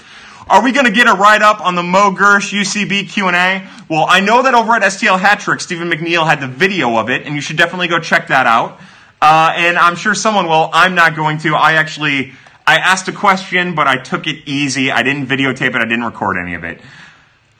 Are 0.48 0.62
we 0.62 0.70
going 0.70 0.86
to 0.86 0.92
get 0.92 1.08
a 1.08 1.14
write 1.14 1.42
up 1.42 1.60
on 1.60 1.74
the 1.74 1.82
Mo 1.82 2.12
Girsch 2.12 2.52
UCB 2.52 3.08
Q 3.08 3.26
and 3.26 3.36
A? 3.36 3.68
Well, 3.88 4.06
I 4.08 4.20
know 4.20 4.42
that 4.44 4.54
over 4.54 4.74
at 4.74 4.82
STL 4.82 5.18
Hattrick, 5.18 5.60
Stephen 5.60 5.90
McNeil 5.90 6.24
had 6.24 6.40
the 6.40 6.46
video 6.46 6.96
of 6.98 7.10
it, 7.10 7.26
and 7.26 7.34
you 7.34 7.40
should 7.40 7.56
definitely 7.56 7.88
go 7.88 7.98
check 7.98 8.28
that 8.28 8.46
out. 8.46 8.78
Uh, 9.20 9.52
and 9.56 9.76
I'm 9.76 9.96
sure 9.96 10.14
someone 10.14 10.46
will. 10.46 10.70
I'm 10.72 10.94
not 10.94 11.16
going 11.16 11.38
to. 11.38 11.56
I 11.56 11.72
actually 11.72 12.32
I 12.64 12.76
asked 12.76 13.08
a 13.08 13.12
question, 13.12 13.74
but 13.74 13.88
I 13.88 13.96
took 13.96 14.28
it 14.28 14.46
easy. 14.46 14.92
I 14.92 15.02
didn't 15.02 15.26
videotape 15.26 15.70
it. 15.70 15.76
I 15.76 15.84
didn't 15.84 16.04
record 16.04 16.36
any 16.36 16.54
of 16.54 16.62
it. 16.62 16.78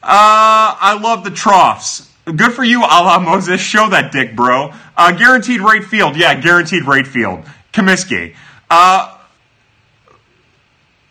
Uh, 0.00 0.76
I 0.78 0.96
love 1.00 1.24
the 1.24 1.32
troughs. 1.32 2.08
Good 2.24 2.52
for 2.52 2.62
you, 2.62 2.84
Allah 2.84 3.20
Moses. 3.20 3.60
Show 3.60 3.88
that 3.90 4.12
dick, 4.12 4.36
bro. 4.36 4.72
Uh, 4.96 5.12
guaranteed 5.12 5.60
right 5.60 5.82
field. 5.82 6.16
Yeah, 6.16 6.40
guaranteed 6.40 6.84
right 6.84 7.06
field. 7.06 7.44
Comiskey. 7.72 8.36
Uh, 8.70 9.16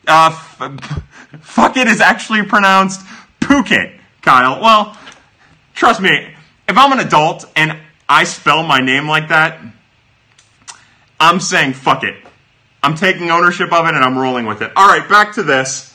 uh, 0.07 0.30
f- 0.32 1.03
fuck 1.41 1.77
it 1.77 1.88
is 1.88 2.01
actually 2.01 2.43
pronounced 2.43 3.01
Phuket, 3.39 3.97
Kyle. 4.21 4.61
Well, 4.61 4.97
trust 5.73 6.01
me, 6.01 6.33
if 6.67 6.77
I'm 6.77 6.91
an 6.91 6.99
adult 6.99 7.45
and 7.55 7.77
I 8.07 8.23
spell 8.23 8.63
my 8.63 8.79
name 8.79 9.07
like 9.07 9.29
that, 9.29 9.59
I'm 11.19 11.39
saying 11.39 11.73
fuck 11.73 12.03
it. 12.03 12.15
I'm 12.83 12.95
taking 12.95 13.31
ownership 13.31 13.71
of 13.73 13.86
it 13.86 13.95
and 13.95 14.03
I'm 14.03 14.17
rolling 14.17 14.45
with 14.45 14.61
it. 14.61 14.71
All 14.75 14.88
right, 14.88 15.07
back 15.07 15.33
to 15.36 15.43
this. 15.43 15.93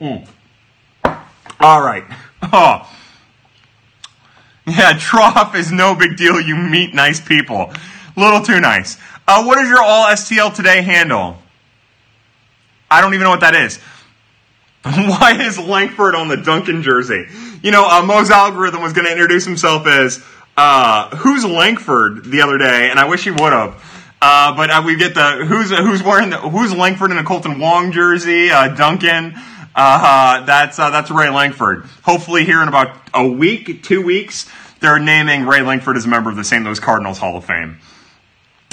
Mm. 0.00 0.26
All 1.60 1.82
right. 1.82 2.04
Oh. 2.52 2.88
Yeah, 4.66 4.96
trough 4.98 5.54
is 5.56 5.72
no 5.72 5.94
big 5.94 6.16
deal. 6.16 6.40
You 6.40 6.54
meet 6.54 6.94
nice 6.94 7.20
people. 7.20 7.72
Little 8.14 8.42
too 8.42 8.60
nice. 8.60 8.98
Uh, 9.26 9.42
what 9.42 9.58
is 9.58 9.68
your 9.68 9.82
all 9.82 10.06
STL 10.06 10.54
today 10.54 10.82
handle? 10.82 11.38
I 12.90 13.00
don't 13.00 13.14
even 13.14 13.24
know 13.24 13.30
what 13.30 13.40
that 13.40 13.54
is. 13.54 13.80
Why 14.94 15.36
is 15.40 15.58
Lankford 15.58 16.14
on 16.14 16.28
the 16.28 16.36
Duncan 16.36 16.82
jersey? 16.82 17.26
You 17.60 17.72
know, 17.72 17.88
uh, 17.88 18.04
Mo's 18.04 18.30
algorithm 18.30 18.82
was 18.82 18.92
going 18.92 19.06
to 19.06 19.10
introduce 19.10 19.44
himself 19.44 19.84
as 19.84 20.24
uh, 20.56 21.16
who's 21.16 21.44
Lankford 21.44 22.24
the 22.24 22.42
other 22.42 22.56
day, 22.56 22.88
and 22.88 23.00
I 23.00 23.08
wish 23.08 23.24
he 23.24 23.32
would 23.32 23.52
have. 23.52 23.82
Uh, 24.22 24.54
but 24.54 24.70
uh, 24.70 24.82
we 24.86 24.94
get 24.94 25.14
the 25.14 25.44
who's 25.44 25.70
who's 25.70 26.04
wearing 26.04 26.30
the 26.30 26.38
who's 26.38 26.72
Lankford 26.72 27.10
in 27.10 27.18
a 27.18 27.24
Kolten 27.24 27.58
Wong 27.58 27.90
jersey, 27.90 28.50
uh, 28.50 28.68
Duncan. 28.76 29.34
Uh, 29.74 30.44
that's 30.44 30.78
uh, 30.78 30.90
that's 30.90 31.10
Ray 31.10 31.30
Lankford. 31.30 31.84
Hopefully, 32.04 32.44
here 32.44 32.62
in 32.62 32.68
about 32.68 32.96
a 33.12 33.26
week, 33.26 33.82
two 33.82 34.02
weeks, 34.02 34.48
they're 34.78 35.00
naming 35.00 35.46
Ray 35.46 35.62
Lankford 35.62 35.96
as 35.96 36.04
a 36.04 36.08
member 36.08 36.30
of 36.30 36.36
the 36.36 36.44
St. 36.44 36.64
Louis 36.64 36.78
Cardinals 36.78 37.18
Hall 37.18 37.36
of 37.36 37.44
Fame. 37.44 37.78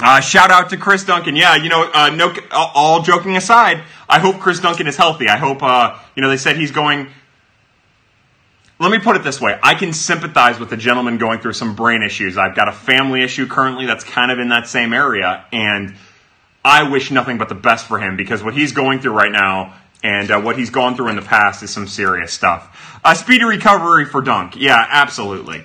Uh, 0.02 0.20
shout 0.20 0.50
out 0.50 0.70
to 0.70 0.76
Chris 0.76 1.04
Duncan. 1.04 1.36
Yeah, 1.36 1.56
you 1.56 1.68
know, 1.68 1.88
uh, 1.92 2.10
no, 2.10 2.34
all 2.52 3.02
joking 3.02 3.36
aside, 3.36 3.82
I 4.08 4.18
hope 4.18 4.40
Chris 4.40 4.60
Duncan 4.60 4.86
is 4.86 4.96
healthy. 4.96 5.28
I 5.28 5.36
hope, 5.36 5.62
uh, 5.62 5.98
you 6.16 6.22
know, 6.22 6.28
they 6.28 6.36
said 6.36 6.56
he's 6.56 6.72
going. 6.72 7.08
Let 8.80 8.90
me 8.90 8.98
put 8.98 9.14
it 9.14 9.22
this 9.22 9.40
way 9.40 9.56
I 9.62 9.76
can 9.76 9.92
sympathize 9.92 10.58
with 10.58 10.72
a 10.72 10.76
gentleman 10.76 11.16
going 11.16 11.38
through 11.38 11.52
some 11.52 11.76
brain 11.76 12.02
issues. 12.02 12.36
I've 12.36 12.56
got 12.56 12.68
a 12.68 12.72
family 12.72 13.22
issue 13.22 13.46
currently 13.46 13.86
that's 13.86 14.02
kind 14.02 14.32
of 14.32 14.40
in 14.40 14.48
that 14.48 14.66
same 14.66 14.92
area, 14.92 15.44
and 15.52 15.94
I 16.64 16.90
wish 16.90 17.10
nothing 17.10 17.38
but 17.38 17.48
the 17.48 17.54
best 17.54 17.86
for 17.86 17.98
him 17.98 18.16
because 18.16 18.42
what 18.42 18.54
he's 18.54 18.72
going 18.72 19.00
through 19.00 19.12
right 19.12 19.30
now 19.30 19.74
and 20.02 20.30
uh, 20.30 20.40
what 20.40 20.58
he's 20.58 20.70
gone 20.70 20.96
through 20.96 21.08
in 21.08 21.16
the 21.16 21.22
past 21.22 21.62
is 21.62 21.70
some 21.70 21.86
serious 21.86 22.32
stuff. 22.32 23.00
A 23.04 23.14
speedy 23.14 23.44
recovery 23.44 24.06
for 24.06 24.20
Dunk. 24.20 24.56
Yeah, 24.56 24.84
absolutely. 24.90 25.64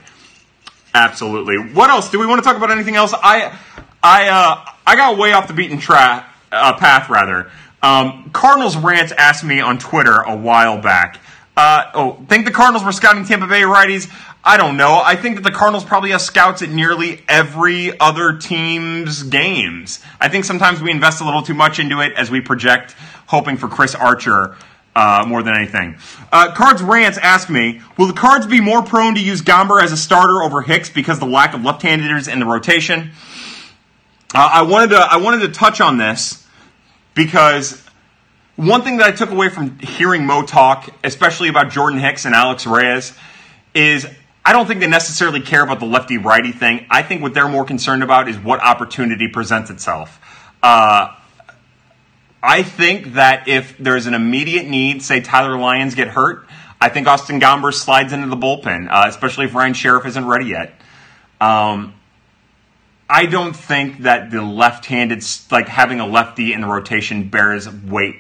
Absolutely. 0.93 1.57
What 1.57 1.89
else? 1.89 2.09
Do 2.09 2.19
we 2.19 2.25
want 2.25 2.43
to 2.43 2.47
talk 2.47 2.57
about 2.57 2.71
anything 2.71 2.95
else? 2.95 3.13
I 3.13 3.57
I 4.01 4.27
uh, 4.29 4.71
I 4.85 4.95
got 4.95 5.17
way 5.17 5.33
off 5.33 5.47
the 5.47 5.53
beaten 5.53 5.77
track 5.77 6.33
uh, 6.51 6.77
path 6.77 7.09
rather. 7.09 7.51
Um, 7.81 8.29
Cardinals 8.33 8.75
rants 8.75 9.11
asked 9.11 9.43
me 9.43 9.59
on 9.61 9.77
Twitter 9.77 10.21
a 10.21 10.35
while 10.35 10.81
back. 10.81 11.19
Uh, 11.55 11.91
oh, 11.93 12.25
think 12.29 12.45
the 12.45 12.51
Cardinals 12.51 12.83
were 12.83 12.91
scouting 12.91 13.25
Tampa 13.25 13.47
Bay 13.47 13.61
righties? 13.61 14.09
I 14.43 14.55
don't 14.55 14.77
know. 14.77 15.01
I 15.03 15.17
think 15.17 15.35
that 15.35 15.43
the 15.43 15.51
Cardinals 15.51 15.83
probably 15.83 16.11
have 16.11 16.21
scouts 16.21 16.61
at 16.61 16.69
nearly 16.69 17.21
every 17.27 17.97
other 17.99 18.37
team's 18.37 19.23
games. 19.23 19.99
I 20.21 20.29
think 20.29 20.45
sometimes 20.45 20.81
we 20.81 20.91
invest 20.91 21.19
a 21.19 21.25
little 21.25 21.41
too 21.41 21.53
much 21.53 21.79
into 21.79 21.99
it 21.99 22.13
as 22.13 22.31
we 22.31 22.39
project, 22.39 22.95
hoping 23.27 23.57
for 23.57 23.67
Chris 23.67 23.95
Archer 23.95 24.55
uh, 24.95 25.25
more 25.27 25.43
than 25.43 25.55
anything. 25.55 25.97
Uh, 26.31 26.53
Cards 26.53 26.81
Rants 26.81 27.17
asked 27.17 27.49
me, 27.49 27.81
will 27.97 28.07
the 28.07 28.13
Cards 28.13 28.47
be 28.47 28.61
more 28.61 28.81
prone 28.81 29.15
to 29.15 29.21
use 29.21 29.41
Gomber 29.41 29.81
as 29.81 29.91
a 29.91 29.97
starter 29.97 30.41
over 30.41 30.61
Hicks 30.61 30.89
because 30.89 31.19
the 31.19 31.25
lack 31.25 31.53
of 31.53 31.63
left-handers 31.63 32.29
in 32.29 32.39
the 32.39 32.45
rotation? 32.45 33.11
Uh, 34.33 34.49
I 34.53 34.61
wanted 34.61 34.91
to 34.91 34.97
I 34.97 35.17
wanted 35.17 35.39
to 35.47 35.49
touch 35.49 35.81
on 35.81 35.97
this 35.97 36.45
because 37.15 37.83
one 38.55 38.83
thing 38.83 38.97
that 38.97 39.07
I 39.07 39.11
took 39.11 39.31
away 39.31 39.49
from 39.49 39.79
hearing 39.79 40.25
Mo 40.25 40.43
talk, 40.43 40.89
especially 41.03 41.47
about 41.47 41.71
Jordan 41.71 41.99
Hicks 41.99 42.25
and 42.25 42.35
Alex 42.35 42.67
Reyes, 42.67 43.13
is 43.73 44.07
I 44.45 44.53
don't 44.53 44.67
think 44.67 44.81
they 44.81 44.87
necessarily 44.87 45.41
care 45.41 45.63
about 45.63 45.79
the 45.79 45.85
lefty 45.85 46.17
righty 46.17 46.51
thing. 46.51 46.85
I 46.89 47.01
think 47.01 47.21
what 47.21 47.33
they're 47.33 47.47
more 47.47 47.65
concerned 47.65 48.03
about 48.03 48.27
is 48.29 48.37
what 48.37 48.61
opportunity 48.61 49.27
presents 49.27 49.69
itself. 49.69 50.19
Uh, 50.61 51.15
I 52.41 52.63
think 52.63 53.13
that 53.13 53.47
if 53.47 53.77
there's 53.77 54.05
an 54.05 54.13
immediate 54.13 54.67
need, 54.67 55.01
say 55.01 55.21
Tyler 55.21 55.57
Lyons 55.57 55.95
get 55.95 56.07
hurt, 56.07 56.47
I 56.79 56.89
think 56.89 57.07
Austin 57.07 57.39
Gomber 57.39 57.73
slides 57.73 58.13
into 58.13 58.27
the 58.27 58.37
bullpen, 58.37 58.87
uh, 58.89 59.05
especially 59.07 59.45
if 59.45 59.55
Ryan 59.55 59.73
Sherriff 59.73 60.05
isn't 60.05 60.25
ready 60.25 60.45
yet. 60.45 60.73
Um, 61.41 61.93
I 63.09 63.25
don't 63.25 63.55
think 63.55 63.99
that 63.99 64.29
the 64.29 64.41
left-handed, 64.41 65.23
like 65.49 65.67
having 65.67 65.99
a 65.99 66.05
lefty 66.05 66.53
in 66.53 66.61
the 66.61 66.67
rotation, 66.67 67.29
bears 67.29 67.67
weight 67.67 68.17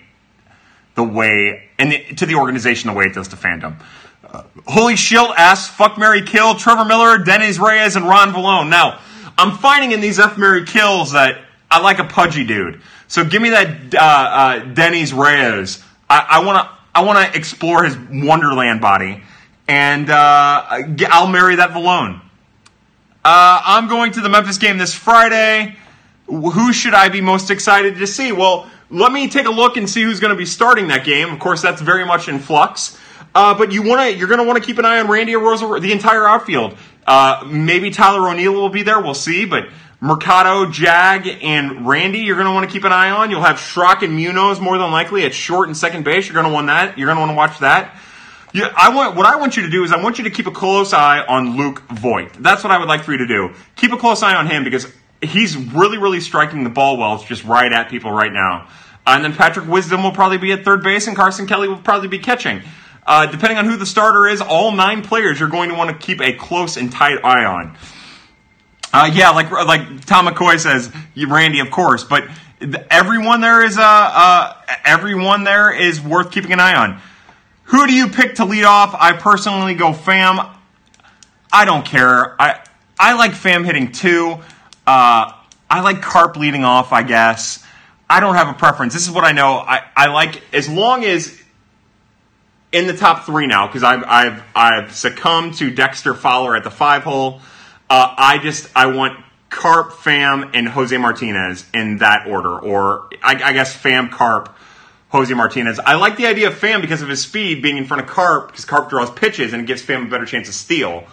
the 0.95 1.03
way 1.03 1.69
and 1.77 1.91
the, 1.91 1.99
to 2.15 2.25
the 2.25 2.35
organization 2.35 2.89
the 2.89 2.93
way 2.93 3.05
it 3.05 3.13
does 3.13 3.27
to 3.29 3.35
fandom. 3.35 3.79
Uh, 4.27 4.43
Holy 4.67 4.95
Shildt 4.95 5.33
asks, 5.37 5.73
"Fuck 5.73 5.97
Mary 5.97 6.23
Kill, 6.23 6.55
Trevor 6.55 6.85
Miller, 6.85 7.19
Dennys 7.19 7.59
Reyes, 7.59 7.95
and 7.95 8.05
Ron 8.05 8.33
Villone." 8.33 8.69
Now, 8.69 8.99
I'm 9.37 9.57
finding 9.57 9.91
in 9.91 10.01
these 10.01 10.19
F 10.19 10.37
Mary 10.37 10.65
Kills 10.65 11.13
that 11.13 11.39
I 11.71 11.79
like 11.79 11.99
a 11.99 12.03
pudgy 12.03 12.45
dude. 12.45 12.81
So 13.07 13.23
give 13.23 13.41
me 13.41 13.51
that 13.51 13.95
uh, 13.95 13.97
uh, 13.99 14.59
Dennys 14.73 15.13
Reyes. 15.13 15.83
I 16.09 16.43
want 16.43 16.57
to 16.57 16.77
I 16.93 17.03
want 17.03 17.19
to 17.19 17.37
explore 17.37 17.83
his 17.83 17.95
Wonderland 17.97 18.81
body, 18.81 19.21
and 19.67 20.09
uh, 20.09 20.63
I'll 21.09 21.27
marry 21.27 21.55
that 21.57 21.69
Villone. 21.69 22.21
Uh, 23.23 23.61
I'm 23.65 23.87
going 23.89 24.13
to 24.13 24.21
the 24.21 24.29
Memphis 24.29 24.57
game 24.57 24.77
this 24.77 24.93
Friday. 24.93 25.75
Who 26.27 26.71
should 26.71 26.93
I 26.93 27.09
be 27.09 27.21
most 27.21 27.51
excited 27.51 27.97
to 27.97 28.07
see? 28.07 28.31
Well, 28.31 28.69
let 28.89 29.11
me 29.11 29.27
take 29.27 29.45
a 29.45 29.51
look 29.51 29.77
and 29.77 29.89
see 29.89 30.03
who's 30.03 30.19
going 30.19 30.31
to 30.31 30.37
be 30.37 30.45
starting 30.45 30.87
that 30.87 31.05
game. 31.05 31.33
Of 31.33 31.39
course, 31.39 31.61
that's 31.61 31.81
very 31.81 32.05
much 32.05 32.29
in 32.29 32.39
flux. 32.39 32.97
Uh, 33.35 33.53
but 33.55 33.71
you 33.71 33.83
want 33.83 34.01
to, 34.01 34.17
you're 34.17 34.27
going 34.27 34.39
to 34.39 34.45
want 34.45 34.57
to 34.57 34.65
keep 34.65 34.77
an 34.77 34.85
eye 34.85 34.99
on 34.99 35.07
Randy 35.07 35.33
Arozarena, 35.33 35.81
the 35.81 35.91
entire 35.91 36.27
outfield. 36.27 36.77
Uh, 37.05 37.43
maybe 37.45 37.91
Tyler 37.91 38.29
O'Neill 38.29 38.53
will 38.53 38.69
be 38.69 38.83
there. 38.83 39.01
We'll 39.01 39.13
see. 39.13 39.45
But 39.45 39.69
Mercado, 39.99 40.71
Jag, 40.71 41.27
and 41.27 41.87
Randy, 41.87 42.19
you're 42.19 42.37
going 42.37 42.47
to 42.47 42.53
want 42.53 42.67
to 42.67 42.73
keep 42.73 42.85
an 42.85 42.93
eye 42.93 43.09
on. 43.09 43.29
You'll 43.29 43.41
have 43.41 43.57
Schrock 43.57 44.01
and 44.01 44.15
Munoz 44.15 44.61
more 44.61 44.77
than 44.77 44.91
likely 44.91 45.25
at 45.25 45.33
short 45.33 45.67
and 45.67 45.75
second 45.75 46.05
base. 46.05 46.27
You're 46.27 46.35
going 46.35 46.47
to 46.47 46.53
want 46.53 46.67
that. 46.67 46.97
You're 46.97 47.07
going 47.07 47.17
to 47.17 47.21
want 47.21 47.31
to 47.31 47.35
watch 47.35 47.59
that. 47.59 47.99
Yeah, 48.53 48.73
I 48.75 48.93
want 48.95 49.15
what 49.15 49.25
I 49.25 49.35
want 49.35 49.57
you 49.57 49.63
to 49.63 49.69
do 49.69 49.83
is 49.83 49.91
I 49.91 50.01
want 50.01 50.17
you 50.17 50.23
to 50.23 50.31
keep 50.31 50.47
a 50.47 50.51
close 50.51 50.91
eye 50.91 51.19
on 51.19 51.55
Luke 51.55 51.81
Voit. 51.89 52.33
That's 52.39 52.63
what 52.63 52.71
I 52.71 52.79
would 52.79 52.87
like 52.87 53.03
for 53.03 53.11
you 53.11 53.19
to 53.19 53.27
do. 53.27 53.53
Keep 53.75 53.93
a 53.93 53.97
close 53.97 54.23
eye 54.23 54.35
on 54.35 54.47
him 54.47 54.63
because 54.63 54.91
he's 55.21 55.55
really, 55.55 55.97
really 55.97 56.19
striking 56.19 56.63
the 56.63 56.69
ball 56.69 56.97
well. 56.97 57.15
It's 57.15 57.25
just 57.25 57.43
right 57.43 57.71
at 57.71 57.89
people 57.89 58.11
right 58.11 58.33
now. 58.33 58.67
Uh, 59.05 59.11
and 59.11 59.23
then 59.23 59.33
Patrick 59.33 59.67
Wisdom 59.67 60.03
will 60.03 60.11
probably 60.11 60.37
be 60.37 60.51
at 60.51 60.65
third 60.65 60.83
base, 60.83 61.07
and 61.07 61.15
Carson 61.15 61.47
Kelly 61.47 61.67
will 61.67 61.77
probably 61.77 62.07
be 62.07 62.19
catching. 62.19 62.61
Uh, 63.05 63.25
depending 63.25 63.57
on 63.57 63.65
who 63.65 63.77
the 63.77 63.85
starter 63.85 64.27
is, 64.27 64.41
all 64.41 64.71
nine 64.71 65.03
players 65.03 65.39
you're 65.39 65.49
going 65.49 65.69
to 65.69 65.75
want 65.75 65.89
to 65.89 66.05
keep 66.05 66.21
a 66.21 66.33
close 66.33 66.77
and 66.77 66.91
tight 66.91 67.23
eye 67.23 67.45
on. 67.45 67.77
Uh, 68.91 69.09
yeah, 69.13 69.29
like 69.29 69.51
like 69.51 70.05
Tom 70.05 70.25
McCoy 70.25 70.59
says, 70.59 70.91
Randy, 71.15 71.59
of 71.59 71.69
course, 71.69 72.03
but 72.03 72.27
everyone 72.89 73.41
there 73.41 73.63
is 73.63 73.77
uh, 73.77 73.83
uh, 73.83 74.53
everyone 74.83 75.43
there 75.43 75.71
is 75.71 76.01
worth 76.01 76.31
keeping 76.31 76.51
an 76.51 76.59
eye 76.59 76.75
on. 76.75 77.01
Who 77.69 77.87
do 77.87 77.93
you 77.93 78.07
pick 78.07 78.35
to 78.35 78.45
lead 78.45 78.63
off? 78.63 78.95
I 78.99 79.13
personally 79.13 79.75
go 79.75 79.91
Pham. 79.91 80.55
I 81.51 81.65
don't 81.65 81.85
care. 81.85 82.39
I 82.41 82.63
I 82.99 83.13
like 83.13 83.31
Pham 83.31 83.65
hitting 83.65 83.91
two. 83.91 84.37
Uh, 84.87 85.33
I 85.69 85.81
like 85.81 86.01
Carp 86.01 86.35
leading 86.35 86.63
off. 86.63 86.91
I 86.91 87.03
guess. 87.03 87.63
I 88.09 88.19
don't 88.19 88.35
have 88.35 88.49
a 88.49 88.53
preference. 88.53 88.93
This 88.93 89.07
is 89.07 89.11
what 89.11 89.23
I 89.23 89.33
know. 89.33 89.57
I, 89.57 89.83
I 89.95 90.07
like 90.07 90.41
as 90.51 90.67
long 90.67 91.03
as 91.03 91.39
in 92.71 92.87
the 92.87 92.97
top 92.97 93.25
three 93.25 93.45
now 93.45 93.67
because 93.67 93.83
I've 93.83 94.03
I've 94.03 94.43
I've 94.55 94.95
succumbed 94.95 95.55
to 95.55 95.69
Dexter 95.69 96.13
Fowler 96.13 96.55
at 96.55 96.63
the 96.63 96.71
five 96.71 97.03
hole. 97.03 97.41
Uh, 97.89 98.13
I 98.17 98.39
just 98.39 98.67
I 98.75 98.87
want 98.87 99.23
Carp, 99.49 99.91
Pham, 99.91 100.51
and 100.53 100.67
Jose 100.67 100.95
Martinez 100.97 101.65
in 101.73 101.97
that 101.97 102.27
order, 102.27 102.59
or 102.59 103.09
I, 103.23 103.41
I 103.43 103.53
guess 103.53 103.75
Pham, 103.75 104.11
Carp, 104.11 104.55
Jose 105.09 105.33
Martinez. 105.33 105.79
I 105.79 105.95
like 105.95 106.17
the 106.17 106.27
idea 106.27 106.47
of 106.47 106.53
Pham 106.55 106.81
because 106.81 107.01
of 107.01 107.09
his 107.09 107.21
speed 107.21 107.61
being 107.61 107.77
in 107.77 107.85
front 107.85 108.03
of 108.03 108.09
Carp, 108.09 108.47
because 108.47 108.65
Carp 108.65 108.89
draws 108.89 109.09
pitches 109.09 109.53
and 109.53 109.63
it 109.63 109.65
gives 109.65 109.81
Pham 109.81 110.07
a 110.07 110.09
better 110.09 110.25
chance 110.25 110.47
to 110.47 110.53
steal. 110.53 111.05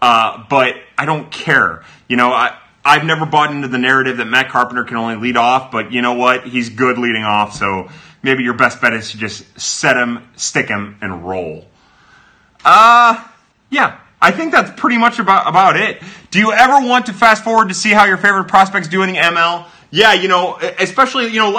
Uh, 0.00 0.44
but 0.48 0.76
I 0.98 1.04
don't 1.04 1.30
care. 1.30 1.84
You 2.08 2.16
know, 2.16 2.32
I, 2.32 2.56
I've 2.84 3.04
never 3.04 3.26
bought 3.26 3.50
into 3.50 3.68
the 3.68 3.78
narrative 3.78 4.16
that 4.16 4.24
Matt 4.24 4.48
Carpenter 4.48 4.84
can 4.84 4.96
only 4.96 5.16
lead 5.16 5.36
off, 5.36 5.70
but 5.70 5.92
you 5.92 6.02
know 6.02 6.14
what? 6.14 6.46
He's 6.46 6.70
good 6.70 6.98
leading 6.98 7.24
off, 7.24 7.54
so 7.54 7.88
maybe 8.22 8.42
your 8.42 8.54
best 8.54 8.80
bet 8.80 8.94
is 8.94 9.12
to 9.12 9.18
just 9.18 9.60
set 9.60 9.96
him, 9.96 10.28
stick 10.36 10.68
him, 10.68 10.96
and 11.00 11.24
roll. 11.24 11.66
Uh, 12.64 13.22
yeah. 13.70 13.98
I 14.20 14.30
think 14.30 14.52
that's 14.52 14.80
pretty 14.80 14.98
much 14.98 15.18
about, 15.18 15.48
about 15.48 15.76
it. 15.76 16.00
Do 16.30 16.38
you 16.38 16.52
ever 16.52 16.86
want 16.86 17.06
to 17.06 17.12
fast 17.12 17.42
forward 17.42 17.68
to 17.68 17.74
see 17.74 17.90
how 17.90 18.04
your 18.04 18.16
favorite 18.16 18.44
prospects 18.44 18.86
do 18.86 19.02
in 19.02 19.12
the 19.12 19.18
ML? 19.18 19.66
Yeah, 19.90 20.12
you 20.14 20.28
know, 20.28 20.58
especially, 20.78 21.26
you 21.26 21.40
know, 21.40 21.50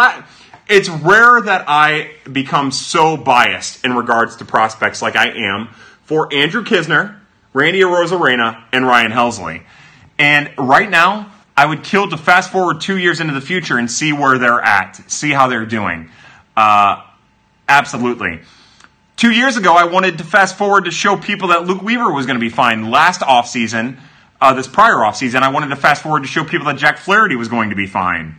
it's 0.68 0.90
rare 0.90 1.41
that 1.41 1.65
I 1.68 2.11
become 2.31 2.72
so 2.72 3.18
biased 3.18 3.84
in 3.85 3.95
regards 3.95 4.38
to 4.38 4.45
prospects 4.45 5.02
like 5.02 5.15
I 5.15 5.30
am 5.30 5.69
for 6.03 6.34
Andrew 6.34 6.64
Knizner, 6.64 7.19
Randy 7.53 7.81
Arozarena, 7.81 8.64
and 8.72 8.85
Ryan 8.85 9.11
Helsley. 9.11 9.64
And 10.18 10.52
right 10.57 10.90
now, 10.90 11.31
I 11.56 11.65
would 11.65 11.84
kill 11.84 12.10
to 12.10 12.18
fast 12.18 12.52
forward 12.52 12.81
two 12.81 12.98
years 12.98 13.19
into 13.19 13.34
the 13.34 13.41
future 13.41 13.77
and 13.77 13.90
see 13.90 14.14
where 14.14 14.38
they're 14.38 14.61
at, 14.61 14.95
see 15.11 15.31
how 15.31 15.48
they're 15.48 15.65
doing. 15.65 16.10
Uh, 16.57 17.03
absolutely. 17.68 18.40
Two 19.15 19.31
years 19.31 19.57
ago, 19.57 19.73
I 19.76 19.85
wanted 19.85 20.18
to 20.18 20.23
fast 20.23 20.57
forward 20.57 20.85
to 20.85 20.91
show 20.91 21.15
people 21.15 21.49
that 21.49 21.65
Luke 21.65 21.81
Weaver 21.81 22.11
was 22.11 22.26
going 22.26 22.40
to 22.40 22.44
be 22.44 22.49
fine 22.49 22.90
last 22.90 23.22
offseason. 23.22 23.98
uh, 24.44 24.53
this 24.53 24.68
prior 24.68 24.95
offseason. 24.95 25.41
I 25.41 25.49
wanted 25.49 25.69
to 25.69 25.77
fast 25.77 26.03
forward 26.03 26.23
to 26.23 26.27
show 26.27 26.44
people 26.44 26.68
that 26.68 26.76
Jack 26.77 26.98
Flaherty 26.98 27.38
was 27.38 27.48
going 27.48 27.69
to 27.69 27.76
be 27.77 27.88
fine. 27.88 28.35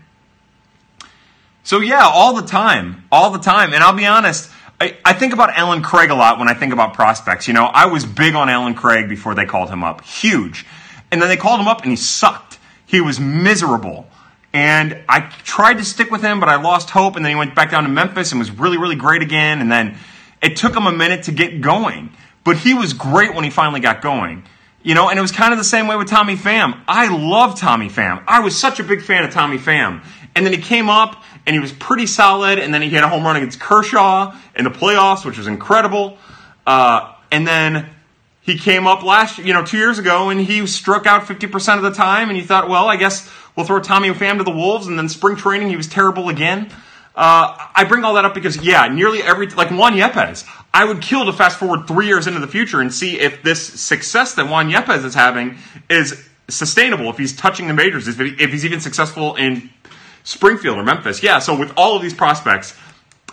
So 1.65 1.81
yeah, 1.81 2.07
all 2.07 2.35
the 2.35 2.47
time, 2.47 3.05
all 3.11 3.31
the 3.31 3.39
time. 3.39 3.73
And 3.73 3.83
I'll 3.83 3.97
be 3.97 4.07
honest, 4.07 4.51
I, 4.81 4.99
I, 5.03 5.15
think 5.15 5.33
about 5.33 5.57
Allen 5.57 5.83
Craig 5.83 6.11
a 6.11 6.15
lot 6.15 6.39
when 6.39 6.47
I 6.47 6.53
think 6.53 6.75
about 6.75 6.93
prospects. 6.93 7.49
You 7.49 7.55
know, 7.55 7.65
I 7.65 7.87
was 7.87 8.05
big 8.05 8.35
on 8.35 8.51
Allen 8.51 8.75
Craig 8.75 9.09
before 9.09 9.35
they 9.35 9.47
called 9.47 9.71
him 9.71 9.83
up. 9.83 10.03
Huge. 10.03 10.67
And 11.11 11.23
then 11.23 11.29
they 11.31 11.39
called 11.39 11.61
him 11.61 11.67
up 11.67 11.81
and 11.81 11.91
he 11.91 11.97
sucked. 11.97 12.59
He 12.85 13.01
was 13.01 13.19
miserable. 13.19 14.07
And 14.53 15.03
I 15.09 15.21
tried 15.21 15.79
to 15.79 15.85
stick 15.85 16.11
with 16.11 16.21
him, 16.21 16.39
but 16.39 16.51
I 16.51 16.61
lost 16.61 16.91
hope. 16.91 17.17
And 17.17 17.25
then 17.25 17.31
he 17.31 17.37
went 17.37 17.55
back 17.55 17.71
down 17.71 17.85
to 17.85 17.89
Memphis 17.89 18.31
and 18.33 18.39
was 18.39 18.51
really, 18.51 18.77
really 18.77 18.97
great 18.97 19.23
again. 19.23 19.63
And 19.63 19.73
then 19.73 19.97
it 20.43 20.57
took 20.57 20.77
him 20.77 20.87
a 20.87 20.93
minute 20.93 21.25
to 21.25 21.33
get 21.33 21.63
going. 21.63 22.11
But 22.45 22.59
he 22.59 22.75
was 22.75 22.93
great 22.93 23.35
when 23.35 23.43
he 23.43 23.51
finally 23.51 23.81
got 23.81 24.03
going. 24.03 24.45
You 24.83 24.95
know, 24.95 25.09
and 25.09 25.19
it 25.19 25.23
was 25.23 25.33
kind 25.33 25.53
of 25.53 25.59
the 25.59 25.65
same 25.65 25.87
way 25.87 25.97
with 25.97 26.09
Tommy 26.09 26.37
Pham. 26.37 26.79
I 26.87 27.09
love 27.09 27.59
Tommy 27.59 27.89
Pham. 27.89 28.23
I 28.29 28.41
was 28.41 28.55
such 28.59 28.81
a 28.81 28.85
big 28.85 29.01
fan 29.01 29.25
of 29.25 29.33
Tommy 29.33 29.57
Pham. 29.57 30.05
And 30.37 30.45
then 30.45 30.53
he 30.53 30.61
came 30.61 30.91
up 30.91 31.23
and 31.47 31.55
he 31.55 31.61
was 31.61 31.73
pretty 31.73 32.07
solid. 32.07 32.59
And 32.59 32.73
then 32.73 32.83
he 32.83 32.89
hit 32.89 33.03
a 33.03 33.09
home 33.09 33.25
run 33.25 33.37
against 33.37 33.61
Kershaw 33.61 34.37
in 34.57 34.65
the 34.65 34.71
playoffs, 34.71 35.25
which 35.25 35.39
was 35.39 35.47
incredible. 35.47 36.19
Uh, 36.67 37.13
and 37.31 37.47
then 37.47 37.89
he 38.41 38.59
came 38.59 38.87
up 38.87 39.03
last, 39.03 39.39
you 39.39 39.53
know, 39.53 39.65
two 39.65 39.79
years 39.79 39.99
ago, 39.99 40.31
and 40.31 40.41
he 40.41 40.67
struck 40.67 41.07
out 41.07 41.23
50% 41.23 41.77
of 41.77 41.83
the 41.83 41.93
time. 41.93 42.29
And 42.29 42.39
you 42.39 42.45
thought, 42.45 42.69
well, 42.69 42.89
I 42.89 42.97
guess 42.97 43.31
we'll 43.57 43.67
throw 43.67 43.81
Tommy 43.81 44.11
Pham 44.11 44.39
to 44.39 44.45
the 44.45 44.51
Wolves. 44.51 44.87
And 44.87 44.99
then 44.99 45.09
spring 45.09 45.37
training, 45.37 45.69
he 45.69 45.77
was 45.77 45.89
terrible 45.89 46.29
again. 46.29 46.71
Uh, 47.17 47.57
I 47.75 47.85
bring 47.85 48.05
all 48.05 48.15
that 48.15 48.25
up 48.25 48.35
because, 48.35 48.57
yeah, 48.57 48.89
nearly 48.89 49.23
every, 49.23 49.47
like 49.49 49.71
Juan 49.71 49.93
Yepez, 49.93 50.45
I 50.73 50.85
would 50.85 51.01
kill 51.01 51.25
to 51.27 51.33
fast 51.33 51.59
forward 51.59 51.87
three 51.87 52.07
years 52.07 52.27
into 52.27 52.41
the 52.41 52.49
future 52.49 52.81
and 52.81 52.93
see 52.93 53.21
if 53.21 53.43
this 53.43 53.65
success 53.81 54.35
that 54.35 54.49
Juan 54.49 54.69
Yepez 54.69 55.05
is 55.05 55.15
having 55.15 55.57
is 55.89 56.29
sustainable, 56.49 57.09
if 57.11 57.17
he's 57.17 57.35
touching 57.35 57.69
the 57.69 57.75
majors, 57.75 58.09
if 58.09 58.51
he's 58.51 58.65
even 58.65 58.81
successful 58.81 59.37
in 59.37 59.71
Springfield 60.25 60.79
or 60.79 60.83
Memphis. 60.83 61.23
Yeah, 61.23 61.39
so 61.39 61.57
with 61.57 61.73
all 61.77 61.97
of 61.97 62.03
these 62.03 62.15
prospects, 62.15 62.77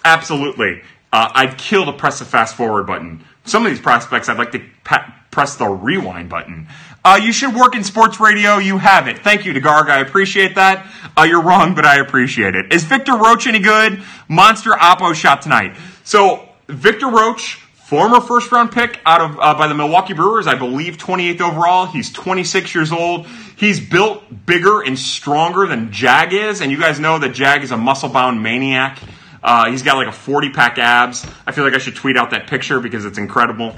absolutely. 0.06 0.82
Uh, 1.12 1.30
I'd 1.34 1.58
kill 1.58 1.86
to 1.86 1.94
press 1.94 2.20
the 2.20 2.26
fast 2.26 2.56
forward 2.56 2.86
button. 2.88 3.24
Some 3.46 3.66
of 3.66 3.72
these 3.72 3.82
prospects, 3.82 4.30
I'd 4.30 4.38
like 4.38 4.52
to 4.52 4.62
pa- 4.84 5.14
press 5.32 5.56
the 5.56 5.68
rewind 5.68 6.30
button. 6.30 6.68
Uh, 7.04 7.20
you 7.22 7.32
should 7.34 7.56
work 7.56 7.76
in 7.76 7.84
sports 7.84 8.20
radio. 8.20 8.58
You 8.58 8.78
have 8.78 9.08
it. 9.08 9.20
Thank 9.20 9.46
you, 9.46 9.54
DeGarg. 9.54 9.90
I 9.90 10.02
appreciate 10.02 10.56
that. 10.56 10.86
Uh, 11.18 11.24
you're 11.24 11.42
wrong, 11.42 11.74
but 11.74 11.84
I 11.86 11.98
appreciate 12.00 12.56
it. 12.56 12.72
Is 12.72 12.84
Victor 12.84 13.14
Roache 13.14 13.48
any 13.48 13.60
good? 13.60 14.04
Monster 14.30 14.72
Oppo 14.72 15.16
shot 15.16 15.42
tonight. 15.42 15.76
So, 16.04 16.48
Victor 16.68 17.08
Roache, 17.08 17.60
former 17.92 18.22
first 18.22 18.50
round 18.54 18.72
pick 18.72 19.02
out 19.06 19.20
of 19.20 19.38
uh, 19.38 19.54
by 19.54 19.68
the 19.68 19.76
Milwaukee 19.76 20.14
Brewers, 20.14 20.48
I 20.48 20.56
believe 20.56 20.96
28th 20.98 21.42
overall. 21.42 21.86
He's 21.88 22.10
26 22.10 22.74
years 22.74 22.90
old. 22.94 23.28
He's 23.58 23.82
built 23.82 24.24
bigger 24.46 24.82
and 24.82 24.98
stronger 24.98 25.68
than 25.68 25.92
Jag 25.92 26.32
is, 26.32 26.62
and 26.62 26.72
you 26.72 26.80
guys 26.80 27.02
know 27.02 27.20
that 27.20 27.34
Jag 27.34 27.66
is 27.66 27.72
a 27.72 27.76
muscle 27.76 28.08
bound 28.08 28.42
maniac. 28.42 28.98
Uh, 29.44 29.70
he's 29.70 29.84
got 29.84 29.98
like 29.98 30.08
a 30.08 30.14
40 30.14 30.52
pack 30.52 30.78
abs. 30.78 31.28
I 31.46 31.52
feel 31.52 31.66
like 31.66 31.74
I 31.74 31.80
should 31.80 31.98
tweet 31.98 32.16
out 32.16 32.30
that 32.30 32.48
picture 32.48 32.80
because 32.80 33.04
it's 33.04 33.18
incredible. 33.18 33.76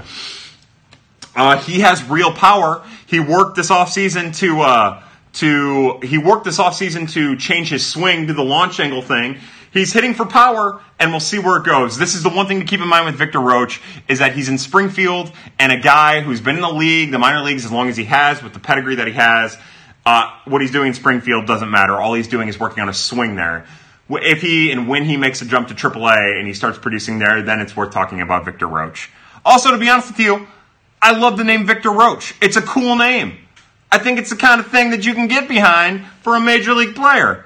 Uh, 1.34 1.58
he 1.58 1.80
has 1.80 2.04
real 2.04 2.30
power. 2.30 2.86
He 3.06 3.18
worked 3.18 3.56
this 3.56 3.70
offseason 3.70 4.36
to 4.36 4.60
uh, 4.60 5.02
to 5.32 5.98
he 6.04 6.18
worked 6.18 6.44
this 6.44 6.58
offseason 6.58 7.10
to 7.14 7.34
change 7.34 7.68
his 7.68 7.84
swing 7.84 8.28
to 8.28 8.32
the 8.32 8.44
launch 8.44 8.78
angle 8.78 9.02
thing. 9.02 9.40
He's 9.74 9.92
hitting 9.92 10.14
for 10.14 10.24
power, 10.24 10.80
and 11.00 11.10
we'll 11.10 11.18
see 11.18 11.40
where 11.40 11.58
it 11.58 11.64
goes. 11.64 11.98
This 11.98 12.14
is 12.14 12.22
the 12.22 12.28
one 12.28 12.46
thing 12.46 12.60
to 12.60 12.64
keep 12.64 12.80
in 12.80 12.86
mind 12.86 13.06
with 13.06 13.16
Victor 13.16 13.40
Roache 13.40 13.80
is 14.06 14.20
that 14.20 14.32
he's 14.32 14.48
in 14.48 14.56
Springfield 14.56 15.32
and 15.58 15.72
a 15.72 15.76
guy 15.76 16.20
who's 16.20 16.40
been 16.40 16.54
in 16.54 16.62
the 16.62 16.72
league, 16.72 17.10
the 17.10 17.18
minor 17.18 17.42
leagues, 17.42 17.64
as 17.64 17.72
long 17.72 17.88
as 17.88 17.96
he 17.96 18.04
has, 18.04 18.40
with 18.40 18.52
the 18.52 18.60
pedigree 18.60 18.94
that 18.94 19.08
he 19.08 19.14
has. 19.14 19.58
Uh, 20.06 20.30
what 20.44 20.62
he's 20.62 20.70
doing 20.70 20.88
in 20.88 20.94
Springfield 20.94 21.48
doesn't 21.48 21.72
matter. 21.72 22.00
All 22.00 22.14
he's 22.14 22.28
doing 22.28 22.46
is 22.46 22.58
working 22.58 22.82
on 22.82 22.88
a 22.88 22.94
swing 22.94 23.34
there. 23.34 23.66
If 24.08 24.42
he 24.42 24.70
and 24.70 24.86
when 24.86 25.04
he 25.04 25.16
makes 25.16 25.42
a 25.42 25.44
jump 25.44 25.66
to 25.68 25.74
AAA 25.74 26.38
and 26.38 26.46
he 26.46 26.54
starts 26.54 26.78
producing 26.78 27.18
there, 27.18 27.42
then 27.42 27.60
it's 27.60 27.76
worth 27.76 27.92
talking 27.92 28.20
about 28.20 28.44
Victor 28.44 28.68
Roache. 28.68 29.08
Also, 29.44 29.72
to 29.72 29.78
be 29.78 29.88
honest 29.88 30.12
with 30.12 30.20
you, 30.20 30.46
I 31.02 31.18
love 31.18 31.36
the 31.36 31.42
name 31.42 31.66
Victor 31.66 31.88
Roache. 31.88 32.32
It's 32.40 32.56
a 32.56 32.62
cool 32.62 32.94
name. 32.94 33.38
I 33.90 33.98
think 33.98 34.20
it's 34.20 34.30
the 34.30 34.36
kind 34.36 34.60
of 34.60 34.68
thing 34.68 34.90
that 34.90 35.04
you 35.04 35.14
can 35.14 35.26
get 35.26 35.48
behind 35.48 36.06
for 36.20 36.36
a 36.36 36.40
major 36.40 36.74
league 36.74 36.94
player. 36.94 37.44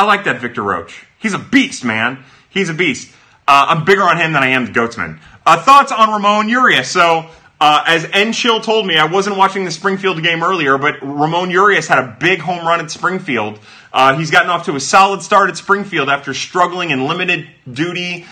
I 0.00 0.04
like 0.04 0.24
that 0.24 0.40
Victor 0.40 0.62
Roache. 0.62 1.04
He's 1.18 1.34
a 1.34 1.38
beast, 1.38 1.84
man. 1.84 2.24
He's 2.48 2.70
a 2.70 2.74
beast. 2.74 3.12
Uh, 3.46 3.66
I'm 3.68 3.84
bigger 3.84 4.00
on 4.00 4.16
him 4.16 4.32
than 4.32 4.42
I 4.42 4.48
am 4.48 4.64
the 4.64 4.72
Goatsman. 4.72 5.18
Uh, 5.44 5.62
thoughts 5.62 5.92
on 5.92 6.10
Ramon 6.10 6.48
Urias? 6.48 6.90
So 6.90 7.28
uh, 7.60 7.84
as 7.86 8.06
Enchill 8.06 8.62
told 8.62 8.86
me, 8.86 8.96
I 8.96 9.04
wasn't 9.04 9.36
watching 9.36 9.66
the 9.66 9.70
Springfield 9.70 10.22
game 10.22 10.42
earlier, 10.42 10.78
but 10.78 11.02
Ramon 11.02 11.50
Urias 11.50 11.86
had 11.86 11.98
a 11.98 12.16
big 12.18 12.40
home 12.40 12.66
run 12.66 12.80
at 12.80 12.90
Springfield. 12.90 13.58
Uh, 13.92 14.16
he's 14.16 14.30
gotten 14.30 14.48
off 14.48 14.64
to 14.64 14.74
a 14.74 14.80
solid 14.80 15.20
start 15.20 15.50
at 15.50 15.58
Springfield 15.58 16.08
after 16.08 16.32
struggling 16.32 16.88
in 16.88 17.06
limited 17.06 17.46
duty 17.70 18.24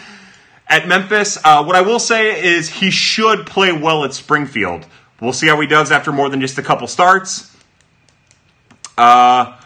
at 0.69 0.89
Memphis. 0.89 1.37
Uh, 1.45 1.63
what 1.65 1.77
I 1.77 1.83
will 1.83 1.99
say 1.99 2.43
is 2.43 2.71
he 2.71 2.91
should 2.91 3.47
play 3.47 3.73
well 3.73 4.05
at 4.05 4.15
Springfield. 4.15 4.87
We'll 5.21 5.35
see 5.35 5.49
how 5.49 5.61
he 5.61 5.67
does 5.67 5.93
after 5.93 6.13
more 6.13 6.31
than 6.31 6.41
just 6.41 6.57
a 6.57 6.63
couple 6.63 6.87
starts. 6.87 7.55
Uh, 8.97 9.58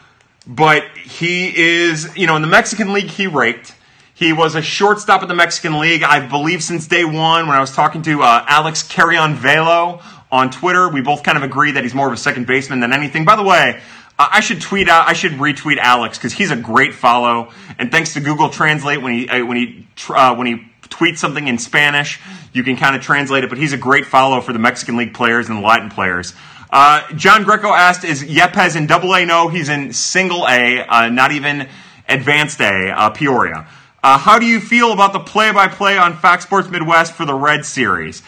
but 0.47 0.85
he 0.97 1.56
is, 1.56 2.16
you 2.16 2.27
know, 2.27 2.36
in 2.36 2.43
the 2.43 2.48
Mexican 2.48 2.93
League, 2.93 3.09
he 3.09 3.27
raked. 3.27 3.74
He 4.14 4.32
was 4.32 4.55
a 4.55 4.62
shortstop 4.62 5.23
at 5.23 5.28
the 5.28 5.35
Mexican 5.35 5.78
League, 5.78 6.02
I 6.02 6.27
believe, 6.27 6.62
since 6.62 6.86
day 6.86 7.05
one. 7.05 7.47
When 7.47 7.56
I 7.56 7.60
was 7.60 7.74
talking 7.74 8.02
to 8.02 8.23
uh, 8.23 8.44
Alex 8.47 8.82
Carrion 8.82 9.35
Velo 9.35 10.01
on 10.31 10.51
Twitter, 10.51 10.89
we 10.89 11.01
both 11.01 11.23
kind 11.23 11.36
of 11.36 11.43
agree 11.43 11.73
that 11.73 11.82
he's 11.82 11.94
more 11.94 12.06
of 12.06 12.12
a 12.12 12.16
second 12.16 12.47
baseman 12.47 12.81
than 12.81 12.93
anything. 12.93 13.24
By 13.24 13.36
the 13.36 13.43
way, 13.43 13.81
I 14.19 14.40
should 14.40 14.60
tweet 14.60 14.89
out, 14.89 15.09
I 15.09 15.14
should 15.14 15.32
retweet 15.32 15.78
Alex 15.78 16.19
because 16.19 16.32
he's 16.32 16.51
a 16.51 16.56
great 16.56 16.94
follow. 16.94 17.51
And 17.78 17.90
thanks 17.90 18.14
to 18.14 18.20
Google 18.20 18.51
Translate, 18.51 19.02
when 19.02 19.12
he 19.12 19.28
uh, 19.28 19.44
when 19.44 19.56
he 19.56 19.86
uh, 20.10 20.35
when 20.35 20.47
he 20.47 20.66
tweets 20.82 21.19
something 21.19 21.48
in 21.48 21.59
Spanish, 21.59 22.20
you 22.52 22.62
can 22.62 22.77
kind 22.77 22.94
of 22.94 23.02
translate 23.02 23.44
it. 23.44 23.48
But 23.48 23.59
he's 23.59 23.73
a 23.73 23.78
great 23.78 24.06
follow 24.06 24.40
for 24.40 24.52
the 24.52 24.59
Mexican 24.59 24.97
League 24.97 25.14
players 25.14 25.48
and 25.48 25.59
the 25.59 25.66
Latin 25.66 25.90
players. 25.90 26.35
Uh, 26.72 27.02
John 27.14 27.44
Greco 27.44 27.72
asked, 27.72 28.02
"Is 28.02 28.24
Yepez 28.24 28.74
in 28.74 28.86
Double 28.86 29.14
A? 29.14 29.26
No, 29.26 29.48
he's 29.48 29.68
in 29.68 29.92
Single 29.92 30.48
A, 30.48 30.80
uh, 30.80 31.08
not 31.10 31.30
even 31.30 31.68
Advanced 32.08 32.60
A, 32.60 33.12
Peoria." 33.14 33.66
Uh, 34.02 34.18
how 34.18 34.40
do 34.40 34.46
you 34.46 34.58
feel 34.58 34.90
about 34.90 35.12
the 35.12 35.20
play 35.20 35.52
by 35.52 35.68
play 35.68 35.96
on 35.96 36.16
Fox 36.16 36.42
Sports 36.42 36.68
Midwest 36.68 37.12
for 37.12 37.24
the 37.24 37.34
Red 37.34 37.64
Series? 37.64 38.22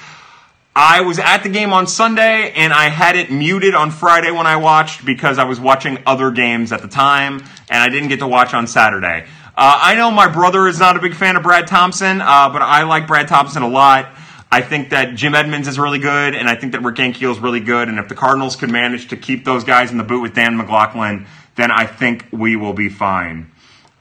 I 0.77 1.03
was 1.03 1.19
at 1.19 1.45
the 1.45 1.49
game 1.49 1.73
on 1.73 1.87
Sunday 1.87 2.51
and 2.51 2.73
I 2.73 2.89
had 2.89 3.15
it 3.15 3.31
muted 3.31 3.77
on 3.77 3.93
Friday 3.93 4.33
when 4.33 4.47
I 4.47 4.57
watched 4.57 5.05
because 5.05 5.39
I 5.39 5.45
was 5.45 5.61
watching 5.61 5.99
other 6.05 6.33
games 6.33 6.73
at 6.73 6.83
the 6.83 6.89
time 6.89 7.45
and 7.69 7.83
I 7.83 7.89
didn't 7.89 8.09
get 8.09 8.19
to 8.19 8.27
watch 8.27 8.55
on 8.55 8.67
Saturday. 8.67 9.27
Uh, 9.57 9.79
I 9.83 9.95
know 9.95 10.11
my 10.11 10.27
brother 10.27 10.67
is 10.67 10.81
not 10.81 10.97
a 10.97 11.01
big 11.01 11.15
fan 11.15 11.37
of 11.37 11.45
Brad 11.45 11.69
Thompson, 11.69 12.21
uh, 12.21 12.49
but 12.51 12.61
I 12.61 12.83
like 12.83 13.07
Brad 13.07 13.29
Thompson 13.29 13.63
a 13.63 13.69
lot. 13.69 14.09
I 14.55 14.61
think 14.61 14.91
that 14.91 15.17
Jim 15.17 15.35
Edmonds 15.35 15.67
is 15.67 15.81
really 15.81 15.99
good, 15.99 16.37
and 16.37 16.49
I 16.49 16.55
think 16.55 16.75
that 16.75 16.83
Rick 16.85 16.95
Ankiel 16.99 17.33
is 17.33 17.41
really 17.41 17.59
good. 17.59 17.89
And 17.89 17.99
if 17.99 18.07
the 18.07 18.15
Cardinals 18.15 18.55
could 18.55 18.71
manage 18.71 19.09
to 19.09 19.17
keep 19.17 19.45
those 19.45 19.65
guys 19.65 19.91
in 19.91 19.99
the 19.99 20.05
boot 20.05 20.23
with 20.23 20.33
Dan 20.33 20.57
McLaughlin, 20.57 21.27
then 21.57 21.73
I 21.73 21.87
think 21.87 22.29
we 22.31 22.55
will 22.55 22.73
be 22.73 22.89
fine. 22.89 23.51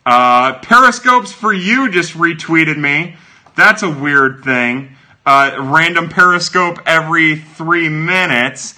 Uh, 0.05 0.59
Periscopes 0.59 1.33
for 1.33 1.51
you 1.51 1.89
just 1.89 2.13
retweeted 2.13 2.77
me. 2.77 3.15
That's 3.55 3.81
a 3.81 3.89
weird 3.89 4.43
thing. 4.43 4.95
Uh, 5.25 5.57
random 5.59 6.07
Periscope 6.07 6.77
every 6.85 7.37
three 7.37 7.89
minutes. 7.89 8.75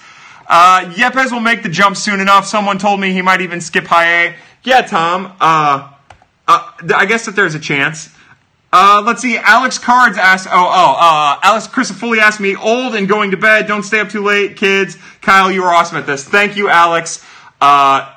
Uh, 0.47 0.89
Yepez 0.93 1.33
will 1.33 1.41
make 1.41 1.61
the 1.61 1.67
jump 1.67 1.97
soon 1.97 2.21
enough. 2.21 2.45
Someone 2.45 2.77
told 2.77 3.01
me 3.01 3.11
he 3.11 3.21
might 3.21 3.41
even 3.41 3.59
skip 3.59 3.83
high 3.83 4.27
A. 4.27 4.35
Yeah, 4.63 4.79
Tom. 4.83 5.35
Uh, 5.41 5.91
uh, 6.47 6.71
I 6.95 7.05
guess 7.05 7.25
that 7.25 7.35
there's 7.35 7.53
a 7.53 7.59
chance. 7.59 8.14
Uh, 8.77 9.01
let's 9.05 9.21
see. 9.21 9.37
Alex 9.37 9.77
Cards 9.77 10.17
asked. 10.17 10.47
Oh, 10.47 10.51
oh. 10.51 10.95
Uh, 10.99 11.39
Alex 11.43 11.65
Christopherly 11.65 12.19
asked 12.19 12.41
me. 12.41 12.57
Old 12.57 12.93
and 12.93 13.07
going 13.07 13.31
to 13.31 13.37
bed. 13.37 13.67
Don't 13.67 13.83
stay 13.83 14.01
up 14.01 14.09
too 14.09 14.21
late, 14.21 14.57
kids. 14.57 14.97
Kyle, 15.21 15.49
you 15.49 15.61
were 15.61 15.69
awesome 15.69 15.97
at 15.97 16.05
this. 16.05 16.25
Thank 16.25 16.57
you, 16.57 16.67
Alex. 16.67 17.23
Uh, 17.61 18.13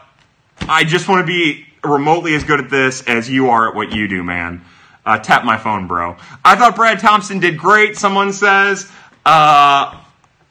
I 0.62 0.82
just 0.82 1.08
want 1.08 1.24
to 1.24 1.26
be 1.28 1.64
remotely 1.84 2.34
as 2.34 2.42
good 2.42 2.58
at 2.58 2.70
this 2.70 3.04
as 3.06 3.30
you 3.30 3.50
are 3.50 3.68
at 3.68 3.76
what 3.76 3.92
you 3.92 4.08
do, 4.08 4.24
man. 4.24 4.64
Uh, 5.06 5.18
tap 5.18 5.44
my 5.44 5.58
phone, 5.58 5.86
bro. 5.86 6.16
I 6.44 6.56
thought 6.56 6.74
Brad 6.74 6.98
Thompson 6.98 7.38
did 7.38 7.56
great. 7.56 7.96
Someone 7.96 8.32
says, 8.32 8.90
uh, 9.24 9.96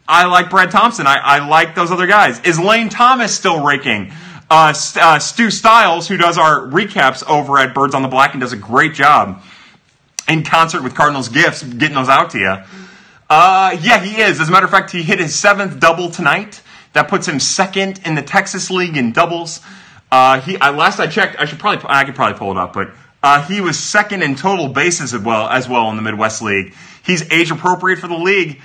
I 0.07 0.25
like 0.27 0.49
Brad 0.49 0.71
Thompson. 0.71 1.05
I, 1.05 1.17
I, 1.17 1.49
like 1.49 1.75
those 1.75 1.91
other 1.91 2.07
guys. 2.07 2.39
Is 2.45 2.57
Lane 2.57 2.87
Thomas 2.87 3.35
still 3.35 3.61
raking? 3.61 4.13
Uh, 4.49 4.73
uh, 4.95 5.19
Stu 5.19 5.51
Stiles, 5.51 6.07
who 6.07 6.15
does 6.15 6.37
our 6.37 6.61
recaps 6.61 7.29
over 7.29 7.57
at 7.57 7.73
Birds 7.73 7.93
on 7.93 8.03
the 8.03 8.07
Black 8.07 8.33
and 8.35 8.39
does 8.39 8.53
a 8.53 8.57
great 8.57 8.93
job 8.93 9.43
in 10.27 10.43
concert 10.43 10.83
with 10.83 10.95
Cardinals 10.95 11.29
Gifts, 11.29 11.63
getting 11.63 11.95
those 11.95 12.09
out 12.09 12.31
to 12.31 12.39
you. 12.39 12.57
Uh, 13.29 13.77
yeah, 13.81 13.99
he 13.99 14.21
is. 14.21 14.39
As 14.39 14.49
a 14.49 14.51
matter 14.51 14.65
of 14.65 14.71
fact, 14.71 14.91
he 14.91 15.03
hit 15.03 15.19
his 15.19 15.35
seventh 15.35 15.79
double 15.79 16.09
tonight. 16.09 16.61
That 16.93 17.09
puts 17.09 17.27
him 17.27 17.39
second 17.39 17.99
in 18.05 18.15
the 18.15 18.21
Texas 18.21 18.71
League 18.71 18.97
in 18.97 19.11
doubles. 19.11 19.61
Uh, 20.11 20.39
he 20.41 20.57
I, 20.57 20.69
last 20.71 20.99
I 20.99 21.07
checked, 21.07 21.39
I 21.39 21.45
should 21.45 21.59
probably 21.59 21.85
I 21.89 22.05
could 22.05 22.15
probably 22.15 22.37
pull 22.37 22.51
it 22.51 22.57
up, 22.57 22.73
but 22.73 22.91
uh, 23.21 23.43
he 23.43 23.59
was 23.59 23.77
second 23.77 24.23
in 24.23 24.35
total 24.35 24.69
bases 24.69 25.13
as 25.13 25.21
well 25.21 25.47
as 25.47 25.67
well 25.67 25.89
in 25.89 25.97
the 25.97 26.01
Midwest 26.01 26.41
League. 26.41 26.73
He's 27.05 27.29
age 27.31 27.51
appropriate 27.51 27.99
for 27.99 28.07
the 28.07 28.17
league. 28.17 28.61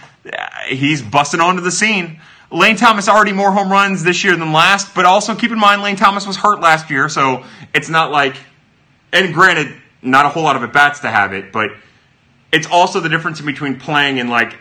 he's 0.68 1.02
busting 1.02 1.40
onto 1.40 1.62
the 1.62 1.72
scene. 1.72 2.20
Lane 2.50 2.76
Thomas 2.76 3.08
already 3.08 3.32
more 3.32 3.50
home 3.50 3.72
runs 3.72 4.04
this 4.04 4.22
year 4.22 4.36
than 4.36 4.52
last, 4.52 4.94
but 4.94 5.04
also 5.04 5.34
keep 5.34 5.50
in 5.50 5.58
mind 5.58 5.82
Lane 5.82 5.96
Thomas 5.96 6.26
was 6.26 6.36
hurt 6.36 6.60
last 6.60 6.90
year, 6.90 7.08
so 7.08 7.44
it's 7.74 7.88
not 7.88 8.10
like. 8.10 8.36
And 9.12 9.34
granted, 9.34 9.74
not 10.02 10.26
a 10.26 10.28
whole 10.28 10.42
lot 10.42 10.56
of 10.56 10.62
at 10.62 10.72
bats 10.72 11.00
to 11.00 11.10
have 11.10 11.32
it, 11.32 11.52
but 11.52 11.70
it's 12.52 12.66
also 12.66 13.00
the 13.00 13.08
difference 13.08 13.40
in 13.40 13.46
between 13.46 13.78
playing 13.78 14.18
in 14.18 14.28
like 14.28 14.54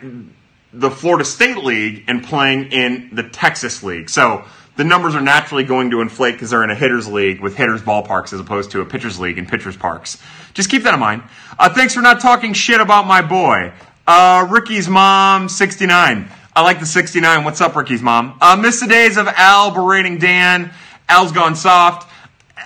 the 0.72 0.90
Florida 0.90 1.26
State 1.26 1.58
League 1.58 2.06
and 2.08 2.24
playing 2.24 2.72
in 2.72 3.10
the 3.12 3.24
Texas 3.24 3.84
League. 3.84 4.10
So 4.10 4.46
the 4.78 4.84
numbers 4.84 5.16
are 5.16 5.22
naturally 5.22 5.64
going 5.64 5.92
to 5.92 6.02
inflate 6.02 6.36
because 6.36 6.52
they're 6.52 6.64
in 6.64 6.70
a 6.70 6.76
hitters 6.76 7.08
league 7.08 7.42
with 7.42 7.56
hitters 7.56 7.82
ballparks 7.82 8.32
as 8.32 8.40
opposed 8.40 8.72
to 8.72 8.82
a 8.82 8.86
pitchers 8.86 9.20
league 9.20 9.38
and 9.38 9.48
pitchers 9.48 9.76
parks. 9.76 10.18
Just 10.54 10.70
keep 10.70 10.84
that 10.84 10.94
in 10.94 11.00
mind. 11.00 11.24
Uh, 11.60 11.70
thanks 11.74 11.94
for 11.94 12.02
not 12.02 12.22
talking 12.22 12.54
shit 12.54 12.80
about 12.80 13.06
my 13.06 13.22
boy. 13.22 13.74
Uh, 14.08 14.48
Ricky's 14.50 14.88
mom, 14.88 15.50
69. 15.50 16.30
I 16.56 16.64
like 16.64 16.80
the 16.80 16.86
69. 16.86 17.44
What's 17.44 17.62
up, 17.62 17.76
Ricky's 17.76 18.02
mom? 18.02 18.38
Uh, 18.42 18.56
miss 18.56 18.80
the 18.80 18.88
days 18.88 19.18
of 19.18 19.28
Al 19.28 19.72
berating 19.72 20.18
Dan. 20.18 20.72
Al's 21.08 21.32
gone 21.32 21.56
soft. 21.56 22.10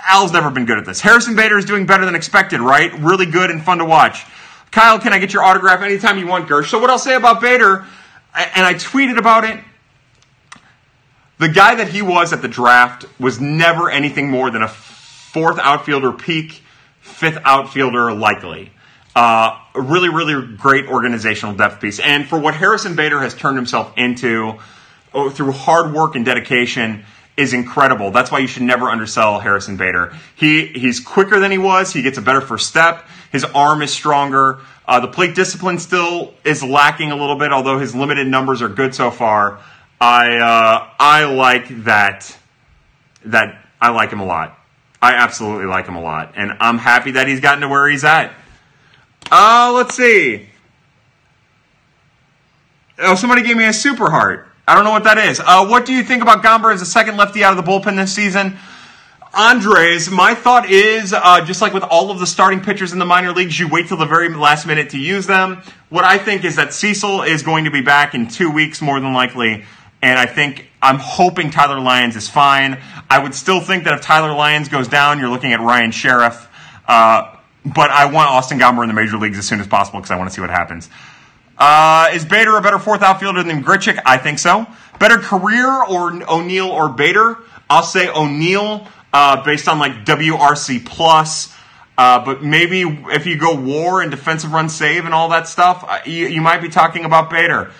Al's 0.07 0.31
never 0.31 0.49
been 0.49 0.65
good 0.65 0.77
at 0.77 0.85
this. 0.85 1.01
Harrison 1.01 1.35
Bader 1.35 1.57
is 1.57 1.65
doing 1.65 1.85
better 1.85 2.05
than 2.05 2.15
expected, 2.15 2.61
right? 2.61 2.93
Really 2.99 3.25
good 3.25 3.49
and 3.49 3.63
fun 3.63 3.79
to 3.79 3.85
watch. 3.85 4.25
Kyle, 4.71 4.99
can 4.99 5.13
I 5.13 5.19
get 5.19 5.33
your 5.33 5.43
autograph 5.43 5.81
anytime 5.81 6.17
you 6.17 6.27
want, 6.27 6.47
Gersh? 6.47 6.69
So, 6.69 6.79
what 6.79 6.89
I'll 6.89 6.99
say 6.99 7.15
about 7.15 7.41
Bader, 7.41 7.85
and 8.33 8.65
I 8.65 8.73
tweeted 8.73 9.17
about 9.17 9.43
it, 9.45 9.59
the 11.37 11.49
guy 11.49 11.75
that 11.75 11.89
he 11.89 12.01
was 12.01 12.33
at 12.33 12.41
the 12.41 12.47
draft 12.47 13.05
was 13.19 13.39
never 13.39 13.89
anything 13.89 14.29
more 14.29 14.51
than 14.51 14.61
a 14.61 14.67
fourth 14.67 15.59
outfielder 15.59 16.11
peak, 16.11 16.61
fifth 17.01 17.37
outfielder 17.43 18.13
likely. 18.13 18.71
Uh, 19.15 19.57
really, 19.73 20.09
really 20.09 20.55
great 20.57 20.87
organizational 20.87 21.55
depth 21.55 21.81
piece. 21.81 21.99
And 21.99 22.27
for 22.27 22.37
what 22.37 22.53
Harrison 22.53 22.95
Bader 22.95 23.21
has 23.21 23.33
turned 23.33 23.55
himself 23.55 23.93
into 23.97 24.55
oh, 25.13 25.29
through 25.29 25.53
hard 25.53 25.93
work 25.93 26.15
and 26.15 26.25
dedication, 26.25 27.05
is 27.37 27.53
incredible. 27.53 28.11
That's 28.11 28.31
why 28.31 28.39
you 28.39 28.47
should 28.47 28.63
never 28.63 28.89
undersell 28.89 29.39
Harrison 29.39 29.77
Bader. 29.77 30.15
He 30.35 30.67
he's 30.67 30.99
quicker 30.99 31.39
than 31.39 31.51
he 31.51 31.57
was. 31.57 31.91
He 31.91 32.01
gets 32.01 32.17
a 32.17 32.21
better 32.21 32.41
first 32.41 32.67
step. 32.67 33.05
His 33.31 33.43
arm 33.43 33.81
is 33.81 33.91
stronger. 33.91 34.59
Uh, 34.87 34.99
the 34.99 35.07
plate 35.07 35.35
discipline 35.35 35.79
still 35.79 36.33
is 36.43 36.63
lacking 36.63 37.11
a 37.11 37.15
little 37.15 37.37
bit, 37.37 37.51
although 37.51 37.79
his 37.79 37.95
limited 37.95 38.27
numbers 38.27 38.61
are 38.61 38.69
good 38.69 38.95
so 38.95 39.11
far. 39.11 39.59
I 39.99 40.37
uh, 40.37 40.89
I 40.99 41.25
like 41.25 41.83
that 41.83 42.37
that 43.25 43.61
I 43.81 43.89
like 43.89 44.11
him 44.11 44.19
a 44.19 44.25
lot. 44.25 44.57
I 45.01 45.13
absolutely 45.13 45.65
like 45.65 45.87
him 45.87 45.95
a 45.95 46.01
lot, 46.01 46.33
and 46.35 46.53
I'm 46.59 46.77
happy 46.77 47.11
that 47.11 47.27
he's 47.27 47.39
gotten 47.39 47.61
to 47.61 47.67
where 47.67 47.87
he's 47.87 48.03
at. 48.03 48.33
Uh, 49.31 49.71
let's 49.75 49.95
see. 49.95 50.47
Oh, 52.99 53.15
somebody 53.15 53.41
gave 53.41 53.57
me 53.57 53.65
a 53.65 53.73
super 53.73 54.09
heart. 54.09 54.47
I 54.67 54.73
don't 54.73 54.83
know 54.83 54.91
what 54.91 55.03
that 55.03 55.17
is. 55.17 55.39
Uh, 55.39 55.67
what 55.67 55.85
do 55.85 55.93
you 55.93 56.03
think 56.03 56.23
about 56.23 56.43
Gomber 56.43 56.73
as 56.73 56.81
a 56.81 56.85
second 56.85 57.17
lefty 57.17 57.43
out 57.43 57.57
of 57.57 57.63
the 57.63 57.69
bullpen 57.71 57.95
this 57.95 58.13
season? 58.13 58.57
Andres, 59.35 60.09
my 60.09 60.33
thought 60.33 60.69
is 60.69 61.13
uh, 61.13 61.43
just 61.43 61.61
like 61.61 61.73
with 61.73 61.83
all 61.83 62.09
of 62.09 62.19
the 62.19 62.25
starting 62.25 62.61
pitchers 62.61 62.93
in 62.93 62.99
the 62.99 63.05
minor 63.05 63.33
leagues, 63.33 63.59
you 63.59 63.67
wait 63.67 63.87
till 63.87 63.97
the 63.97 64.05
very 64.05 64.29
last 64.29 64.65
minute 64.65 64.91
to 64.91 64.97
use 64.97 65.27
them. 65.27 65.61
What 65.89 66.05
I 66.05 66.17
think 66.17 66.45
is 66.45 66.55
that 66.55 66.73
Cecil 66.73 67.23
is 67.23 67.43
going 67.43 67.65
to 67.65 67.71
be 67.71 67.81
back 67.81 68.15
in 68.15 68.27
two 68.27 68.49
weeks, 68.49 68.81
more 68.81 68.99
than 68.99 69.13
likely. 69.13 69.65
And 70.01 70.17
I 70.17 70.25
think 70.25 70.69
I'm 70.81 70.99
hoping 70.99 71.51
Tyler 71.51 71.79
Lyons 71.79 72.15
is 72.15 72.29
fine. 72.29 72.79
I 73.09 73.19
would 73.19 73.35
still 73.35 73.59
think 73.59 73.83
that 73.83 73.93
if 73.93 74.01
Tyler 74.01 74.33
Lyons 74.33 74.69
goes 74.69 74.87
down, 74.87 75.19
you're 75.19 75.29
looking 75.29 75.51
at 75.51 75.59
Ryan 75.59 75.91
Sherriff. 75.91 76.47
Uh, 76.87 77.35
but 77.65 77.91
I 77.91 78.05
want 78.05 78.29
Austin 78.29 78.57
Gomber 78.57 78.83
in 78.83 78.87
the 78.87 78.93
major 78.93 79.17
leagues 79.17 79.37
as 79.37 79.45
soon 79.45 79.59
as 79.59 79.67
possible 79.67 79.99
because 79.99 80.11
I 80.11 80.15
want 80.15 80.29
to 80.29 80.33
see 80.33 80.41
what 80.41 80.49
happens. 80.49 80.89
Uh, 81.57 82.09
is 82.13 82.25
Bader 82.25 82.57
a 82.57 82.61
better 82.61 82.79
fourth 82.79 83.01
outfielder 83.01 83.43
than 83.43 83.63
Grichuk? 83.63 84.01
I 84.05 84.17
think 84.17 84.39
so. 84.39 84.67
Better 84.99 85.17
career 85.17 85.67
or 85.67 86.11
O'Neill 86.29 86.67
or 86.67 86.89
Bader? 86.89 87.37
I'll 87.69 87.83
say 87.83 88.09
O'Neill 88.09 88.87
uh, 89.13 89.43
based 89.43 89.67
on 89.67 89.79
like 89.79 90.05
WRC 90.05 90.85
plus. 90.85 91.53
Uh, 91.97 92.23
but 92.25 92.43
maybe 92.43 92.81
if 92.81 93.25
you 93.25 93.37
go 93.37 93.55
WAR 93.55 94.01
and 94.01 94.11
defensive 94.11 94.51
run 94.51 94.67
save 94.67 95.05
and 95.05 95.13
all 95.13 95.29
that 95.29 95.47
stuff, 95.47 95.85
uh, 95.87 95.99
you, 96.05 96.27
you 96.27 96.41
might 96.41 96.61
be 96.61 96.67
talking 96.67 97.05
about 97.05 97.29
Bader. 97.29 97.71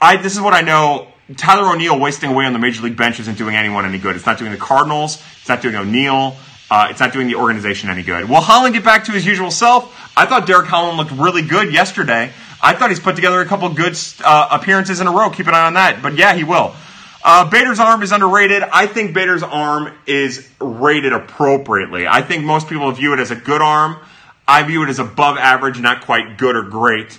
I 0.00 0.16
this 0.16 0.34
is 0.34 0.40
what 0.40 0.54
I 0.54 0.60
know. 0.60 1.08
Tyler 1.36 1.72
O'Neill 1.72 1.98
wasting 1.98 2.30
away 2.30 2.44
on 2.44 2.52
the 2.52 2.58
major 2.58 2.82
league 2.82 2.96
bench 2.96 3.18
isn't 3.18 3.38
doing 3.38 3.56
anyone 3.56 3.84
any 3.84 3.98
good. 3.98 4.16
It's 4.16 4.26
not 4.26 4.38
doing 4.38 4.52
the 4.52 4.58
Cardinals. 4.58 5.22
It's 5.40 5.48
not 5.48 5.62
doing 5.62 5.74
O'Neill. 5.74 6.36
Uh, 6.72 6.86
it's 6.88 7.00
not 7.00 7.12
doing 7.12 7.26
the 7.26 7.34
organization 7.34 7.90
any 7.90 8.02
good. 8.02 8.26
Will 8.26 8.40
Holland 8.40 8.72
get 8.72 8.82
back 8.82 9.04
to 9.04 9.12
his 9.12 9.26
usual 9.26 9.50
self? 9.50 9.94
I 10.16 10.24
thought 10.24 10.46
Derek 10.46 10.68
Holland 10.68 10.96
looked 10.96 11.10
really 11.10 11.42
good 11.42 11.70
yesterday. 11.70 12.32
I 12.62 12.72
thought 12.72 12.88
he's 12.88 12.98
put 12.98 13.14
together 13.14 13.42
a 13.42 13.44
couple 13.44 13.68
good 13.74 13.94
uh, 14.24 14.48
appearances 14.50 14.98
in 14.98 15.06
a 15.06 15.10
row. 15.10 15.28
Keep 15.28 15.48
an 15.48 15.54
eye 15.54 15.66
on 15.66 15.74
that. 15.74 16.00
But 16.00 16.14
yeah, 16.14 16.34
he 16.34 16.44
will. 16.44 16.74
Uh, 17.22 17.50
Bader's 17.50 17.78
arm 17.78 18.02
is 18.02 18.10
underrated. 18.10 18.62
I 18.62 18.86
think 18.86 19.12
Bader's 19.12 19.42
arm 19.42 19.92
is 20.06 20.48
rated 20.62 21.12
appropriately. 21.12 22.06
I 22.08 22.22
think 22.22 22.42
most 22.42 22.70
people 22.70 22.90
view 22.92 23.12
it 23.12 23.20
as 23.20 23.30
a 23.30 23.36
good 23.36 23.60
arm. 23.60 23.98
I 24.48 24.62
view 24.62 24.82
it 24.82 24.88
as 24.88 24.98
above 24.98 25.36
average, 25.36 25.78
not 25.78 26.00
quite 26.06 26.38
good 26.38 26.56
or 26.56 26.62
great. 26.62 27.18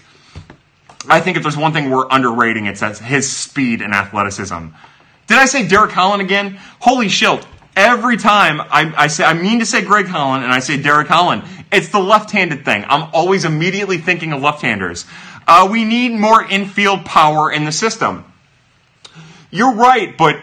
I 1.07 1.19
think 1.19 1.37
if 1.37 1.43
there's 1.43 1.55
one 1.55 1.73
thing 1.73 1.91
we're 1.91 2.07
underrating, 2.09 2.65
it's 2.65 2.81
his 2.97 3.31
speed 3.31 3.83
and 3.83 3.93
athleticism. 3.93 4.69
Did 5.27 5.37
I 5.37 5.45
say 5.45 5.67
Derek 5.67 5.91
Holland 5.91 6.23
again? 6.23 6.59
Holy 6.79 7.07
shit. 7.07 7.45
Every 7.75 8.17
time 8.17 8.61
I, 8.61 8.93
I 8.95 9.07
say, 9.07 9.23
I 9.23 9.33
mean 9.33 9.59
to 9.59 9.65
say 9.65 9.83
Greg 9.83 10.05
Holland 10.05 10.43
and 10.43 10.53
I 10.53 10.59
say 10.59 10.81
Derek 10.81 11.07
Holland, 11.07 11.43
it's 11.71 11.89
the 11.89 11.99
left-handed 11.99 12.65
thing. 12.65 12.85
I'm 12.87 13.09
always 13.13 13.45
immediately 13.45 13.97
thinking 13.97 14.31
of 14.31 14.41
left-handers. 14.41 15.05
Uh, 15.47 15.67
we 15.71 15.83
need 15.83 16.11
more 16.11 16.43
infield 16.43 17.03
power 17.05 17.51
in 17.51 17.65
the 17.65 17.71
system. 17.71 18.25
You're 19.49 19.73
right, 19.73 20.15
but 20.17 20.39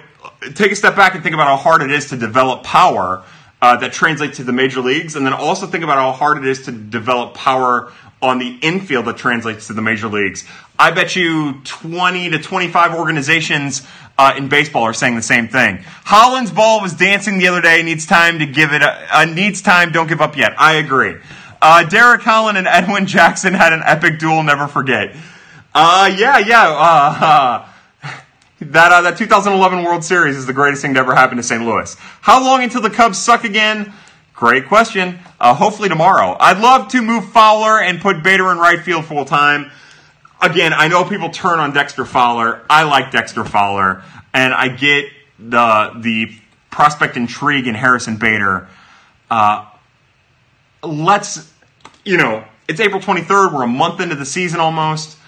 take 0.55 0.73
a 0.73 0.77
step 0.77 0.97
back 0.97 1.15
and 1.15 1.23
think 1.23 1.35
about 1.35 1.47
how 1.47 1.57
hard 1.57 1.83
it 1.83 1.91
is 1.91 2.11
to 2.11 2.17
develop 2.17 2.65
power 2.65 3.23
uh, 3.63 3.77
that 3.77 3.93
translates 3.93 4.39
to 4.39 4.45
the 4.45 4.53
major 4.53 4.81
leagues, 4.81 5.17
and 5.17 5.25
then 5.25 5.33
also 5.33 5.67
think 5.67 5.85
about 5.85 5.99
how 5.99 6.13
hard 6.13 6.39
it 6.39 6.47
is 6.47 6.65
to 6.65 6.73
develop 6.73 7.35
power 7.35 7.93
on 8.23 8.39
the 8.39 8.59
infield 8.61 9.07
that 9.07 9.17
translates 9.17 9.69
to 9.69 9.73
the 9.73 9.83
major 9.83 10.09
leagues. 10.09 10.45
I 10.79 10.91
bet 10.91 11.17
you 11.17 11.61
20 11.65 12.31
to 12.31 12.39
25 12.39 12.95
organizations 12.95 13.87
uh, 14.19 14.35
in 14.37 14.49
baseball 14.49 14.83
are 14.83 14.93
saying 14.93 15.17
the 15.17 15.23
same 15.23 15.49
thing. 15.49 15.79
Holland's 16.05 16.51
ball 16.51 16.83
was 16.83 16.93
dancing 16.93 17.39
the 17.39 17.49
other 17.49 17.63
day. 17.63 17.83
Needs 17.83 18.05
time 18.05 18.39
to 18.41 18.47
give 18.47 18.73
it. 18.73 18.83
A, 18.83 19.07
uh, 19.11 19.25
needs 19.25 19.63
time. 19.63 19.93
Don't 19.93 20.09
give 20.09 20.21
up 20.21 20.37
yet. 20.37 20.53
I 20.59 20.75
agree. 20.75 21.17
Uh, 21.63 21.85
Derek 21.85 22.23
Holland 22.23 22.59
and 22.59 22.67
Edwin 22.67 23.07
Jackson 23.07 23.55
had 23.55 23.73
an 23.73 23.83
epic 23.85 24.19
duel. 24.19 24.43
Never 24.43 24.69
forget. 24.69 25.17
Uh, 25.75 26.15
yeah, 26.19 26.39
yeah. 26.39 26.69
Uh, 26.69 27.69
that 28.61 28.93
uh, 28.93 29.01
that 29.03 29.17
2011 29.17 29.85
World 29.85 30.05
Series 30.05 30.37
is 30.37 30.47
the 30.47 30.53
greatest 30.53 30.83
thing 30.83 30.95
to 30.95 31.01
ever 31.01 31.15
happen 31.15 31.39
to 31.39 31.43
St. 31.43 31.65
Louis. 31.65 31.97
How 32.21 32.45
long 32.45 32.63
until 32.63 32.83
the 32.83 32.91
Cubs 32.91 33.19
suck 33.19 33.45
again? 33.45 33.93
Great 34.41 34.67
question. 34.67 35.21
Uh, 35.39 35.55
hopefully 35.55 35.89
tomorrow. 35.89 36.37
I'd 36.41 36.59
love 36.59 36.89
to 36.89 37.03
move 37.03 37.31
Fowler 37.31 37.81
and 37.81 38.01
put 38.01 38.25
Bader 38.25 38.51
in 38.51 38.59
right 38.59 38.81
field 38.81 39.05
full 39.05 39.25
time. 39.25 39.71
Again, 40.43 40.73
I 40.73 40.89
know 40.89 41.05
people 41.05 41.31
turn 41.31 41.61
on 41.61 41.73
Dexter 41.73 42.05
Fowler. 42.05 42.63
I 42.69 42.83
like 42.83 43.13
Dexter 43.13 43.45
Fowler, 43.45 44.03
and 44.35 44.53
I 44.53 44.69
get 44.69 45.13
the 45.39 45.93
the 45.97 46.35
prospect 46.71 47.17
intrigue 47.17 47.69
in 47.69 47.77
Harrison 47.77 48.17
Bader. 48.17 48.67
Uh, 49.31 49.67
let's, 50.83 51.53
you 52.05 52.17
know, 52.17 52.45
it's 52.67 52.81
April 52.81 53.01
23rd. 53.01 53.53
We're 53.53 53.63
a 53.63 53.69
month 53.69 54.01
into 54.01 54.17
the 54.17 54.27
season 54.27 54.59
almost 54.59 55.19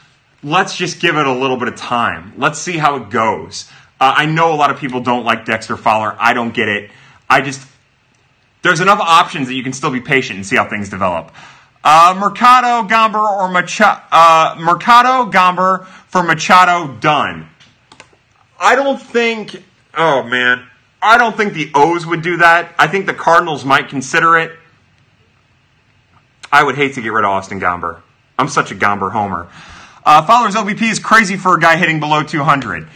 let's 0.43 0.77
just 0.77 1.01
give 1.01 1.17
it 1.17 1.27
a 1.27 1.33
little 1.33 1.57
bit 1.57 1.69
of 1.69 1.77
time. 1.77 2.33
Let's 2.37 2.59
see 2.59 2.77
how 2.77 2.97
it 2.97 3.11
goes. 3.11 3.71
Uh, 4.01 4.13
I 4.17 4.27
know 4.27 4.53
a 4.53 4.57
lot 4.57 4.71
of 4.71 4.79
people 4.79 5.01
don't 5.01 5.25
like 5.25 5.45
Dexter 5.45 5.77
Fowler. 5.77 6.17
I 6.19 6.33
don't 6.33 6.53
get 6.53 6.69
it. 6.69 6.91
I 7.31 7.41
just, 7.41 7.67
there's 8.63 8.81
enough 8.81 9.01
options 9.01 9.49
that 9.49 9.55
you 9.55 9.63
can 9.63 9.73
still 9.73 9.91
be 9.91 10.01
patient 10.01 10.37
and 10.37 10.47
see 10.47 10.57
how 10.57 10.69
things 10.69 10.89
develop. 10.89 11.33
Uh, 11.85 12.17
Mercado, 12.19 12.89
Gomber, 12.89 13.29
or 13.29 13.49
Machado, 13.49 14.01
uh, 14.13 14.57
Mercado, 14.61 15.31
Gomber 15.31 15.85
for 15.87 16.23
Machado, 16.23 16.95
done. 17.01 17.49
I 18.61 18.77
don't 18.77 19.01
think, 19.01 19.63
oh 19.95 20.23
man, 20.23 20.65
I 21.03 21.19
don't 21.19 21.37
think 21.37 21.55
the 21.55 21.73
O's 21.75 22.07
would 22.07 22.23
do 22.23 22.37
that. 22.37 22.73
I 22.79 22.87
think 22.87 23.07
the 23.07 23.15
Cardinals 23.15 23.65
might 23.65 23.89
consider 23.89 24.39
it. 24.39 24.53
I 26.53 26.63
would 26.63 26.77
hate 26.77 26.95
to 26.95 27.03
get 27.03 27.13
rid 27.13 27.25
of 27.25 27.31
Austin 27.31 27.59
Gomber. 27.59 28.03
I'm 28.39 28.47
such 28.47 28.71
a 28.71 28.77
Gomber 28.77 29.11
homer. 29.11 29.49
Uh, 30.05 30.25
Fowler's 30.25 30.55
OBP 30.55 30.83
is 30.83 30.99
crazy 31.01 31.37
for 31.37 31.57
a 31.57 31.61
guy 31.61 31.77
hitting 31.77 31.99
below 31.99 32.23
200. 32.23 32.89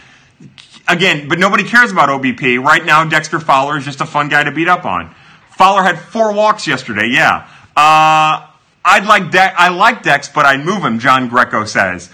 Again, 0.87 1.27
but 1.27 1.39
nobody 1.39 1.65
cares 1.65 1.91
about 1.91 2.07
OBP. 2.07 2.63
Right 2.63 2.85
now, 2.85 3.03
Dexter 3.03 3.39
Fowler 3.41 3.77
is 3.77 3.83
just 3.83 3.99
a 3.99 4.05
fun 4.05 4.29
guy 4.29 4.43
to 4.43 4.51
beat 4.51 4.69
up 4.69 4.85
on. 4.85 5.13
Fowler 5.57 5.83
had 5.83 5.99
four 5.99 6.33
walks 6.33 6.67
yesterday, 6.67 7.09
yeah. 7.11 7.47
Uh, 7.75 8.47
I'd 8.85 9.05
like 9.05 9.31
De- 9.31 9.59
I 9.59 9.69
like 9.69 10.03
Dex, 10.03 10.29
but 10.29 10.45
I'd 10.45 10.63
move 10.63 10.83
him, 10.83 10.99
John 10.99 11.27
Greco 11.27 11.65
says. 11.65 12.09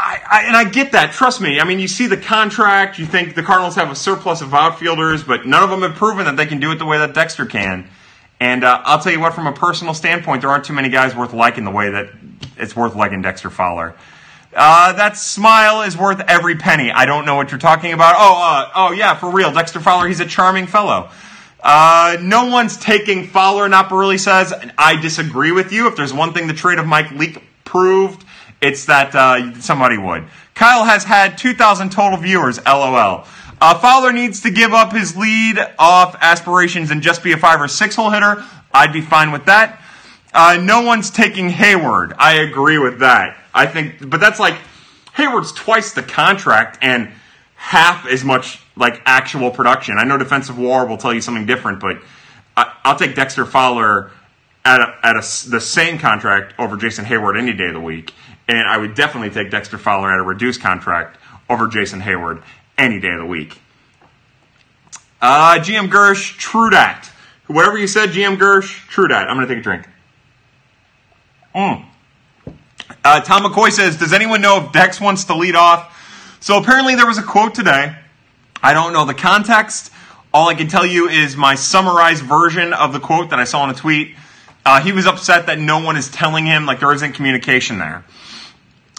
I, 0.00 0.20
I, 0.30 0.42
and 0.44 0.56
I 0.56 0.62
get 0.62 0.92
that. 0.92 1.12
Trust 1.12 1.40
me. 1.40 1.58
I 1.58 1.64
mean, 1.64 1.80
you 1.80 1.88
see 1.88 2.06
the 2.06 2.16
contract. 2.16 3.00
You 3.00 3.06
think 3.06 3.34
the 3.34 3.42
Cardinals 3.42 3.74
have 3.74 3.90
a 3.90 3.96
surplus 3.96 4.40
of 4.42 4.54
outfielders, 4.54 5.24
but 5.24 5.44
none 5.44 5.64
of 5.64 5.70
them 5.70 5.82
have 5.82 5.96
proven 5.96 6.24
that 6.26 6.36
they 6.36 6.46
can 6.46 6.60
do 6.60 6.70
it 6.70 6.78
the 6.78 6.84
way 6.84 6.98
that 6.98 7.14
Dexter 7.14 7.46
can. 7.46 7.88
And 8.38 8.62
uh, 8.62 8.80
I'll 8.84 9.00
tell 9.00 9.10
you 9.10 9.18
what, 9.18 9.34
from 9.34 9.48
a 9.48 9.52
personal 9.52 9.94
standpoint, 9.94 10.42
there 10.42 10.50
aren't 10.50 10.64
too 10.64 10.72
many 10.72 10.88
guys 10.88 11.16
worth 11.16 11.32
liking 11.32 11.64
the 11.64 11.72
way 11.72 11.90
that 11.90 12.10
it's 12.56 12.76
worth 12.76 12.94
liking 12.94 13.22
Dexter 13.22 13.50
Fowler. 13.50 13.96
Uh, 14.54 14.92
that 14.92 15.16
smile 15.16 15.82
is 15.82 15.96
worth 15.96 16.20
every 16.20 16.54
penny. 16.54 16.92
I 16.92 17.04
don't 17.04 17.26
know 17.26 17.34
what 17.34 17.50
you're 17.50 17.58
talking 17.58 17.92
about. 17.92 18.14
Oh, 18.18 18.40
uh, 18.40 18.70
oh 18.76 18.92
yeah, 18.92 19.16
for 19.16 19.30
real. 19.30 19.52
Dexter 19.52 19.80
Fowler, 19.80 20.06
he's 20.06 20.20
a 20.20 20.26
charming 20.26 20.68
fellow. 20.68 21.10
Uh, 21.60 22.16
no 22.20 22.46
one's 22.46 22.76
taking 22.76 23.26
Fowler, 23.26 23.68
Naparelli 23.68 24.18
says. 24.18 24.54
I 24.76 25.00
disagree 25.00 25.52
with 25.52 25.72
you. 25.72 25.88
If 25.88 25.96
there's 25.96 26.12
one 26.12 26.32
thing 26.32 26.46
the 26.46 26.54
trade 26.54 26.78
of 26.78 26.86
Mike 26.86 27.10
Leake 27.12 27.42
proved, 27.64 28.24
it's 28.60 28.86
that 28.86 29.14
uh, 29.14 29.60
somebody 29.60 29.98
would. 29.98 30.24
Kyle 30.54 30.84
has 30.84 31.04
had 31.04 31.38
2,000 31.38 31.90
total 31.90 32.18
viewers, 32.18 32.58
lol. 32.64 33.26
Uh, 33.60 33.74
Fowler 33.78 34.12
needs 34.12 34.42
to 34.42 34.50
give 34.50 34.72
up 34.72 34.92
his 34.92 35.16
lead 35.16 35.58
off 35.78 36.16
aspirations 36.20 36.90
and 36.90 37.02
just 37.02 37.24
be 37.24 37.32
a 37.32 37.36
five 37.36 37.60
or 37.60 37.68
six 37.68 37.96
hole 37.96 38.10
hitter. 38.10 38.44
I'd 38.72 38.92
be 38.92 39.00
fine 39.00 39.32
with 39.32 39.46
that. 39.46 39.80
Uh, 40.32 40.58
no 40.62 40.82
one's 40.82 41.10
taking 41.10 41.50
Heyward. 41.50 42.14
I 42.18 42.34
agree 42.34 42.78
with 42.78 43.00
that. 43.00 43.36
I 43.52 43.66
think, 43.66 44.08
but 44.08 44.20
that's 44.20 44.38
like 44.38 44.54
Heyward's 45.16 45.52
twice 45.52 45.92
the 45.92 46.02
contract 46.02 46.78
and 46.82 47.10
half 47.56 48.06
as 48.06 48.24
much 48.24 48.62
like 48.78 49.02
actual 49.04 49.50
production. 49.50 49.98
I 49.98 50.04
know 50.04 50.16
defensive 50.16 50.58
WAR 50.58 50.86
will 50.86 50.96
tell 50.96 51.12
you 51.12 51.20
something 51.20 51.46
different, 51.46 51.80
but 51.80 52.00
I, 52.56 52.72
will 52.86 52.98
take 52.98 53.14
Dexter 53.14 53.44
Fowler 53.44 54.10
at 54.64 54.80
a, 54.80 54.94
at 55.02 55.16
a, 55.16 55.50
the 55.50 55.60
same 55.60 55.98
contract 55.98 56.54
over 56.58 56.76
Jason 56.76 57.04
Heyward 57.04 57.38
any 57.38 57.52
day 57.52 57.66
of 57.66 57.74
the 57.74 57.80
week, 57.80 58.14
and 58.46 58.66
I 58.66 58.78
would 58.78 58.94
definitely 58.94 59.30
take 59.30 59.50
Dexter 59.50 59.78
Fowler 59.78 60.12
at 60.12 60.18
a 60.18 60.22
reduced 60.22 60.60
contract 60.60 61.18
over 61.50 61.68
Jason 61.68 62.00
Heyward 62.00 62.42
any 62.76 63.00
day 63.00 63.10
of 63.10 63.18
the 63.18 63.26
week. 63.26 63.60
Uh, 65.20 65.58
GM 65.58 65.88
Gersh, 65.88 66.36
true. 66.38 66.70
Whatever 67.48 67.78
you 67.78 67.86
said, 67.86 68.10
GM 68.10 68.36
Gersh, 68.36 68.86
true. 68.88 69.12
I'm 69.12 69.36
going 69.36 69.48
to 69.48 69.54
take 69.54 69.60
a 69.60 69.64
drink. 69.64 69.88
Mm. 71.54 71.84
Uh, 73.04 73.20
Tom 73.20 73.42
McCoy 73.42 73.70
says, 73.70 73.96
Does 73.96 74.12
anyone 74.12 74.40
know 74.40 74.64
if 74.64 74.72
Dex 74.72 75.00
wants 75.00 75.24
to 75.24 75.34
lead 75.34 75.56
off? 75.56 75.94
So 76.40 76.58
apparently 76.58 76.94
there 76.94 77.06
was 77.06 77.18
a 77.18 77.22
quote 77.22 77.54
today. 77.54 77.96
I 78.62 78.74
don't 78.74 78.92
know 78.92 79.04
the 79.04 79.14
context. 79.14 79.92
All 80.32 80.48
I 80.48 80.54
can 80.54 80.68
tell 80.68 80.84
you 80.84 81.08
is 81.08 81.36
my 81.36 81.54
summarized 81.54 82.22
version 82.22 82.72
of 82.72 82.92
the 82.92 83.00
quote 83.00 83.30
that 83.30 83.38
I 83.38 83.44
saw 83.44 83.64
in 83.64 83.70
a 83.70 83.74
tweet. 83.74 84.14
Uh, 84.64 84.80
he 84.80 84.92
was 84.92 85.06
upset 85.06 85.46
that 85.46 85.58
no 85.58 85.82
one 85.82 85.96
is 85.96 86.10
telling 86.10 86.44
him, 86.44 86.66
like 86.66 86.80
there 86.80 86.92
isn't 86.92 87.12
communication 87.12 87.78
there. 87.78 88.04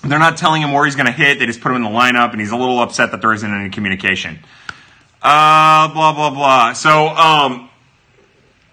They're 0.03 0.17
not 0.17 0.37
telling 0.37 0.61
him 0.61 0.71
where 0.71 0.85
he's 0.85 0.95
going 0.95 1.05
to 1.05 1.11
hit. 1.11 1.39
They 1.39 1.45
just 1.45 1.61
put 1.61 1.69
him 1.69 1.75
in 1.75 1.83
the 1.83 1.89
lineup, 1.89 2.31
and 2.31 2.39
he's 2.39 2.51
a 2.51 2.57
little 2.57 2.79
upset 2.79 3.11
that 3.11 3.21
there 3.21 3.33
isn't 3.33 3.53
any 3.53 3.69
communication. 3.69 4.39
Uh, 5.21 5.93
blah 5.93 6.13
blah 6.13 6.29
blah. 6.29 6.73
So, 6.73 7.09
um, 7.09 7.69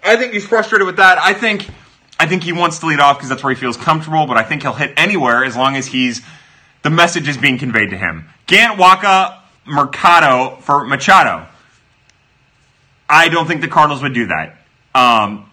I 0.03 0.15
think 0.15 0.31
he's 0.33 0.47
frustrated 0.47 0.87
with 0.87 0.97
that. 0.97 1.17
I 1.17 1.33
think 1.33 1.67
I 2.19 2.25
think 2.25 2.43
he 2.43 2.53
wants 2.53 2.79
to 2.79 2.85
lead 2.85 2.99
off 2.99 3.17
because 3.17 3.29
that's 3.29 3.43
where 3.43 3.53
he 3.53 3.59
feels 3.59 3.77
comfortable, 3.77 4.25
but 4.25 4.37
I 4.37 4.43
think 4.43 4.63
he'll 4.63 4.73
hit 4.73 4.93
anywhere 4.97 5.43
as 5.43 5.55
long 5.57 5.75
as 5.75 5.87
he's 5.87 6.21
the 6.81 6.89
message 6.89 7.27
is 7.27 7.37
being 7.37 7.57
conveyed 7.57 7.89
to 7.89 7.97
him. 7.97 8.29
Gant, 8.47 8.79
Wacha, 8.79 9.39
Mercado 9.67 10.57
for 10.61 10.85
Machado. 10.85 11.47
I 13.09 13.29
don't 13.29 13.47
think 13.47 13.61
the 13.61 13.67
Cardinals 13.67 14.01
would 14.01 14.13
do 14.13 14.27
that. 14.27 14.57
Um, 14.93 15.49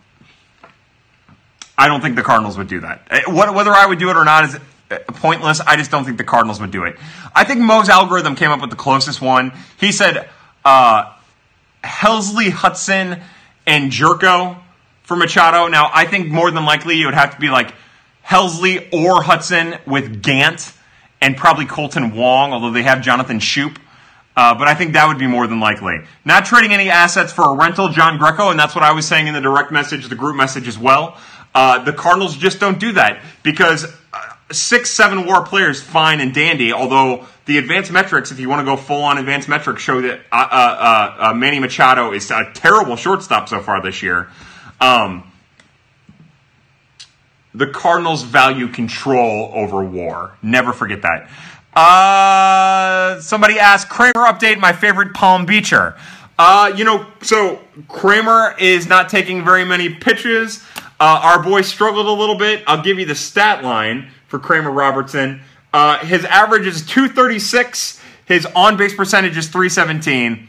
I 1.77 1.89
don't 1.89 2.01
think 2.01 2.17
the 2.17 2.23
Cardinals 2.23 2.57
would 2.57 2.69
do 2.69 2.81
that. 2.81 3.07
Uh, 3.11 3.53
whether 3.53 3.73
I 3.73 3.87
would 3.87 3.99
do 3.99 4.11
it 4.11 4.17
or 4.17 4.25
not 4.25 4.45
is 4.45 4.59
uh, 4.91 4.99
pointless. 5.07 5.61
I 5.61 5.77
just 5.77 5.91
don't 5.91 6.05
think 6.05 6.19
the 6.19 6.25
Cardinals 6.25 6.61
would 6.61 6.71
do 6.71 6.85
it. 6.85 6.97
I 7.35 7.45
think 7.45 7.61
Mo's 7.61 7.89
algorithm 7.89 8.37
came 8.37 8.51
up 8.51 8.61
with 8.61 8.71
the 8.71 8.77
closest 8.77 9.21
one. 9.21 9.53
He 9.79 9.93
said 9.93 10.29
uh, 10.65 11.13
Helsley, 11.83 12.51
Hudson, 12.51 13.21
and 13.67 13.91
Gyorko 13.91 14.59
for 15.03 15.17
Machado. 15.17 15.69
Now, 15.69 15.91
I 15.93 16.07
think 16.07 16.29
more 16.29 16.51
than 16.51 16.65
likely 16.65 17.01
it 17.01 17.05
would 17.05 17.15
have 17.15 17.35
to 17.35 17.41
be 17.41 17.49
like 17.49 17.73
Helsley 18.25 18.89
or 18.93 19.23
Hudson 19.23 19.77
with 19.87 20.23
Gant 20.23 20.73
and 21.21 21.37
probably 21.37 21.67
Kolten 21.67 22.15
Wong, 22.15 22.53
although 22.53 22.71
they 22.71 22.83
have 22.83 23.03
Jonathan 23.03 23.39
Schoop. 23.39 23.77
Uh, 24.37 24.55
but 24.55 24.67
I 24.67 24.75
think 24.75 24.95
that 24.95 25.07
would 25.07 25.19
be 25.19 25.29
more 25.29 25.47
than 25.47 25.61
likely. 25.61 26.01
Not 26.25 26.45
trading 26.45 26.73
any 26.73 26.91
assets 26.91 27.33
for 27.33 27.43
a 27.53 27.55
rental, 27.55 27.89
John 27.89 28.19
Greco, 28.19 28.51
and 28.51 28.59
that's 28.59 28.75
what 28.75 28.83
I 28.83 28.93
was 28.93 29.07
saying 29.07 29.29
in 29.29 29.35
the 29.35 29.41
direct 29.41 29.71
message, 29.71 30.09
the 30.09 30.17
group 30.17 30.37
message 30.37 30.67
as 30.67 30.79
well. 30.79 31.17
Uh, 31.55 31.85
the 31.85 31.93
Cardinals 31.93 32.37
just 32.37 32.59
don't 32.59 32.81
do 32.81 32.93
that 32.93 33.23
because 33.45 33.85
uh, 34.13 34.35
six, 34.51 34.91
seven 34.91 35.25
war 35.25 35.45
players, 35.45 35.81
fine 35.81 36.21
and 36.21 36.35
dandy, 36.35 36.73
although 36.73 37.27
the 37.47 37.59
advanced 37.59 37.93
metrics, 37.93 38.33
if 38.33 38.41
you 38.41 38.49
want 38.49 38.61
to 38.61 38.65
go 38.65 38.77
full 38.77 39.03
on 39.03 39.19
advanced 39.19 39.49
metrics, 39.49 39.83
show 39.83 40.01
that 40.01 40.21
uh, 40.33 40.49
uh, 40.51 41.17
uh, 41.31 41.35
Manny 41.35 41.61
Machado 41.61 42.13
is 42.13 42.31
a 42.31 42.51
terrible 42.55 42.97
shortstop 42.97 43.49
so 43.49 43.61
far 43.61 43.81
this 43.83 44.03
year. 44.03 44.31
Um, 44.81 45.31
the 47.55 47.69
Cardinals 47.69 48.23
value 48.23 48.67
control 48.67 49.53
over 49.55 49.85
war. 49.85 50.37
Never 50.43 50.73
forget 50.73 51.03
that. 51.03 51.29
Uh, 51.75 53.21
somebody 53.21 53.59
asked 53.59 53.89
Kramer 53.89 54.13
update 54.15 54.59
my 54.59 54.73
favorite 54.73 55.13
Palm 55.15 55.45
Beacher. 55.45 55.97
Uh, 56.39 56.73
you 56.77 56.85
know, 56.85 57.07
so 57.23 57.61
Kramer 57.89 58.55
is 58.59 58.87
not 58.89 59.09
taking 59.09 59.45
very 59.45 59.65
many 59.65 59.89
pitches. 59.89 60.63
Uh, 61.01 61.21
our 61.23 61.43
boy 61.43 61.63
struggled 61.63 62.07
a 62.07 62.13
little 62.13 62.37
bit. 62.37 62.63
I'll 62.67 62.83
give 62.83 62.99
you 62.99 63.07
the 63.07 63.15
stat 63.15 63.65
line 63.65 64.11
for 64.29 64.39
Kramer 64.39 64.71
Robertson. 64.71 65.41
Uh, 65.73 65.99
his 65.99 66.25
average 66.25 66.67
is 66.67 66.87
236. 66.87 68.01
His 68.27 68.47
on 68.55 68.77
base 68.77 68.95
percentage 68.95 69.37
is 69.37 69.49
317. 69.49 70.49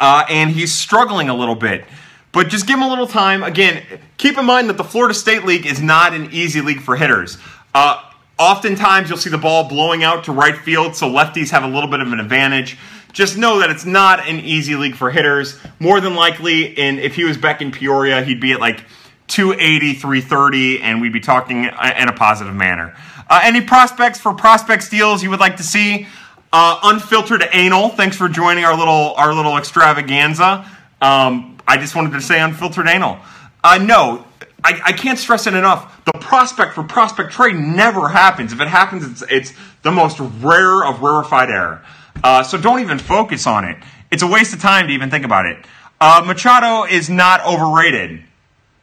Uh, 0.00 0.24
and 0.28 0.50
he's 0.50 0.72
struggling 0.72 1.28
a 1.28 1.34
little 1.34 1.54
bit. 1.54 1.84
But 2.32 2.48
just 2.48 2.66
give 2.66 2.76
him 2.76 2.82
a 2.82 2.88
little 2.88 3.06
time. 3.06 3.44
Again, 3.44 3.82
keep 4.16 4.38
in 4.38 4.44
mind 4.44 4.68
that 4.68 4.76
the 4.76 4.84
Florida 4.84 5.14
State 5.14 5.44
League 5.44 5.66
is 5.66 5.80
not 5.80 6.14
an 6.14 6.30
easy 6.32 6.60
league 6.60 6.80
for 6.80 6.96
hitters. 6.96 7.38
Uh, 7.74 8.02
oftentimes, 8.38 9.08
you'll 9.08 9.18
see 9.18 9.30
the 9.30 9.38
ball 9.38 9.68
blowing 9.68 10.02
out 10.02 10.24
to 10.24 10.32
right 10.32 10.56
field, 10.56 10.96
so 10.96 11.08
lefties 11.08 11.50
have 11.50 11.64
a 11.64 11.68
little 11.68 11.88
bit 11.88 12.00
of 12.00 12.12
an 12.12 12.20
advantage. 12.20 12.76
Just 13.12 13.36
know 13.36 13.60
that 13.60 13.70
it's 13.70 13.84
not 13.84 14.28
an 14.28 14.40
easy 14.40 14.74
league 14.74 14.96
for 14.96 15.10
hitters. 15.10 15.58
More 15.78 16.00
than 16.00 16.14
likely, 16.14 16.64
in 16.64 16.98
if 16.98 17.14
he 17.14 17.24
was 17.24 17.36
back 17.36 17.62
in 17.62 17.70
Peoria, 17.70 18.22
he'd 18.22 18.40
be 18.40 18.52
at 18.52 18.60
like 18.60 18.84
280, 19.28 19.94
330, 19.94 20.80
and 20.80 21.00
we'd 21.00 21.12
be 21.12 21.20
talking 21.20 21.64
in 21.64 22.08
a 22.08 22.12
positive 22.12 22.54
manner. 22.54 22.94
Uh, 23.30 23.40
any 23.42 23.60
prospects 23.60 24.20
for 24.20 24.34
prospect 24.34 24.90
deals 24.90 25.22
you 25.22 25.30
would 25.30 25.40
like 25.40 25.56
to 25.56 25.62
see? 25.62 26.06
Uh, 26.52 26.78
unfiltered 26.82 27.44
anal. 27.52 27.88
Thanks 27.88 28.16
for 28.16 28.28
joining 28.28 28.64
our 28.64 28.76
little 28.76 29.14
our 29.14 29.32
little 29.34 29.56
extravaganza. 29.56 30.68
Um, 31.00 31.58
I 31.66 31.76
just 31.78 31.94
wanted 31.94 32.12
to 32.12 32.20
say 32.20 32.40
unfiltered 32.40 32.86
anal. 32.86 33.18
Uh, 33.62 33.78
no, 33.78 34.24
I, 34.64 34.80
I, 34.86 34.92
can't 34.92 35.18
stress 35.18 35.46
it 35.46 35.52
enough. 35.52 36.02
The 36.06 36.12
prospect 36.12 36.74
for 36.74 36.82
prospect 36.82 37.32
trade 37.32 37.56
never 37.56 38.08
happens. 38.08 38.52
If 38.52 38.60
it 38.60 38.68
happens, 38.68 39.04
it's, 39.04 39.22
it's 39.30 39.52
the 39.82 39.90
most 39.90 40.18
rare 40.18 40.84
of 40.84 41.02
rarefied 41.02 41.50
air. 41.50 41.84
Uh, 42.22 42.42
so 42.42 42.56
don't 42.56 42.80
even 42.80 42.98
focus 42.98 43.46
on 43.46 43.66
it. 43.66 43.76
It's 44.10 44.22
a 44.22 44.26
waste 44.26 44.54
of 44.54 44.60
time 44.60 44.86
to 44.86 44.92
even 44.94 45.10
think 45.10 45.26
about 45.26 45.44
it. 45.44 45.58
Uh, 46.00 46.22
Machado 46.26 46.84
is 46.84 47.10
not 47.10 47.44
overrated. 47.44 48.22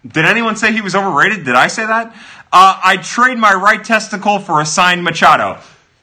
Did 0.07 0.25
anyone 0.25 0.55
say 0.55 0.71
he 0.71 0.81
was 0.81 0.95
overrated? 0.95 1.45
Did 1.45 1.55
I 1.55 1.67
say 1.67 1.85
that? 1.85 2.13
Uh, 2.51 2.79
I 2.83 2.97
trade 2.97 3.37
my 3.37 3.53
right 3.53 3.83
testicle 3.83 4.39
for 4.39 4.61
a 4.61 4.65
signed 4.65 5.03
Machado. 5.03 5.59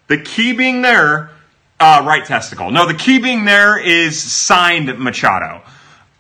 The 0.08 0.18
key 0.18 0.54
being 0.54 0.82
there, 0.82 1.30
uh, 1.78 2.02
right 2.06 2.24
testicle. 2.24 2.70
No, 2.70 2.86
the 2.86 2.94
key 2.94 3.18
being 3.18 3.44
there 3.44 3.78
is 3.78 4.20
signed 4.20 4.98
Machado. 4.98 5.62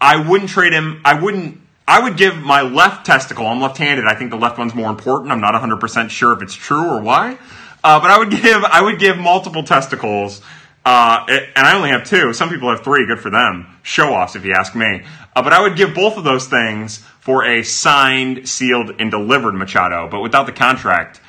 I 0.00 0.28
wouldn't 0.28 0.50
trade 0.50 0.72
him. 0.72 1.00
I 1.04 1.20
wouldn't. 1.20 1.60
I 1.88 2.00
would 2.00 2.18
give 2.18 2.36
my 2.36 2.60
left 2.60 3.06
testicle. 3.06 3.46
I'm 3.46 3.62
left-handed. 3.62 4.04
I 4.04 4.14
think 4.14 4.30
the 4.30 4.36
left 4.36 4.58
one's 4.58 4.74
more 4.74 4.90
important. 4.90 5.32
I'm 5.32 5.40
not 5.40 5.54
100% 5.54 6.10
sure 6.10 6.34
if 6.34 6.42
it's 6.42 6.54
true 6.54 6.86
or 6.86 7.00
why. 7.00 7.38
Uh, 7.82 7.98
but 7.98 8.10
I 8.10 8.18
would 8.18 8.30
give. 8.42 8.62
I 8.62 8.82
would 8.82 8.98
give 8.98 9.16
multiple 9.16 9.62
testicles. 9.62 10.42
Uh, 10.84 11.24
and 11.28 11.66
I 11.66 11.74
only 11.74 11.88
have 11.88 12.04
two. 12.04 12.34
Some 12.34 12.50
people 12.50 12.68
have 12.68 12.84
three. 12.84 13.06
Good 13.06 13.20
for 13.20 13.30
them. 13.30 13.66
Show 13.82 14.12
offs, 14.12 14.36
if 14.36 14.44
you 14.44 14.52
ask 14.52 14.74
me. 14.76 15.02
Uh, 15.34 15.42
but 15.42 15.54
I 15.54 15.62
would 15.62 15.76
give 15.76 15.94
both 15.94 16.18
of 16.18 16.24
those 16.24 16.46
things 16.46 16.98
for 17.20 17.46
a 17.46 17.62
signed, 17.62 18.46
sealed, 18.46 18.94
and 18.98 19.10
delivered 19.10 19.54
Machado. 19.54 20.08
But 20.10 20.20
without 20.20 20.44
the 20.44 20.52
contract, 20.52 21.22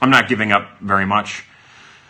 I'm 0.00 0.10
not 0.10 0.26
giving 0.26 0.52
up 0.52 0.70
very 0.80 1.04
much. 1.04 1.44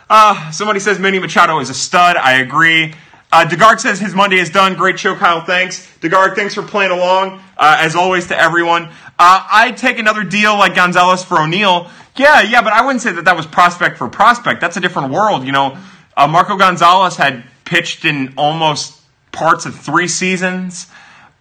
Uh, 0.09 0.51
somebody 0.51 0.79
says 0.79 0.99
Manny 0.99 1.19
Machado 1.19 1.59
is 1.59 1.69
a 1.69 1.73
stud. 1.73 2.15
I 2.15 2.39
agree. 2.39 2.93
Uh, 3.31 3.45
DeGarg 3.45 3.79
says 3.79 3.99
his 3.99 4.15
Monday 4.15 4.37
is 4.37 4.49
done. 4.49 4.73
Great 4.73 4.99
show, 4.99 5.15
Kyle. 5.15 5.41
Thanks. 5.45 5.87
DeGarg, 6.01 6.35
thanks 6.35 6.55
for 6.55 6.63
playing 6.63 6.91
along, 6.91 7.39
uh, 7.57 7.77
as 7.79 7.95
always, 7.95 8.27
to 8.27 8.39
everyone. 8.39 8.85
Uh, 9.19 9.47
I'd 9.51 9.77
take 9.77 9.99
another 9.99 10.23
deal 10.23 10.57
like 10.57 10.73
Gonzalez 10.73 11.23
for 11.23 11.39
O'Neill. 11.39 11.91
Yeah, 12.15 12.41
yeah, 12.41 12.63
but 12.63 12.73
I 12.73 12.83
wouldn't 12.83 13.03
say 13.03 13.11
that 13.11 13.25
that 13.25 13.37
was 13.37 13.45
prospect 13.45 13.97
for 13.97 14.07
prospect. 14.09 14.61
That's 14.61 14.77
a 14.77 14.79
different 14.79 15.11
world. 15.11 15.45
You 15.45 15.51
know, 15.51 15.77
uh, 16.17 16.27
Marco 16.27 16.57
Gonzalez 16.57 17.17
had 17.17 17.43
pitched 17.65 18.03
in 18.03 18.33
almost 18.35 18.99
parts 19.31 19.67
of 19.67 19.75
three 19.75 20.07
seasons, 20.07 20.87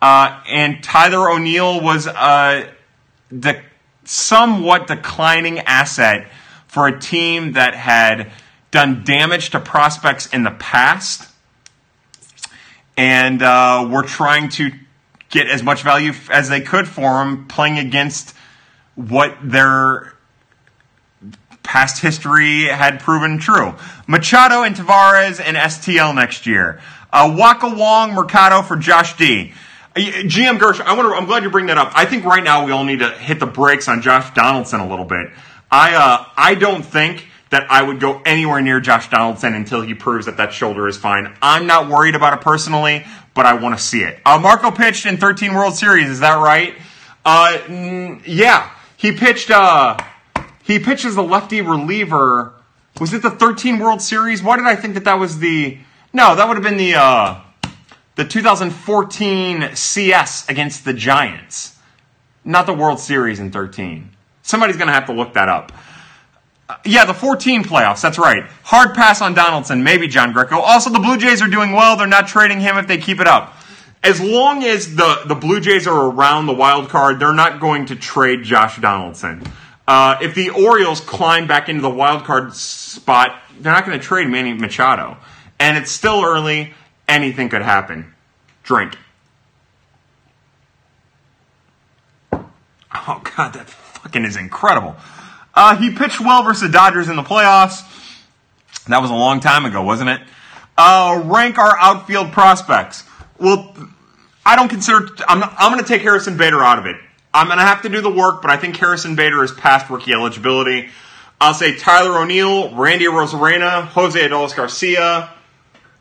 uh, 0.02 0.42
and 0.46 0.82
Tyler 0.82 1.30
O'Neill 1.30 1.80
was 1.80 2.06
a 2.06 2.70
the 3.30 3.62
somewhat 4.04 4.86
declining 4.86 5.60
asset 5.60 6.30
for 6.66 6.86
a 6.86 7.00
team 7.00 7.52
that 7.52 7.74
had 7.74 8.30
done 8.70 9.04
damage 9.04 9.50
to 9.50 9.60
prospects 9.60 10.26
in 10.26 10.44
the 10.44 10.50
past 10.50 11.28
and 12.98 13.42
uh, 13.42 13.88
were 13.88 14.02
trying 14.02 14.48
to 14.48 14.72
get 15.30 15.46
as 15.46 15.62
much 15.62 15.82
value 15.82 16.12
as 16.30 16.48
they 16.48 16.60
could 16.60 16.88
for 16.88 17.22
him, 17.22 17.46
playing 17.46 17.78
against 17.78 18.34
what 18.96 19.36
their 19.40 20.14
past 21.62 22.02
history 22.02 22.64
had 22.64 22.98
proven 22.98 23.38
true. 23.38 23.74
Machado 24.08 24.64
and 24.64 24.74
Tavares 24.74 25.40
and 25.40 25.56
STL 25.56 26.12
next 26.12 26.44
year. 26.46 26.80
Uh, 27.12 27.30
Wacha 27.30 27.76
Wong, 27.76 28.14
Mercado 28.14 28.62
for 28.62 28.76
Josh 28.76 29.16
D. 29.16 29.52
Uh, 29.94 30.00
GM 30.00 30.58
Gersh, 30.58 30.80
I 30.80 30.94
wonder, 30.94 31.14
I'm 31.14 31.26
glad 31.26 31.44
you 31.44 31.50
bring 31.50 31.66
that 31.66 31.78
up. 31.78 31.92
I 31.94 32.04
think 32.04 32.24
right 32.24 32.42
now 32.42 32.66
we 32.66 32.72
all 32.72 32.84
need 32.84 32.98
to 32.98 33.10
hit 33.10 33.38
the 33.38 33.46
brakes 33.46 33.86
on 33.86 34.02
Josh 34.02 34.34
Donaldson 34.34 34.80
a 34.80 34.88
little 34.88 35.04
bit. 35.04 35.30
I, 35.70 35.94
uh, 35.94 36.24
I 36.36 36.56
don't 36.56 36.82
think 36.82 37.27
that 37.50 37.70
I 37.70 37.82
would 37.82 38.00
go 38.00 38.20
anywhere 38.24 38.60
near 38.60 38.80
Josh 38.80 39.08
Donaldson 39.08 39.54
until 39.54 39.80
he 39.80 39.94
proves 39.94 40.26
that 40.26 40.36
that 40.36 40.52
shoulder 40.52 40.86
is 40.86 40.96
fine. 40.96 41.34
I'm 41.40 41.66
not 41.66 41.88
worried 41.88 42.14
about 42.14 42.34
it 42.34 42.40
personally, 42.40 43.06
but 43.34 43.46
I 43.46 43.54
want 43.54 43.76
to 43.76 43.82
see 43.82 44.02
it. 44.02 44.20
Uh, 44.24 44.38
Marco 44.38 44.70
pitched 44.70 45.06
in 45.06 45.16
13 45.16 45.54
World 45.54 45.74
Series, 45.74 46.08
is 46.08 46.20
that 46.20 46.34
right? 46.34 46.74
Uh, 47.24 47.58
mm, 47.66 48.22
yeah, 48.26 48.70
he 48.96 49.12
pitched. 49.12 49.50
Uh, 49.50 49.96
he 50.62 50.78
pitched 50.78 51.04
as 51.04 51.14
the 51.14 51.22
lefty 51.22 51.60
reliever. 51.60 52.54
Was 53.00 53.14
it 53.14 53.22
the 53.22 53.30
13 53.30 53.78
World 53.78 54.02
Series? 54.02 54.42
Why 54.42 54.56
did 54.56 54.66
I 54.66 54.76
think 54.76 54.94
that 54.94 55.04
that 55.04 55.18
was 55.18 55.38
the? 55.38 55.78
No, 56.12 56.34
that 56.34 56.48
would 56.48 56.56
have 56.56 56.64
been 56.64 56.76
the 56.76 56.94
uh, 56.96 57.40
the 58.16 58.24
2014 58.24 59.76
CS 59.76 60.48
against 60.48 60.84
the 60.84 60.92
Giants, 60.92 61.76
not 62.44 62.66
the 62.66 62.74
World 62.74 62.98
Series 62.98 63.40
in 63.40 63.50
13. 63.50 64.10
Somebody's 64.42 64.76
gonna 64.76 64.92
have 64.92 65.06
to 65.06 65.12
look 65.12 65.34
that 65.34 65.48
up. 65.48 65.72
Uh, 66.68 66.76
yeah, 66.84 67.04
the 67.04 67.14
14 67.14 67.64
playoffs. 67.64 68.02
That's 68.02 68.18
right. 68.18 68.44
Hard 68.62 68.94
pass 68.94 69.22
on 69.22 69.34
Donaldson. 69.34 69.82
Maybe 69.82 70.06
John 70.06 70.32
Greco. 70.32 70.60
Also, 70.60 70.90
the 70.90 70.98
Blue 70.98 71.16
Jays 71.16 71.40
are 71.40 71.48
doing 71.48 71.72
well. 71.72 71.96
They're 71.96 72.06
not 72.06 72.28
trading 72.28 72.60
him 72.60 72.76
if 72.76 72.86
they 72.86 72.98
keep 72.98 73.20
it 73.20 73.26
up. 73.26 73.54
As 74.02 74.20
long 74.20 74.62
as 74.62 74.94
the, 74.94 75.22
the 75.26 75.34
Blue 75.34 75.60
Jays 75.60 75.86
are 75.86 76.10
around 76.10 76.46
the 76.46 76.52
wild 76.54 76.88
card, 76.88 77.18
they're 77.18 77.32
not 77.32 77.58
going 77.58 77.86
to 77.86 77.96
trade 77.96 78.42
Josh 78.42 78.78
Donaldson. 78.80 79.42
Uh, 79.88 80.18
if 80.20 80.34
the 80.34 80.50
Orioles 80.50 81.00
climb 81.00 81.46
back 81.46 81.70
into 81.70 81.80
the 81.80 81.90
wild 81.90 82.24
card 82.24 82.54
spot, 82.54 83.40
they're 83.58 83.72
not 83.72 83.86
going 83.86 83.98
to 83.98 84.04
trade 84.04 84.28
Manny 84.28 84.52
Machado. 84.52 85.16
And 85.58 85.78
it's 85.78 85.90
still 85.90 86.22
early. 86.22 86.74
Anything 87.08 87.48
could 87.48 87.62
happen. 87.62 88.12
Drink. 88.62 88.96
Oh, 92.30 93.22
God, 93.36 93.54
that 93.54 93.70
fucking 93.70 94.24
is 94.24 94.36
incredible. 94.36 94.96
Uh, 95.58 95.76
he 95.76 95.90
pitched 95.90 96.20
well 96.20 96.44
versus 96.44 96.62
the 96.62 96.68
Dodgers 96.68 97.08
in 97.08 97.16
the 97.16 97.22
playoffs. 97.22 97.82
That 98.86 99.02
was 99.02 99.10
a 99.10 99.14
long 99.14 99.40
time 99.40 99.64
ago, 99.64 99.82
wasn't 99.82 100.10
it? 100.10 100.20
Uh, 100.76 101.20
rank 101.24 101.58
our 101.58 101.76
outfield 101.76 102.30
prospects. 102.30 103.02
Well, 103.40 103.74
I 104.46 104.54
don't 104.54 104.68
consider. 104.68 105.08
I'm, 105.26 105.42
I'm 105.42 105.72
going 105.72 105.82
to 105.82 105.88
take 105.88 106.02
Harrison 106.02 106.36
Bader 106.36 106.62
out 106.62 106.78
of 106.78 106.86
it. 106.86 106.94
I'm 107.34 107.48
going 107.48 107.58
to 107.58 107.64
have 107.64 107.82
to 107.82 107.88
do 107.88 108.00
the 108.00 108.08
work, 108.08 108.40
but 108.40 108.52
I 108.52 108.56
think 108.56 108.76
Harrison 108.76 109.16
Bader 109.16 109.42
is 109.42 109.50
past 109.50 109.90
rookie 109.90 110.12
eligibility. 110.12 110.90
I'll 111.40 111.54
say 111.54 111.74
Tyler 111.74 112.20
O'Neill, 112.20 112.72
Randy 112.76 113.06
Arozarena, 113.06 113.86
Jose 113.86 114.28
Adolis 114.28 114.54
Garcia, 114.54 115.28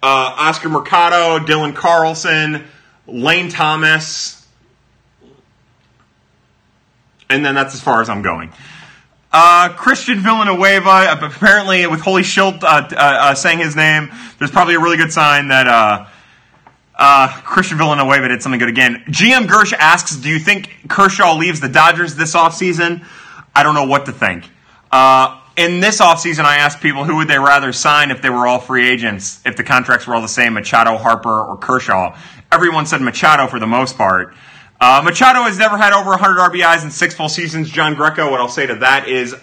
uh, 0.04 0.36
Oscar 0.38 0.70
Mercado, 0.70 1.44
Dylan 1.44 1.74
Carlson, 1.74 2.64
Lane 3.08 3.50
Thomas, 3.50 4.48
and 7.28 7.44
then 7.44 7.56
that's 7.56 7.74
as 7.74 7.82
far 7.82 8.04
as 8.04 8.10
I'm 8.10 8.22
going. 8.22 8.52
Uh, 9.32 9.70
Christian 9.76 10.20
Villanueva, 10.20 11.18
apparently 11.22 11.86
with 11.86 12.00
Holy 12.00 12.22
Shildt 12.22 12.64
uh, 12.64 12.68
uh, 12.68 12.96
uh, 12.96 13.36
saying 13.36 13.60
his 13.60 13.76
name, 13.76 14.10
there's 14.40 14.52
probably 14.52 14.76
a 14.76 14.80
really 14.80 14.96
good 14.96 15.12
sign 15.12 15.50
that 15.50 15.68
uh, 15.68 16.08
uh, 16.96 17.28
Christian 17.44 17.78
Villanueva 17.78 18.30
did 18.30 18.42
something 18.42 18.60
good 18.60 18.70
again. 18.70 19.04
GM 19.08 19.48
Gersh 19.48 19.74
asks, 19.74 20.16
do 20.16 20.30
you 20.30 20.40
think 20.40 20.70
Kershaw 20.88 21.36
leaves 21.36 21.60
the 21.60 21.68
Dodgers 21.68 22.16
this 22.16 22.36
offseason? 22.36 23.06
I 23.54 23.64
don't 23.64 23.76
know 23.76 23.86
what 23.86 24.06
to 24.06 24.14
think. 24.14 24.46
in 25.58 25.82
this 25.82 26.00
offseason, 26.00 26.46
I 26.46 26.58
asked 26.58 26.82
people 26.82 27.04
who 27.04 27.18
would 27.18 27.28
they 27.28 27.40
rather 27.40 27.74
sign 27.74 28.12
if 28.12 28.22
they 28.22 28.30
were 28.30 28.48
all 28.48 28.60
free 28.60 28.88
agents, 28.88 29.42
if 29.46 29.58
the 29.58 29.64
contracts 29.64 30.08
were 30.08 30.16
all 30.16 30.22
the 30.22 30.28
same, 30.30 30.54
Machado, 30.54 30.98
Harper, 30.98 31.42
or 31.42 31.58
Kershaw. 31.58 32.18
Everyone 32.50 32.86
said 32.86 33.02
Machado 33.02 33.48
for 33.48 33.60
the 33.60 33.68
most 33.68 33.98
part. 33.98 34.34
Uh, 34.80 35.02
Machado 35.04 35.44
has 35.44 35.58
never 35.58 35.78
had 35.78 35.94
over 35.94 36.12
100 36.12 36.38
RBIs 36.52 36.84
in 36.84 36.92
six 36.92 37.16
full 37.16 37.30
seasons. 37.30 37.70
John 37.70 37.96
Greco, 37.96 38.30
what 38.30 38.40
I'll 38.40 38.48
say 38.48 38.68
to 38.68 38.76
that 38.76 39.08
is 39.08 39.36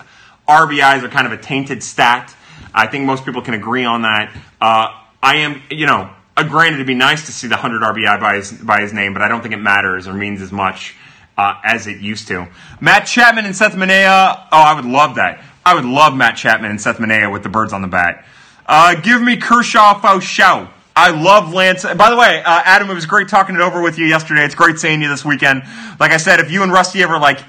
RBIs 0.48 1.02
are 1.02 1.08
kind 1.08 1.26
of 1.26 1.32
a 1.32 1.36
tainted 1.36 1.82
stat. 1.82 2.34
I 2.72 2.86
think 2.86 3.04
most 3.04 3.24
people 3.24 3.42
can 3.42 3.54
agree 3.54 3.84
on 3.84 4.02
that. 4.02 4.34
Uh, 4.60 4.94
I 5.22 5.36
am, 5.38 5.62
you 5.70 5.86
know, 5.86 6.10
uh, 6.36 6.44
granted, 6.44 6.74
it'd 6.74 6.86
be 6.86 6.94
nice 6.94 7.26
to 7.26 7.32
see 7.32 7.46
the 7.48 7.54
100 7.54 7.82
RBI 7.82 8.20
by 8.20 8.36
his, 8.36 8.52
by 8.52 8.80
his 8.80 8.92
name, 8.92 9.12
but 9.12 9.22
I 9.22 9.28
don't 9.28 9.40
think 9.40 9.54
it 9.54 9.58
matters 9.58 10.06
or 10.06 10.14
means 10.14 10.40
as 10.40 10.52
much 10.52 10.94
uh, 11.36 11.54
as 11.64 11.86
it 11.86 12.00
used 12.00 12.28
to. 12.28 12.48
Matt 12.80 13.06
Chapman 13.06 13.44
and 13.44 13.56
Seth 13.56 13.74
Manaea, 13.74 14.46
oh, 14.52 14.58
I 14.58 14.74
would 14.74 14.84
love 14.84 15.16
that. 15.16 15.42
I 15.66 15.74
would 15.74 15.84
love 15.84 16.14
Matt 16.14 16.36
Chapman 16.36 16.70
and 16.70 16.80
Seth 16.80 16.98
Manaea 16.98 17.32
with 17.32 17.42
the 17.42 17.48
birds 17.48 17.72
on 17.72 17.82
the 17.82 17.88
bat. 17.88 18.24
Uh, 18.66 18.94
give 18.96 19.20
me 19.22 19.36
Kershaw 19.36 20.00
Faux 20.00 20.24
shout. 20.24 20.70
I 20.96 21.10
love 21.10 21.52
Lance. 21.52 21.82
By 21.82 22.10
the 22.10 22.16
way, 22.16 22.42
uh, 22.44 22.62
Adam, 22.64 22.88
it 22.88 22.94
was 22.94 23.06
great 23.06 23.28
talking 23.28 23.56
it 23.56 23.60
over 23.60 23.82
with 23.82 23.98
you 23.98 24.06
yesterday. 24.06 24.44
It's 24.44 24.54
great 24.54 24.78
seeing 24.78 25.02
you 25.02 25.08
this 25.08 25.24
weekend. 25.24 25.64
Like 25.98 26.12
I 26.12 26.18
said, 26.18 26.38
if 26.38 26.50
you 26.50 26.62
and 26.62 26.72
Rusty 26.72 27.02
ever 27.02 27.18
like 27.18 27.40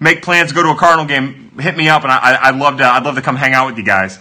make 0.00 0.22
plans 0.22 0.48
to 0.50 0.54
go 0.54 0.62
to 0.62 0.70
a 0.70 0.76
Cardinal 0.76 1.04
game, 1.04 1.50
hit 1.58 1.76
me 1.76 1.88
up, 1.88 2.02
and 2.02 2.10
I, 2.10 2.50
would 2.50 2.60
love 2.60 2.78
to. 2.78 2.84
I'd 2.84 3.04
love 3.04 3.16
to 3.16 3.22
come 3.22 3.36
hang 3.36 3.52
out 3.52 3.66
with 3.66 3.76
you 3.76 3.84
guys. 3.84 4.16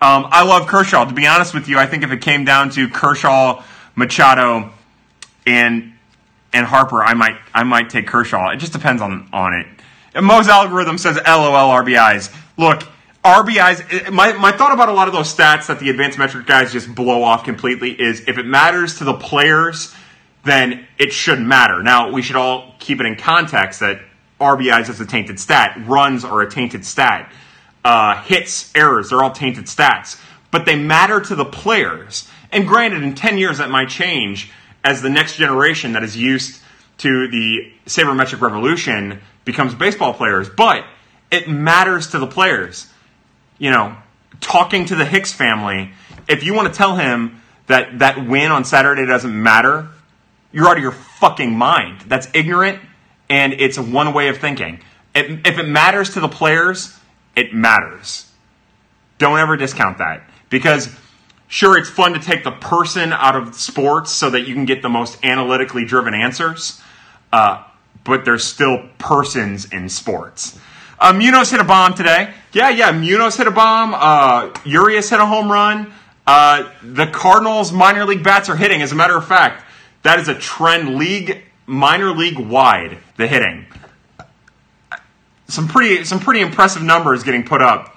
Um, 0.00 0.28
I 0.30 0.44
love 0.44 0.68
Kershaw. 0.68 1.04
To 1.04 1.14
be 1.14 1.26
honest 1.26 1.52
with 1.52 1.68
you, 1.68 1.78
I 1.78 1.86
think 1.86 2.04
if 2.04 2.12
it 2.12 2.20
came 2.20 2.44
down 2.44 2.70
to 2.70 2.88
Kershaw, 2.88 3.64
Machado, 3.96 4.72
and 5.44 5.94
and 6.52 6.66
Harper, 6.66 7.02
I 7.02 7.14
might 7.14 7.36
I 7.52 7.64
might 7.64 7.90
take 7.90 8.06
Kershaw. 8.06 8.50
It 8.50 8.58
just 8.58 8.72
depends 8.72 9.02
on 9.02 9.28
on 9.32 9.54
it. 9.54 9.66
Mo's 10.22 10.48
algorithm 10.48 10.96
says 10.98 11.16
LOL 11.16 11.70
RBIs. 11.70 12.34
Look, 12.56 12.82
RBIs, 13.28 14.10
my, 14.10 14.32
my 14.32 14.52
thought 14.52 14.72
about 14.72 14.88
a 14.88 14.92
lot 14.92 15.06
of 15.06 15.14
those 15.14 15.34
stats 15.34 15.66
that 15.66 15.80
the 15.80 15.90
advanced 15.90 16.18
metric 16.18 16.46
guys 16.46 16.72
just 16.72 16.94
blow 16.94 17.22
off 17.22 17.44
completely 17.44 17.90
is 17.90 18.26
if 18.26 18.38
it 18.38 18.46
matters 18.46 18.98
to 18.98 19.04
the 19.04 19.14
players, 19.14 19.94
then 20.44 20.86
it 20.98 21.12
shouldn't 21.12 21.46
matter. 21.46 21.82
Now, 21.82 22.10
we 22.10 22.22
should 22.22 22.36
all 22.36 22.74
keep 22.78 23.00
it 23.00 23.06
in 23.06 23.16
context 23.16 23.80
that 23.80 24.00
RBIs 24.40 24.88
is 24.88 25.00
a 25.00 25.06
tainted 25.06 25.38
stat, 25.38 25.78
runs 25.86 26.24
are 26.24 26.40
a 26.40 26.50
tainted 26.50 26.86
stat, 26.86 27.30
uh, 27.84 28.22
hits, 28.22 28.72
errors, 28.74 29.10
they're 29.10 29.22
all 29.22 29.32
tainted 29.32 29.66
stats. 29.66 30.18
But 30.50 30.64
they 30.64 30.76
matter 30.76 31.20
to 31.20 31.34
the 31.34 31.44
players. 31.44 32.28
And 32.50 32.66
granted, 32.66 33.02
in 33.02 33.14
10 33.14 33.36
years 33.36 33.58
that 33.58 33.70
might 33.70 33.90
change 33.90 34.50
as 34.82 35.02
the 35.02 35.10
next 35.10 35.36
generation 35.36 35.92
that 35.92 36.02
is 36.02 36.16
used 36.16 36.62
to 36.98 37.28
the 37.28 37.72
sabermetric 37.84 38.40
revolution 38.40 39.20
becomes 39.44 39.74
baseball 39.74 40.14
players. 40.14 40.48
But 40.48 40.84
it 41.30 41.46
matters 41.48 42.08
to 42.12 42.18
the 42.18 42.26
players 42.26 42.90
you 43.58 43.70
know, 43.70 43.96
talking 44.40 44.84
to 44.86 44.94
the 44.94 45.04
Hicks 45.04 45.32
family, 45.32 45.90
if 46.28 46.44
you 46.44 46.54
want 46.54 46.72
to 46.72 46.76
tell 46.76 46.96
him 46.96 47.40
that 47.66 47.98
that 47.98 48.26
win 48.26 48.50
on 48.50 48.64
Saturday 48.64 49.06
doesn't 49.06 49.42
matter, 49.42 49.88
you're 50.52 50.66
out 50.66 50.76
of 50.76 50.82
your 50.82 50.92
fucking 50.92 51.56
mind. 51.56 52.02
That's 52.02 52.28
ignorant 52.34 52.80
and 53.28 53.54
it's 53.54 53.78
one 53.78 54.12
way 54.12 54.28
of 54.28 54.38
thinking. 54.38 54.80
It, 55.14 55.46
if 55.46 55.58
it 55.58 55.68
matters 55.68 56.10
to 56.14 56.20
the 56.20 56.28
players, 56.28 56.98
it 57.36 57.54
matters. 57.54 58.30
Don't 59.18 59.38
ever 59.38 59.56
discount 59.56 59.98
that 59.98 60.22
because 60.48 60.88
sure 61.48 61.76
it's 61.76 61.90
fun 61.90 62.14
to 62.14 62.20
take 62.20 62.44
the 62.44 62.52
person 62.52 63.12
out 63.12 63.36
of 63.36 63.54
sports 63.54 64.12
so 64.12 64.30
that 64.30 64.42
you 64.42 64.54
can 64.54 64.64
get 64.64 64.82
the 64.82 64.88
most 64.88 65.22
analytically 65.24 65.84
driven 65.84 66.14
answers, 66.14 66.80
uh, 67.32 67.64
but 68.04 68.24
there's 68.24 68.44
still 68.44 68.88
persons 68.98 69.66
in 69.72 69.88
sports. 69.88 70.58
Uh, 70.98 71.12
Munoz 71.12 71.50
hit 71.50 71.60
a 71.60 71.64
bomb 71.64 71.94
today. 71.94 72.32
Yeah, 72.52 72.70
yeah, 72.70 72.92
Munoz 72.92 73.36
hit 73.36 73.46
a 73.46 73.50
bomb. 73.50 73.94
Uh, 73.94 74.54
Urias 74.64 75.10
hit 75.10 75.20
a 75.20 75.26
home 75.26 75.52
run. 75.52 75.92
Uh, 76.26 76.70
the 76.82 77.06
Cardinals 77.06 77.72
minor 77.72 78.04
league 78.04 78.22
bats 78.22 78.48
are 78.48 78.56
hitting. 78.56 78.82
As 78.82 78.92
a 78.92 78.94
matter 78.94 79.16
of 79.16 79.26
fact, 79.26 79.64
that 80.02 80.18
is 80.18 80.28
a 80.28 80.34
trend 80.34 80.96
league, 80.96 81.42
minor 81.66 82.10
league 82.10 82.38
wide, 82.38 82.98
the 83.16 83.26
hitting. 83.26 83.66
Some 85.48 85.68
pretty, 85.68 86.04
some 86.04 86.20
pretty 86.20 86.40
impressive 86.40 86.82
numbers 86.82 87.22
getting 87.22 87.44
put 87.44 87.62
up. 87.62 87.96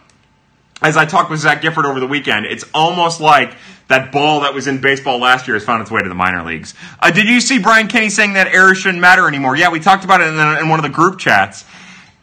As 0.82 0.98
I 0.98 1.06
talked 1.06 1.30
with 1.30 1.40
Zach 1.40 1.62
Gifford 1.62 1.86
over 1.86 2.00
the 2.00 2.08
weekend, 2.08 2.46
it's 2.46 2.66
almost 2.74 3.22
like 3.22 3.54
that 3.88 4.12
ball 4.12 4.42
that 4.42 4.54
was 4.54 4.68
in 4.68 4.82
baseball 4.82 5.20
last 5.20 5.48
year 5.48 5.56
has 5.56 5.64
found 5.64 5.82
its 5.82 5.92
way 5.92 6.02
to 6.02 6.10
the 6.10 6.16
minor 6.16 6.44
leagues. 6.44 6.74
Uh, 7.00 7.12
did 7.12 7.28
you 7.28 7.40
see 7.40 7.60
Brian 7.60 7.88
Kenny 7.88 8.10
saying 8.10 8.34
that 8.34 8.48
errors 8.48 8.80
shouldn't 8.80 9.02
matter 9.02 9.28
anymore? 9.28 9.56
Yeah, 9.56 9.70
we 9.70 9.80
talked 9.80 10.06
about 10.06 10.22
it 10.22 10.28
in, 10.28 10.38
the, 10.38 10.60
in 10.60 10.70
one 10.70 10.80
of 10.80 10.84
the 10.84 10.90
group 10.90 11.20
chats. 11.20 11.66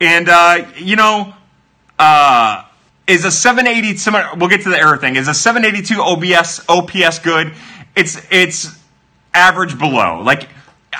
And, 0.01 0.29
uh, 0.29 0.67
you 0.77 0.97
know, 0.97 1.35
uh, 1.99 2.65
is 3.07 3.25
a 3.25 3.31
780, 3.31 4.39
we'll 4.39 4.49
get 4.49 4.63
to 4.63 4.69
the 4.69 4.79
error 4.79 4.97
thing. 4.97 5.17
Is 5.17 5.29
a 5.29 5.35
782 5.35 6.01
OBS, 6.01 6.61
OPS 6.69 7.19
good? 7.21 7.53
It's, 7.97 8.21
it's 8.31 8.79
average 9.35 9.79
below. 9.79 10.23
Like, 10.23 10.49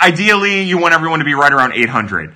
ideally, 0.03 0.63
you 0.63 0.79
want 0.79 0.95
everyone 0.95 1.19
to 1.19 1.25
be 1.25 1.35
right 1.35 1.53
around 1.53 1.75
800. 1.75 2.35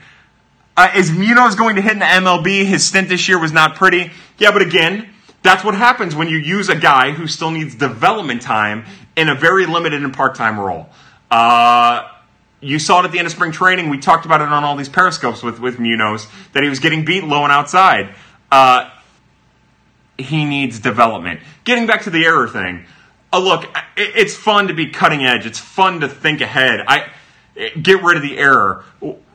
Uh, 0.77 0.91
is 0.97 1.11
Munoz 1.11 1.55
going 1.55 1.77
to 1.77 1.83
hit 1.83 1.93
in 1.93 1.99
the 1.99 2.05
MLB? 2.05 2.65
His 2.65 2.85
stint 2.85 3.09
this 3.09 3.29
year 3.29 3.39
was 3.39 3.53
not 3.53 3.77
pretty. 3.77 4.11
Yeah, 4.39 4.53
but 4.53 4.63
again, 4.63 5.09
that's 5.43 5.65
what 5.65 5.75
happens 5.75 6.15
when 6.15 6.29
you 6.29 6.39
use 6.39 6.69
a 6.69 6.77
guy 6.77 7.11
who 7.11 7.27
still 7.27 7.51
needs 7.51 7.75
development 7.75 8.43
time 8.43 8.85
in 9.17 9.29
a 9.29 9.35
very 9.35 9.67
limited 9.67 10.03
and 10.03 10.15
part 10.15 10.35
time 10.35 10.59
role. 10.59 10.89
Uh, 11.31 12.09
you 12.61 12.79
saw 12.79 13.01
it 13.01 13.05
at 13.05 13.13
the 13.13 13.19
end 13.19 13.27
of 13.27 13.33
spring 13.33 13.53
training. 13.53 13.91
We 13.91 13.99
talked 13.99 14.25
about 14.25 14.41
it 14.41 14.49
on 14.49 14.65
all 14.65 14.77
these 14.77 14.89
periscopes 14.89 15.43
with, 15.43 15.59
with 15.59 15.79
Munoz 15.79 16.29
that 16.53 16.63
he 16.63 16.69
was 16.69 16.79
getting 16.79 17.05
beat 17.05 17.25
low 17.25 17.43
and 17.43 17.53
outside. 17.53 18.15
Uh, 18.53 18.91
he 20.19 20.45
needs 20.45 20.79
development. 20.79 21.41
Getting 21.65 21.87
back 21.87 22.03
to 22.03 22.11
the 22.11 22.27
error 22.27 22.47
thing, 22.47 22.85
uh, 23.33 23.39
look, 23.39 23.65
it's 23.97 24.37
fun 24.37 24.69
to 24.69 24.75
be 24.75 24.89
cutting 24.89 25.25
edge. 25.25 25.47
It's 25.47 25.59
fun 25.59 26.01
to 26.01 26.09
think 26.09 26.43
ahead. 26.43 26.85
I 26.87 27.11
get 27.81 28.03
rid 28.03 28.19
of 28.19 28.23
the 28.23 28.37
error. 28.37 28.85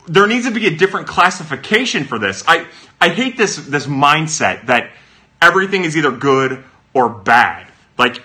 There 0.07 0.27
needs 0.27 0.45
to 0.45 0.51
be 0.51 0.67
a 0.67 0.75
different 0.75 1.07
classification 1.07 2.03
for 2.03 2.19
this. 2.19 2.43
I 2.47 2.67
I 3.01 3.09
hate 3.09 3.37
this 3.37 3.55
this 3.55 3.87
mindset 3.87 4.67
that 4.67 4.91
everything 5.41 5.83
is 5.83 5.97
either 5.97 6.11
good 6.11 6.63
or 6.93 7.09
bad. 7.09 7.67
Like 7.97 8.21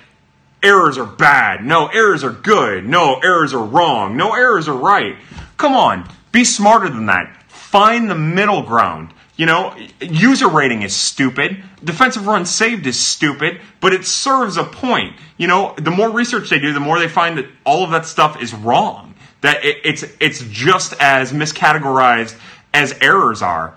errors 0.62 0.98
are 0.98 1.06
bad. 1.06 1.64
No, 1.64 1.86
errors 1.86 2.23
are 2.23 2.32
good. 2.32 2.86
No, 2.86 3.19
errors 3.19 3.55
are 3.55 3.64
wrong. 3.64 4.19
No, 4.19 4.35
errors 4.35 4.69
are 4.69 4.77
right. 4.77 5.16
Come 5.56 5.73
on, 5.73 6.06
be 6.32 6.44
smarter 6.44 6.90
than 6.90 7.06
that. 7.06 7.35
Find 7.48 8.10
the 8.10 8.14
middle 8.14 8.62
ground. 8.62 9.11
You 9.37 9.47
know, 9.47 9.75
UZR 10.01 10.53
rating 10.53 10.83
is 10.83 10.95
stupid. 10.95 11.63
Defensive 11.83 12.27
run 12.27 12.45
saved 12.45 12.87
is 12.87 12.99
stupid, 12.99 13.61
but 13.81 13.93
it 13.93 14.05
serves 14.05 14.57
a 14.57 14.65
point. 14.65 15.17
You 15.39 15.47
know, 15.49 15.75
the 15.79 15.91
more 15.91 16.11
research 16.11 16.51
they 16.51 16.59
do, 16.59 16.73
the 16.73 16.81
more 16.81 16.99
they 16.99 17.09
find 17.09 17.39
that 17.39 17.47
all 17.65 17.83
of 17.83 17.91
that 17.93 18.05
stuff 18.05 18.43
is 18.43 18.53
wrong. 18.53 19.15
That 19.41 19.65
it, 19.65 19.79
it's 19.85 20.05
it's 20.21 20.45
just 20.51 20.93
as 21.01 21.33
miscategorized 21.33 22.37
as 22.75 22.95
errors 23.01 23.43
are 23.43 23.77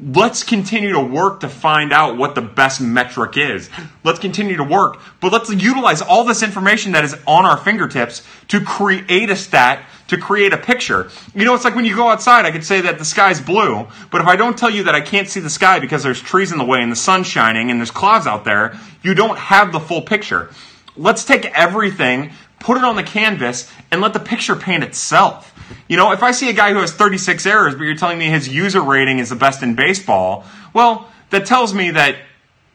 let's 0.00 0.42
continue 0.42 0.92
to 0.92 1.00
work 1.00 1.40
to 1.40 1.48
find 1.48 1.92
out 1.92 2.16
what 2.16 2.34
the 2.34 2.42
best 2.42 2.80
metric 2.80 3.36
is. 3.36 3.70
Let's 4.04 4.18
continue 4.18 4.56
to 4.56 4.64
work, 4.64 5.00
but 5.20 5.32
let's 5.32 5.50
utilize 5.50 6.02
all 6.02 6.24
this 6.24 6.42
information 6.42 6.92
that 6.92 7.04
is 7.04 7.16
on 7.26 7.44
our 7.46 7.56
fingertips 7.56 8.22
to 8.48 8.60
create 8.60 9.30
a 9.30 9.36
stat, 9.36 9.84
to 10.08 10.16
create 10.16 10.52
a 10.52 10.56
picture. 10.56 11.10
You 11.34 11.44
know, 11.44 11.54
it's 11.54 11.64
like 11.64 11.74
when 11.74 11.84
you 11.84 11.96
go 11.96 12.08
outside, 12.08 12.44
I 12.44 12.50
could 12.50 12.64
say 12.64 12.80
that 12.82 12.98
the 12.98 13.04
sky's 13.04 13.40
blue, 13.40 13.86
but 14.10 14.20
if 14.20 14.26
I 14.26 14.36
don't 14.36 14.56
tell 14.56 14.70
you 14.70 14.84
that 14.84 14.94
I 14.94 15.00
can't 15.00 15.28
see 15.28 15.40
the 15.40 15.50
sky 15.50 15.78
because 15.80 16.02
there's 16.02 16.20
trees 16.20 16.52
in 16.52 16.58
the 16.58 16.64
way 16.64 16.82
and 16.82 16.92
the 16.92 16.96
sun's 16.96 17.26
shining 17.26 17.70
and 17.70 17.80
there's 17.80 17.90
clouds 17.90 18.26
out 18.26 18.44
there, 18.44 18.78
you 19.02 19.14
don't 19.14 19.38
have 19.38 19.72
the 19.72 19.80
full 19.80 20.02
picture. 20.02 20.50
Let's 20.96 21.24
take 21.24 21.46
everything, 21.46 22.32
put 22.60 22.78
it 22.78 22.84
on 22.84 22.96
the 22.96 23.02
canvas, 23.02 23.70
and 23.90 24.00
let 24.00 24.12
the 24.12 24.20
picture 24.20 24.56
paint 24.56 24.82
itself. 24.82 25.52
You 25.88 25.96
know, 25.96 26.12
if 26.12 26.22
I 26.22 26.30
see 26.30 26.48
a 26.48 26.52
guy 26.52 26.72
who 26.72 26.78
has 26.78 26.92
36 26.92 27.44
errors, 27.44 27.74
but 27.74 27.82
you're 27.82 27.96
telling 27.96 28.18
me 28.18 28.26
his 28.26 28.48
UZR 28.48 28.86
rating 28.86 29.18
is 29.18 29.30
the 29.30 29.36
best 29.36 29.62
in 29.62 29.74
baseball, 29.74 30.44
well, 30.72 31.10
that 31.30 31.46
tells 31.46 31.74
me 31.74 31.90
that 31.90 32.16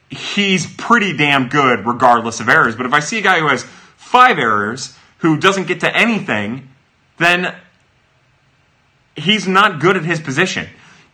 he's 0.10 0.68
pretty 0.76 1.16
damn 1.16 1.48
good 1.48 1.86
regardless 1.86 2.42
of 2.42 2.50
errors. 2.50 2.76
But 2.76 2.86
if 2.86 2.94
I 2.94 3.00
see 3.00 3.18
a 3.18 3.22
guy 3.22 3.40
who 3.40 3.48
has 3.48 3.64
five 3.96 4.38
errors, 4.38 4.98
who 5.20 5.38
doesn't 5.38 5.68
get 5.68 5.80
to 5.82 5.96
anything, 5.96 6.68
then 7.22 7.56
he's 9.16 9.48
not 9.48 9.80
good 9.80 9.98
at 9.98 10.04
his 10.04 10.20
position. 10.20 10.68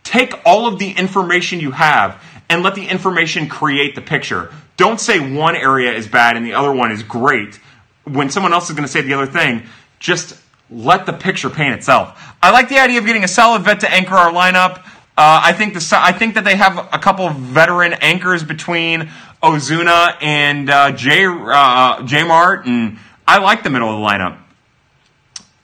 Take 0.04 0.32
all 0.44 0.66
of 0.66 0.78
the 0.78 0.90
information 0.90 1.60
you 1.60 1.72
have 1.72 2.22
and 2.48 2.62
let 2.62 2.74
the 2.74 2.86
information 2.86 3.48
create 3.48 3.94
the 3.94 4.00
picture. 4.00 4.52
Don't 4.76 5.00
say 5.00 5.18
one 5.18 5.56
area 5.56 5.92
is 5.92 6.06
bad 6.06 6.36
and 6.36 6.46
the 6.46 6.54
other 6.54 6.72
one 6.72 6.92
is 6.92 7.02
great 7.02 7.58
when 8.04 8.30
someone 8.30 8.52
else 8.52 8.70
is 8.70 8.76
going 8.76 8.86
to 8.86 8.92
say 8.92 9.02
the 9.02 9.14
other 9.14 9.26
thing. 9.26 9.64
Just 9.98 10.40
let 10.70 11.06
the 11.06 11.12
picture 11.12 11.50
paint 11.50 11.74
itself. 11.74 12.34
I 12.42 12.50
like 12.50 12.68
the 12.68 12.78
idea 12.78 12.98
of 12.98 13.06
getting 13.06 13.24
a 13.24 13.28
solid 13.28 13.62
vet 13.62 13.80
to 13.80 13.90
anchor 13.90 14.14
our 14.14 14.32
lineup. 14.32 14.78
Uh, 15.16 15.40
I 15.44 15.52
think 15.52 15.74
the 15.74 15.98
I 16.00 16.12
think 16.12 16.36
that 16.36 16.44
they 16.44 16.54
have 16.54 16.88
a 16.92 16.98
couple 16.98 17.26
of 17.26 17.34
veteran 17.36 17.94
anchors 17.94 18.44
between 18.44 19.10
Ozuna 19.42 20.16
and 20.22 20.70
uh, 20.70 20.92
J 20.92 21.26
uh, 21.26 22.02
J 22.04 22.22
Mart, 22.22 22.66
and 22.66 22.98
I 23.26 23.38
like 23.38 23.64
the 23.64 23.70
middle 23.70 23.88
of 23.88 24.00
the 24.00 24.06
lineup. 24.06 24.38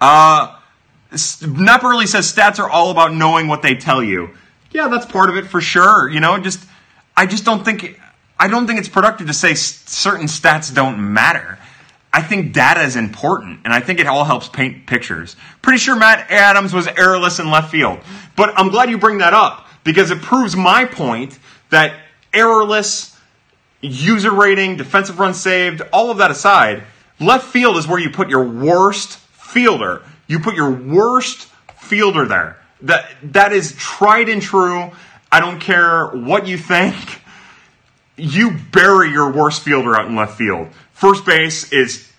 Uh, 0.05 0.55
Nepperly 1.47 2.07
says 2.07 2.31
stats 2.31 2.59
are 2.59 2.69
all 2.69 2.91
about 2.91 3.15
knowing 3.15 3.49
what 3.49 3.63
they 3.63 3.75
tell 3.75 4.03
you. 4.03 4.31
Yeah, 4.71 4.89
that's 4.89 5.07
part 5.07 5.31
of 5.31 5.37
it 5.37 5.47
for 5.47 5.63
sure. 5.63 6.11
You 6.11 6.21
know, 6.21 6.39
just 6.39 6.61
I 7.17 7.25
just 7.25 7.47
don't 7.47 7.65
think 7.65 7.99
I 8.39 8.49
don't 8.49 8.67
think 8.67 8.79
it's 8.81 8.89
productive 8.89 9.29
to 9.29 9.33
say 9.33 9.55
certain 9.55 10.27
stats 10.27 10.75
don't 10.75 11.15
matter. 11.15 11.59
I 12.13 12.21
think 12.21 12.53
data 12.53 12.83
is 12.83 12.97
important, 12.97 13.61
and 13.65 13.73
I 13.73 13.81
think 13.81 13.99
it 13.99 14.07
all 14.07 14.25
helps 14.25 14.47
paint 14.47 14.87
pictures. 14.87 15.37
Pretty 15.63 15.79
sure 15.79 15.97
Matt 15.97 16.31
Adams 16.31 16.75
was 16.75 16.87
errorless 16.87 17.41
in 17.41 17.51
left 17.51 17.71
field, 17.71 18.01
but 18.37 18.53
I'm 18.59 18.69
glad 18.69 18.91
you 18.91 18.99
bring 18.99 19.19
that 19.19 19.33
up 19.33 19.67
because 19.85 20.11
it 20.11 20.21
proves 20.21 20.55
my 20.55 20.85
point 20.85 21.39
that 21.71 21.95
errorless, 22.35 23.17
UZR 23.83 24.37
rating, 24.37 24.77
defensive 24.77 25.19
run 25.19 25.33
saved, 25.33 25.81
all 25.95 26.11
of 26.11 26.19
that 26.19 26.31
aside, 26.31 26.83
left 27.19 27.47
field 27.47 27.79
is 27.79 27.89
where 27.89 27.99
you 27.99 28.11
put 28.11 28.29
your 28.29 28.45
worst 28.45 29.19
fielder. 29.55 30.03
You 30.27 30.41
put 30.41 30.55
your 30.55 30.71
worst 30.71 31.49
fielder 31.77 32.27
there. 32.27 32.59
That 32.83 33.09
that 33.33 33.53
is 33.53 33.73
tried 33.77 34.29
and 34.29 34.43
true. 34.43 34.91
I 35.33 35.41
don't 35.41 35.61
care 35.61 36.09
what 36.09 36.47
you 36.47 36.59
think. 36.59 36.95
You 38.17 38.59
bury 38.73 39.11
your 39.11 39.33
worst 39.33 39.63
fielder 39.63 39.97
out 39.97 40.07
in 40.07 40.15
left 40.15 40.37
field. 40.37 40.69
First 40.93 41.25
base 41.25 41.73
is 41.73 42.11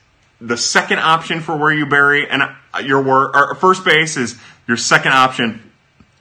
the 0.41 0.57
second 0.57 0.99
option 0.99 1.39
for 1.41 1.55
where 1.55 1.71
you 1.71 1.85
bury 1.85 2.27
and 2.29 2.43
your 2.83 3.01
wor- 3.01 3.55
first 3.55 3.85
base 3.85 4.17
is 4.17 4.37
your 4.67 4.77
second 4.77 5.11
option 5.11 5.61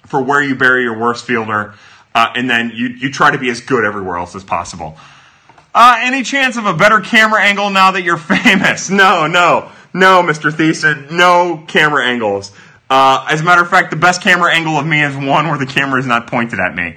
for 0.06 0.22
where 0.22 0.42
you 0.42 0.54
bury 0.54 0.82
your 0.82 0.98
worst 0.98 1.24
fielder, 1.24 1.74
uh, 2.14 2.32
and 2.34 2.48
then 2.48 2.70
you 2.74 2.88
you 2.88 3.10
try 3.10 3.30
to 3.30 3.38
be 3.38 3.50
as 3.50 3.60
good 3.60 3.84
everywhere 3.84 4.18
else 4.18 4.34
as 4.34 4.44
possible. 4.44 4.96
Uh, 5.74 5.96
any 6.00 6.22
chance 6.22 6.56
of 6.56 6.66
a 6.66 6.74
better 6.74 7.00
camera 7.00 7.42
angle 7.42 7.70
now 7.70 7.90
that 7.90 8.02
you're 8.02 8.16
famous? 8.34 8.90
No, 8.90 9.26
no, 9.26 9.70
no, 9.94 10.22
Mr. 10.22 10.50
Thiessen, 10.50 11.12
no 11.12 11.64
camera 11.68 12.04
angles. 12.04 12.52
Uh, 12.90 13.26
as 13.30 13.40
a 13.40 13.44
matter 13.44 13.62
of 13.62 13.70
fact, 13.70 13.90
the 13.90 13.96
best 13.96 14.20
camera 14.22 14.52
angle 14.52 14.76
of 14.76 14.86
me 14.86 15.02
is 15.02 15.16
one 15.16 15.48
where 15.48 15.56
the 15.56 15.66
camera 15.66 15.98
is 16.00 16.06
not 16.06 16.26
pointed 16.26 16.58
at 16.58 16.74
me. 16.74 16.96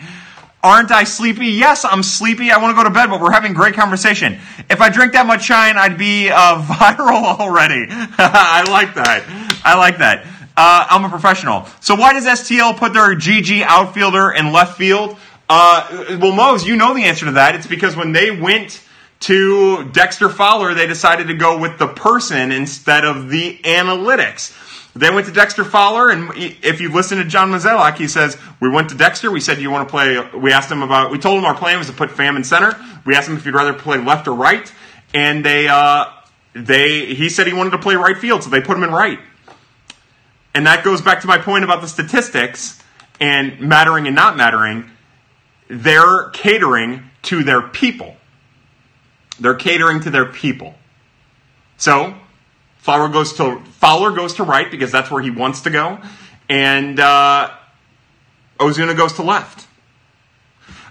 Aren't 0.64 0.92
I 0.92 1.04
sleepy? 1.04 1.48
Yes, 1.48 1.86
I'm 1.86 2.02
sleepy. 2.02 2.52
I 2.52 2.58
want 2.58 2.76
to 2.76 2.76
go 2.76 2.84
to 2.84 2.94
bed, 2.94 3.10
but 3.10 3.22
we're 3.22 3.32
having 3.32 3.54
great 3.54 3.76
conversation. 3.76 4.40
If 4.70 4.82
I 4.82 4.90
drink 4.90 5.14
that 5.14 5.28
much 5.28 5.46
shine, 5.46 5.78
I'd 5.78 5.98
be 5.98 6.30
uh, 6.30 6.62
viral 6.64 7.40
already. 7.40 7.86
I 7.90 8.66
like 8.68 8.96
that. 8.96 9.62
I 9.64 9.78
like 9.78 10.00
that. 10.00 10.26
Uh, 10.58 10.88
I'm 10.90 11.06
a 11.06 11.10
professional. 11.10 11.68
So 11.80 11.96
why 11.96 12.14
does 12.14 12.26
STL 12.26 12.76
put 12.76 12.94
their 12.94 13.16
GG 13.16 13.62
outfielder 13.62 14.32
in 14.32 14.52
left 14.52 14.76
field? 14.76 15.18
Uh, 15.48 16.18
well, 16.20 16.34
Mose, 16.34 16.66
you 16.66 16.76
know 16.76 16.96
the 16.96 17.04
answer 17.04 17.26
to 17.26 17.34
that. 17.34 17.54
It's 17.54 17.68
because 17.68 17.96
when 17.96 18.12
they 18.12 18.32
went 18.32 18.82
to 19.22 19.90
Dexter 19.92 20.30
Fowler, 20.30 20.74
they 20.74 20.88
decided 20.88 21.28
to 21.28 21.34
go 21.34 21.58
with 21.58 21.80
the 21.80 21.88
person 21.88 22.52
instead 22.52 23.04
of 23.04 23.30
the 23.30 23.58
analytics. 23.64 24.56
They 24.98 25.12
went 25.12 25.28
to 25.28 25.32
Dexter 25.34 25.64
Fowler, 25.64 26.10
and 26.10 26.32
if 26.36 26.82
you 26.82 26.92
listen 26.92 27.20
to 27.20 27.26
John 27.26 27.52
Mozeliak, 27.52 27.98
he 27.98 28.08
says, 28.08 28.38
We 28.60 28.70
went 28.70 28.90
to 28.90 28.96
Dexter. 28.96 29.30
We 29.30 29.40
said, 29.40 29.60
You 29.60 29.70
want 29.70 29.88
to 29.88 29.92
play? 29.92 30.20
We 30.36 30.52
asked 30.52 30.72
him 30.72 30.82
about, 30.82 31.12
we 31.12 31.20
told 31.20 31.38
him 31.38 31.46
our 31.46 31.56
plan 31.56 31.78
was 31.78 31.88
to 31.88 31.94
put 31.94 32.10
Pham 32.10 32.36
in 32.36 32.44
center. 32.44 32.76
We 33.06 33.16
asked 33.16 33.30
him 33.30 33.38
if 33.38 33.44
he'd 33.44 33.54
rather 33.54 33.74
play 33.74 33.98
left 33.98 34.28
or 34.28 34.34
right. 34.34 34.72
And 35.14 35.46
they, 35.46 35.68
uh, 35.68 36.06
they, 36.54 37.14
he 37.14 37.30
said 37.30 37.48
he 37.48 37.54
wanted 37.54 37.72
to 37.72 37.78
play 37.78 37.96
right 37.96 38.18
field, 38.18 38.44
so 38.44 38.50
they 38.50 38.62
put 38.62 38.76
him 38.76 38.84
in 38.84 38.92
right. 38.92 39.20
And 40.56 40.66
that 40.66 40.84
goes 40.84 41.02
back 41.02 41.22
to 41.22 41.28
my 41.28 41.38
point 41.38 41.64
about 41.64 41.82
the 41.82 41.88
statistics 41.88 42.82
and 43.20 43.60
mattering 43.60 44.08
and 44.08 44.16
not 44.16 44.36
mattering. 44.36 44.90
They're 45.70 46.30
catering 46.30 47.04
to 47.24 47.44
their 47.44 47.62
people. 47.62 48.17
They're 49.40 49.56
catering 49.56 50.02
to 50.02 50.10
their 50.10 50.26
people. 50.26 50.76
So, 51.78 52.16
Fowler 52.78 53.10
goes 53.10 53.34
to 53.34 53.62
Fowler 53.80 54.12
goes 54.12 54.34
to 54.36 54.44
right 54.44 54.70
because 54.70 54.92
that's 54.92 55.12
where 55.12 55.22
he 55.22 55.30
wants 55.30 55.62
to 55.62 55.70
go, 55.70 56.00
and 56.50 57.00
uh, 57.00 57.52
Ozuna 58.60 58.96
goes 58.96 59.14
to 59.14 59.24
left. 59.24 59.68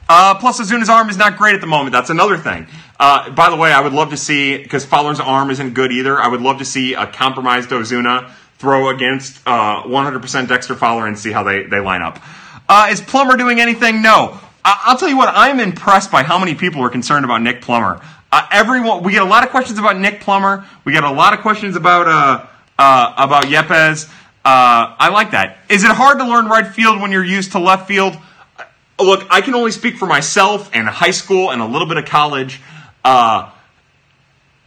Uh, 0.09 0.37
plus, 0.37 0.61
Ozuna's 0.61 0.89
arm 0.89 1.11
is 1.11 1.17
not 1.17 1.37
great 1.37 1.55
at 1.55 1.61
the 1.61 1.67
moment. 1.67 1.93
That's 1.93 2.11
another 2.11 2.37
thing. 2.37 2.67
Uh, 2.99 3.31
by 3.31 3.51
the 3.51 3.57
way, 3.57 3.73
I 3.73 3.81
would 3.81 3.93
love 3.93 4.11
to 4.11 4.17
see 4.17 4.57
because 4.57 4.85
Fowler's 4.85 5.21
arm 5.21 5.51
isn't 5.51 5.75
good 5.75 5.91
either. 5.91 6.21
I 6.21 6.29
would 6.29 6.41
love 6.41 6.59
to 6.59 6.65
see 6.65 6.95
a 6.95 7.07
compromised 7.07 7.71
Ozuna 7.71 8.31
throw 8.59 8.89
against 8.89 9.45
100% 9.45 10.43
uh, 10.43 10.47
Dexter 10.47 10.75
Fowler 10.75 11.07
and 11.07 11.19
see 11.19 11.33
how 11.33 11.43
they, 11.43 11.65
they 11.65 11.81
line 11.81 12.03
up. 12.03 12.23
Uh, 12.69 12.89
is 12.91 13.01
Plummer 13.01 13.37
doing 13.37 13.61
anything? 13.61 14.01
No. 14.01 14.39
I- 14.65 14.93
will 14.93 14.99
tell 14.99 15.09
you 15.09 15.17
what. 15.17 15.29
I'm 15.35 15.61
impressed 15.61 16.11
by 16.11 16.23
how 16.23 16.39
many 16.39 16.55
people 16.55 16.83
are 16.83 16.89
concerned 16.89 17.25
about 17.25 17.43
Nick 17.43 17.61
Plummer. 17.61 18.01
Uh, 18.33 18.47
everyone, 18.51 19.05
we 19.05 19.13
get 19.13 19.23
a 19.23 19.27
lot 19.27 19.45
of 19.45 19.51
questions 19.51 19.79
about 19.79 19.99
Nick 19.99 20.21
Plummer. 20.21 20.67
We 20.85 20.93
get 20.93 21.05
a 21.05 21.11
lot 21.11 21.33
of 21.33 21.41
questions 21.41 21.77
about 21.77 22.09
uh, 22.09 22.47
uh, 22.79 23.15
about 23.17 23.45
Yepez. 23.45 24.09
Uh, 24.45 24.95
I 24.99 25.11
like 25.11 25.31
that. 25.31 25.59
Is 25.69 25.85
it 25.85 25.91
hard 25.91 26.19
to 26.19 26.25
learn 26.25 26.47
right 26.47 26.67
field 26.67 27.01
when 27.01 27.13
you're 27.13 27.25
used 27.25 27.53
to 27.53 27.61
left 27.61 27.87
field? 27.87 28.17
Uh, 28.59 28.65
look, 29.01 29.27
I 29.31 29.41
can 29.41 29.55
only 29.55 29.71
speak 29.71 29.97
for 29.97 30.07
myself 30.07 30.71
and 30.73 30.89
high 30.89 31.13
school 31.13 31.51
and 31.51 31.63
a 31.63 31.67
little 31.67 31.87
bit 31.87 31.99
of 31.99 32.05
college. 32.05 32.61
Uh, 33.05 33.51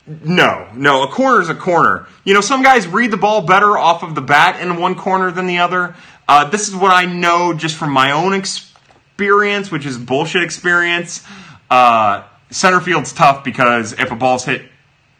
no, 0.07 0.67
no, 0.73 1.03
a 1.03 1.07
corner 1.07 1.41
is 1.41 1.49
a 1.49 1.55
corner. 1.55 2.07
You 2.23 2.33
know, 2.33 2.41
some 2.41 2.63
guys 2.63 2.87
read 2.87 3.11
the 3.11 3.17
ball 3.17 3.41
better 3.41 3.77
off 3.77 4.03
of 4.03 4.15
the 4.15 4.21
bat 4.21 4.61
in 4.61 4.77
one 4.77 4.95
corner 4.95 5.31
than 5.31 5.47
the 5.47 5.59
other. 5.59 5.95
this 6.49 6.69
is 6.69 6.75
what 6.75 6.91
I 6.91 7.05
know 7.05 7.53
just 7.53 7.75
from 7.75 7.91
my 7.91 8.13
own 8.13 8.33
experience, 8.33 9.69
which 9.69 9.85
is 9.85 9.97
bullshit 9.97 10.43
experience. 10.43 11.23
Uh, 11.69 12.23
center 12.49 12.79
field's 12.79 13.13
tough 13.13 13.43
because 13.43 13.93
if 13.93 14.11
a 14.11 14.15
ball's 14.15 14.45
hit, 14.45 14.63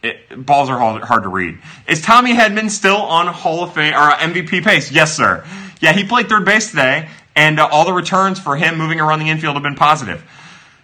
it, 0.02 0.46
balls 0.46 0.70
are 0.70 0.80
hard, 0.80 1.24
to 1.24 1.30
read. 1.30 1.58
Is 1.88 2.02
Tommy 2.02 2.34
Edman 2.34 2.70
still 2.70 2.98
on 2.98 3.28
Hall 3.28 3.64
of 3.64 3.74
Fame 3.74 3.94
or 3.94 4.12
MVP 4.12 4.64
pace? 4.64 4.92
Yes, 4.92 5.16
sir. 5.16 5.46
Yeah, 5.82 5.94
he 5.94 6.04
played 6.04 6.30
third 6.30 6.46
base 6.46 6.70
today, 6.70 7.10
and 7.36 7.60
uh, 7.60 7.68
all 7.70 7.86
the 7.86 7.94
returns 7.94 8.40
for 8.40 8.56
him 8.56 8.78
moving 8.78 9.00
around 9.00 9.20
the 9.20 9.30
infield 9.30 9.56
have 9.56 9.64
been 9.64 9.76
positive. 9.76 10.24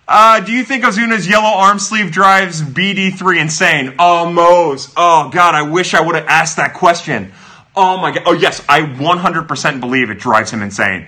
Uh, 0.08 0.40
do 0.40 0.52
you 0.52 0.64
think 0.64 0.84
Ozuna's 0.84 1.28
yellow 1.28 1.58
arm 1.58 1.80
sleeve 1.80 2.12
drives 2.12 2.62
BD3 2.62 3.42
insane? 3.42 3.96
Oh, 3.98 4.30
Mose. 4.30 4.94
Oh, 4.96 5.30
God, 5.30 5.56
I 5.56 5.64
wish 5.64 5.94
I 5.94 6.02
would 6.02 6.16
have 6.16 6.28
asked 6.28 6.58
that 6.58 6.76
question. 6.76 7.32
Oh, 7.76 7.98
my 7.98 8.12
God. 8.12 8.24
Oh, 8.26 8.34
yes, 8.34 8.64
I 8.70 8.82
100% 8.82 9.80
believe 9.80 10.10
it 10.12 10.20
drives 10.20 10.52
him 10.52 10.62
insane. 10.62 11.08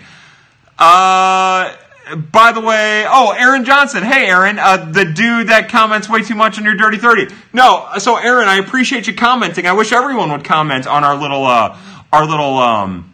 Uh, 0.79 1.75
by 2.15 2.51
the 2.51 2.61
way, 2.61 3.05
oh, 3.07 3.31
Aaron 3.37 3.65
Johnson. 3.65 4.03
Hey, 4.03 4.27
Aaron, 4.27 4.59
uh, 4.59 4.89
the 4.91 5.05
dude 5.05 5.47
that 5.47 5.69
comments 5.69 6.09
way 6.09 6.21
too 6.21 6.35
much 6.35 6.57
on 6.57 6.63
your 6.63 6.75
Dirty 6.75 6.97
30. 6.97 7.33
No, 7.53 7.87
so 7.97 8.17
Aaron, 8.17 8.47
I 8.47 8.57
appreciate 8.57 9.07
you 9.07 9.13
commenting. 9.13 9.65
I 9.65 9.73
wish 9.73 9.91
everyone 9.91 10.31
would 10.31 10.43
comment 10.43 10.87
on 10.87 11.03
our 11.03 11.15
little, 11.15 11.45
uh, 11.45 11.77
our 12.13 12.25
little, 12.25 12.57
um, 12.57 13.13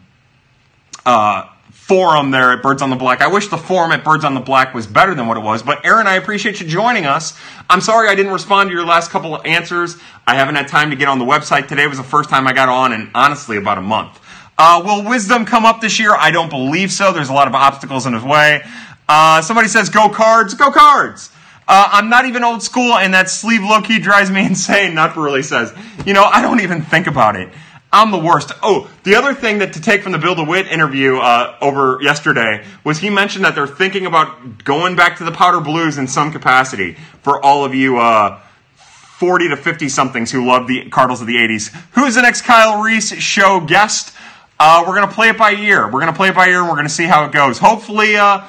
uh, 1.04 1.48
forum 1.84 2.30
there 2.30 2.50
at 2.50 2.62
Birds 2.62 2.80
on 2.80 2.88
the 2.88 2.96
Black. 2.96 3.20
I 3.20 3.26
wish 3.26 3.48
the 3.48 3.58
forum 3.58 3.92
at 3.92 4.02
Birds 4.02 4.24
on 4.24 4.32
the 4.32 4.40
Black 4.40 4.72
was 4.72 4.86
better 4.86 5.14
than 5.14 5.26
what 5.26 5.36
it 5.36 5.42
was. 5.42 5.62
But 5.62 5.84
Aaron, 5.84 6.06
I 6.06 6.14
appreciate 6.14 6.58
you 6.58 6.66
joining 6.66 7.04
us. 7.04 7.38
I'm 7.68 7.82
sorry 7.82 8.08
I 8.08 8.14
didn't 8.14 8.32
respond 8.32 8.70
to 8.70 8.74
your 8.74 8.86
last 8.86 9.10
couple 9.10 9.34
of 9.34 9.44
answers. 9.44 9.98
I 10.26 10.34
haven't 10.34 10.54
had 10.54 10.66
time 10.68 10.88
to 10.90 10.96
get 10.96 11.08
on 11.08 11.18
the 11.18 11.26
website. 11.26 11.68
Today 11.68 11.86
was 11.86 11.98
the 11.98 12.04
first 12.04 12.30
time 12.30 12.46
I 12.46 12.54
got 12.54 12.70
on 12.70 12.94
in 12.94 13.10
honestly 13.14 13.58
about 13.58 13.76
a 13.76 13.82
month. 13.82 14.18
Uh, 14.56 14.82
will 14.84 15.08
wisdom 15.08 15.44
come 15.44 15.64
up 15.64 15.80
this 15.80 15.98
year? 15.98 16.14
I 16.14 16.30
don't 16.30 16.50
believe 16.50 16.92
so. 16.92 17.12
There's 17.12 17.28
a 17.28 17.32
lot 17.32 17.48
of 17.48 17.54
obstacles 17.54 18.06
in 18.06 18.12
his 18.12 18.22
way. 18.22 18.62
Uh, 19.08 19.42
somebody 19.42 19.68
says 19.68 19.88
go 19.90 20.08
cards. 20.08 20.54
Go 20.54 20.70
cards. 20.70 21.30
Uh, 21.66 21.88
I'm 21.92 22.10
not 22.10 22.26
even 22.26 22.44
old 22.44 22.62
school, 22.62 22.94
and 22.94 23.14
that 23.14 23.30
sleeve 23.30 23.62
low 23.62 23.80
key 23.80 23.98
drives 23.98 24.30
me 24.30 24.44
insane. 24.46 24.94
Not 24.94 25.16
really 25.16 25.42
says, 25.42 25.72
you 26.06 26.12
know, 26.12 26.24
I 26.24 26.42
don't 26.42 26.60
even 26.60 26.82
think 26.82 27.06
about 27.06 27.36
it. 27.36 27.48
I'm 27.92 28.10
the 28.10 28.18
worst. 28.18 28.50
Oh, 28.60 28.90
the 29.04 29.14
other 29.14 29.34
thing 29.34 29.58
that 29.58 29.74
to 29.74 29.80
take 29.80 30.02
from 30.02 30.10
the 30.10 30.18
Bill 30.18 30.34
DeWitt 30.34 30.66
interview 30.66 31.16
uh, 31.16 31.56
over 31.60 31.98
yesterday 32.02 32.64
was 32.82 32.98
he 32.98 33.08
mentioned 33.08 33.44
that 33.44 33.54
they're 33.54 33.68
thinking 33.68 34.04
about 34.04 34.64
going 34.64 34.96
back 34.96 35.18
to 35.18 35.24
the 35.24 35.30
powder 35.30 35.60
blues 35.60 35.96
in 35.96 36.08
some 36.08 36.32
capacity 36.32 36.94
for 37.22 37.40
all 37.44 37.64
of 37.64 37.72
you 37.72 37.98
uh, 37.98 38.40
40 38.74 39.50
to 39.50 39.56
50 39.56 39.88
somethings 39.88 40.32
who 40.32 40.44
love 40.44 40.66
the 40.66 40.88
Cardinals 40.90 41.20
of 41.20 41.28
the 41.28 41.36
80s. 41.36 41.72
Who's 41.92 42.16
the 42.16 42.22
next 42.22 42.42
Kyle 42.42 42.82
Reese 42.82 43.14
show 43.22 43.60
guest? 43.60 44.13
Uh, 44.58 44.84
we're 44.86 44.94
going 44.94 45.08
to 45.08 45.14
play 45.14 45.28
it 45.28 45.38
by 45.38 45.52
ear. 45.52 45.84
We're 45.84 46.00
going 46.00 46.12
to 46.12 46.16
play 46.16 46.28
it 46.28 46.34
by 46.34 46.48
ear 46.48 46.60
and 46.60 46.68
we're 46.68 46.76
going 46.76 46.86
to 46.86 46.92
see 46.92 47.06
how 47.06 47.24
it 47.24 47.32
goes. 47.32 47.58
Hopefully, 47.58 48.16
uh, 48.16 48.44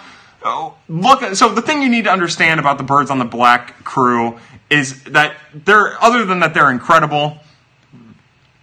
look. 0.88 1.36
So 1.36 1.50
the 1.50 1.62
thing 1.62 1.82
you 1.82 1.90
need 1.90 2.06
to 2.06 2.12
understand 2.12 2.60
about 2.60 2.78
the 2.78 2.84
Birds 2.84 3.10
on 3.10 3.20
the 3.20 3.26
Black 3.26 3.84
crew 3.84 4.38
is 4.70 5.04
that 5.06 5.36
they're, 5.54 6.02
other 6.04 6.26
than 6.26 6.40
that 6.40 6.54
they're 6.54 6.72
incredible, 6.72 7.38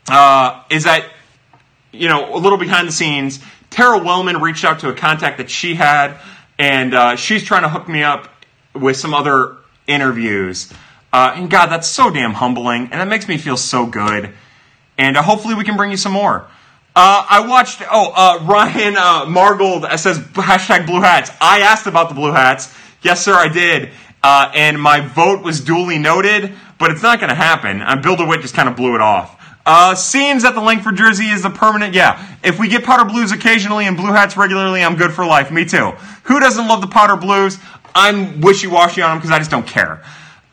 uh, 0.09 0.63
is 0.71 0.85
that 0.85 1.05
you 1.93 2.09
know 2.09 2.35
a 2.35 2.39
little 2.39 2.59
behind 2.59 2.89
the 2.89 2.93
scenes. 2.93 3.41
Tara 3.71 3.99
Wellman 3.99 4.41
reached 4.41 4.65
out 4.65 4.81
to 4.81 4.89
a 4.89 4.95
contact 4.95 5.39
that 5.39 5.51
she 5.51 5.75
had, 5.75 6.17
and 6.59 6.95
uh, 6.95 7.17
she's 7.17 7.43
trying 7.43 7.63
to 7.63 7.69
hook 7.69 7.89
me 7.89 8.03
up 8.03 8.29
with 8.75 8.97
some 8.97 9.15
other 9.15 9.57
interviews. 9.87 10.73
Uh, 11.13 11.33
and 11.37 11.51
God, 11.51 11.67
that's 11.67 11.89
so 11.89 12.11
damn 12.11 12.35
humbling, 12.35 12.83
and 12.85 12.93
that 12.93 13.09
makes 13.09 13.29
me 13.29 13.37
feel 13.37 13.57
so 13.57 13.87
good. 13.87 14.31
And 14.97 15.17
uh, 15.17 15.23
hopefully, 15.23 15.55
we 15.55 15.65
can 15.65 15.77
bring 15.77 15.91
you 15.91 15.97
some 15.97 16.13
more. 16.13 16.47
Uh, 16.95 17.25
I 17.29 17.47
watched. 17.47 17.83
Oh, 17.91 18.13
uh, 18.15 18.45
Ryan 18.45 18.97
uh, 18.97 19.25
Margold 19.27 19.99
says 19.99 20.19
hashtag 20.19 20.87
blue 20.87 21.01
hats. 21.01 21.31
I 21.41 21.61
asked 21.61 21.87
about 21.87 22.09
the 22.11 22.15
blue 22.15 22.33
hats. 22.33 22.75
Yes, 23.03 23.25
sir, 23.25 23.35
I 23.35 23.49
did. 23.49 23.91
Uh, 24.23 24.51
and 24.55 24.81
my 24.81 25.01
vote 25.01 25.43
was 25.43 25.61
duly 25.61 25.99
noted, 25.99 26.53
but 26.79 26.91
it's 26.91 27.03
not 27.03 27.19
going 27.19 27.31
to 27.31 27.35
happen. 27.35 27.83
Uh, 27.83 27.97
Bill 27.97 28.17
DeWitt 28.17 28.41
just 28.41 28.55
kind 28.55 28.69
of 28.69 28.77
blew 28.77 28.95
it 28.95 29.01
off. 29.01 29.39
Uh, 29.65 29.95
seems 29.95 30.43
that 30.43 30.55
the 30.55 30.61
Lankford 30.61 30.97
jersey 30.97 31.27
is 31.27 31.43
the 31.43 31.51
permanent. 31.51 31.95
Yeah, 31.95 32.25
if 32.45 32.59
we 32.59 32.69
get 32.69 32.85
powder 32.85 33.05
blues 33.05 33.33
occasionally 33.33 33.87
and 33.87 33.97
blue 33.97 34.13
hats 34.13 34.37
regularly, 34.37 34.83
I'm 34.83 34.97
good 34.97 35.13
for 35.13 35.25
life. 35.25 35.51
Me 35.51 35.65
too. 35.65 35.93
Who 36.25 36.41
doesn't 36.41 36.67
love 36.67 36.81
the 36.81 36.89
powder 36.89 37.17
blues? 37.17 37.59
I'm 37.95 38.41
wishy 38.41 38.67
washy 38.67 39.03
on 39.03 39.11
them 39.11 39.19
because 39.19 39.31
I 39.31 39.39
just 39.39 39.51
don't 39.51 39.67
care. 39.67 40.03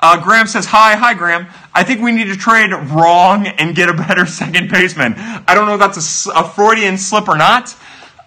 Uh, 0.01 0.21
Graham 0.21 0.47
says, 0.47 0.65
Hi, 0.67 0.95
hi, 0.95 1.13
Graham. 1.13 1.47
I 1.73 1.83
think 1.83 2.01
we 2.01 2.11
need 2.11 2.25
to 2.25 2.37
trade 2.37 2.71
wrong 2.71 3.47
and 3.47 3.75
get 3.75 3.89
a 3.89 3.93
better 3.93 4.25
second 4.41 4.69
baseman. 4.69 5.13
I 5.17 5.53
don't 5.55 5.67
know 5.67 5.73
if 5.73 5.79
that's 5.79 6.27
a, 6.27 6.31
a 6.31 6.49
Freudian 6.49 6.97
slip 6.97 7.27
or 7.27 7.37
not, 7.37 7.75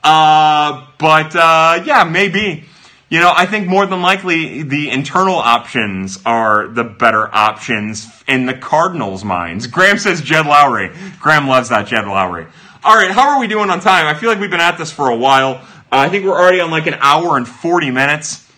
uh, 0.05 0.86
but 0.99 1.35
uh, 1.35 1.82
yeah, 1.85 2.05
maybe. 2.05 2.65
You 3.09 3.20
know, 3.20 3.31
I 3.36 3.44
think 3.44 3.69
more 3.69 3.85
than 3.85 4.01
likely 4.01 4.62
the 4.62 4.89
internal 4.89 5.35
options 5.35 6.19
are 6.24 6.66
the 6.66 6.82
better 6.82 7.28
options 7.35 8.09
in 8.27 8.47
the 8.47 8.55
Cardinals' 8.55 9.23
minds. 9.23 9.66
Graham 9.66 9.99
says 9.99 10.23
Jed 10.23 10.47
Lowrie. 10.47 11.20
Graham 11.20 11.47
loves 11.47 11.69
that 11.69 11.86
Jed 11.89 12.07
Lowrie. 12.07 12.49
All 12.82 12.97
right, 12.97 13.11
how 13.11 13.28
are 13.35 13.39
we 13.39 13.49
doing 13.49 13.69
on 13.69 13.81
time? 13.81 14.07
I 14.07 14.15
feel 14.15 14.31
like 14.31 14.40
we've 14.40 14.51
been 14.51 14.61
at 14.61 14.78
this 14.78 14.90
for 14.90 15.11
a 15.11 15.16
while. 15.16 15.57
Uh, 15.57 15.99
I 15.99 16.09
think 16.09 16.24
we're 16.24 16.32
already 16.32 16.61
on 16.61 16.70
like 16.70 16.86
an 16.86 16.94
hour 17.01 17.36
and 17.36 17.47
40 17.47 17.90
minutes. 17.90 18.51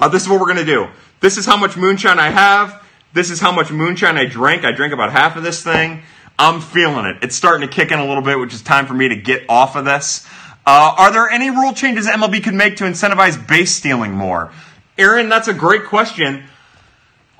Uh, 0.00 0.08
this 0.08 0.22
is 0.22 0.28
what 0.28 0.38
we're 0.38 0.46
going 0.46 0.64
to 0.64 0.64
do. 0.64 0.86
This 1.24 1.38
is 1.38 1.46
how 1.46 1.56
much 1.56 1.74
moonshine 1.78 2.18
I 2.18 2.28
have. 2.28 2.84
This 3.14 3.30
is 3.30 3.40
how 3.40 3.50
much 3.50 3.70
moonshine 3.70 4.18
I 4.18 4.26
drank. 4.26 4.62
I 4.62 4.72
drank 4.72 4.92
about 4.92 5.10
half 5.10 5.36
of 5.36 5.42
this 5.42 5.64
thing. 5.64 6.02
I'm 6.38 6.60
feeling 6.60 7.06
it. 7.06 7.16
It's 7.22 7.34
starting 7.34 7.66
to 7.66 7.74
kick 7.74 7.90
in 7.90 7.98
a 7.98 8.06
little 8.06 8.22
bit, 8.22 8.38
which 8.38 8.52
is 8.52 8.60
time 8.60 8.84
for 8.84 8.92
me 8.92 9.08
to 9.08 9.16
get 9.16 9.48
off 9.48 9.74
of 9.74 9.86
this. 9.86 10.28
Uh, 10.66 10.94
are 10.98 11.10
there 11.10 11.30
any 11.30 11.48
rule 11.48 11.72
changes 11.72 12.06
MLB 12.06 12.44
could 12.44 12.52
make 12.52 12.76
to 12.76 12.84
incentivize 12.84 13.38
base 13.48 13.74
stealing 13.74 14.12
more? 14.12 14.52
Aaron, 14.98 15.30
that's 15.30 15.48
a 15.48 15.54
great 15.54 15.86
question. 15.86 16.44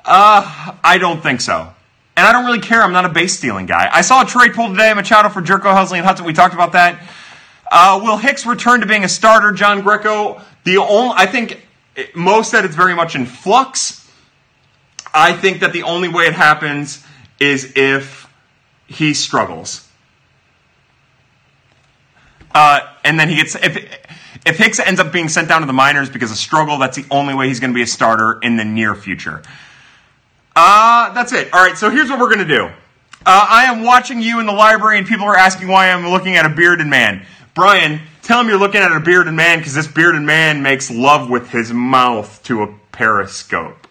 Uh, 0.02 0.72
I 0.82 0.96
don't 0.96 1.22
think 1.22 1.42
so. 1.42 1.70
And 2.16 2.26
I 2.26 2.32
don't 2.32 2.46
really 2.46 2.60
care. 2.60 2.80
I'm 2.80 2.92
not 2.92 3.04
a 3.04 3.10
base 3.10 3.36
stealing 3.36 3.66
guy. 3.66 3.90
I 3.92 4.00
saw 4.00 4.22
a 4.22 4.24
trade 4.24 4.54
pull 4.54 4.70
today. 4.70 4.94
Machado 4.94 5.28
for 5.28 5.42
Gyorko, 5.42 5.76
Helsley, 5.76 5.98
and 5.98 6.06
Hudson. 6.06 6.24
We 6.24 6.32
talked 6.32 6.54
about 6.54 6.72
that. 6.72 7.02
Uh, 7.70 8.00
will 8.02 8.16
Hicks 8.16 8.46
return 8.46 8.80
to 8.80 8.86
being 8.86 9.04
a 9.04 9.10
starter? 9.10 9.52
John 9.52 9.82
Greco. 9.82 10.40
The 10.64 10.78
only 10.78 11.16
I 11.18 11.26
think 11.26 11.60
most 12.14 12.50
said 12.50 12.64
it's 12.64 12.74
very 12.74 12.94
much 12.94 13.14
in 13.14 13.26
flux. 13.26 14.10
I 15.12 15.32
think 15.32 15.60
that 15.60 15.72
the 15.72 15.84
only 15.84 16.08
way 16.08 16.24
it 16.24 16.34
happens 16.34 17.04
is 17.38 17.72
if 17.76 18.28
he 18.86 19.14
struggles. 19.14 19.88
Uh, 22.54 22.80
and 23.04 23.18
then 23.18 23.28
he 23.28 23.36
gets 23.36 23.56
if 23.56 23.76
if 24.46 24.58
Hicks 24.58 24.78
ends 24.78 25.00
up 25.00 25.12
being 25.12 25.28
sent 25.28 25.48
down 25.48 25.60
to 25.60 25.66
the 25.66 25.72
minors 25.72 26.10
because 26.10 26.30
of 26.30 26.36
struggle, 26.36 26.78
that's 26.78 26.96
the 26.96 27.06
only 27.10 27.34
way 27.34 27.48
he's 27.48 27.60
going 27.60 27.70
to 27.70 27.74
be 27.74 27.82
a 27.82 27.86
starter 27.86 28.38
in 28.42 28.56
the 28.56 28.64
near 28.64 28.94
future. 28.94 29.42
Uh, 30.54 31.12
that's 31.12 31.32
it. 31.32 31.52
All 31.52 31.64
right, 31.64 31.76
so 31.76 31.90
here's 31.90 32.10
what 32.10 32.20
we're 32.20 32.32
going 32.32 32.46
to 32.46 32.56
do. 32.56 32.66
Uh, 33.26 33.46
I 33.48 33.64
am 33.64 33.82
watching 33.82 34.20
you 34.20 34.38
in 34.38 34.46
the 34.46 34.52
library, 34.52 34.98
and 34.98 35.06
people 35.06 35.24
are 35.24 35.36
asking 35.36 35.68
why 35.68 35.90
I'm 35.90 36.06
looking 36.06 36.36
at 36.36 36.44
a 36.44 36.50
bearded 36.50 36.86
man. 36.86 37.26
Brian, 37.54 38.00
tell 38.24 38.40
him 38.40 38.48
you're 38.48 38.58
looking 38.58 38.80
at 38.80 38.90
a 38.90 39.00
bearded 39.00 39.34
man 39.34 39.58
because 39.58 39.74
this 39.74 39.86
bearded 39.86 40.22
man 40.22 40.62
makes 40.62 40.90
love 40.90 41.30
with 41.30 41.50
his 41.50 41.72
mouth 41.72 42.42
to 42.44 42.62
a 42.62 42.74
periscope. 42.92 43.86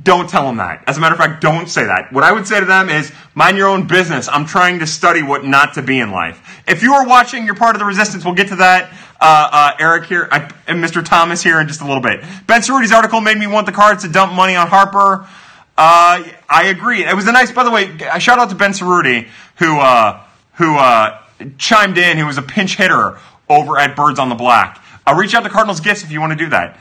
Don't 0.00 0.28
tell 0.28 0.46
them 0.46 0.56
that. 0.56 0.84
As 0.86 0.96
a 0.96 1.00
matter 1.00 1.14
of 1.14 1.20
fact, 1.20 1.42
don't 1.42 1.68
say 1.68 1.84
that. 1.84 2.12
What 2.12 2.24
I 2.24 2.32
would 2.32 2.46
say 2.46 2.58
to 2.58 2.64
them 2.64 2.88
is, 2.88 3.12
mind 3.34 3.58
your 3.58 3.68
own 3.68 3.86
business. 3.86 4.26
I'm 4.26 4.46
trying 4.46 4.78
to 4.78 4.86
study 4.86 5.22
what 5.22 5.44
not 5.44 5.74
to 5.74 5.82
be 5.82 5.98
in 5.98 6.10
life. 6.10 6.62
If 6.66 6.82
you 6.82 6.94
are 6.94 7.06
watching, 7.06 7.44
you're 7.44 7.54
part 7.54 7.76
of 7.76 7.80
the 7.80 7.84
resistance. 7.84 8.24
We'll 8.24 8.34
get 8.34 8.48
to 8.48 8.56
that. 8.56 8.90
Uh, 9.20 9.48
uh, 9.52 9.70
Eric 9.78 10.06
here 10.06 10.28
I, 10.30 10.50
and 10.66 10.82
Mr. 10.82 11.04
Thomas 11.04 11.42
here 11.42 11.60
in 11.60 11.68
just 11.68 11.82
a 11.82 11.86
little 11.86 12.02
bit. 12.02 12.22
Ben 12.46 12.62
Cerruti's 12.62 12.90
article 12.90 13.20
made 13.20 13.36
me 13.36 13.46
want 13.46 13.66
the 13.66 13.72
Cards 13.72 14.02
to 14.04 14.08
dump 14.08 14.32
money 14.32 14.56
on 14.56 14.66
Harper. 14.66 15.28
Uh, 15.76 16.24
I 16.48 16.64
agree. 16.68 17.04
It 17.04 17.14
was 17.14 17.26
a 17.28 17.32
nice, 17.32 17.52
by 17.52 17.62
the 17.64 17.70
way, 17.70 17.98
shout 18.18 18.38
out 18.38 18.48
to 18.48 18.54
Ben 18.54 18.72
Cerruti, 18.72 19.28
who, 19.56 19.78
uh, 19.78 20.24
who, 20.54 20.76
uh, 20.76 21.21
chimed 21.58 21.98
in, 21.98 22.18
who 22.18 22.26
was 22.26 22.38
a 22.38 22.42
pinch 22.42 22.76
hitter 22.76 23.18
over 23.48 23.78
at 23.78 23.96
Birds 23.96 24.18
on 24.18 24.28
the 24.28 24.34
Black. 24.34 24.82
Uh, 25.06 25.14
reach 25.14 25.34
out 25.34 25.42
to 25.42 25.50
Cardinals 25.50 25.80
Gifts 25.80 26.02
if 26.04 26.10
you 26.10 26.20
want 26.20 26.32
to 26.32 26.38
do 26.38 26.50
that. 26.50 26.78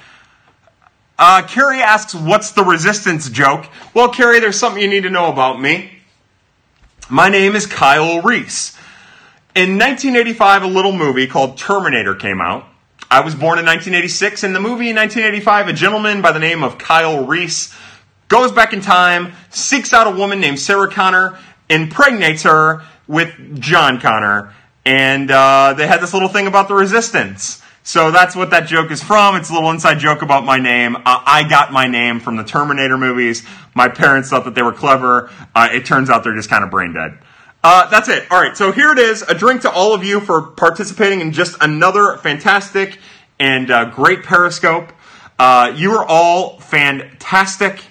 Uh, 1.18 1.44
Carrie 1.44 1.82
asks, 1.82 2.16
What's 2.16 2.52
the 2.52 2.64
resistance 2.64 3.30
joke? 3.30 3.68
Well, 3.94 4.10
Carrie, 4.10 4.40
there's 4.40 4.58
something 4.58 4.82
you 4.82 4.90
need 4.90 5.04
to 5.04 5.10
know 5.10 5.32
about 5.32 5.62
me. 5.62 5.92
My 7.10 7.30
name 7.30 7.56
is 7.56 7.66
Kyle 7.66 8.22
Reese. 8.22 8.78
In 9.54 9.78
1985, 9.78 10.64
a 10.64 10.68
little 10.68 10.94
movie 10.94 11.28
called 11.28 11.58
Terminator 11.58 12.16
came 12.16 12.40
out. 12.40 12.66
I 13.10 13.20
was 13.20 13.36
born 13.36 13.60
in 13.60 13.66
1986. 13.66 14.46
In 14.46 14.54
the 14.54 14.62
movie 14.62 14.90
in 14.90 14.96
1985, 14.96 15.68
a 15.68 15.74
gentleman 15.74 16.22
by 16.22 16.32
the 16.32 16.40
name 16.40 16.64
of 16.64 16.78
Kyle 16.78 17.26
Reese 17.26 17.76
goes 18.30 18.54
back 18.54 18.72
in 18.72 18.80
time, 18.80 19.34
seeks 19.50 19.92
out 19.94 20.08
a 20.08 20.12
woman 20.12 20.40
named 20.40 20.58
Sarah 20.58 20.90
Connor, 20.90 21.38
impregnates 21.70 22.44
her 22.44 22.82
with 23.08 23.60
John 23.60 24.00
Connor, 24.00 24.54
and 24.86 25.30
uh, 25.30 25.74
they 25.78 25.88
had 25.88 26.02
this 26.02 26.14
little 26.14 26.30
thing 26.30 26.48
about 26.48 26.68
the 26.68 26.74
resistance. 26.74 27.62
So 27.84 28.12
that's 28.12 28.36
what 28.36 28.52
that 28.52 28.68
joke 28.68 28.92
is 28.92 29.02
from. 29.02 29.36
It's 29.36 29.50
a 29.50 29.54
little 29.54 29.72
inside 29.72 29.98
joke 29.98 30.22
about 30.22 30.46
my 30.46 30.60
name. 30.60 30.96
Uh, 30.96 31.02
I 31.06 31.48
got 31.50 31.72
my 31.72 31.88
name 31.88 32.20
from 32.20 32.38
the 32.38 32.44
Terminator 32.44 32.98
movies. 32.98 33.44
My 33.74 33.90
parents 33.90 34.30
thought 34.30 34.46
that 34.46 34.54
they 34.54 34.62
were 34.62 34.74
clever. 34.74 35.32
Uh, 35.56 35.70
it 35.72 35.86
turns 35.86 36.10
out 36.10 36.24
they're 36.24 36.36
just 36.36 36.50
kind 36.50 36.64
of 36.64 36.70
brain 36.70 36.94
dead. 36.94 37.18
Uh, 37.64 37.90
that's 37.90 38.08
it. 38.08 38.26
All 38.32 38.42
right. 38.42 38.56
So 38.56 38.72
here 38.72 38.92
it 38.92 39.00
is. 39.00 39.24
A 39.24 39.34
drink 39.34 39.62
to 39.62 39.72
all 39.72 39.94
of 39.94 40.04
you 40.04 40.20
for 40.20 40.42
participating 40.42 41.22
in 41.22 41.32
just 41.32 41.58
another 41.62 42.18
fantastic 42.18 43.00
and 43.40 43.70
uh, 43.72 43.86
great 43.86 44.24
Periscope. 44.24 44.92
Uh, 45.40 45.74
you 45.76 45.92
are 45.94 46.06
all 46.08 46.60
fantastic. 46.60 47.84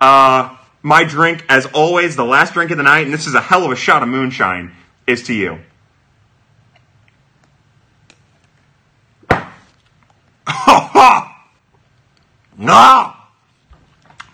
Uh, 0.00 0.56
my 0.82 1.04
drink, 1.04 1.44
as 1.48 1.66
always, 1.66 2.16
the 2.16 2.24
last 2.24 2.54
drink 2.54 2.70
of 2.70 2.76
the 2.76 2.82
night, 2.82 3.04
and 3.04 3.12
this 3.12 3.26
is 3.26 3.34
a 3.34 3.40
hell 3.40 3.64
of 3.64 3.70
a 3.70 3.76
shot 3.76 4.02
of 4.02 4.08
moonshine, 4.08 4.74
is 5.06 5.24
to 5.24 5.34
you. 5.34 5.58
No. 12.60 13.14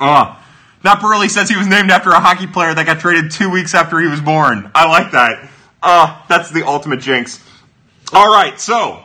Uh, 0.00 0.36
Matt 0.82 1.00
Burley 1.00 1.28
says 1.28 1.48
he 1.48 1.56
was 1.56 1.68
named 1.68 1.90
after 1.90 2.10
a 2.10 2.18
hockey 2.18 2.48
player 2.48 2.74
that 2.74 2.84
got 2.84 2.98
traded 2.98 3.30
two 3.30 3.48
weeks 3.48 3.72
after 3.72 4.00
he 4.00 4.08
was 4.08 4.20
born. 4.20 4.68
I 4.74 4.88
like 4.88 5.12
that. 5.12 5.48
Uh, 5.80 6.22
that's 6.28 6.50
the 6.50 6.66
ultimate 6.66 7.00
jinx. 7.00 7.42
All 8.12 8.30
right, 8.30 8.58
so 8.60 9.02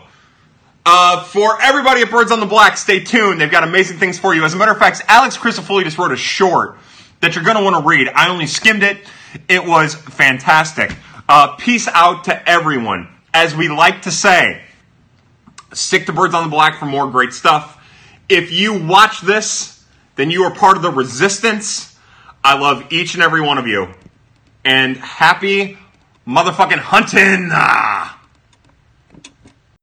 uh, 0.85 1.23
for 1.23 1.61
everybody 1.61 2.01
at 2.01 2.09
Birds 2.09 2.31
on 2.31 2.39
the 2.39 2.47
Black, 2.47 2.77
stay 2.77 2.99
tuned. 2.99 3.39
They've 3.39 3.51
got 3.51 3.63
amazing 3.63 3.99
things 3.99 4.17
for 4.17 4.33
you. 4.33 4.43
As 4.43 4.55
a 4.55 4.57
matter 4.57 4.71
of 4.71 4.79
fact, 4.79 5.03
Alex 5.07 5.37
Crisafulli 5.37 5.83
just 5.83 5.99
wrote 5.99 6.11
a 6.11 6.17
short 6.17 6.77
that 7.21 7.35
you're 7.35 7.43
going 7.43 7.57
to 7.57 7.63
want 7.63 7.81
to 7.81 7.87
read. 7.87 8.09
I 8.09 8.29
only 8.29 8.47
skimmed 8.47 8.83
it. 8.83 8.97
It 9.47 9.65
was 9.65 9.95
fantastic. 9.95 10.95
Uh, 11.29 11.55
peace 11.55 11.87
out 11.87 12.25
to 12.25 12.49
everyone. 12.49 13.07
As 13.33 13.55
we 13.55 13.69
like 13.69 14.01
to 14.03 14.11
say, 14.11 14.61
stick 15.73 16.07
to 16.07 16.13
Birds 16.13 16.33
on 16.33 16.43
the 16.43 16.49
Black 16.49 16.79
for 16.79 16.85
more 16.85 17.09
great 17.09 17.33
stuff. 17.33 17.77
If 18.27 18.51
you 18.51 18.85
watch 18.85 19.21
this, 19.21 19.83
then 20.15 20.29
you 20.29 20.43
are 20.43 20.53
part 20.53 20.75
of 20.75 20.83
the 20.83 20.91
resistance. 20.91 21.97
I 22.43 22.57
love 22.57 22.91
each 22.91 23.13
and 23.13 23.23
every 23.23 23.41
one 23.41 23.57
of 23.57 23.67
you. 23.67 23.87
And 24.65 24.97
happy 24.97 25.77
motherfucking 26.27 26.79
hunting! 26.79 27.49
Ah! 27.51 28.20